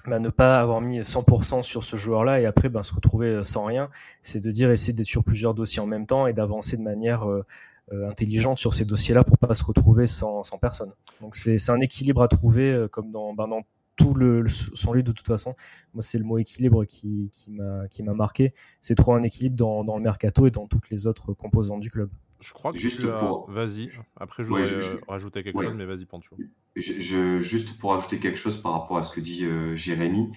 bah, 0.07 0.18
ne 0.18 0.31
pas 0.31 0.61
avoir 0.61 0.81
mis 0.81 0.99
100% 0.99 1.62
sur 1.62 1.85
ce 1.85 1.97
joueur-là 1.97 2.41
et 2.41 2.47
après 2.47 2.68
bah, 2.68 2.83
se 2.83 2.93
retrouver 2.93 3.29
euh, 3.29 3.43
sans 3.45 3.64
rien, 3.64 3.89
c'est 4.20 4.41
de 4.41 4.51
dire 4.51 4.70
essayer 4.73 4.93
d'être 4.93 5.07
sur 5.07 5.23
plusieurs 5.23 5.55
dossiers 5.55 5.81
en 5.81 5.87
même 5.87 6.07
temps 6.07 6.27
et 6.27 6.33
d'avancer 6.33 6.77
de 6.77 6.83
manière 6.83 7.31
euh, 7.31 7.45
euh, 7.93 8.09
intelligente 8.09 8.59
sur 8.59 8.74
ces 8.74 8.84
dossiers-là 8.84 9.24
pour 9.24 9.38
pas 9.38 9.55
se 9.55 9.64
retrouver 9.64 10.07
sans, 10.07 10.43
sans 10.43 10.59
personne. 10.59 10.93
Donc 11.20 11.34
c'est 11.34 11.70
un 11.70 11.80
équilibre 11.80 12.22
à 12.22 12.28
trouver 12.28 12.86
comme 12.90 13.11
dans, 13.11 13.34
bah, 13.34 13.47
dans 13.49 13.62
tout 13.97 14.14
le, 14.14 14.47
son 14.49 14.93
livre 14.93 15.07
de 15.07 15.12
toute 15.12 15.26
façon. 15.26 15.55
Moi 15.95 16.03
c'est 16.03 16.18
le 16.18 16.24
mot 16.24 16.38
équilibre 16.38 16.84
qui, 16.84 17.30
qui 17.30 18.03
m'a 18.03 18.14
marqué. 18.14 18.55
C'est 18.80 18.95
trop 18.95 19.14
un 19.14 19.22
équilibre 19.22 19.57
dans, 19.57 19.84
dans 19.84 19.97
le 19.97 20.03
mercato 20.03 20.47
et 20.47 20.51
dans 20.51 20.66
toutes 20.66 20.90
les 20.90 21.07
autres 21.07 21.32
composantes 21.34 21.80
du 21.80 21.90
club. 21.90 22.11
Je 22.43 22.53
crois 22.53 22.72
que 22.72 22.78
juste 22.78 23.07
pour... 23.07 23.49
Vas-y. 23.51 23.88
Après, 24.16 24.43
je 24.43 24.49
voudrais 24.49 24.64
rajouter 25.07 25.45
quelque 25.45 25.62
chose, 25.62 25.74
mais 25.76 25.86
vas-y, 25.86 26.05
Pancho. 26.05 26.36
Je, 26.74 27.38
juste 27.38 27.78
pour 27.78 27.95
ajouter 27.95 28.18
quelque 28.18 28.38
chose 28.38 28.61
par 28.61 28.72
rapport 28.72 28.99
à 28.99 29.05
ce 29.05 29.12
que 29.12 29.20
dit 29.20 29.45
euh, 29.45 29.76
Jérémy. 29.76 30.32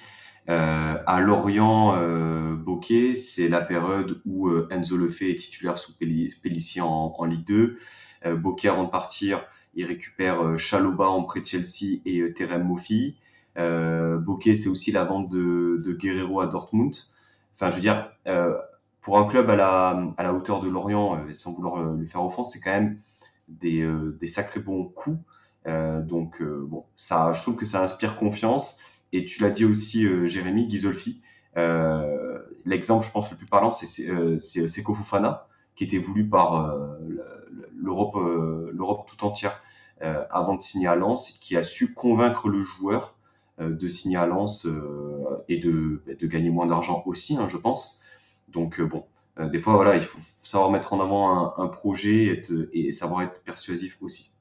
Euh, 0.49 0.97
à 1.05 1.21
Lorient, 1.21 1.95
euh, 1.97 2.55
Bokeh, 2.55 3.13
c'est 3.13 3.47
la 3.47 3.61
période 3.61 4.21
où 4.25 4.47
euh, 4.47 4.67
Enzo 4.69 4.95
Lefebvre 4.97 5.31
est 5.31 5.35
titulaire 5.35 5.77
sous 5.77 5.93
Pellissier 5.97 6.81
en, 6.81 7.25
Ligue 7.25 7.45
2. 7.45 7.77
Euh, 8.25 8.35
Bokeh, 8.35 8.69
avant 8.69 8.83
de 8.83 8.89
partir, 8.89 9.45
il 9.73 9.85
récupère 9.85 10.57
Chaloba 10.57 11.07
en 11.07 11.23
prêt 11.23 11.41
de 11.41 11.45
Chelsea 11.45 12.01
et 12.05 12.33
Terem 12.33 12.63
Moffi. 12.63 13.17
Bokeh, 13.55 14.55
c'est 14.55 14.69
aussi 14.69 14.91
la 14.91 15.03
vente 15.03 15.29
de, 15.29 15.81
de, 15.85 15.93
Guerrero 15.93 16.41
à 16.41 16.47
Dortmund. 16.47 16.95
Enfin, 17.53 17.71
je 17.71 17.75
veux 17.75 17.81
dire, 17.81 18.11
pour 19.01 19.17
un 19.17 19.25
club 19.25 19.49
à 19.49 19.55
la, 19.55 20.13
à 20.17 20.23
la 20.23 20.33
hauteur 20.33 20.61
de 20.61 20.69
Lorient, 20.69 21.25
sans 21.33 21.53
vouloir 21.53 21.93
lui 21.93 22.07
faire 22.07 22.23
offense, 22.23 22.53
c'est 22.53 22.59
quand 22.59 22.71
même 22.71 22.99
des, 23.47 23.85
des 24.19 24.27
sacrés 24.27 24.59
bons 24.59 24.85
coups. 24.85 25.19
Euh, 25.67 26.01
donc 26.01 26.41
euh, 26.41 26.65
bon, 26.67 26.85
ça, 26.95 27.33
je 27.33 27.41
trouve 27.41 27.55
que 27.55 27.65
ça 27.65 27.83
inspire 27.83 28.17
confiance. 28.17 28.79
Et 29.15 29.23
tu 29.23 29.41
l'as 29.41 29.49
dit 29.49 29.63
aussi, 29.63 30.05
euh, 30.05 30.27
Jérémy, 30.27 30.67
Ghisolfi. 30.67 31.21
L'exemple, 32.65 33.05
je 33.05 33.11
pense, 33.11 33.31
le 33.31 33.37
plus 33.37 33.45
parlant, 33.45 33.71
c'est 33.71 33.87
Seko 33.87 34.93
Fofana, 34.93 35.47
qui 35.75 35.85
était 35.85 35.99
voulu 35.99 36.27
par 36.27 36.75
l'Europe 37.77 38.15
l'Europe 38.73 39.07
tout 39.07 39.23
entière 39.23 39.61
avant 40.01 40.55
de 40.55 40.61
signer 40.61 40.87
à 40.87 40.95
Lens, 40.95 41.37
qui 41.41 41.55
a 41.55 41.63
su 41.63 41.93
convaincre 41.93 42.49
le 42.49 42.61
joueur 42.61 43.15
de 43.59 43.87
signer 43.87 44.17
à 44.17 44.25
Lens 44.25 44.67
et 45.47 45.59
de, 45.59 46.01
de 46.19 46.27
gagner 46.27 46.49
moins 46.49 46.65
d'argent 46.65 47.03
aussi, 47.05 47.37
hein, 47.37 47.47
je 47.47 47.57
pense. 47.57 48.01
Donc 48.49 48.81
bon, 48.81 49.05
des 49.39 49.59
fois, 49.59 49.75
voilà, 49.75 49.95
il 49.95 50.03
faut 50.03 50.19
savoir 50.37 50.71
mettre 50.71 50.91
en 50.91 50.99
avant 50.99 51.57
un, 51.57 51.67
projet 51.67 52.43
et, 52.73 52.87
et, 52.87 52.91
savoir 52.91 53.21
être 53.21 53.43
persuasif 53.43 53.97
aussi. 54.01 54.33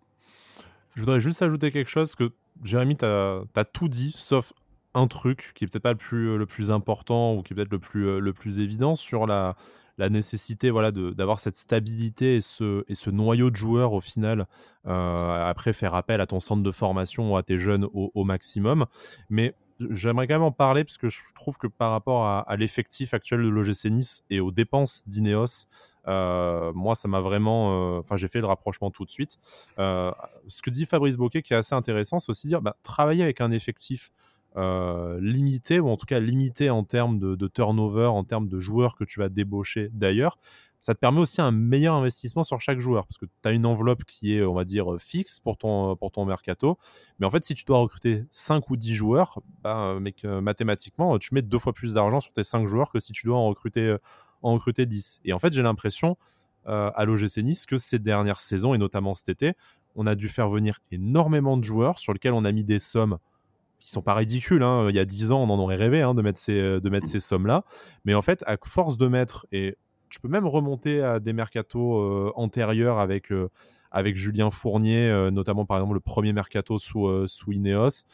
Je 0.94 1.00
voudrais 1.00 1.20
juste 1.20 1.42
ajouter 1.42 1.70
quelque 1.70 1.90
chose 1.90 2.14
que 2.14 2.32
Jérémy, 2.62 2.96
tu 2.96 3.04
as, 3.04 3.64
tout 3.72 3.88
dit, 3.88 4.12
sauf 4.12 4.52
un 4.94 5.06
truc 5.06 5.52
qui 5.54 5.64
est 5.64 5.68
peut-être 5.68 5.82
pas 5.82 5.92
le 5.92 5.98
plus, 5.98 6.36
le 6.38 6.46
plus 6.46 6.70
important 6.70 7.34
ou 7.34 7.42
qui 7.42 7.52
est 7.52 7.56
peut-être 7.56 7.72
le 7.72 7.78
plus, 7.78 8.20
le 8.20 8.32
plus 8.32 8.58
évident 8.58 8.94
sur 8.94 9.26
la, 9.26 9.56
la 9.98 10.08
nécessité 10.08 10.70
voilà, 10.70 10.90
d'avoir 10.90 11.38
cette 11.38 11.56
stabilité 11.56 12.36
et 12.36 12.40
ce, 12.40 12.84
et 12.88 12.94
ce 12.94 13.10
noyau 13.10 13.50
de 13.50 13.56
joueurs 13.56 13.92
au 13.92 14.00
final, 14.00 14.46
euh, 14.86 15.50
après 15.50 15.72
faire 15.72 15.94
appel 15.94 16.20
à 16.20 16.26
ton 16.26 16.40
centre 16.40 16.62
de 16.62 16.72
formation 16.72 17.32
ou 17.32 17.36
à 17.36 17.42
tes 17.42 17.58
jeunes 17.58 17.86
au, 17.92 18.24
maximum. 18.24 18.86
Mais 19.30 19.54
j'aimerais 19.90 20.26
quand 20.26 20.34
même 20.34 20.42
en 20.42 20.52
parler 20.52 20.84
parce 20.84 20.98
que 20.98 21.08
je 21.08 21.20
trouve 21.34 21.58
que 21.58 21.66
par 21.66 21.90
rapport 21.90 22.26
à, 22.26 22.56
l'effectif 22.56 23.14
actuel 23.14 23.42
de 23.42 23.48
l'OGC 23.48 23.86
Nice 23.86 24.24
et 24.30 24.40
aux 24.40 24.50
dépenses 24.50 25.04
d'Ineos, 25.06 25.66
euh, 26.06 26.72
moi, 26.74 26.94
ça 26.94 27.08
m'a 27.08 27.20
vraiment. 27.20 27.96
Euh, 27.96 28.00
enfin, 28.00 28.16
j'ai 28.16 28.28
fait 28.28 28.40
le 28.40 28.46
rapprochement 28.46 28.90
tout 28.90 29.06
de 29.06 29.10
suite. 29.10 29.38
Euh, 29.78 30.12
ce 30.48 30.60
que 30.60 30.68
dit 30.68 30.84
Fabrice 30.84 31.16
Boquet, 31.16 31.40
qui 31.40 31.54
est 31.54 31.56
assez 31.56 31.74
intéressant, 31.74 32.18
c'est 32.18 32.30
aussi 32.30 32.46
dire 32.46 32.60
bah, 32.60 32.76
travailler 32.82 33.22
avec 33.22 33.40
un 33.40 33.50
effectif 33.50 34.12
limité, 34.56 35.80
ou 35.80 35.88
en 35.88 35.96
tout 35.96 36.06
cas 36.06 36.20
limité 36.20 36.70
en 36.70 36.84
termes 36.84 37.18
de, 37.18 37.48
turnover, 37.48 38.06
en 38.06 38.24
termes 38.24 38.48
de 38.48 38.60
joueurs 38.60 38.96
que 38.96 39.04
tu 39.04 39.18
vas 39.20 39.28
débaucher 39.28 39.90
d'ailleurs 39.92 40.38
ça 40.80 40.92
te 40.94 40.98
permet 40.98 41.20
aussi 41.20 41.40
un 41.40 41.50
meilleur 41.50 41.94
investissement 41.94 42.42
sur 42.42 42.60
chaque 42.60 42.78
joueur 42.78 43.06
parce 43.06 43.16
que 43.16 43.24
tu 43.24 43.48
as 43.48 43.52
une 43.52 43.64
enveloppe 43.64 44.04
qui 44.04 44.36
est, 44.36 44.44
on 44.44 44.52
va 44.52 44.66
dire, 44.66 44.96
fixe 44.98 45.40
pour 45.40 45.56
ton, 45.56 45.96
pour 45.96 46.12
ton 46.12 46.26
mercato. 46.26 46.76
Mais 47.18 47.24
en 47.24 47.30
fait, 47.30 47.42
si 47.42 47.54
tu 47.54 47.64
dois 47.64 47.78
recruter 47.78 48.26
5 48.28 48.68
ou 48.68 48.76
10 48.76 48.92
joueurs, 48.92 49.40
bah, 49.62 49.96
mathématiquement, 50.42 51.18
tu 51.18 51.32
mets 51.32 51.40
deux 51.40 51.58
fois 51.58 51.72
plus 51.72 51.94
d'argent 51.94 52.20
sur 52.20 52.32
tes 52.32 52.44
5 52.44 52.66
joueurs 52.66 52.92
que 52.92 53.00
si 53.00 53.12
tu 53.12 53.26
dois 53.26 53.38
en 53.38 53.46
recruter 53.46 53.96
en 54.44 54.52
recruter 54.52 54.86
10. 54.86 55.22
Et 55.24 55.32
en 55.32 55.38
fait, 55.38 55.52
j'ai 55.52 55.62
l'impression 55.62 56.16
euh, 56.66 56.90
à 56.94 57.04
l'OGC 57.04 57.38
Nice 57.38 57.66
que 57.66 57.78
ces 57.78 57.98
dernières 57.98 58.40
saisons, 58.40 58.74
et 58.74 58.78
notamment 58.78 59.14
cet 59.14 59.30
été, 59.30 59.54
on 59.96 60.06
a 60.06 60.14
dû 60.14 60.28
faire 60.28 60.48
venir 60.50 60.80
énormément 60.92 61.56
de 61.56 61.64
joueurs 61.64 61.98
sur 61.98 62.12
lesquels 62.12 62.34
on 62.34 62.44
a 62.44 62.52
mis 62.52 62.62
des 62.62 62.78
sommes 62.78 63.18
qui 63.84 63.90
sont 63.90 64.02
pas 64.02 64.14
ridicules. 64.14 64.62
Hein. 64.62 64.88
Il 64.88 64.94
y 64.94 64.98
a 64.98 65.04
10 65.04 65.32
ans, 65.32 65.42
on 65.42 65.50
en 65.50 65.58
aurait 65.58 65.76
rêvé 65.76 66.02
hein, 66.02 66.14
de 66.14 66.22
mettre 66.22 66.38
ces, 66.38 66.80
de 66.80 66.90
mettre 66.90 67.06
ces 67.06 67.20
sommes-là. 67.20 67.64
Mais 68.04 68.14
en 68.14 68.22
fait, 68.22 68.42
à 68.46 68.56
force 68.64 68.96
de 68.96 69.06
mettre, 69.06 69.46
et 69.52 69.76
tu 70.08 70.20
peux 70.20 70.28
même 70.28 70.46
remonter 70.46 71.02
à 71.02 71.20
des 71.20 71.32
mercatos 71.32 72.00
euh, 72.00 72.32
antérieurs 72.34 72.98
avec, 72.98 73.30
euh, 73.30 73.50
avec 73.90 74.16
Julien 74.16 74.50
Fournier, 74.50 75.28
notamment 75.30 75.66
par 75.66 75.76
exemple 75.78 75.94
le 75.94 76.00
premier 76.00 76.32
mercato 76.32 76.78
sous, 76.78 77.26
sous 77.26 77.52
Ineos, 77.52 78.04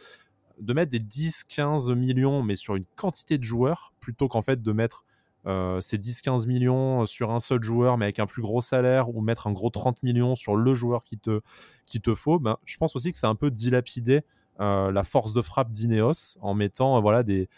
de 0.60 0.72
mettre 0.72 0.90
des 0.90 1.00
10-15 1.00 1.94
millions, 1.94 2.42
mais 2.42 2.54
sur 2.54 2.76
une 2.76 2.84
quantité 2.96 3.38
de 3.38 3.44
joueurs, 3.44 3.92
plutôt 4.00 4.28
qu'en 4.28 4.42
fait 4.42 4.62
de 4.62 4.72
mettre 4.72 5.04
euh, 5.46 5.80
ces 5.80 5.96
10-15 5.98 6.46
millions 6.46 7.06
sur 7.06 7.30
un 7.30 7.40
seul 7.40 7.62
joueur, 7.62 7.96
mais 7.96 8.04
avec 8.04 8.18
un 8.18 8.26
plus 8.26 8.42
gros 8.42 8.60
salaire, 8.60 9.08
ou 9.08 9.20
mettre 9.22 9.46
un 9.46 9.52
gros 9.52 9.70
30 9.70 10.02
millions 10.02 10.34
sur 10.34 10.56
le 10.56 10.74
joueur 10.74 11.02
qui 11.02 11.18
te, 11.18 11.40
qui 11.86 12.00
te 12.00 12.14
faut, 12.14 12.38
ben, 12.38 12.58
je 12.66 12.76
pense 12.76 12.94
aussi 12.94 13.10
que 13.10 13.18
c'est 13.18 13.26
un 13.26 13.34
peu 13.34 13.50
dilapidé 13.50 14.16
euh, 14.16 14.20
la 14.58 15.02
force 15.04 15.32
de 15.32 15.42
frappe 15.42 15.72
d'Ineos 15.72 16.36
en 16.40 16.54
mettant 16.54 16.96
euh, 16.96 17.00
voilà, 17.00 17.22
des, 17.22 17.48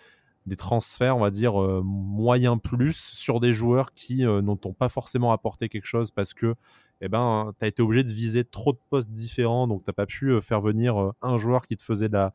transferts, 0.56 1.16
on 1.16 1.20
va 1.20 1.30
dire, 1.30 1.54
moyens 1.84 2.58
plus 2.62 2.96
sur 2.96 3.40
des 3.40 3.52
joueurs 3.52 3.92
qui 3.92 4.24
n'ont 4.24 4.56
pas 4.56 4.88
forcément 4.88 5.32
apporté 5.32 5.68
quelque 5.68 5.86
chose 5.86 6.10
parce 6.10 6.34
que 6.34 6.54
eh 7.00 7.08
ben, 7.08 7.52
tu 7.58 7.64
as 7.64 7.68
été 7.68 7.82
obligé 7.82 8.04
de 8.04 8.12
viser 8.12 8.44
trop 8.44 8.72
de 8.72 8.78
postes 8.90 9.10
différents, 9.10 9.66
donc 9.66 9.84
tu 9.84 9.92
pas 9.92 10.06
pu 10.06 10.40
faire 10.40 10.60
venir 10.60 11.12
un 11.20 11.36
joueur 11.36 11.66
qui 11.66 11.76
te 11.76 11.82
faisait 11.82 12.08
de 12.08 12.30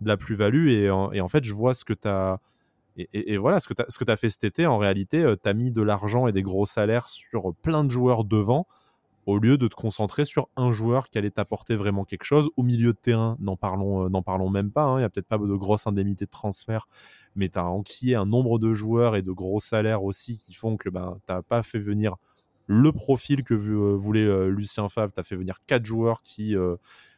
la, 0.00 0.16
plus-value. 0.16 0.68
Et, 0.68 0.90
en 0.90 1.28
fait, 1.28 1.44
je 1.44 1.52
vois 1.54 1.74
ce 1.74 1.84
que 1.84 1.92
tu 1.92 2.08
as 2.08 2.40
et, 2.96 3.38
voilà, 3.38 3.58
ce 3.58 3.68
que 3.68 4.10
as, 4.10 4.16
fait 4.16 4.28
cet 4.28 4.44
été, 4.44 4.66
en 4.66 4.76
réalité, 4.76 5.22
euh, 5.22 5.36
tu 5.42 5.48
as 5.48 5.54
mis 5.54 5.70
de 5.70 5.82
l'argent 5.82 6.26
et 6.26 6.32
des 6.32 6.42
gros 6.42 6.66
salaires 6.66 7.08
sur 7.08 7.54
plein 7.62 7.84
de 7.84 7.90
joueurs 7.90 8.24
devant, 8.24 8.66
au 9.26 9.38
lieu 9.38 9.56
de 9.56 9.68
te 9.68 9.74
concentrer 9.74 10.24
sur 10.24 10.48
un 10.56 10.72
joueur 10.72 11.08
qui 11.08 11.18
allait 11.18 11.30
t'apporter 11.30 11.76
vraiment 11.76 12.04
quelque 12.04 12.24
chose. 12.24 12.50
Au 12.56 12.62
milieu 12.62 12.92
de 12.92 12.98
terrain, 12.98 13.36
n'en 13.40 13.56
parlons, 13.56 14.06
euh, 14.06 14.20
parlons 14.20 14.50
même 14.50 14.70
pas, 14.70 14.84
hein, 14.84 14.96
il 14.96 14.98
n'y 14.98 15.04
a 15.04 15.08
peut-être 15.08 15.28
pas 15.28 15.38
de 15.38 15.54
grosses 15.54 15.86
indemnités 15.86 16.24
de 16.24 16.30
transfert, 16.30 16.88
mais 17.36 17.48
tu 17.48 17.58
as 17.58 17.66
enquillé 17.66 18.14
un 18.14 18.26
nombre 18.26 18.58
de 18.58 18.72
joueurs 18.74 19.16
et 19.16 19.22
de 19.22 19.30
gros 19.30 19.60
salaires 19.60 20.02
aussi 20.02 20.38
qui 20.38 20.54
font 20.54 20.76
que 20.76 20.88
ben, 20.88 21.18
tu 21.26 21.32
n'as 21.32 21.42
pas 21.42 21.62
fait 21.62 21.78
venir 21.78 22.16
le 22.66 22.92
profil 22.92 23.44
que 23.44 23.54
euh, 23.54 23.96
voulait 23.96 24.48
Lucien 24.48 24.88
Favre, 24.88 25.12
tu 25.12 25.20
as 25.20 25.24
fait 25.24 25.36
venir 25.36 25.58
quatre 25.66 25.84
joueurs 25.84 26.22
qui, 26.22 26.54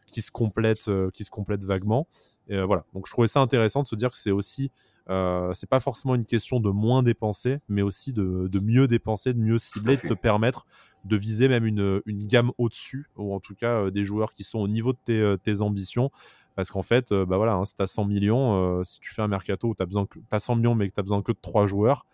qui, 0.07 0.21
se 0.21 0.31
complètent, 0.31 0.91
qui 1.13 1.25
se 1.25 1.31
complètent 1.31 1.65
vaguement. 1.65 2.07
Et, 2.49 2.63
voilà, 2.63 2.85
donc 2.95 3.07
je 3.07 3.13
trouvais 3.13 3.29
ça 3.29 3.41
intéressant 3.41 3.83
de 3.83 3.89
se 3.89 3.97
dire 3.97 4.11
que 4.11 4.19
c'est 4.19 4.31
aussi 4.31 4.71
euh, 5.11 5.53
c'est 5.53 5.69
pas 5.69 5.81
forcément 5.81 6.15
une 6.15 6.25
question 6.25 6.61
de 6.61 6.71
moins 6.71 7.03
dépenser, 7.03 7.59
mais 7.69 7.83
aussi 7.83 8.13
de, 8.13 8.49
mieux 8.61 8.89
dépenser, 8.89 9.35
de 9.35 9.39
mieux 9.39 9.59
cibler, 9.59 9.97
de 9.97 10.09
te 10.09 10.15
permettre 10.15 10.67
de 11.05 11.17
viser 11.17 11.49
même 11.49 11.67
une, 11.67 12.01
gamme 12.07 12.51
au-dessus, 12.57 13.11
ou 13.17 13.35
en 13.35 13.41
tout 13.41 13.55
cas 13.55 13.83
euh, 13.83 13.91
des 13.91 14.05
joueurs 14.05 14.33
qui 14.33 14.43
sont 14.43 14.59
au 14.59 14.69
niveau 14.69 14.95
de 14.95 14.99
tes, 15.05 15.21
euh, 15.21 15.61
ambitions. 15.61 16.11
Parce 16.57 16.71
qu'en 16.71 16.83
fait, 16.83 17.13
bah 17.13 17.37
voilà, 17.37 17.55
hein, 17.55 17.65
si 17.65 17.75
tu 17.75 17.83
as 17.83 17.89
100 17.89 18.05
millions, 18.05 18.85
si 18.85 19.01
tu 19.01 19.13
fais 19.13 19.23
un 19.23 19.29
mercato 19.29 19.71
où 19.71 19.75
tu 19.75 19.83
as, 19.83 20.39
100 20.39 20.55
millions 20.55 20.77
mais 20.77 20.89
que 20.89 20.95
tu 20.95 21.01
as 21.01 21.03
besoin 21.03 21.21
que 21.21 21.33
de 21.33 21.39
3 21.43 21.67
joueurs, 21.67 22.07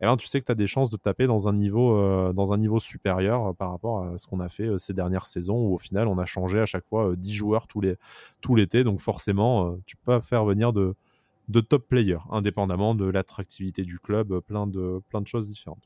eh 0.00 0.06
ben, 0.06 0.16
tu 0.16 0.26
sais 0.26 0.40
que 0.40 0.46
tu 0.46 0.52
as 0.52 0.54
des 0.54 0.66
chances 0.66 0.90
de 0.90 0.96
taper 0.96 1.26
dans 1.26 1.48
un 1.48 1.52
niveau, 1.52 2.32
dans 2.32 2.52
un 2.52 2.58
niveau 2.58 2.80
supérieur 2.80 3.54
par 3.56 3.70
rapport 3.70 4.04
à 4.04 4.16
ce 4.18 4.26
qu'on 4.26 4.40
a 4.40 4.48
fait 4.48 4.78
ces 4.78 4.94
dernières 4.94 5.26
saisons 5.26 5.56
où 5.56 5.74
au 5.74 5.78
final 5.78 6.08
on 6.08 6.18
a 6.18 6.24
changé 6.24 6.58
à 6.58 6.66
chaque 6.66 6.86
fois 6.86 7.14
10 7.16 7.34
joueurs 7.34 7.66
tous 7.66 7.80
l'été. 7.80 8.78
Les, 8.78 8.84
donc 8.84 8.98
forcément, 9.00 9.76
tu 9.84 9.96
peux 9.96 10.20
faire 10.20 10.46
venir 10.46 10.72
de, 10.72 10.94
de 11.50 11.60
top 11.60 11.88
players, 11.88 12.20
indépendamment 12.30 12.94
de 12.94 13.06
l'attractivité 13.06 13.82
du 13.82 13.98
club, 13.98 14.32
euh, 14.32 14.40
plein 14.40 14.66
de, 14.66 15.02
plein 15.08 15.20
de 15.20 15.26
choses 15.26 15.48
différentes. 15.48 15.82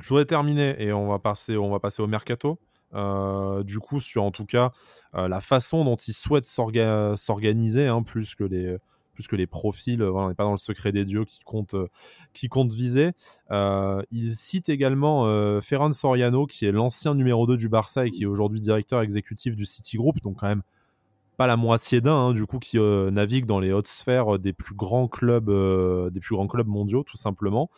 Je 0.00 0.08
voudrais 0.08 0.24
terminer 0.24 0.74
et 0.82 0.92
on 0.92 1.08
va 1.08 1.20
passer, 1.20 1.56
on 1.56 1.70
va 1.70 1.78
passer 1.78 2.02
au 2.02 2.08
mercato. 2.08 2.58
Euh, 2.94 3.62
du 3.62 3.78
coup, 3.78 4.00
sur 4.00 4.24
en 4.24 4.30
tout 4.30 4.44
cas 4.44 4.72
euh, 5.14 5.28
la 5.28 5.40
façon 5.40 5.84
dont 5.84 5.96
ils 5.96 6.12
souhaitent 6.12 6.46
s'organiser, 6.46 7.86
hein, 7.86 8.02
plus 8.02 8.34
que 8.34 8.44
les 8.44 8.76
plus 9.14 9.26
que 9.26 9.36
les 9.36 9.46
profils, 9.46 10.02
on 10.02 10.28
n'est 10.28 10.34
pas 10.34 10.44
dans 10.44 10.52
le 10.52 10.58
secret 10.58 10.92
des 10.92 11.04
dieux 11.04 11.24
qui 11.24 11.40
compte, 11.44 11.74
compte 12.50 12.72
viser. 12.72 13.12
il 13.50 14.34
cite 14.34 14.68
également 14.68 15.60
Ferran 15.60 15.92
Soriano, 15.92 16.46
qui 16.46 16.66
est 16.66 16.72
l'ancien 16.72 17.14
numéro 17.14 17.46
2 17.46 17.56
du 17.56 17.68
Barça 17.68 18.06
et 18.06 18.10
qui 18.10 18.24
est 18.24 18.26
aujourd'hui 18.26 18.60
directeur 18.60 19.00
exécutif 19.00 19.56
du 19.56 19.64
City 19.64 19.96
Group, 19.96 20.20
donc 20.22 20.40
quand 20.40 20.48
même 20.48 20.62
pas 21.36 21.46
la 21.48 21.56
moitié 21.56 22.00
d'un, 22.00 22.14
hein, 22.14 22.32
du 22.32 22.46
coup, 22.46 22.58
qui 22.58 22.78
navigue 22.78 23.46
dans 23.46 23.58
les 23.58 23.72
hautes 23.72 23.88
sphères 23.88 24.38
des 24.38 24.52
plus 24.52 24.74
grands 24.74 25.08
clubs, 25.08 25.50
des 26.12 26.20
plus 26.20 26.34
grands 26.36 26.46
clubs 26.46 26.68
mondiaux, 26.68 27.02
tout 27.02 27.16
simplement. 27.16 27.70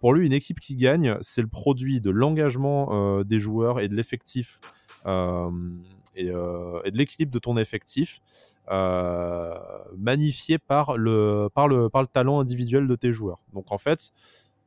pour 0.00 0.12
lui, 0.12 0.26
une 0.26 0.32
équipe 0.32 0.60
qui 0.60 0.76
gagne, 0.76 1.16
c'est 1.20 1.42
le 1.42 1.48
produit 1.48 2.00
de 2.00 2.10
l'engagement 2.10 3.22
des 3.22 3.40
joueurs 3.40 3.80
et 3.80 3.88
de 3.88 3.94
l'effectif 3.94 4.60
et, 6.14 6.26
de 6.26 6.96
l'équilibre 6.96 7.32
de 7.32 7.38
ton 7.38 7.56
effectif, 7.56 8.20
magnifié 9.96 10.58
par 10.58 10.96
le, 10.96 11.48
par, 11.54 11.68
le, 11.68 11.88
par 11.88 12.02
le 12.02 12.08
talent 12.08 12.40
individuel 12.40 12.86
de 12.86 12.94
tes 12.94 13.12
joueurs. 13.12 13.44
Donc 13.52 13.72
en 13.72 13.78
fait, 13.78 14.12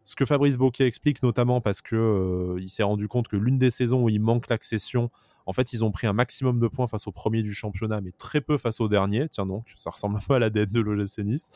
ce 0.05 0.15
que 0.15 0.25
Fabrice 0.25 0.57
Boquet 0.57 0.85
explique 0.85 1.23
notamment 1.23 1.61
parce 1.61 1.81
que 1.81 2.55
il 2.59 2.69
s'est 2.69 2.83
rendu 2.83 3.07
compte 3.07 3.27
que 3.27 3.37
l'une 3.37 3.57
des 3.57 3.71
saisons 3.71 4.03
où 4.03 4.09
il 4.09 4.19
manque 4.19 4.49
l'accession, 4.49 5.09
en 5.45 5.53
fait, 5.53 5.73
ils 5.73 5.83
ont 5.83 5.91
pris 5.91 6.07
un 6.07 6.13
maximum 6.13 6.59
de 6.59 6.67
points 6.67 6.87
face 6.87 7.07
au 7.07 7.11
premier 7.11 7.41
du 7.41 7.53
championnat, 7.53 8.01
mais 8.01 8.11
très 8.11 8.41
peu 8.41 8.57
face 8.57 8.81
au 8.81 8.87
dernier. 8.87 9.27
Tiens 9.29 9.45
donc, 9.45 9.71
ça 9.75 9.89
ressemble 9.89 10.17
un 10.17 10.21
peu 10.21 10.33
à 10.33 10.39
la 10.39 10.49
dette 10.49 10.71
de 10.71 10.79
l'OGC 10.79 11.19
Nice. 11.19 11.49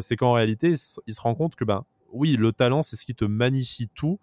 c'est 0.00 0.16
qu'en 0.16 0.32
réalité, 0.32 0.74
il 1.06 1.14
se, 1.14 1.20
rend 1.20 1.34
compte 1.34 1.56
que 1.56 1.64
ben 1.64 1.84
oui, 2.12 2.36
le 2.36 2.52
talent, 2.52 2.82
c'est 2.82 2.96
ce 2.96 3.04
qui 3.04 3.14
te 3.14 3.24
magnifie 3.24 3.88
tout, 3.88 4.20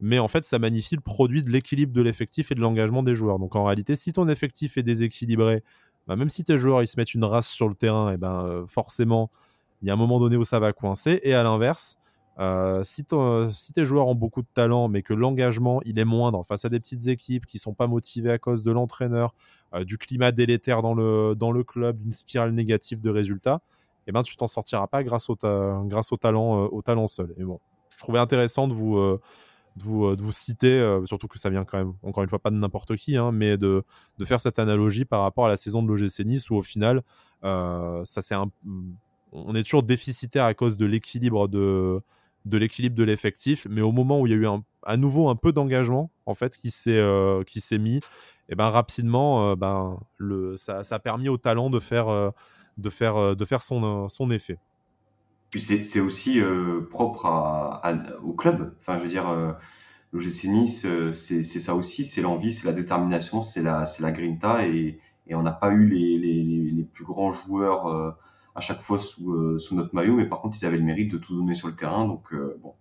mais 0.00 0.18
en 0.18 0.28
fait, 0.28 0.44
ça 0.44 0.58
magnifie 0.58 0.96
le 0.96 1.00
produit 1.00 1.42
de 1.42 1.50
l'équilibre 1.50 1.92
de 1.92 2.02
l'effectif 2.02 2.52
et 2.52 2.54
de 2.54 2.60
l'engagement 2.60 3.02
des 3.02 3.14
joueurs. 3.14 3.38
Donc 3.38 3.56
en 3.56 3.64
réalité, 3.64 3.96
si 3.96 4.12
ton 4.12 4.28
effectif 4.28 4.76
est 4.76 4.82
déséquilibré, 4.82 5.62
ben, 6.06 6.16
même 6.16 6.28
si 6.28 6.44
tes 6.44 6.58
joueurs 6.58 6.82
ils 6.82 6.86
se 6.86 6.98
mettent 6.98 7.14
une 7.14 7.24
race 7.24 7.48
sur 7.48 7.68
le 7.68 7.74
terrain, 7.74 8.12
et 8.12 8.16
ben 8.16 8.64
forcément, 8.68 9.30
il 9.82 9.88
y 9.88 9.90
a 9.90 9.94
un 9.94 9.96
moment 9.96 10.20
donné 10.20 10.36
où 10.36 10.44
ça 10.44 10.58
va 10.60 10.72
coincer. 10.72 11.20
Et 11.22 11.34
à 11.34 11.42
l'inverse, 11.42 11.98
euh, 12.40 12.82
si, 12.82 13.04
si, 13.52 13.72
tes 13.72 13.84
joueurs 13.84 14.08
ont 14.08 14.14
beaucoup 14.14 14.42
de 14.42 14.48
talent, 14.52 14.88
mais 14.88 15.02
que 15.02 15.14
l'engagement 15.14 15.80
il 15.84 15.98
est 15.98 16.04
moindre 16.04 16.44
face 16.44 16.64
à 16.64 16.68
des 16.68 16.80
petites 16.80 17.06
équipes 17.06 17.46
qui 17.46 17.58
sont 17.58 17.74
pas 17.74 17.86
motivées 17.86 18.32
à 18.32 18.38
cause 18.38 18.62
de 18.64 18.72
l'entraîneur, 18.72 19.34
euh, 19.74 19.84
du 19.84 19.98
climat 19.98 20.32
délétère 20.32 20.82
dans 20.82 20.94
le, 20.94 21.34
dans 21.36 21.52
le 21.52 21.62
club, 21.62 21.98
d'une 21.98 22.12
spirale 22.12 22.52
négative 22.52 23.00
de 23.00 23.10
résultats, 23.10 23.60
et 24.06 24.10
eh 24.10 24.12
ben 24.12 24.22
tu 24.22 24.36
t'en 24.36 24.48
sortiras 24.48 24.86
pas 24.86 25.04
grâce 25.04 25.30
au, 25.30 25.36
grâce 25.84 26.12
au 26.12 26.16
talent, 26.16 26.64
euh, 26.64 26.68
au 26.72 26.82
talent 26.82 27.06
seul. 27.06 27.32
Et 27.38 27.44
bon, 27.44 27.60
je 27.90 27.98
trouvais 27.98 28.18
intéressant 28.18 28.68
de 28.68 28.74
vous, 28.74 28.98
de 29.76 29.82
vous, 29.82 30.16
de 30.16 30.22
vous 30.22 30.32
citer, 30.32 31.00
surtout 31.04 31.26
que 31.28 31.38
ça 31.38 31.50
vient 31.50 31.64
quand 31.64 31.78
même, 31.78 31.94
encore 32.02 32.22
une 32.22 32.28
fois, 32.28 32.38
pas 32.38 32.50
de 32.50 32.56
n'importe 32.56 32.96
qui, 32.96 33.16
hein, 33.16 33.32
mais 33.32 33.56
de, 33.56 33.84
de, 34.18 34.24
faire 34.24 34.40
cette 34.40 34.58
analogie 34.58 35.04
par 35.04 35.22
rapport 35.22 35.46
à 35.46 35.48
la 35.48 35.56
saison 35.56 35.82
de 35.82 35.88
l'OGC 35.88 36.24
Nice 36.24 36.50
où 36.50 36.56
au 36.56 36.62
final, 36.62 37.02
ça 37.42 38.22
c'est 38.22 38.34
un, 38.34 38.50
on 39.34 39.54
est 39.54 39.64
toujours 39.64 39.82
déficitaire 39.82 40.44
à 40.44 40.54
cause 40.54 40.76
de 40.76 40.86
l'équilibre 40.86 41.48
de 41.48 42.00
de 42.44 42.58
l'équilibre 42.58 42.94
de 42.94 43.04
l'effectif, 43.04 43.66
mais 43.70 43.80
au 43.80 43.92
moment 43.92 44.20
où 44.20 44.26
il 44.26 44.30
y 44.30 44.34
a 44.34 44.36
eu 44.36 44.46
un, 44.46 44.62
à 44.82 44.96
nouveau 44.96 45.28
un 45.30 45.36
peu 45.36 45.52
d'engagement 45.52 46.10
en 46.26 46.34
fait 46.34 46.56
qui 46.56 46.70
s'est 46.70 46.98
euh, 46.98 47.42
qui 47.42 47.60
s'est 47.60 47.78
mis, 47.78 47.96
et 47.96 48.00
eh 48.50 48.54
ben 48.54 48.68
rapidement, 48.68 49.50
euh, 49.50 49.56
ben 49.56 49.98
le 50.18 50.56
ça, 50.56 50.84
ça, 50.84 50.96
a 50.96 50.98
permis 50.98 51.30
au 51.30 51.38
talent 51.38 51.70
de 51.70 51.80
faire 51.80 52.08
euh, 52.08 52.30
de 52.76 52.90
faire 52.90 53.34
de 53.34 53.44
faire 53.44 53.62
son 53.62 54.08
son 54.08 54.30
effet. 54.30 54.58
C'est 55.60 56.00
aussi 56.00 56.40
propre 56.90 57.26
à, 57.26 57.92
au 58.22 58.32
club. 58.32 58.74
Enfin, 58.80 58.98
je 58.98 59.04
veux 59.04 59.08
dire, 59.08 59.56
le 60.12 60.18
GC 60.18 60.48
Nice, 60.48 60.86
c'est 61.12 61.42
ça 61.42 61.74
aussi, 61.74 62.04
c'est 62.04 62.22
l'envie, 62.22 62.52
c'est 62.52 62.66
la 62.66 62.72
détermination, 62.72 63.40
c'est 63.40 63.62
la 63.62 63.84
la 64.00 64.12
grinta 64.12 64.66
et, 64.66 65.00
on 65.30 65.42
n'a 65.42 65.52
pas 65.52 65.70
eu 65.70 65.86
les, 65.86 66.86
plus 66.92 67.04
grands 67.04 67.32
joueurs 67.32 68.16
à 68.54 68.60
chaque 68.60 68.80
fois 68.80 68.98
sous, 68.98 69.32
euh, 69.32 69.58
notre 69.72 69.94
maillot, 69.94 70.16
mais 70.16 70.26
par 70.26 70.40
contre, 70.40 70.56
ils 70.60 70.66
avaient 70.66 70.78
le 70.78 70.84
mérite 70.84 71.10
de 71.10 71.18
tout 71.18 71.36
donner 71.36 71.54
sur 71.54 71.68
le 71.68 71.74
terrain. 71.74 72.06
Donc, 72.06 72.32
euh, 72.32 72.58
bon, 72.62 72.74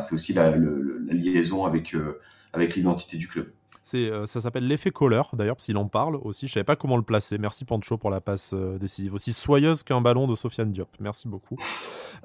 c'est 0.00 0.14
aussi 0.14 0.32
la, 0.32 0.54
liaison 0.56 1.66
euh, 1.66 2.20
avec 2.52 2.74
l'identité 2.76 3.16
du 3.16 3.28
club. 3.28 3.50
C'est, 3.88 4.10
ça 4.26 4.40
s'appelle 4.40 4.66
l'effet 4.66 4.90
Kohler, 4.90 5.22
d'ailleurs, 5.34 5.56
qu'il 5.56 5.76
en 5.76 5.86
parle 5.86 6.16
aussi. 6.16 6.48
Je 6.48 6.54
savais 6.54 6.64
pas 6.64 6.74
comment 6.74 6.96
le 6.96 7.04
placer. 7.04 7.38
Merci 7.38 7.64
Pancho 7.64 7.96
pour 7.96 8.10
la 8.10 8.20
passe 8.20 8.52
décisive. 8.52 9.14
Aussi 9.14 9.32
soyeuse 9.32 9.84
qu'un 9.84 10.00
ballon 10.00 10.26
de 10.26 10.34
Sofiane 10.34 10.72
Diop. 10.72 10.88
Merci 10.98 11.28
beaucoup. 11.28 11.56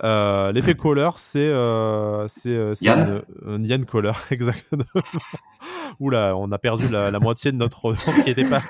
l'effet 0.02 0.74
Kohler, 0.78 1.12
c'est, 1.18 1.54
c'est, 2.28 2.74
Yann, 2.82 3.22
Yann 3.60 3.86
Kohler, 3.86 4.14
exactement. 4.32 4.86
Oula, 6.00 6.36
on 6.36 6.52
a 6.52 6.58
perdu 6.58 6.88
la, 6.90 7.20
moitié 7.20 7.52
de 7.52 7.58
notre 7.58 7.86
audience 7.86 8.16
qui 8.24 8.30
n'était 8.30 8.50
pas, 8.50 8.64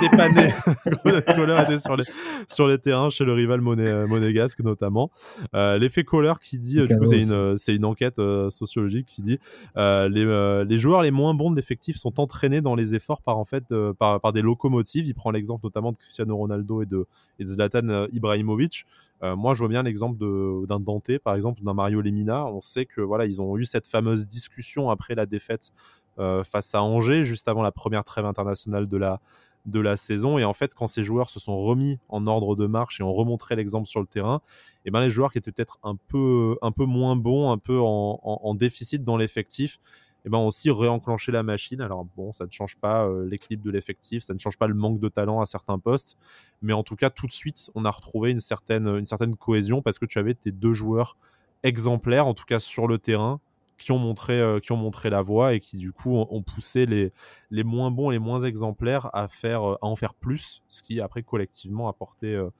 qui 0.00 0.06
était. 1.14 1.34
Kohler 1.34 1.78
sur 1.78 1.96
les, 1.96 2.04
sur 2.48 2.66
les 2.66 2.78
terrains 2.78 3.10
chez 3.10 3.24
le 3.24 3.32
rival 3.32 3.60
moné, 3.60 4.04
monégasque 4.08 4.60
notamment. 4.60 5.10
Euh, 5.54 5.78
L'effet 5.78 6.04
Kohler 6.04 6.34
qui 6.42 6.58
dit, 6.58 6.80
euh, 6.80 6.86
du 6.86 6.96
coup, 6.96 7.06
c'est 7.06 7.20
une, 7.20 7.56
c'est 7.56 7.74
une 7.74 7.84
enquête 7.84 8.18
euh, 8.18 8.50
sociologique 8.50 9.06
qui 9.06 9.22
dit 9.22 9.38
euh, 9.76 10.08
les, 10.08 10.24
euh, 10.24 10.64
les 10.64 10.78
joueurs 10.78 11.02
les 11.02 11.10
moins 11.10 11.34
bons 11.34 11.50
de 11.50 11.56
l'effectif 11.56 11.96
sont 11.96 12.20
entraînés 12.20 12.60
dans 12.60 12.74
les 12.74 12.94
efforts 12.94 13.22
par 13.22 13.38
en 13.38 13.44
fait 13.44 13.64
par, 13.98 14.20
par 14.20 14.32
des 14.32 14.42
locomotives. 14.42 15.06
Il 15.06 15.14
prend 15.14 15.30
l'exemple 15.30 15.64
notamment 15.64 15.92
de 15.92 15.98
Cristiano 15.98 16.36
Ronaldo 16.36 16.82
et 16.82 16.86
de, 16.86 17.06
et 17.38 17.44
de 17.44 17.48
Zlatan 17.48 18.06
Ibrahimovic. 18.12 18.86
Euh, 19.22 19.36
moi, 19.36 19.54
je 19.54 19.58
vois 19.58 19.68
bien 19.68 19.82
l'exemple 19.82 20.18
d'un 20.66 20.80
Dante, 20.80 21.18
par 21.18 21.34
exemple, 21.34 21.62
d'un 21.62 21.74
Mario 21.74 22.00
Lemina. 22.00 22.46
On 22.46 22.60
sait 22.60 22.86
que 22.86 23.00
voilà, 23.00 23.26
ils 23.26 23.42
ont 23.42 23.56
eu 23.56 23.64
cette 23.64 23.86
fameuse 23.86 24.26
discussion 24.26 24.90
après 24.90 25.14
la 25.14 25.26
défaite 25.26 25.70
euh, 26.18 26.42
face 26.42 26.74
à 26.74 26.82
Angers, 26.82 27.24
juste 27.24 27.48
avant 27.48 27.62
la 27.62 27.72
première 27.72 28.04
trêve 28.04 28.24
internationale 28.24 28.86
de 28.88 28.96
la, 28.96 29.20
de 29.66 29.80
la 29.80 29.96
saison. 29.96 30.38
Et 30.38 30.44
en 30.44 30.52
fait, 30.52 30.74
quand 30.74 30.86
ces 30.86 31.04
joueurs 31.04 31.30
se 31.30 31.40
sont 31.40 31.58
remis 31.58 31.98
en 32.08 32.26
ordre 32.26 32.56
de 32.56 32.66
marche 32.66 33.00
et 33.00 33.02
ont 33.02 33.12
remontré 33.12 33.56
l'exemple 33.56 33.86
sur 33.86 34.00
le 34.00 34.06
terrain, 34.06 34.40
et 34.84 34.88
eh 34.88 34.90
ben 34.90 35.00
les 35.00 35.10
joueurs 35.10 35.32
qui 35.32 35.38
étaient 35.38 35.52
peut-être 35.52 35.78
un 35.82 35.96
peu, 35.96 36.56
un 36.62 36.72
peu 36.72 36.84
moins 36.84 37.16
bons, 37.16 37.50
un 37.50 37.58
peu 37.58 37.78
en, 37.78 38.54
déficit 38.54 39.04
dans 39.04 39.16
l'effectif, 39.16 39.78
et 40.22 40.22
eh 40.26 40.30
ben 40.30 40.38
aussi 40.38 40.70
réenclencher 40.70 41.32
la 41.32 41.42
machine. 41.42 41.80
Alors 41.80 42.06
bon, 42.16 42.32
ça 42.32 42.46
ne 42.46 42.50
change 42.50 42.76
pas 42.76 43.06
euh, 43.06 43.26
l'équilibre 43.26 43.62
de 43.64 43.70
l'effectif, 43.70 44.22
ça 44.22 44.34
ne 44.34 44.38
change 44.38 44.58
pas 44.58 44.66
le 44.66 44.74
manque 44.74 45.00
de 45.00 45.08
talent 45.08 45.40
à 45.40 45.46
certains 45.46 45.78
postes, 45.78 46.16
mais 46.62 46.72
en 46.72 46.82
tout 46.82 46.96
cas 46.96 47.10
tout 47.10 47.26
de 47.26 47.32
suite, 47.32 47.70
on 47.74 47.84
a 47.84 47.90
retrouvé 47.90 48.30
une 48.30 48.40
certaine, 48.40 48.86
une 48.86 49.06
certaine 49.06 49.36
cohésion 49.36 49.82
parce 49.82 49.98
que 49.98 50.06
tu 50.06 50.18
avais 50.18 50.34
tes 50.34 50.52
deux 50.52 50.72
joueurs 50.72 51.16
exemplaires, 51.62 52.26
en 52.26 52.34
tout 52.34 52.44
cas 52.44 52.60
sur 52.60 52.86
le 52.86 52.98
terrain, 52.98 53.40
qui 53.80 53.92
ont 53.92 53.98
montré, 53.98 54.40
euh, 54.40 54.60
qui 54.60 54.72
ont 54.72 54.76
montré 54.76 55.10
la 55.10 55.22
voie 55.22 55.54
et 55.54 55.60
qui 55.60 55.76
du 55.76 55.92
coup 55.92 56.16
ont, 56.16 56.42
poussé 56.42 56.86
les, 56.86 57.12
les 57.50 57.64
moins 57.64 57.90
bons, 57.90 58.10
les 58.10 58.18
moins 58.18 58.40
exemplaires 58.40 59.08
à, 59.14 59.26
faire, 59.26 59.62
euh, 59.62 59.78
à 59.80 59.86
en 59.86 59.96
faire 59.96 60.14
plus, 60.14 60.62
ce 60.68 60.82
qui 60.82 61.00
après 61.00 61.22
collectivement 61.22 61.88
a 61.88 61.92
porté, 61.92 62.34
euh, 62.34 62.50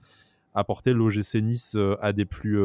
porté 0.66 0.92
l'OGC 0.92 1.42
Nice 1.42 1.76
à, 2.00 2.12
des 2.12 2.24
plus, 2.24 2.60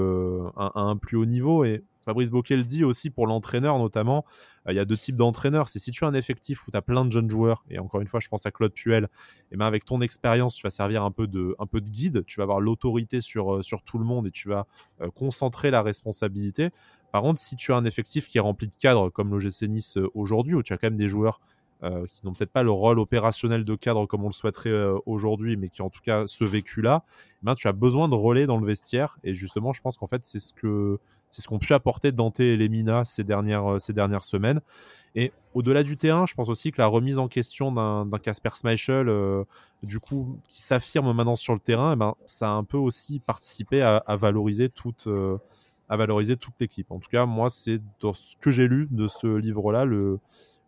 à, 0.56 0.72
un 0.80 0.95
plus 0.97 1.18
haut 1.18 1.26
niveau. 1.26 1.66
Et 1.66 1.84
Fabrice 2.03 2.32
Boquet 2.32 2.56
le 2.56 2.64
dit 2.64 2.84
aussi 2.84 3.10
pour 3.10 3.28
l'entraîneur 3.28 3.78
notamment, 3.78 4.26
il 4.68 4.76
y 4.76 4.80
a 4.80 4.86
deux 4.86 4.97
types 4.97 5.16
d'entraîneurs. 5.16 5.70
C'est 5.70 5.80
si 5.80 5.91
tu 5.91 6.06
as 6.06 6.08
un 6.08 6.14
effectif 6.14 6.68
où 6.68 6.72
tu 6.72 6.78
as 6.78 6.82
plein 6.82 7.06
de 7.06 7.12
jeunes 7.12 7.30
joueurs, 7.30 7.64
et 7.70 7.78
encore 7.78 8.01
une 8.01 8.08
fois, 8.08 8.20
je 8.20 8.28
pense 8.28 8.45
à 8.45 8.51
Claude 8.51 8.74
Puel, 8.74 9.08
et 9.51 9.58
ben 9.58 9.66
avec 9.66 9.86
ton 9.86 10.01
expérience, 10.01 10.56
tu 10.56 10.64
vas 10.64 10.72
servir 10.72 11.03
un 11.03 11.12
peu 11.12 11.28
de, 11.28 11.56
un 11.60 11.68
peu 11.68 11.82
de 11.82 11.89
guide, 11.89 12.26
tu 12.26 12.38
vas 12.38 12.43
avoir 12.43 12.60
l'autorité 12.60 13.22
sur, 13.22 13.64
sur 13.64 13.84
tout 13.84 13.99
le 13.99 14.06
monde 14.06 14.28
et 14.28 14.32
tu 14.32 14.49
vas 14.49 14.66
concentrer 15.14 15.72
la 15.72 15.84
responsabilité. 15.84 16.72
Par 17.16 17.22
contre, 17.22 17.39
si 17.39 17.55
tu 17.55 17.72
as 17.72 17.78
un 17.78 17.86
effectif 17.86 18.28
qui 18.28 18.39
est 18.39 18.41
rempli 18.41 18.68
de 18.68 18.76
cadres 18.76 19.09
comme 19.09 19.32
l'OGC 19.32 19.70
Nice 19.70 19.95
euh, 19.95 20.09
aujourd'hui, 20.16 20.53
où 20.53 20.61
tu 20.61 20.74
as 20.74 20.78
quand 20.78 20.88
même 20.88 20.97
des 20.97 21.07
joueurs 21.07 21.39
euh, 21.82 22.05
qui 22.07 22.26
n'ont 22.26 22.34
peut-être 22.34 22.51
pas 22.51 22.61
le 22.61 22.72
rôle 22.72 22.99
opérationnel 22.99 23.63
de 23.63 23.76
cadre 23.76 24.05
comme 24.05 24.26
on 24.26 24.28
le 24.28 24.34
souhaiterait 24.34 24.70
euh, 24.70 24.97
aujourd'hui, 25.05 25.55
mais 25.55 25.70
qui 25.70 25.82
en 25.82 25.89
tout 25.89 26.01
cas 26.03 26.28
ce 26.28 26.43
vécu-là, 26.43 27.05
eh 27.41 27.45
ben, 27.45 27.55
tu 27.55 27.70
as 27.70 27.72
besoin 27.72 28.09
de 28.09 28.16
relais 28.16 28.47
dans 28.47 28.57
le 28.57 28.66
vestiaire. 28.66 29.18
Et 29.24 29.34
justement, 29.34 29.72
je 29.72 29.80
pense 29.80 29.95
qu'en 29.95 30.07
fait, 30.07 30.26
c'est 30.26 30.41
ce 30.41 30.51
que 30.51 30.99
c'est 31.32 31.41
ce 31.41 31.47
qu'ont 31.47 31.57
pu 31.57 31.74
apporter 31.74 32.11
Dante 32.11 32.41
et 32.41 32.57
Lemina 32.57 33.05
ces 33.05 33.24
dernières, 33.24 33.80
ces 33.80 33.93
dernières 33.93 34.26
semaines. 34.26 34.59
Et 35.16 35.32
au-delà 35.53 35.84
du 35.84 35.95
terrain, 35.95 36.26
je 36.26 36.34
pense 36.34 36.49
aussi 36.49 36.74
que 36.74 36.82
la 36.82 36.88
remise 36.88 37.18
en 37.18 37.30
question 37.30 37.72
d'un 37.72 38.20
Casper 38.22 38.49
Schmeichel, 38.59 39.09
du 39.84 40.01
coup, 40.01 40.38
qui 40.49 40.61
s'affirme 40.61 41.13
maintenant 41.13 41.38
sur 41.38 41.53
le 41.53 41.61
terrain, 41.61 41.93
eh 41.93 41.95
ben, 41.95 42.16
ça 42.26 42.49
a 42.49 42.51
un 42.51 42.66
peu 42.66 42.78
aussi 42.78 43.20
participé 43.20 43.82
à, 43.82 44.03
valoriser 44.18 44.68
toute, 44.68 45.07
à 45.89 45.97
valoriser 45.97 46.38
toute 46.38 46.55
l'équipe. 46.59 46.91
En 46.91 46.99
tout 46.99 47.09
cas, 47.09 47.25
moi, 47.25 47.49
c'est 47.49 47.81
dans 47.99 48.13
ce 48.13 48.36
que 48.38 48.51
j'ai 48.51 48.67
lu 48.67 48.88
de 48.91 49.07
ce 49.07 49.27
livre-là, 49.27 49.86
le, 49.86 50.19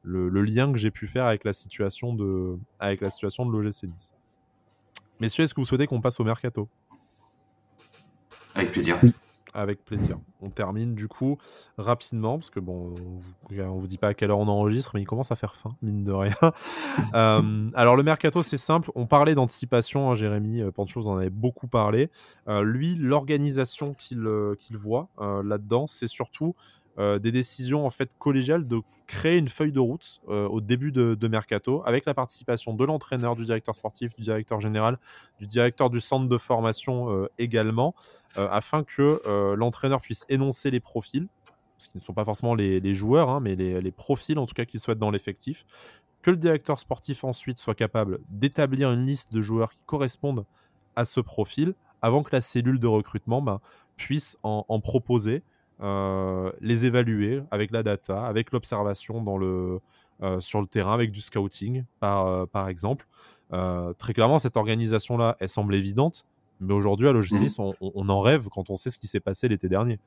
le, 0.03 0.41
lien 0.41 0.71
que 0.71 0.77
j'ai 0.77 0.91
pu 0.91 1.07
faire 1.07 1.25
avec 1.25 1.43
la 1.43 1.53
situation 1.53 2.13
de, 2.13 2.57
avec 2.79 3.01
la 3.01 3.09
situation 3.09 3.45
de 3.45 3.51
l'OGC 3.51 3.83
Nice. 3.83 4.13
Messieurs, 5.19 5.43
est-ce 5.43 5.53
que 5.53 5.61
vous 5.61 5.65
souhaitez 5.65 5.87
qu'on 5.87 6.01
passe 6.01 6.19
au 6.19 6.23
mercato? 6.23 6.69
Avec 8.53 8.71
plaisir 8.71 8.99
avec 9.57 9.83
plaisir. 9.83 10.19
On 10.39 10.49
termine 10.49 10.93
du 10.93 11.07
coup 11.07 11.39
rapidement, 11.79 12.37
parce 12.37 12.51
que 12.51 12.59
bon, 12.59 12.93
on 13.49 13.77
vous, 13.77 13.87
dit 13.87 13.97
pas 13.97 14.09
à 14.09 14.13
quelle 14.13 14.29
heure 14.29 14.37
on 14.37 14.47
enregistre, 14.47 14.91
mais 14.93 15.01
il 15.01 15.05
commence 15.05 15.31
à 15.31 15.35
faire 15.35 15.55
faim, 15.55 15.71
mine 15.81 16.03
de 16.03 16.11
rien. 16.11 16.35
Euh, 17.13 17.69
alors 17.73 17.95
le 17.95 18.03
mercato, 18.03 18.43
c'est 18.43 18.57
simple. 18.57 18.91
On 18.93 19.05
parlait 19.05 19.33
d'anticipation, 19.33 20.11
hein, 20.11 20.15
Jérémy 20.15 20.61
euh, 20.61 20.71
Pancho, 20.71 20.99
vous 20.99 21.07
en 21.07 21.17
avez 21.17 21.29
beaucoup 21.29 21.67
parlé. 21.67 22.09
Euh, 22.47 22.63
lui, 22.63 22.95
l'organisation 22.95 23.93
qu'il 23.93 24.19
voit 24.77 25.09
là-dedans, 25.17 25.87
c'est 25.87 26.07
surtout 26.07 26.55
euh, 26.99 27.19
des 27.19 27.31
décisions 27.31 27.85
en 27.85 27.89
fait 27.89 28.17
collégiales 28.17 28.67
de 28.67 28.81
créer 29.05 29.37
une 29.37 29.47
feuille 29.47 29.71
de 29.71 29.79
route 29.79 30.21
euh, 30.29 30.47
au 30.47 30.61
début 30.61 30.91
de, 30.91 31.27
mercato 31.27 31.81
avec 31.85 32.05
la 32.05 32.13
participation 32.13 32.73
de 32.73 32.83
l'entraîneur, 32.85 33.35
du 33.35 33.45
directeur 33.45 33.75
sportif, 33.75 34.15
du 34.15 34.23
directeur 34.23 34.59
général, 34.59 34.97
du 35.39 35.47
directeur 35.47 35.89
du 35.89 35.99
centre 35.99 36.27
de 36.27 36.37
formation 36.37 37.11
euh, 37.11 37.29
également, 37.37 37.95
afin 38.35 38.83
que 38.83 39.21
l'entraîneur 39.55 39.99
puisse 39.99 40.25
énoncer 40.29 40.69
les 40.69 40.79
profils, 40.79 41.27
ce 41.77 41.89
qui 41.89 41.97
ne 41.97 42.01
sont 42.01 42.13
pas 42.13 42.23
forcément 42.23 42.53
les, 42.53 42.93
joueurs, 42.93 43.29
hein, 43.29 43.39
mais 43.39 43.55
les, 43.55 43.81
les, 43.81 43.91
profils 43.91 44.37
en 44.37 44.45
tout 44.45 44.53
cas 44.53 44.65
qu'il 44.65 44.79
souhaite 44.79 44.99
dans 44.99 45.09
l'effectif, 45.09 45.65
que 46.21 46.31
le 46.31 46.37
directeur 46.37 46.79
sportif 46.79 47.23
ensuite 47.23 47.57
soit 47.57 47.73
capable 47.73 48.19
d'établir 48.29 48.91
une 48.91 49.05
liste 49.05 49.33
de 49.33 49.41
joueurs 49.41 49.71
qui 49.71 49.81
correspondent 49.85 50.45
à 50.95 51.05
ce 51.05 51.19
profil 51.19 51.73
avant 52.01 52.23
que 52.23 52.29
la 52.35 52.41
cellule 52.41 52.79
de 52.79 52.87
recrutement 52.87 53.41
ben, 53.41 53.59
puisse 53.95 54.37
en, 54.43 54.79
proposer, 54.79 55.43
euh, 55.81 56.51
les 56.59 56.85
évaluer 56.85 57.41
avec 57.51 57.71
la 57.71 57.83
data, 57.83 58.25
avec 58.25 58.51
l'observation 58.51 59.21
dans 59.21 59.37
le, 59.37 59.79
euh, 60.23 60.39
sur 60.39 60.59
le 60.61 60.67
terrain, 60.67 60.93
avec 60.93 61.11
du 61.11 61.21
scouting 61.21 61.83
par, 61.99 62.27
euh, 62.27 62.45
par 62.45 62.67
exemple. 62.67 63.05
très 63.97 64.13
clairement, 64.13 64.39
cette 64.39 64.57
organisation-là, 64.57 65.37
elle 65.39 65.49
semble 65.49 65.75
évidente, 65.75 66.25
mais 66.59 66.73
aujourd'hui 66.73 67.07
à 67.07 67.11
l'OGC, 67.11 67.59
mmh. 67.59 67.73
on, 67.81 68.09
en 68.09 68.21
rêve 68.21 68.49
quand 68.49 68.69
on 68.69 68.75
sait 68.75 68.89
ce 68.89 68.97
qui 68.97 69.07
s'est 69.07 69.19
passé 69.19 69.47
l'été 69.47 69.69
dernier 69.69 69.99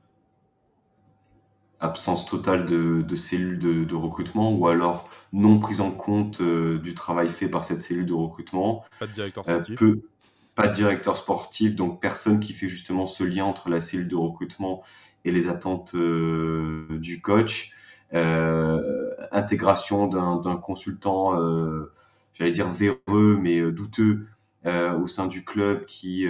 absence 1.82 2.26
totale 2.26 2.66
de, 2.66 3.16
cellules 3.16 3.58
de, 3.58 3.94
recrutement 3.94 4.52
ou 4.52 4.68
alors 4.68 5.08
non 5.32 5.58
prise 5.58 5.80
en 5.80 5.90
compte 5.90 6.42
du 6.42 6.94
travail 6.94 7.30
fait 7.30 7.48
par 7.48 7.64
cette 7.64 7.80
cellule 7.80 8.04
de 8.04 8.12
recrutement. 8.12 8.84
Pas 8.98 9.06
de 9.06 9.12
directeur 9.12 9.44
sportif 9.46 9.80
pas 10.60 10.68
de 10.68 10.74
directeur 10.74 11.16
sportif, 11.16 11.74
donc 11.74 12.00
personne 12.00 12.40
qui 12.40 12.52
fait 12.52 12.68
justement 12.68 13.06
ce 13.06 13.24
lien 13.24 13.44
entre 13.44 13.70
la 13.70 13.80
cellule 13.80 14.08
de 14.08 14.16
recrutement 14.16 14.82
et 15.24 15.32
les 15.32 15.48
attentes 15.48 15.94
euh, 15.94 16.86
du 16.90 17.20
coach. 17.20 17.72
Euh, 18.12 19.10
intégration 19.30 20.08
d'un 20.08 20.56
consultant, 20.56 21.40
euh, 21.40 21.92
j'allais 22.34 22.50
dire 22.50 22.68
véreux, 22.68 23.38
mais 23.40 23.70
douteux 23.70 24.26
au 24.64 25.06
sein 25.06 25.26
du 25.26 25.42
club 25.44 25.86
qui, 25.86 26.26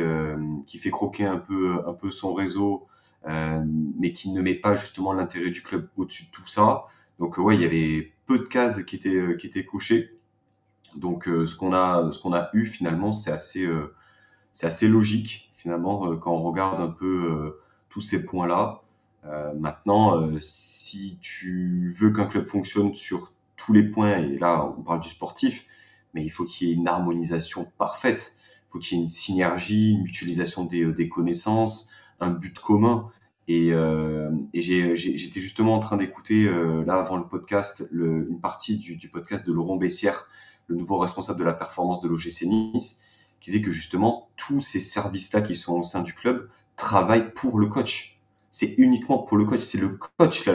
qui 0.67 0.79
fait 0.79 0.91
croquer 0.91 1.25
un 1.25 1.39
peu, 1.39 1.83
un 1.85 1.93
peu 1.95 2.11
son 2.13 2.33
réseau, 2.33 2.87
mais 3.27 4.13
qui 4.13 4.31
ne 4.31 4.41
met 4.41 4.55
pas 4.55 4.77
justement 4.77 5.13
l'intérêt 5.13 5.51
du 5.51 5.63
club 5.63 5.89
au-dessus 5.97 6.25
de 6.25 6.31
tout 6.31 6.47
ça. 6.47 6.85
Donc 7.19 7.39
ouais, 7.39 7.57
il 7.57 7.63
y 7.63 7.65
avait 7.65 8.13
peu 8.27 8.39
de 8.39 8.45
cases 8.45 8.85
qui 8.85 8.95
étaient, 8.97 9.37
qui 9.37 9.49
étaient 9.49 9.65
cochées. 9.65 10.17
Donc 10.97 11.25
ce 11.25 11.57
qu'on 11.57 11.73
a, 11.73 12.09
qu'on 12.23 12.33
a 12.33 12.51
eu 12.53 12.67
finalement, 12.67 13.13
c'est 13.13 13.33
assez, 13.33 13.69
c'est 14.53 14.67
assez 14.67 14.87
logique 14.87 15.51
finalement 15.61 16.11
euh, 16.11 16.17
quand 16.17 16.33
on 16.33 16.43
regarde 16.43 16.81
un 16.81 16.91
peu 16.91 17.31
euh, 17.31 17.61
tous 17.91 18.01
ces 18.01 18.25
points-là. 18.25 18.83
Euh, 19.27 19.53
maintenant, 19.55 20.29
si 20.41 21.19
tu 21.21 21.93
veux 21.95 22.11
qu'un 22.11 22.27
club 22.27 22.45
fonctionne 22.45 22.95
sur 22.95 23.33
tous 23.57 23.73
les 23.73 23.83
points, 23.83 24.19
et 24.19 24.39
là 24.39 24.75
on 24.79 24.83
parle 24.83 25.01
du 25.01 25.09
sportif, 25.09 25.67
mais 26.15 26.25
il 26.25 26.31
faut 26.31 26.45
qu'il 26.45 26.69
y 26.69 26.71
ait 26.71 26.75
une 26.75 26.89
harmonisation 26.89 27.71
parfaite, 27.77 28.37
il 28.39 28.73
faut 28.73 28.79
qu'il 28.79 28.97
y 28.97 29.01
ait 29.01 29.03
une 29.03 29.09
synergie, 29.09 29.93
une 29.93 30.03
mutualisation 30.03 30.65
des, 30.65 31.09
connaissances, 31.09 31.91
un 32.21 32.31
but 32.31 32.59
commun. 32.59 33.11
Et, 33.49 33.73
j'étais 34.55 35.41
justement 35.41 35.75
en 35.75 35.81
train 35.81 35.99
d'écouter, 35.99 36.49
là 36.87 36.95
avant 36.95 37.17
le 37.17 37.27
podcast, 37.27 37.87
une 37.93 38.41
partie 38.41 38.79
du, 38.79 38.97
du, 38.97 39.09
podcast 39.09 39.47
de 39.47 39.53
Laurent 39.53 39.77
Bessière, 39.77 40.27
le 40.69 40.77
nouveau 40.77 40.99
responsable 40.99 41.41
de 41.41 41.45
la 41.45 41.53
performance 41.53 42.01
de 42.01 42.09
l'OGC 42.09 42.43
Nice, 42.43 43.03
qui 43.41 43.51
disait 43.51 43.63
que 43.63 43.71
justement, 43.71 44.31
tous 44.37 44.61
ces 44.61 44.81
services-là 44.81 45.43
qui 45.43 45.57
sont 45.57 45.81
au 45.81 45.83
sein 45.83 46.03
du 46.03 46.15
club 46.15 46.49
travaillent 46.81 47.33
pour 47.33 47.59
le 47.59 47.67
coach. 47.67 48.21
C'est 48.51 48.75
uniquement 48.79 49.19
pour 49.19 49.37
le 49.37 49.45
coach. 49.45 49.61
C'est 49.61 49.79
le 49.79 49.99
coach 50.19 50.49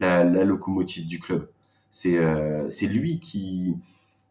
la, 0.00 0.24
locomotive 0.44 1.06
du 1.06 1.20
club. 1.20 1.48
C'est 1.90 2.18
euh, 2.18 2.68
lui 2.82 3.20
qui, 3.20 3.76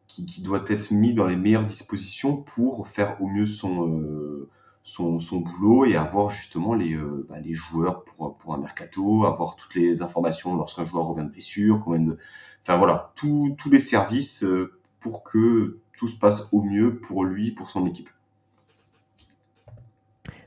qui, 0.08 0.42
doit 0.42 0.64
être 0.68 0.92
mis 0.92 1.14
dans 1.14 1.26
les 1.26 1.38
meilleures 1.38 1.66
dispositions 1.66 2.38
pour 2.38 2.88
faire 2.88 3.22
au 3.22 3.28
mieux 3.28 3.46
son, 3.46 3.90
euh, 3.90 4.50
son, 4.84 5.20
son, 5.20 5.40
boulot 5.40 5.86
et 5.86 5.96
avoir 5.96 6.30
justement 6.30 6.74
les, 6.74 6.94
euh, 6.94 7.26
bah, 7.30 7.40
les 7.40 7.54
joueurs 7.54 8.04
pour, 8.04 8.38
pour 8.38 8.54
un 8.54 8.58
mercato, 8.58 9.26
avoir 9.26 9.56
toutes 9.56 9.76
les 9.76 10.02
informations 10.02 10.56
lorsqu'un 10.56 10.86
joueur 10.86 11.06
revient 11.06 11.26
de 11.26 11.32
blessure, 11.32 11.82
combien 11.84 12.02
de... 12.02 12.18
Enfin 12.64 12.78
voilà, 12.78 13.14
tous 13.16 13.56
les 13.70 13.80
services 13.80 14.44
pour 15.00 15.24
que 15.24 15.78
tout 15.96 16.08
se 16.08 16.18
passe 16.18 16.52
au 16.52 16.64
mieux 16.64 17.00
pour 17.00 17.24
lui, 17.24 17.52
pour 17.52 17.70
son 17.70 17.86
équipe. 17.86 18.10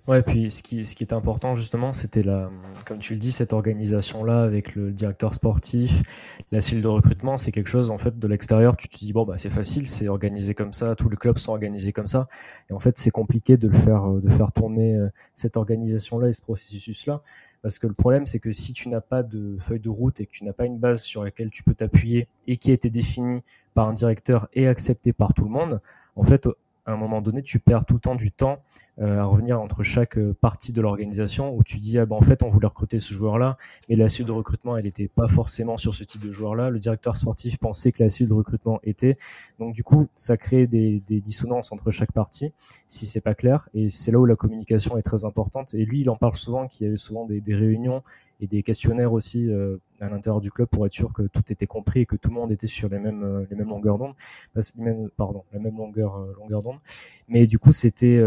Ouais, 0.08 0.22
puis 0.22 0.50
ce 0.50 0.62
qui, 0.62 0.86
ce 0.86 0.96
est 1.02 1.12
important 1.12 1.54
justement, 1.54 1.92
c'était 1.92 2.22
la, 2.22 2.50
comme 2.86 2.98
tu 2.98 3.12
le 3.12 3.18
dis, 3.18 3.30
cette 3.30 3.52
organisation-là 3.52 4.40
avec 4.42 4.74
le 4.74 4.90
directeur 4.90 5.34
sportif, 5.34 6.02
la 6.50 6.62
cellule 6.62 6.82
de 6.82 6.88
recrutement, 6.88 7.36
c'est 7.36 7.52
quelque 7.52 7.68
chose 7.68 7.90
en 7.90 7.98
fait 7.98 8.18
de 8.18 8.26
l'extérieur. 8.26 8.74
Tu 8.78 8.88
te 8.88 8.96
dis 8.96 9.12
bon 9.12 9.26
bah 9.26 9.34
c'est 9.36 9.50
facile, 9.50 9.86
c'est 9.86 10.08
organisé 10.08 10.54
comme 10.54 10.72
ça, 10.72 10.96
tous 10.96 11.10
les 11.10 11.18
clubs 11.18 11.36
sont 11.36 11.52
organisés 11.52 11.92
comme 11.92 12.06
ça, 12.06 12.26
et 12.70 12.72
en 12.72 12.78
fait 12.78 12.96
c'est 12.96 13.10
compliqué 13.10 13.58
de 13.58 13.68
le 13.68 13.76
faire, 13.76 14.10
euh, 14.10 14.22
de 14.22 14.30
faire 14.30 14.50
tourner 14.50 14.94
euh, 14.94 15.10
cette 15.34 15.58
organisation-là 15.58 16.28
et 16.30 16.32
ce 16.32 16.40
processus-là, 16.40 17.20
parce 17.60 17.78
que 17.78 17.86
le 17.86 17.92
problème 17.92 18.24
c'est 18.24 18.40
que 18.40 18.50
si 18.50 18.72
tu 18.72 18.88
n'as 18.88 19.02
pas 19.02 19.22
de 19.22 19.58
feuille 19.60 19.80
de 19.80 19.90
route 19.90 20.22
et 20.22 20.26
que 20.26 20.32
tu 20.32 20.42
n'as 20.44 20.54
pas 20.54 20.64
une 20.64 20.78
base 20.78 21.02
sur 21.02 21.22
laquelle 21.22 21.50
tu 21.50 21.62
peux 21.62 21.74
t'appuyer 21.74 22.28
et 22.46 22.56
qui 22.56 22.70
a 22.70 22.72
été 22.72 22.88
définie 22.88 23.42
par 23.74 23.86
un 23.88 23.92
directeur 23.92 24.48
et 24.54 24.68
acceptée 24.68 25.12
par 25.12 25.34
tout 25.34 25.44
le 25.44 25.50
monde, 25.50 25.82
en 26.16 26.24
fait 26.24 26.48
à 26.88 26.92
un 26.92 26.96
moment 26.96 27.20
donné, 27.20 27.42
tu 27.42 27.58
perds 27.58 27.84
tout 27.84 27.94
le 27.94 28.00
temps 28.00 28.14
du 28.14 28.32
temps 28.32 28.62
à 29.00 29.24
revenir 29.24 29.60
entre 29.60 29.82
chaque 29.82 30.18
euh, 30.18 30.34
partie 30.40 30.72
de 30.72 30.80
l'organisation 30.80 31.54
où 31.54 31.62
tu 31.62 31.78
dis 31.78 31.98
ah 31.98 32.06
ben 32.06 32.16
en 32.16 32.20
fait 32.20 32.42
on 32.42 32.48
voulait 32.48 32.66
recruter 32.66 32.98
ce 32.98 33.14
joueur-là, 33.14 33.56
mais 33.88 33.96
la 33.96 34.08
suite 34.08 34.26
de 34.26 34.32
recrutement 34.32 34.76
elle 34.76 34.84
n'était 34.84 35.08
pas 35.08 35.28
forcément 35.28 35.76
sur 35.76 35.94
ce 35.94 36.04
type 36.04 36.20
de 36.20 36.30
joueur-là. 36.30 36.70
Le 36.70 36.78
directeur 36.78 37.16
sportif 37.16 37.58
pensait 37.58 37.92
que 37.92 38.02
la 38.02 38.10
suite 38.10 38.28
de 38.28 38.34
recrutement 38.34 38.80
était. 38.82 39.16
Donc 39.58 39.74
du 39.74 39.84
coup 39.84 40.08
ça 40.14 40.36
crée 40.36 40.66
des, 40.66 41.00
dissonances 41.08 41.72
entre 41.72 41.90
chaque 41.90 42.12
partie 42.12 42.52
si 42.86 43.06
c'est 43.06 43.20
pas 43.20 43.34
clair 43.34 43.68
et 43.74 43.88
c'est 43.88 44.10
là 44.10 44.18
où 44.18 44.24
la 44.24 44.36
communication 44.36 44.96
est 44.96 45.02
très 45.02 45.24
importante. 45.24 45.74
Et 45.74 45.84
lui 45.84 46.00
il 46.00 46.10
en 46.10 46.16
parle 46.16 46.34
souvent 46.34 46.66
qu'il 46.66 46.86
y 46.86 46.88
avait 46.88 46.96
souvent 46.96 47.24
des, 47.24 47.40
des 47.40 47.54
réunions 47.54 48.02
et 48.40 48.46
des 48.46 48.62
questionnaires 48.62 49.12
aussi 49.12 49.48
euh, 49.48 49.78
à 50.00 50.08
l'intérieur 50.08 50.40
du 50.40 50.50
club 50.50 50.68
pour 50.68 50.86
être 50.86 50.92
sûr 50.92 51.12
que 51.12 51.22
tout 51.22 51.42
était 51.50 51.66
compris 51.66 52.00
et 52.00 52.06
que 52.06 52.16
tout 52.16 52.28
le 52.28 52.36
monde 52.36 52.52
était 52.52 52.68
sur 52.68 52.88
les 52.88 52.98
mêmes 52.98 53.24
euh, 53.24 53.46
les 53.50 53.56
mêmes 53.56 53.68
longueurs 53.68 53.98
d'onde, 53.98 54.14
pardon, 55.16 55.44
la 55.52 55.58
même 55.58 55.76
longueur 55.76 56.16
euh, 56.16 56.32
longueur 56.38 56.62
d'onde. 56.62 56.78
Mais 57.26 57.46
du 57.46 57.58
coup, 57.58 57.72
c'était 57.72 58.20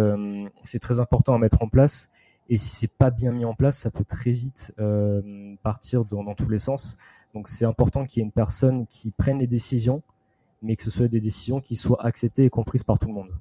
c'est 0.63 0.79
très 0.79 0.99
important 0.99 1.33
à 1.33 1.37
mettre 1.37 1.61
en 1.61 1.67
place. 1.67 2.09
Et 2.49 2.57
si 2.57 2.75
c'est 2.75 2.97
pas 2.97 3.11
bien 3.11 3.31
mis 3.31 3.45
en 3.45 3.53
place, 3.53 3.77
ça 3.77 3.91
peut 3.91 4.03
très 4.03 4.31
vite 4.31 4.73
partir 5.63 6.05
dans, 6.05 6.23
dans 6.23 6.33
tous 6.33 6.49
les 6.49 6.59
sens. 6.59 6.97
Donc 7.33 7.47
c'est 7.47 7.65
important 7.65 8.03
qu'il 8.03 8.19
y 8.19 8.21
ait 8.21 8.25
une 8.25 8.31
personne 8.31 8.85
qui 8.87 9.11
prenne 9.11 9.39
les 9.39 9.47
décisions, 9.47 10.01
mais 10.61 10.75
que 10.75 10.83
ce 10.83 10.91
soit 10.91 11.07
des 11.07 11.21
décisions 11.21 11.61
qui 11.61 11.75
soient 11.75 12.03
acceptées 12.05 12.45
et 12.45 12.49
comprises 12.49 12.83
par 12.83 12.99
tout 12.99 13.07
le 13.07 13.13
monde. 13.13 13.31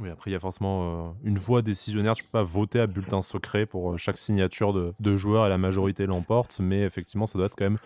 Oui, 0.00 0.10
après, 0.10 0.30
il 0.30 0.32
y 0.32 0.36
a 0.36 0.40
forcément 0.40 1.08
euh, 1.08 1.10
une 1.24 1.38
voix 1.38 1.60
décisionnaire. 1.60 2.14
Tu 2.14 2.22
peux 2.22 2.30
pas 2.30 2.44
voter 2.44 2.78
à 2.78 2.86
bulletin 2.86 3.20
secret 3.20 3.66
pour 3.66 3.92
euh, 3.94 3.96
chaque 3.96 4.16
signature 4.16 4.72
de, 4.72 4.94
de 5.00 5.16
joueur 5.16 5.44
et 5.46 5.48
la 5.48 5.58
majorité 5.58 6.06
l'emporte. 6.06 6.60
Mais 6.60 6.82
effectivement, 6.82 7.26
ça 7.26 7.36
doit 7.36 7.46
être 7.46 7.56
quand 7.56 7.64
même 7.64 7.78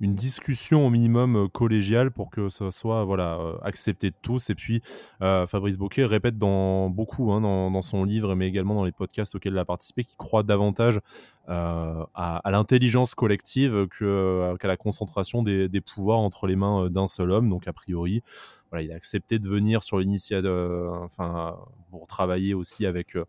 une 0.00 0.14
discussion 0.14 0.86
au 0.86 0.90
minimum 0.90 1.36
euh, 1.36 1.48
collégiale 1.48 2.10
pour 2.10 2.30
que 2.30 2.48
ça 2.48 2.70
soit 2.70 3.04
voilà, 3.04 3.38
accepté 3.62 4.08
de 4.08 4.16
tous. 4.22 4.48
Et 4.48 4.54
puis, 4.54 4.80
Fabrice 5.20 5.76
Boquet 5.76 6.06
répète 6.06 6.38
dans 6.38 6.88
beaucoup, 6.88 7.32
hein, 7.32 7.42
dans, 7.42 7.82
son 7.82 8.04
livre, 8.04 8.34
mais 8.34 8.48
également 8.48 8.74
dans 8.74 8.84
les 8.84 8.92
podcasts 8.92 9.34
auxquels 9.34 9.52
il 9.52 9.58
a 9.58 9.66
participé, 9.66 10.04
qu'il 10.04 10.16
croit 10.16 10.44
davantage 10.44 11.00
à, 11.48 12.40
l'intelligence 12.46 13.14
collective 13.14 13.88
qu'à 13.88 14.68
la 14.68 14.76
concentration 14.76 15.42
des 15.42 15.80
pouvoirs 15.80 16.18
entre 16.18 16.46
les 16.46 16.56
mains 16.56 16.88
d'un 16.88 17.06
seul 17.06 17.30
homme. 17.30 17.50
Donc, 17.50 17.68
a 17.68 17.72
priori, 17.72 18.22
il 18.76 18.92
a 18.92 18.94
accepté 18.94 19.38
de 19.38 19.48
venir 19.48 19.82
sur 19.82 19.98
l'initiative, 19.98 20.46
euh, 20.46 20.90
enfin, 20.90 21.56
pour 21.90 22.06
travailler 22.06 22.54
aussi 22.54 22.86
avec, 22.86 23.16
euh, 23.16 23.24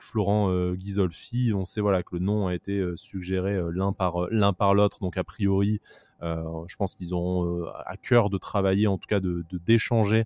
Florent 0.00 0.50
euh, 0.50 0.74
Ghisolfi. 0.74 1.52
On 1.54 1.64
sait 1.64 1.80
voilà, 1.80 2.02
que 2.02 2.14
le 2.14 2.18
nom 2.18 2.46
a 2.48 2.54
été 2.54 2.84
suggéré 2.96 3.60
l'un 3.72 3.92
par 3.92 4.28
l'un 4.30 4.54
l'autre, 4.74 4.98
donc 5.00 5.16
a 5.16 5.24
priori, 5.24 5.80
je 6.22 6.76
pense 6.76 6.94
qu'ils 6.94 7.12
auront 7.12 7.64
à 7.86 7.96
cœur 7.96 8.30
de 8.30 8.38
travailler, 8.38 8.86
en 8.86 8.98
tout 8.98 9.08
cas 9.08 9.20
de 9.20 9.44
d'échanger 9.52 10.24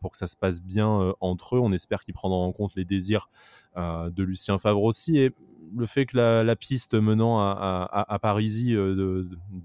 pour 0.00 0.12
que 0.12 0.16
ça 0.16 0.28
se 0.28 0.36
passe 0.36 0.62
bien 0.62 1.14
entre 1.20 1.56
eux. 1.56 1.58
On 1.58 1.72
espère 1.72 2.04
qu'ils 2.04 2.14
prendront 2.14 2.44
en 2.44 2.52
compte 2.52 2.72
les 2.76 2.84
désirs 2.84 3.28
de 3.76 4.22
Lucien 4.22 4.58
Favre 4.58 4.82
aussi. 4.82 5.18
Et 5.18 5.32
le 5.76 5.86
fait 5.86 6.06
que 6.06 6.16
la, 6.16 6.56
piste 6.56 6.94
menant 6.94 7.40
à, 7.40 7.88
à, 7.90 8.18
de, 8.18 8.94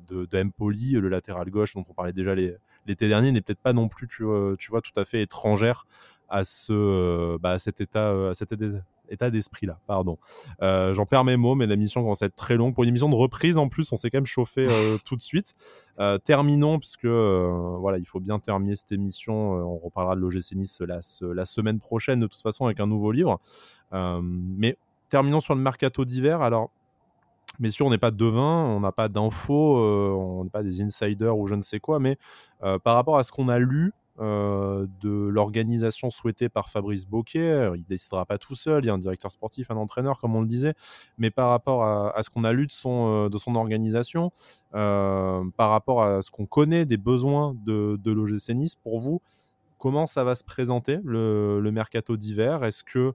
de, 0.10 0.26
de, 0.26 1.00
le 1.00 1.10
latéral 1.10 1.50
gauche 1.50 1.76
dont 1.76 1.86
on 1.88 1.94
parlait 1.94 2.14
déjà 2.14 2.36
l'été 2.88 3.08
dernier, 3.08 3.32
n'est 3.32 3.42
peut-être 3.42 3.62
pas 3.62 3.74
non 3.74 3.88
plus, 3.88 4.08
tu, 4.08 4.24
tu, 4.60 4.72
vois, 4.72 4.82
tout 4.82 4.98
à 5.00 5.06
fait 5.06 5.22
étrangère 5.22 5.86
à, 6.30 6.46
ce, 6.46 7.38
bah, 7.38 7.60
cet 7.60 7.82
état, 7.82 8.30
à 8.30 8.34
cet 8.34 8.54
état 9.10 9.30
d'esprit-là. 9.30 9.80
Pardon. 9.88 10.18
Euh, 10.62 10.94
j'en 10.94 11.06
perds 11.06 11.24
mes 11.24 11.38
mots, 11.38 11.56
mais 11.56 11.68
la 11.68 11.76
mission 11.76 12.02
commence 12.02 12.22
à 12.22 12.26
être 12.26 12.36
très 12.36 12.56
longue. 12.56 12.74
Pour 12.74 12.84
une 12.84 12.90
émission 12.90 13.10
de 13.10 13.16
reprise, 13.16 13.58
en 13.58 13.70
plus, 13.70 13.92
on 13.92 13.96
s'est 13.96 14.10
quand 14.10 14.18
même 14.18 14.26
chauffé 14.26 14.68
euh, 14.70 14.98
tout 15.06 15.16
de 15.16 15.22
suite. 15.22 15.54
Euh, 16.00 16.18
terminons, 16.18 16.80
puisque 16.80 17.06
voilà, 17.06 17.98
il 17.98 18.06
faut 18.06 18.20
bien 18.20 18.40
terminer 18.40 18.76
cette 18.76 18.92
émission. 18.92 19.54
on 19.54 19.78
reparlera 19.78 20.16
de 20.16 20.22
l'OGC 20.22 20.56
Nice 20.56 20.82
la, 20.82 21.00
la, 21.22 21.46
semaine 21.46 21.80
prochaine, 21.80 22.20
de 22.20 22.28
toute 22.28 22.42
façon, 22.42 22.66
avec 22.66 22.80
un 22.80 22.88
nouveau 22.88 23.12
livre. 23.12 23.40
mais 23.92 24.78
terminons 25.10 25.40
sur 25.40 25.56
le 25.56 25.62
mercato 25.62 26.06
d'hiver. 26.06 26.42
Alors, 26.42 26.72
messieurs, 27.60 27.86
on 27.86 27.90
n'est 27.90 27.98
pas 27.98 28.12
devin, 28.12 28.66
on 28.66 28.80
n'a 28.80 28.92
pas 28.92 29.10
d'infos, 29.10 29.78
on 29.78 30.44
n'est 30.44 30.50
pas 30.50 30.64
des 30.64 30.82
insiders 30.82 31.38
ou 31.38 31.48
je 31.48 31.56
ne 31.56 31.62
sais 31.62 31.80
quoi, 31.80 32.00
mais 32.00 32.18
par 32.60 32.96
rapport 32.96 33.18
à 33.18 33.24
ce 33.24 33.32
qu'on 33.32 33.50
a 33.50 33.60
lu, 33.60 33.94
de 34.20 35.28
l'organisation 35.28 36.10
souhaitée 36.10 36.50
par 36.50 36.70
Fabrice 36.70 37.06
Boquet. 37.06 37.70
Il 37.76 37.86
décidera 37.86 38.26
pas 38.26 38.38
tout 38.38 38.56
seul, 38.56 38.84
il 38.84 38.88
y 38.88 38.90
a 38.90 38.94
un 38.94 38.98
directeur 38.98 39.32
sportif, 39.32 39.70
un 39.72 39.78
entraîneur, 39.78 40.20
comme 40.20 40.36
on 40.36 40.42
le 40.42 40.48
disait, 40.48 40.74
mais 41.18 41.30
par 41.30 41.50
rapport 41.50 41.84
à, 41.84 42.22
ce 42.24 42.30
qu'on 42.30 42.44
a 42.44 42.52
lu 42.52 42.68
de 42.68 42.72
son, 42.72 43.30
de 43.30 43.38
son 43.38 43.56
organisation, 43.56 44.32
par 44.72 45.70
rapport 45.70 46.04
à 46.04 46.22
ce 46.22 46.32
qu'on 46.32 46.46
connaît 46.46 46.86
des 46.86 46.98
besoins 46.98 47.56
de, 47.64 47.98
de 48.02 48.12
l'OGC 48.12 48.50
Nice, 48.56 48.76
pour 48.76 49.00
vous, 49.00 49.22
comment 49.78 50.08
ça 50.08 50.24
va 50.24 50.36
se 50.36 50.44
présenter 50.44 51.00
le, 51.04 51.60
le 51.60 51.72
mercato 51.72 52.18
d'hiver? 52.18 52.64
Est-ce 52.64 52.84
que 52.84 53.14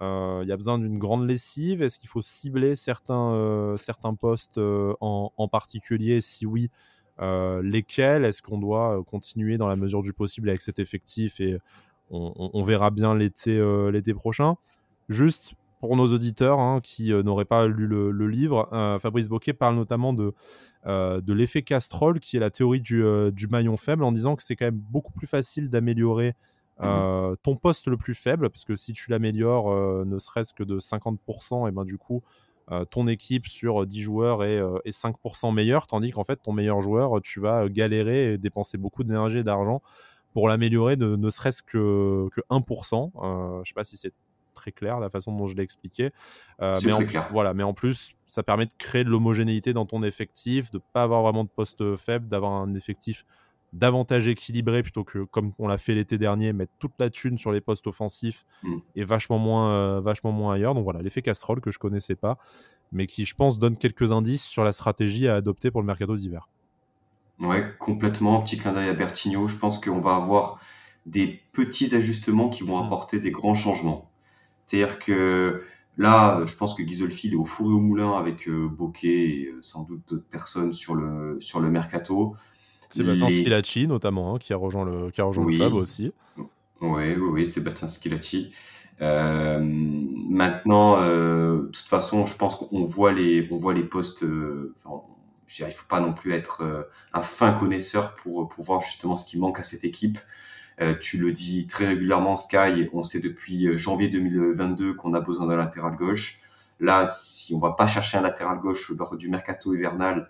il 0.00 0.46
y 0.46 0.52
a 0.52 0.56
besoin 0.56 0.78
d'une 0.78 0.98
grande 0.98 1.26
lessive. 1.26 1.82
Est-ce 1.82 1.98
qu'il 1.98 2.08
faut 2.08 2.22
cibler 2.22 2.76
certains, 2.76 3.74
certains 3.76 4.14
postes 4.14 4.58
en, 4.58 5.32
en, 5.36 5.48
particulier? 5.48 6.20
Si 6.20 6.46
oui, 6.46 6.70
euh, 7.20 7.62
lesquels? 7.62 8.24
Est-ce 8.24 8.42
qu'on 8.42 8.58
doit 8.58 8.98
euh, 8.98 9.02
continuer 9.02 9.56
dans 9.56 9.68
la 9.68 9.76
mesure 9.76 10.02
du 10.02 10.12
possible 10.12 10.48
avec 10.48 10.60
cet 10.60 10.78
effectif 10.78 11.40
et 11.40 11.58
on, 12.10 12.62
verra 12.62 12.90
bien 12.90 13.16
l'été 13.16 13.56
euh, 13.56 13.90
l'été 13.90 14.14
prochain? 14.14 14.56
Juste 15.08 15.54
pour 15.80 15.96
nos 15.96 16.12
auditeurs 16.12 16.60
hein, 16.60 16.80
qui 16.82 17.10
n'auraient 17.10 17.44
pas 17.44 17.66
lu 17.66 17.86
le, 17.86 18.28
livre, 18.28 18.68
Fabrice 19.00 19.28
Boquet 19.28 19.52
parle 19.52 19.76
notamment 19.76 20.12
de, 20.12 20.32
de 20.86 21.32
l'effet 21.32 21.62
Castrol, 21.62 22.18
qui 22.18 22.36
est 22.36 22.40
la 22.40 22.50
théorie 22.50 22.80
du, 22.80 23.04
du, 23.32 23.46
maillon 23.46 23.76
faible, 23.76 24.02
en 24.02 24.10
disant 24.10 24.36
que 24.36 24.42
c'est 24.42 24.56
quand 24.56 24.64
même 24.64 24.80
beaucoup 24.90 25.12
plus 25.12 25.26
facile 25.26 25.68
d'améliorer 25.68 26.34
mmh 26.78 27.36
ton 27.42 27.56
poste 27.56 27.88
le 27.88 27.96
plus 27.96 28.14
faible, 28.14 28.50
parce 28.50 28.64
que 28.64 28.76
si 28.76 28.92
tu 28.92 29.10
l'améliores 29.10 30.04
ne 30.04 30.18
serait-ce 30.18 30.52
que 30.52 30.62
de 30.62 30.78
50%, 30.78 31.68
et 31.68 31.72
ben 31.72 31.84
du 31.84 31.98
coup, 31.98 32.22
euh, 32.72 32.84
ton 32.84 33.06
équipe 33.06 33.46
sur 33.46 33.86
10 33.86 34.00
joueurs 34.00 34.42
est, 34.42 34.60
5% 34.86 35.54
meilleure, 35.54 35.86
tandis 35.86 36.10
qu'en 36.10 36.24
fait, 36.24 36.36
ton 36.36 36.52
meilleur 36.52 36.80
joueur, 36.80 37.20
tu 37.22 37.40
vas 37.40 37.68
galérer 37.68 38.32
et 38.32 38.38
dépenser 38.38 38.76
beaucoup 38.76 39.04
d'énergie 39.04 39.38
et 39.38 39.44
d'argent 39.44 39.82
pour 40.32 40.48
l'améliorer 40.48 40.96
de 40.96 41.16
ne 41.16 41.30
serait-ce 41.30 41.62
que, 41.62 42.28
que 42.32 42.40
1%. 42.50 43.12
Euh, 43.22 43.60
je 43.62 43.68
sais 43.68 43.74
pas 43.74 43.84
si 43.84 43.96
c'est 43.96 44.12
très 44.52 44.72
clair 44.72 44.98
la 44.98 45.10
façon 45.10 45.32
dont 45.32 45.46
je 45.46 45.54
l'ai 45.54 45.62
expliqué. 45.62 46.10
Euh, 46.60 46.78
mais, 46.84 46.92
en, 46.92 47.04
clair. 47.04 47.28
Voilà, 47.30 47.54
mais 47.54 47.62
en 47.62 47.72
plus, 47.72 48.16
ça 48.26 48.42
permet 48.42 48.66
de 48.66 48.72
créer 48.76 49.04
de 49.04 49.10
l'homogénéité 49.10 49.72
dans 49.72 49.86
ton 49.86 50.02
effectif, 50.02 50.70
de 50.72 50.78
ne 50.78 50.82
pas 50.92 51.04
avoir 51.04 51.22
vraiment 51.22 51.44
de 51.44 51.48
poste 51.48 51.94
faible, 51.96 52.26
d'avoir 52.26 52.52
un 52.52 52.74
effectif 52.74 53.24
davantage 53.72 54.28
équilibré 54.28 54.82
plutôt 54.82 55.04
que 55.04 55.24
comme 55.24 55.52
on 55.58 55.68
l'a 55.68 55.78
fait 55.78 55.94
l'été 55.94 56.18
dernier, 56.18 56.52
mettre 56.52 56.72
toute 56.78 56.92
la 56.98 57.10
thune 57.10 57.38
sur 57.38 57.52
les 57.52 57.60
postes 57.60 57.86
offensifs 57.86 58.44
mm. 58.62 58.76
et 58.96 59.04
vachement 59.04 59.38
moins, 59.38 59.70
euh, 59.70 60.00
vachement 60.00 60.32
moins 60.32 60.54
ailleurs. 60.54 60.74
Donc 60.74 60.84
voilà, 60.84 61.02
l'effet 61.02 61.22
Castrol 61.22 61.60
que 61.60 61.70
je 61.70 61.78
connaissais 61.78 62.16
pas, 62.16 62.38
mais 62.92 63.06
qui 63.06 63.24
je 63.24 63.34
pense 63.34 63.58
donne 63.58 63.76
quelques 63.76 64.12
indices 64.12 64.44
sur 64.44 64.64
la 64.64 64.72
stratégie 64.72 65.28
à 65.28 65.34
adopter 65.34 65.70
pour 65.70 65.80
le 65.80 65.86
mercato 65.86 66.16
d'hiver. 66.16 66.48
Ouais, 67.40 67.74
complètement. 67.78 68.40
Petit 68.42 68.56
clin 68.56 68.72
d'œil 68.72 68.88
à 68.88 68.94
Bertigno. 68.94 69.46
Je 69.46 69.56
pense 69.58 69.78
qu'on 69.78 70.00
va 70.00 70.16
avoir 70.16 70.60
des 71.04 71.40
petits 71.52 71.94
ajustements 71.94 72.48
qui 72.48 72.64
vont 72.64 72.82
mm. 72.82 72.86
apporter 72.86 73.20
des 73.20 73.30
grands 73.30 73.54
changements. 73.54 74.10
C'est-à-dire 74.66 74.98
que 74.98 75.62
là, 75.96 76.42
je 76.44 76.56
pense 76.56 76.74
que 76.74 76.86
Gisolfi 76.86 77.28
est 77.28 77.34
au 77.34 77.44
four 77.44 77.70
et 77.70 77.74
au 77.74 77.80
moulin 77.80 78.12
avec 78.12 78.48
euh, 78.48 78.68
Bokeh 78.68 79.06
et 79.06 79.46
euh, 79.46 79.58
sans 79.62 79.84
doute 79.84 80.02
d'autres 80.08 80.28
personnes 80.28 80.72
sur 80.72 80.94
le, 80.94 81.38
sur 81.40 81.60
le 81.60 81.70
mercato. 81.70 82.36
Sébastien 82.90 83.30
Skilacci, 83.30 83.86
notamment, 83.86 84.34
hein, 84.34 84.38
qui 84.38 84.52
a 84.52 84.56
rejoint 84.56 84.84
le, 84.84 85.10
qui 85.10 85.20
a 85.20 85.24
rejoint 85.24 85.46
le 85.46 85.56
club 85.56 85.74
aussi. 85.74 86.12
Oui, 86.36 86.44
oui, 86.80 87.14
oui, 87.16 87.46
Sébastien 87.46 87.88
Skilacci. 87.88 88.52
Euh, 89.02 89.60
maintenant, 89.62 91.02
euh, 91.02 91.62
de 91.62 91.66
toute 91.66 91.86
façon, 91.86 92.24
je 92.24 92.36
pense 92.36 92.56
qu'on 92.56 92.84
voit 92.84 93.12
les, 93.12 93.48
on 93.50 93.56
voit 93.56 93.74
les 93.74 93.82
postes. 93.82 94.22
Euh, 94.22 94.74
il 95.58 95.64
ne 95.64 95.70
faut 95.70 95.86
pas 95.88 96.00
non 96.00 96.12
plus 96.12 96.32
être 96.32 96.88
un 97.12 97.22
fin 97.22 97.52
connaisseur 97.52 98.16
pour, 98.16 98.48
pour 98.48 98.64
voir 98.64 98.80
justement 98.80 99.16
ce 99.16 99.24
qui 99.24 99.38
manque 99.38 99.60
à 99.60 99.62
cette 99.62 99.84
équipe. 99.84 100.18
Tu 101.00 101.18
le 101.18 101.32
dis 101.32 101.66
très 101.66 101.86
régulièrement, 101.86 102.36
Sky. 102.36 102.88
On 102.92 103.04
sait 103.04 103.20
depuis 103.20 103.78
janvier 103.78 104.08
2022 104.08 104.94
qu'on 104.94 105.14
a 105.14 105.20
besoin 105.20 105.46
d'un 105.46 105.56
latéral 105.56 105.96
gauche. 105.96 106.40
Là, 106.80 107.06
si 107.06 107.54
on 107.54 107.60
va 107.60 107.70
pas 107.70 107.86
chercher 107.86 108.18
un 108.18 108.22
latéral 108.22 108.58
gauche 108.58 108.90
lors 108.98 109.16
du 109.16 109.30
mercato 109.30 109.72
hivernal, 109.72 110.28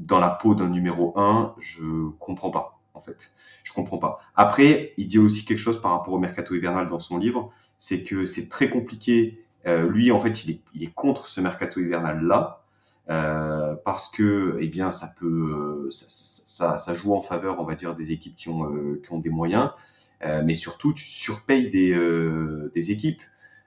dans 0.00 0.18
la 0.18 0.30
peau 0.30 0.54
d'un 0.54 0.68
numéro 0.68 1.12
1, 1.18 1.54
je 1.58 2.08
comprends 2.18 2.50
pas, 2.50 2.80
en 2.94 3.00
fait. 3.00 3.32
Je 3.62 3.72
comprends 3.72 3.98
pas. 3.98 4.20
Après, 4.34 4.94
il 4.96 5.06
dit 5.06 5.18
aussi 5.18 5.44
quelque 5.44 5.58
chose 5.58 5.80
par 5.80 5.92
rapport 5.92 6.14
au 6.14 6.18
mercato 6.18 6.54
hivernal 6.54 6.88
dans 6.88 6.98
son 6.98 7.18
livre, 7.18 7.52
c'est 7.78 8.02
que 8.02 8.24
c'est 8.24 8.48
très 8.48 8.70
compliqué. 8.70 9.44
Euh, 9.66 9.88
lui, 9.88 10.10
en 10.10 10.20
fait, 10.20 10.44
il 10.44 10.50
est, 10.52 10.60
il 10.74 10.82
est 10.82 10.92
contre 10.92 11.26
ce 11.26 11.40
mercato 11.40 11.80
hivernal-là, 11.80 12.62
euh, 13.10 13.74
parce 13.84 14.10
que, 14.10 14.56
eh 14.60 14.68
bien, 14.68 14.90
ça 14.90 15.12
peut, 15.18 15.88
ça, 15.90 16.06
ça, 16.08 16.78
ça, 16.78 16.94
joue 16.94 17.14
en 17.14 17.22
faveur, 17.22 17.60
on 17.60 17.64
va 17.64 17.74
dire, 17.74 17.94
des 17.94 18.12
équipes 18.12 18.36
qui 18.36 18.48
ont, 18.48 18.64
euh, 18.72 19.00
qui 19.04 19.12
ont 19.12 19.18
des 19.18 19.30
moyens, 19.30 19.70
euh, 20.24 20.42
mais 20.44 20.54
surtout, 20.54 20.92
tu 20.92 21.04
surpayes 21.04 21.70
des, 21.70 21.92
euh, 21.92 22.70
des 22.74 22.90
équipes. 22.90 23.22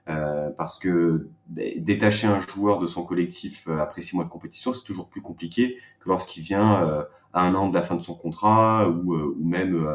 Euh, 0.06 0.50
parce 0.50 0.78
que 0.78 1.28
détacher 1.48 2.26
un 2.26 2.38
joueur 2.38 2.78
de 2.78 2.86
son 2.86 3.04
collectif 3.04 3.66
euh, 3.68 3.78
après 3.78 4.02
six 4.02 4.14
mois 4.14 4.26
de 4.26 4.28
compétition, 4.28 4.74
c'est 4.74 4.84
toujours 4.84 5.08
plus 5.08 5.22
compliqué 5.22 5.78
que 6.00 6.10
lorsqu'il 6.10 6.42
vient 6.42 6.86
euh, 6.86 7.04
à 7.32 7.46
un 7.46 7.54
an 7.54 7.70
de 7.70 7.74
la 7.74 7.80
fin 7.80 7.94
de 7.94 8.02
son 8.02 8.14
contrat 8.14 8.86
ou, 8.86 9.14
ou 9.14 9.44
même 9.44 9.86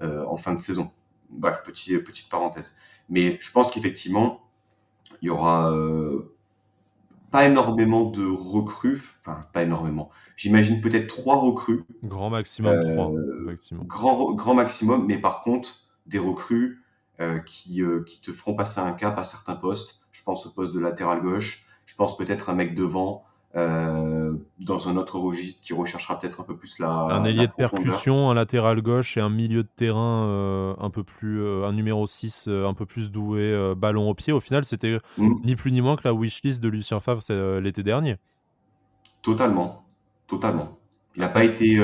en 0.00 0.36
fin 0.36 0.52
de 0.54 0.60
saison. 0.60 0.90
Bref, 1.30 1.62
petit, 1.64 1.96
petite 1.98 2.30
parenthèse. 2.30 2.76
Mais 3.08 3.36
je 3.40 3.50
pense 3.52 3.70
qu'effectivement, 3.70 4.40
il 5.20 5.26
y 5.26 5.30
aura 5.30 5.72
pas 7.30 7.46
énormément 7.46 8.04
de 8.10 8.26
recrues, 8.26 9.02
enfin 9.20 9.46
pas 9.52 9.62
énormément. 9.62 10.10
J'imagine 10.36 10.80
peut-être 10.80 11.08
trois 11.08 11.36
recrues. 11.36 11.84
Grand 12.04 12.30
maximum 12.30 12.82
trois. 12.82 13.12
Grand, 13.84 14.32
grand 14.32 14.54
maximum, 14.54 15.06
mais 15.06 15.18
par 15.18 15.42
contre 15.42 15.88
des 16.06 16.18
recrues 16.18 16.81
qui, 17.46 17.82
euh, 17.82 18.02
qui, 18.02 18.20
te 18.20 18.32
feront 18.32 18.54
passer 18.54 18.80
un 18.80 18.92
cap 18.92 19.18
à 19.18 19.24
certains 19.24 19.56
postes. 19.56 20.00
Je 20.10 20.22
pense 20.22 20.46
au 20.46 20.50
poste 20.50 20.72
de 20.72 20.80
latéral 20.80 21.20
gauche. 21.20 21.66
Je 21.86 21.94
pense 21.96 22.16
peut-être 22.16 22.50
un 22.50 22.54
mec 22.54 22.74
devant 22.74 23.24
euh, 23.54 24.32
dans 24.60 24.88
un 24.88 24.96
autre 24.96 25.18
registre 25.18 25.62
qui 25.62 25.74
recherchera 25.74 26.18
peut-être 26.18 26.40
un 26.40 26.44
peu 26.44 26.56
plus 26.56 26.78
la. 26.78 26.88
Un 26.88 27.24
ailier 27.24 27.46
de 27.46 27.52
percussion, 27.52 28.30
un 28.30 28.34
latéral 28.34 28.80
gauche 28.80 29.16
et 29.16 29.20
un 29.20 29.28
milieu 29.28 29.62
de 29.62 29.68
terrain 29.74 30.74
un 30.78 30.90
peu 30.90 31.02
plus. 31.02 31.44
un 31.64 31.72
numéro 31.72 32.06
6 32.06 32.48
un 32.48 32.74
peu 32.74 32.86
plus 32.86 33.10
doué, 33.10 33.74
ballon 33.76 34.08
au 34.08 34.14
pied. 34.14 34.32
Au 34.32 34.40
final, 34.40 34.64
c'était 34.64 34.98
mm. 35.18 35.34
ni 35.44 35.56
plus 35.56 35.72
ni 35.72 35.80
moins 35.80 35.96
que 35.96 36.02
la 36.04 36.14
wishlist 36.14 36.62
de 36.62 36.68
Lucien 36.68 37.00
Favre 37.00 37.22
l'été 37.60 37.82
dernier. 37.82 38.16
Totalement. 39.22 39.84
Totalement. 40.26 40.78
Il 41.16 41.20
n'a 41.20 41.28
pas 41.28 41.44
été 41.44 41.78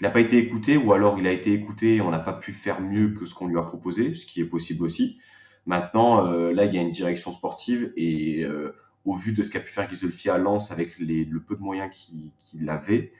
il 0.00 0.02
n'a 0.02 0.10
pas 0.10 0.20
été 0.20 0.38
écouté 0.38 0.76
ou 0.76 0.92
alors 0.92 1.18
il 1.18 1.26
a 1.26 1.32
été 1.32 1.52
écouté 1.52 1.96
et 1.96 2.00
on 2.00 2.10
n'a 2.10 2.18
pas 2.18 2.32
pu 2.32 2.52
faire 2.52 2.80
mieux 2.80 3.14
que 3.14 3.24
ce 3.24 3.34
qu'on 3.34 3.46
lui 3.46 3.58
a 3.58 3.62
proposé, 3.62 4.14
ce 4.14 4.26
qui 4.26 4.40
est 4.40 4.46
possible 4.46 4.82
aussi. 4.84 5.18
Maintenant, 5.66 6.26
euh, 6.26 6.52
là, 6.52 6.64
il 6.64 6.74
y 6.74 6.78
a 6.78 6.82
une 6.82 6.90
direction 6.90 7.32
sportive 7.32 7.92
et 7.96 8.44
euh, 8.44 8.74
au 9.04 9.14
vu 9.14 9.32
de 9.32 9.42
ce 9.42 9.50
qu'a 9.50 9.60
pu 9.60 9.72
faire 9.72 9.88
Gisolfi 9.88 10.28
à 10.28 10.38
Lens 10.38 10.70
avec 10.70 10.98
les, 10.98 11.24
le 11.24 11.40
peu 11.40 11.56
de 11.56 11.62
moyens 11.62 11.90
qu'il 11.92 12.68
avait, 12.68 13.12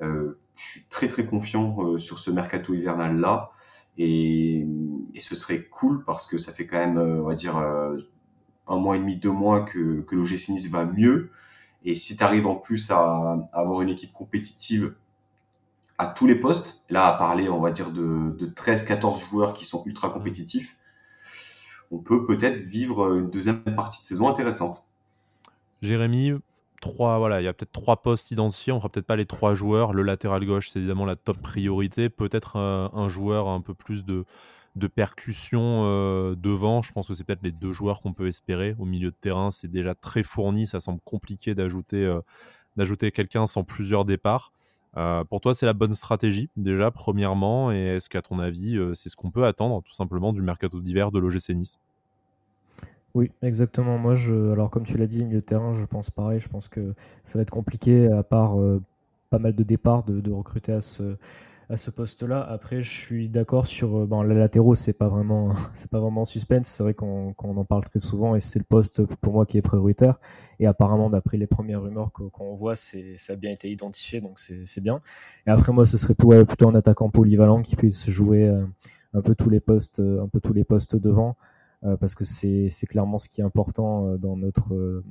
euh, 0.00 0.38
je 0.56 0.62
suis 0.62 0.84
très 0.88 1.08
très 1.08 1.26
confiant 1.26 1.98
sur 1.98 2.18
ce 2.18 2.30
mercato 2.30 2.72
hivernal 2.72 3.18
là 3.18 3.50
et, 3.98 4.66
et, 5.14 5.20
ce 5.20 5.34
serait 5.34 5.64
cool 5.64 6.04
parce 6.04 6.26
que 6.26 6.38
ça 6.38 6.52
fait 6.52 6.66
quand 6.66 6.78
même, 6.78 6.96
on 6.96 7.24
va 7.24 7.34
dire, 7.34 7.56
un 7.56 8.78
mois 8.78 8.96
et 8.96 8.98
demi, 8.98 9.16
deux 9.16 9.30
mois 9.30 9.62
que, 9.62 10.00
que 10.02 10.14
l'OGC 10.14 10.50
Nice 10.50 10.70
va 10.70 10.86
mieux. 10.86 11.30
Et 11.84 11.94
si 11.94 12.16
tu 12.16 12.22
arrives 12.22 12.46
en 12.46 12.56
plus 12.56 12.90
à, 12.90 13.48
avoir 13.52 13.82
une 13.82 13.88
équipe 13.88 14.12
compétitive 14.12 14.94
à 16.00 16.06
tous 16.06 16.26
les 16.26 16.34
postes. 16.34 16.82
Là, 16.88 17.06
à 17.06 17.12
parler, 17.18 17.50
on 17.50 17.60
va 17.60 17.70
dire, 17.72 17.90
de, 17.90 18.34
13-14 18.56 19.28
joueurs 19.28 19.52
qui 19.52 19.66
sont 19.66 19.82
ultra 19.84 20.08
compétitifs, 20.08 20.76
on 21.90 21.98
peut 21.98 22.24
peut-être 22.24 22.56
vivre 22.56 23.16
une 23.16 23.28
deuxième 23.28 23.62
partie 23.62 24.00
de 24.00 24.06
saison 24.06 24.26
intéressante. 24.26 24.86
Jérémy, 25.82 26.32
trois, 26.80 27.18
voilà, 27.18 27.42
il 27.42 27.44
y 27.44 27.48
a 27.48 27.52
peut-être 27.52 27.72
trois 27.72 28.00
postes 28.00 28.30
identifiés. 28.30 28.72
On 28.72 28.78
fera 28.78 28.88
peut-être 28.88 29.06
pas 29.06 29.16
les 29.16 29.26
trois 29.26 29.54
joueurs. 29.54 29.92
Le 29.92 30.02
latéral 30.02 30.44
gauche, 30.46 30.70
c'est 30.70 30.78
évidemment 30.78 31.04
la 31.04 31.16
top 31.16 31.36
priorité. 31.42 32.08
Peut-être 32.08 32.56
un, 32.56 33.08
joueur 33.10 33.48
un 33.48 33.60
peu 33.60 33.74
plus 33.74 34.02
de, 34.02 34.24
de 34.76 34.86
percussion 34.86 35.84
euh, 35.84 36.34
devant. 36.36 36.82
Je 36.82 36.92
pense 36.92 37.08
que 37.08 37.14
c'est 37.14 37.24
peut-être 37.24 37.42
les 37.42 37.52
deux 37.52 37.72
joueurs 37.72 38.02
qu'on 38.02 38.12
peut 38.12 38.26
espérer. 38.26 38.76
Au 38.78 38.84
milieu 38.84 39.10
de 39.10 39.16
terrain, 39.20 39.50
c'est 39.50 39.70
déjà 39.70 39.94
très 39.94 40.22
fourni. 40.22 40.66
Ça 40.66 40.80
semble 40.80 41.00
compliqué 41.04 41.54
d'ajouter 41.54 42.04
euh, 42.04 43.10
quelqu'un 43.10 43.46
sans 43.46 43.64
plusieurs 43.64 44.04
départs. 44.04 44.52
Euh, 44.96 45.24
pour 45.24 45.40
toi, 45.40 45.54
c'est 45.54 45.66
la 45.66 45.72
bonne 45.72 45.92
stratégie, 45.92 46.48
déjà, 46.56 46.90
premièrement, 46.90 47.70
et 47.70 47.78
est-ce 47.78 48.08
qu'à 48.08 48.22
ton 48.22 48.40
avis, 48.40 48.76
c'est 48.94 49.08
ce 49.08 49.14
qu'on 49.14 49.30
peut 49.30 49.44
attendre, 49.44 49.82
tout 49.84 49.92
simplement, 49.92 50.32
du 50.32 50.42
mercato 50.42 50.80
d'hiver 50.80 51.12
de 51.12 51.20
l'OGC 51.20 51.50
Nice? 51.50 51.78
Oui, 53.14 53.30
exactement. 53.42 53.98
Moi, 53.98 54.14
je, 54.14 54.52
alors 54.52 54.68
comme 54.68 54.82
tu 54.82 54.96
l'as 54.96 55.06
dit, 55.06 55.24
milieu 55.24 55.40
de 55.40 55.44
terrain, 55.44 55.72
je 55.72 55.84
pense 55.84 56.10
pareil. 56.10 56.40
Je 56.40 56.48
pense 56.48 56.68
que 56.68 56.94
ça 57.24 57.38
va 57.38 57.42
être 57.42 57.50
compliqué, 57.50 58.10
à 58.10 58.24
part 58.24 58.56
pas 59.30 59.38
mal 59.38 59.54
de 59.54 59.62
départs, 59.62 60.02
de, 60.02 60.32
recruter 60.32 60.72
à 60.72 60.80
ce, 60.80 61.16
à 61.70 61.76
ce 61.76 61.90
poste-là. 61.90 62.42
Après, 62.42 62.82
je 62.82 62.90
suis 62.90 63.28
d'accord 63.28 63.66
sur 63.68 63.96
euh, 63.96 64.06
bon, 64.06 64.22
les 64.22 64.34
latéraux, 64.34 64.74
c'est 64.74 64.92
pas 64.92 65.08
vraiment, 65.08 65.50
c'est 65.72 65.90
pas 65.90 66.00
vraiment 66.00 66.24
suspense. 66.24 66.66
C'est 66.66 66.82
vrai 66.82 66.94
qu'on 66.94 67.32
en 67.38 67.64
parle 67.64 67.84
très 67.84 68.00
souvent 68.00 68.34
et 68.34 68.40
c'est 68.40 68.58
le 68.58 68.64
poste 68.64 69.04
pour 69.06 69.34
moi 69.34 69.46
qui 69.46 69.56
est 69.56 69.62
prioritaire. 69.62 70.18
Et 70.58 70.66
apparemment, 70.66 71.10
d'après 71.10 71.36
les 71.36 71.46
premières 71.46 71.82
rumeurs 71.82 72.10
qu'on 72.12 72.54
voit, 72.54 72.74
ça 72.74 72.98
a 73.28 73.36
bien 73.36 73.52
été 73.52 73.70
identifié, 73.70 74.20
donc 74.20 74.38
c'est 74.38 74.82
bien. 74.82 75.00
Et 75.46 75.50
après, 75.50 75.72
moi, 75.72 75.86
ce 75.86 75.96
serait 75.96 76.14
plutôt 76.14 76.68
un 76.68 76.74
attaquant 76.74 77.08
polyvalent 77.08 77.62
qui 77.62 77.76
puisse 77.76 78.10
jouer 78.10 78.48
euh, 78.48 78.64
un 79.14 79.22
peu 79.22 79.36
tous 79.36 79.48
les 79.48 79.60
postes, 79.60 80.00
un 80.00 80.28
peu 80.28 80.40
tous 80.40 80.52
les 80.52 80.64
postes 80.64 80.96
devant, 80.96 81.36
parce 81.98 82.14
que 82.14 82.24
c'est 82.24 82.86
clairement 82.88 83.18
ce 83.18 83.28
qui 83.28 83.40
est 83.40 83.44
important 83.44 84.16
dans 84.18 84.36
notre 84.36 85.02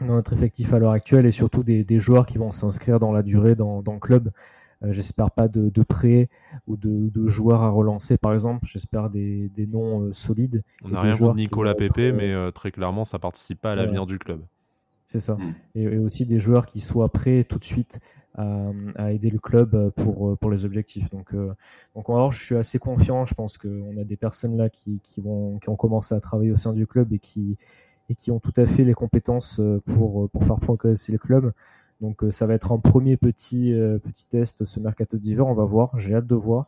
dans 0.00 0.16
notre 0.16 0.34
effectif 0.34 0.74
à 0.74 0.78
l'heure 0.78 0.90
actuelle 0.90 1.24
et 1.24 1.30
surtout 1.30 1.62
des, 1.62 1.82
des 1.82 1.98
joueurs 1.98 2.26
qui 2.26 2.36
vont 2.36 2.52
s'inscrire 2.52 2.98
dans 2.98 3.12
la 3.12 3.22
durée 3.22 3.54
dans, 3.54 3.80
dans 3.80 3.94
le 3.94 3.98
club. 3.98 4.30
Euh, 4.82 4.92
j'espère 4.92 5.30
pas 5.30 5.48
de, 5.48 5.70
de 5.70 5.82
prêts 5.82 6.28
ou 6.66 6.76
de, 6.76 7.08
de, 7.08 7.28
joueurs 7.28 7.62
à 7.62 7.70
relancer, 7.70 8.18
par 8.18 8.34
exemple. 8.34 8.66
J'espère 8.66 9.08
des, 9.08 9.48
des 9.54 9.66
noms 9.66 10.02
euh, 10.02 10.12
solides. 10.12 10.62
On 10.84 10.90
n'a 10.90 11.00
rien 11.00 11.16
contre 11.16 11.36
Nicolas 11.36 11.74
Pépé, 11.74 12.12
mais 12.12 12.32
euh, 12.32 12.50
très 12.50 12.70
clairement, 12.70 13.04
ça 13.04 13.18
participe 13.18 13.60
pas 13.60 13.72
à 13.72 13.74
l'avenir 13.76 14.06
du 14.06 14.18
club. 14.18 14.42
C'est 15.06 15.20
ça. 15.20 15.36
Mm. 15.36 15.54
Et, 15.76 15.82
et, 15.82 15.98
aussi 15.98 16.26
des 16.26 16.38
joueurs 16.38 16.66
qui 16.66 16.80
soient 16.80 17.08
prêts 17.08 17.44
tout 17.44 17.58
de 17.58 17.64
suite 17.64 18.00
à, 18.34 18.70
à 18.96 19.12
aider 19.12 19.30
le 19.30 19.38
club 19.38 19.90
pour, 19.96 20.36
pour 20.38 20.50
les 20.50 20.66
objectifs. 20.66 21.08
Donc, 21.10 21.34
donc 21.94 22.10
alors, 22.10 22.32
je 22.32 22.44
suis 22.44 22.56
assez 22.56 22.78
confiant. 22.78 23.24
Je 23.24 23.32
pense 23.32 23.56
qu'on 23.56 23.96
a 23.96 24.04
des 24.04 24.16
personnes 24.16 24.58
là 24.58 24.68
qui, 24.68 25.00
qui, 25.02 25.22
vont, 25.22 25.58
qui 25.58 25.70
ont 25.70 25.76
commencé 25.76 26.14
à 26.14 26.20
travailler 26.20 26.52
au 26.52 26.56
sein 26.56 26.74
du 26.74 26.86
club 26.86 27.14
et 27.14 27.18
qui, 27.18 27.56
et 28.08 28.14
qui 28.14 28.30
ont 28.30 28.40
tout 28.40 28.52
à 28.56 28.66
fait 28.66 28.84
les 28.84 28.94
compétences 28.94 29.60
euh, 29.60 29.80
pour, 29.84 30.24
euh, 30.24 30.28
pour 30.28 30.44
faire 30.44 30.60
progresser 30.60 31.12
le 31.12 31.18
club. 31.18 31.52
Donc 32.00 32.22
euh, 32.22 32.30
ça 32.30 32.46
va 32.46 32.54
être 32.54 32.72
un 32.72 32.78
premier 32.78 33.16
petit, 33.16 33.72
petit 34.02 34.26
test 34.28 34.64
ce 34.64 34.80
mercato 34.80 35.16
d'hiver, 35.16 35.46
on 35.46 35.54
va 35.54 35.64
voir, 35.64 35.98
j'ai 35.98 36.14
hâte 36.14 36.26
de 36.26 36.34
voir 36.34 36.66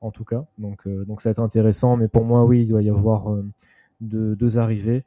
en 0.00 0.10
tout 0.10 0.24
cas. 0.24 0.44
Donc, 0.58 0.86
donc 0.88 1.20
ça 1.20 1.28
va 1.28 1.32
être 1.32 1.40
intéressant, 1.40 1.96
mais 1.96 2.06
pour 2.06 2.24
moi 2.24 2.44
oui, 2.44 2.62
il 2.62 2.68
doit 2.68 2.82
y 2.82 2.90
avoir 2.90 3.34
deux, 4.00 4.58
arrivées 4.58 5.04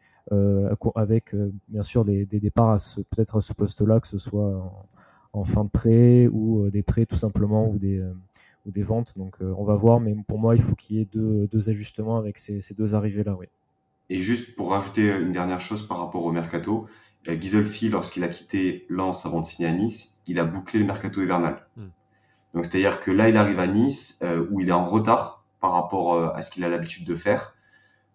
avec 0.96 1.34
bien 1.70 1.84
sûr 1.84 2.04
des 2.04 2.26
départs 2.26 2.78
peut-être 3.10 3.38
à 3.38 3.42
ce 3.42 3.54
poste-là, 3.54 4.02
que 4.02 4.08
ce 4.08 4.18
soit 4.18 4.74
en, 5.32 5.46
fin 5.46 5.64
de 5.64 5.70
prêt 5.70 6.28
ou 6.28 6.70
des 6.70 6.84
prêts 6.84 7.06
tout 7.06 7.16
simplement 7.16 7.70
ou 7.70 7.78
des, 7.78 8.04
ou 8.66 8.72
des 8.72 8.84
ventes. 8.84 9.18
Donc 9.18 9.38
on 9.40 9.64
va 9.64 9.76
voir, 9.76 10.02
mais 10.02 10.14
pour 10.28 10.40
moi 10.40 10.56
il 10.56 10.62
faut 10.62 10.76
qu'il 10.76 10.98
y 10.98 11.02
ait 11.02 11.08
deux, 11.14 11.70
ajustements 11.70 12.18
avec 12.18 12.38
ces, 12.38 12.60
ces 12.60 12.74
deux 12.74 12.94
arrivées-là. 12.94 13.38
Oui. 13.40 13.46
Et 14.12 14.20
juste 14.20 14.58
pour 14.58 14.72
rajouter 14.72 15.10
une 15.10 15.32
dernière 15.32 15.62
chose 15.62 15.88
par 15.88 16.00
rapport 16.00 16.26
au 16.26 16.34
mercato, 16.34 16.86
euh, 17.28 17.40
Gisolfi, 17.40 17.90
lorsqu'il 17.90 18.24
a 18.24 18.28
quitté 18.28 18.86
Lens 18.90 19.26
avant 19.26 19.42
de 19.42 19.46
signer 19.46 19.68
à 19.68 19.74
Nice, 19.74 20.22
il 20.28 20.40
a 20.40 20.44
bouclé 20.44 20.80
le 20.80 20.86
mercato 20.86 21.22
hivernal. 21.22 21.66
Hmm. 21.78 21.90
Donc 22.54 22.66
c'est-à-dire 22.66 23.00
que 23.00 23.12
là, 23.12 23.30
il 23.30 23.38
arrive 23.38 23.60
à 23.60 23.68
Nice 23.68 24.20
euh, 24.24 24.46
où 24.50 24.60
il 24.60 24.70
est 24.70 24.74
en 24.74 24.86
retard 24.86 25.46
par 25.60 25.74
rapport 25.74 26.14
euh, 26.14 26.30
à 26.34 26.42
ce 26.42 26.50
qu'il 26.50 26.64
a 26.64 26.70
l'habitude 26.70 27.06
de 27.06 27.16
faire. 27.16 27.56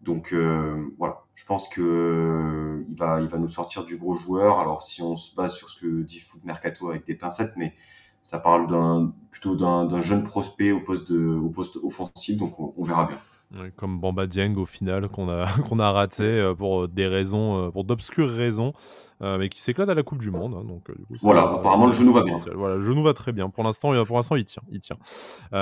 Donc 0.02 0.34
voilà, 0.98 1.24
je 1.34 1.44
pense 1.46 1.68
que 1.68 2.84
il 2.88 2.96
va, 2.96 3.20
il 3.20 3.26
va 3.26 3.38
nous 3.38 3.48
sortir 3.48 3.84
du 3.84 3.96
gros 3.96 4.14
joueur. 4.14 4.60
Alors 4.60 4.82
si 4.82 5.02
on 5.02 5.16
se 5.16 5.34
base 5.34 5.54
sur 5.54 5.68
ce 5.68 5.80
que 5.80 6.02
dit 6.02 6.20
Foot 6.20 6.44
Mercato 6.44 6.90
avec 6.90 7.04
des 7.06 7.16
pincettes, 7.16 7.54
mais 7.56 7.74
ça 8.22 8.38
parle 8.38 8.68
d'un 8.68 9.12
plutôt 9.32 9.56
d'un 9.56 10.00
jeune 10.02 10.22
prospect 10.22 10.70
au 10.70 10.80
poste 10.80 11.10
de, 11.10 11.26
au 11.26 11.48
poste 11.48 11.76
offensif, 11.82 12.36
donc 12.36 12.54
on 12.60 12.84
verra 12.84 13.06
bien 13.06 13.18
comme 13.77 14.01
Bamba 14.01 14.27
Dieng 14.27 14.56
au 14.56 14.66
final 14.66 15.09
qu'on 15.09 15.28
a 15.28 15.47
qu'on 15.68 15.78
a 15.78 15.90
raté 15.93 16.24
euh, 16.24 16.55
pour 16.55 16.82
euh, 16.82 16.89
des 16.89 17.06
raisons 17.06 17.66
euh, 17.66 17.70
pour 17.70 17.85
d'obscures 17.85 18.31
raisons 18.31 18.73
mais 19.18 19.48
qui 19.48 19.62
s'éclate 19.62 19.89
à 19.89 19.94
la 19.94 20.02
Coupe 20.02 20.18
du 20.18 20.31
Monde 20.31 20.55
hein, 20.55 20.62
donc 20.62 20.90
voilà 21.23 21.44
apparemment 21.44 21.86
le 21.86 21.93
genou 21.93 22.12
va 22.12 22.23
bien 22.23 22.35
voilà 22.55 22.77
le 22.77 22.82
genou 22.82 23.02
va 23.02 23.14
très 23.14 23.32
bien. 23.32 23.48
Pour 23.48 23.64
l'instant 23.64 24.05
pour 24.05 24.16
l'instant 24.16 24.36
il 24.36 24.44
tient 24.44 24.62
il 24.70 24.78
tient. 24.78 24.98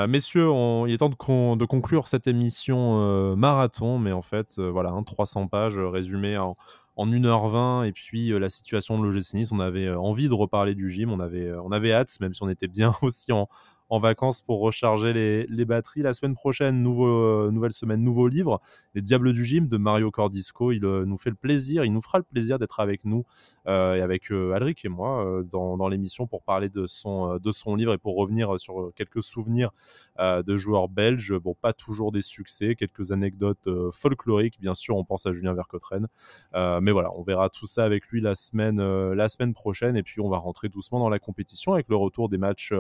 Messieurs 0.09 0.51
il 0.89 0.93
est 0.93 0.98
temps 0.98 1.09
de, 1.09 1.56
de 1.56 1.65
conclure 1.65 2.09
cette 2.09 2.27
émission 2.27 3.36
marathon 3.36 4.01
mais 4.01 4.11
en 4.11 4.23
fait 4.23 4.59
voilà 4.59 4.93
300 5.06 5.43
hein, 5.43 5.47
pages 5.47 5.78
résumées 5.78 6.36
en 6.36 6.56
en 6.97 7.06
1h20 7.06 7.86
et 7.86 7.93
puis 7.93 8.36
la 8.39 8.51
situation 8.51 8.98
de 8.98 9.05
l'OGC 9.05 9.35
Nice, 9.35 9.52
on 9.52 9.61
avait 9.61 9.90
envie 9.90 10.28
de 10.28 10.35
reparler 10.35 10.74
du 10.74 10.89
gym, 10.89 11.11
on 11.11 11.19
avait, 11.19 11.52
on 11.65 11.73
avait 11.73 11.93
hâte, 11.93 12.16
même 12.20 12.35
si 12.35 12.43
on 12.43 12.48
était 12.48 12.69
bien 12.69 12.93
aussi 13.02 13.32
en, 13.32 13.48
en 13.89 13.98
vacances 13.98 14.40
pour 14.40 14.61
recharger 14.61 15.12
les, 15.12 15.65
batteries. 15.65 16.02
La 16.02 16.15
semaine 16.15 16.35
prochaine, 16.35 16.82
nouveau, 16.82 17.06
euh, 17.06 17.51
nouvelle 17.51 17.73
semaine, 17.73 18.02
nouveau 18.02 18.28
livre, 18.28 18.61
Les 18.94 19.02
Diables 19.02 19.32
du 19.32 19.44
Gym 19.44 19.69
de 19.69 19.77
Mario 19.77 20.11
Cordisco. 20.11 20.73
Il 20.73 20.85
euh, 20.85 21.05
nous 21.05 21.16
fait 21.16 21.31
le 21.31 21.36
plaisir, 21.36 21.85
il 21.85 21.93
nous 21.93 22.01
fera 22.01 22.19
le 22.19 22.24
plaisir 22.24 22.59
d'être 22.59 22.81
avec 22.81 23.05
nous 23.05 23.24
euh, 23.66 23.94
et 23.94 24.01
avec 24.01 24.31
Alric 24.31 24.85
et 24.85 24.89
moi 24.89 25.43
dans, 25.51 25.77
dans 25.77 25.89
l'émission 25.89 26.27
pour 26.27 26.43
parler 26.43 26.69
de 26.69 26.86
son, 26.86 27.39
de 27.39 27.52
son 27.52 27.74
livre 27.77 27.93
et 27.93 27.98
pour 27.98 28.16
revenir 28.16 28.59
sur 28.59 28.93
quelques 28.94 29.23
souvenirs 29.23 29.70
de 30.19 30.57
joueurs 30.57 30.89
belges. 30.89 31.36
Bon, 31.39 31.55
pas 31.61 31.73
toujours 31.73 32.12
des 32.12 32.20
succès, 32.20 32.74
quelques 32.74 33.11
anecdotes 33.11 33.69
folkloriques, 33.93 34.61
bien 34.61 34.74
sûr, 34.74 34.97
on 34.97 35.05
pense 35.05 35.27
à 35.27 35.32
Julien 35.32 35.55
Vercottren. 35.55 36.07
mais 36.55 36.93
voilà, 36.93 37.11
on 37.16 37.23
verra 37.23 37.49
tout 37.51 37.66
ça 37.66 37.85
avec 37.85 38.07
lui 38.09 38.20
la 38.20 38.35
semaine, 38.35 38.81
la 39.12 39.28
semaine 39.28 39.55
prochaine 39.55 39.97
et 39.97 40.03
puis 40.03 40.20
on 40.20 40.28
va 40.28 40.39
rentrer 40.39 40.69
doucement 40.69 40.99
dans 40.99 41.09
la 41.09 41.19
compétition 41.19 41.74
avec 41.74 41.89
le 41.89 41.97
retour 41.97 42.28
des 42.28 42.39
matchs, 42.39 42.73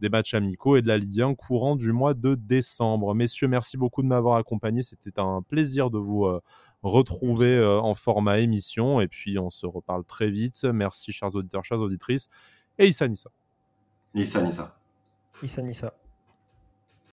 des 0.00 0.08
matchs 0.08 0.34
amicaux 0.34 0.76
et 0.76 0.82
de 0.82 0.88
la 0.88 0.98
Ligue 0.98 1.22
1 1.22 1.34
courant 1.34 1.76
du 1.76 1.92
mois 1.92 2.14
de 2.14 2.34
décembre. 2.34 3.14
Messieurs, 3.14 3.48
merci 3.48 3.76
beaucoup 3.76 4.02
de 4.02 4.08
m'avoir 4.08 4.36
accompagné. 4.36 4.82
C'était 4.82 5.18
un 5.20 5.42
plaisir 5.42 5.90
de 5.90 5.98
vous 5.98 6.24
euh, 6.26 6.40
retrouver 6.82 7.56
euh, 7.56 7.80
en 7.80 7.94
format 7.94 8.38
émission. 8.38 9.00
Et 9.00 9.08
puis, 9.08 9.38
on 9.38 9.50
se 9.50 9.66
reparle 9.66 10.04
très 10.04 10.30
vite. 10.30 10.64
Merci, 10.64 11.12
chers 11.12 11.34
auditeurs, 11.34 11.64
chères 11.64 11.80
auditrices. 11.80 12.28
Et 12.78 12.86
Issa 12.88 13.08
Nissa. 13.08 13.30
Issa 14.14 14.42
Nissa. 14.42 14.78
Issa 15.42 15.62
Nissa. 15.62 15.94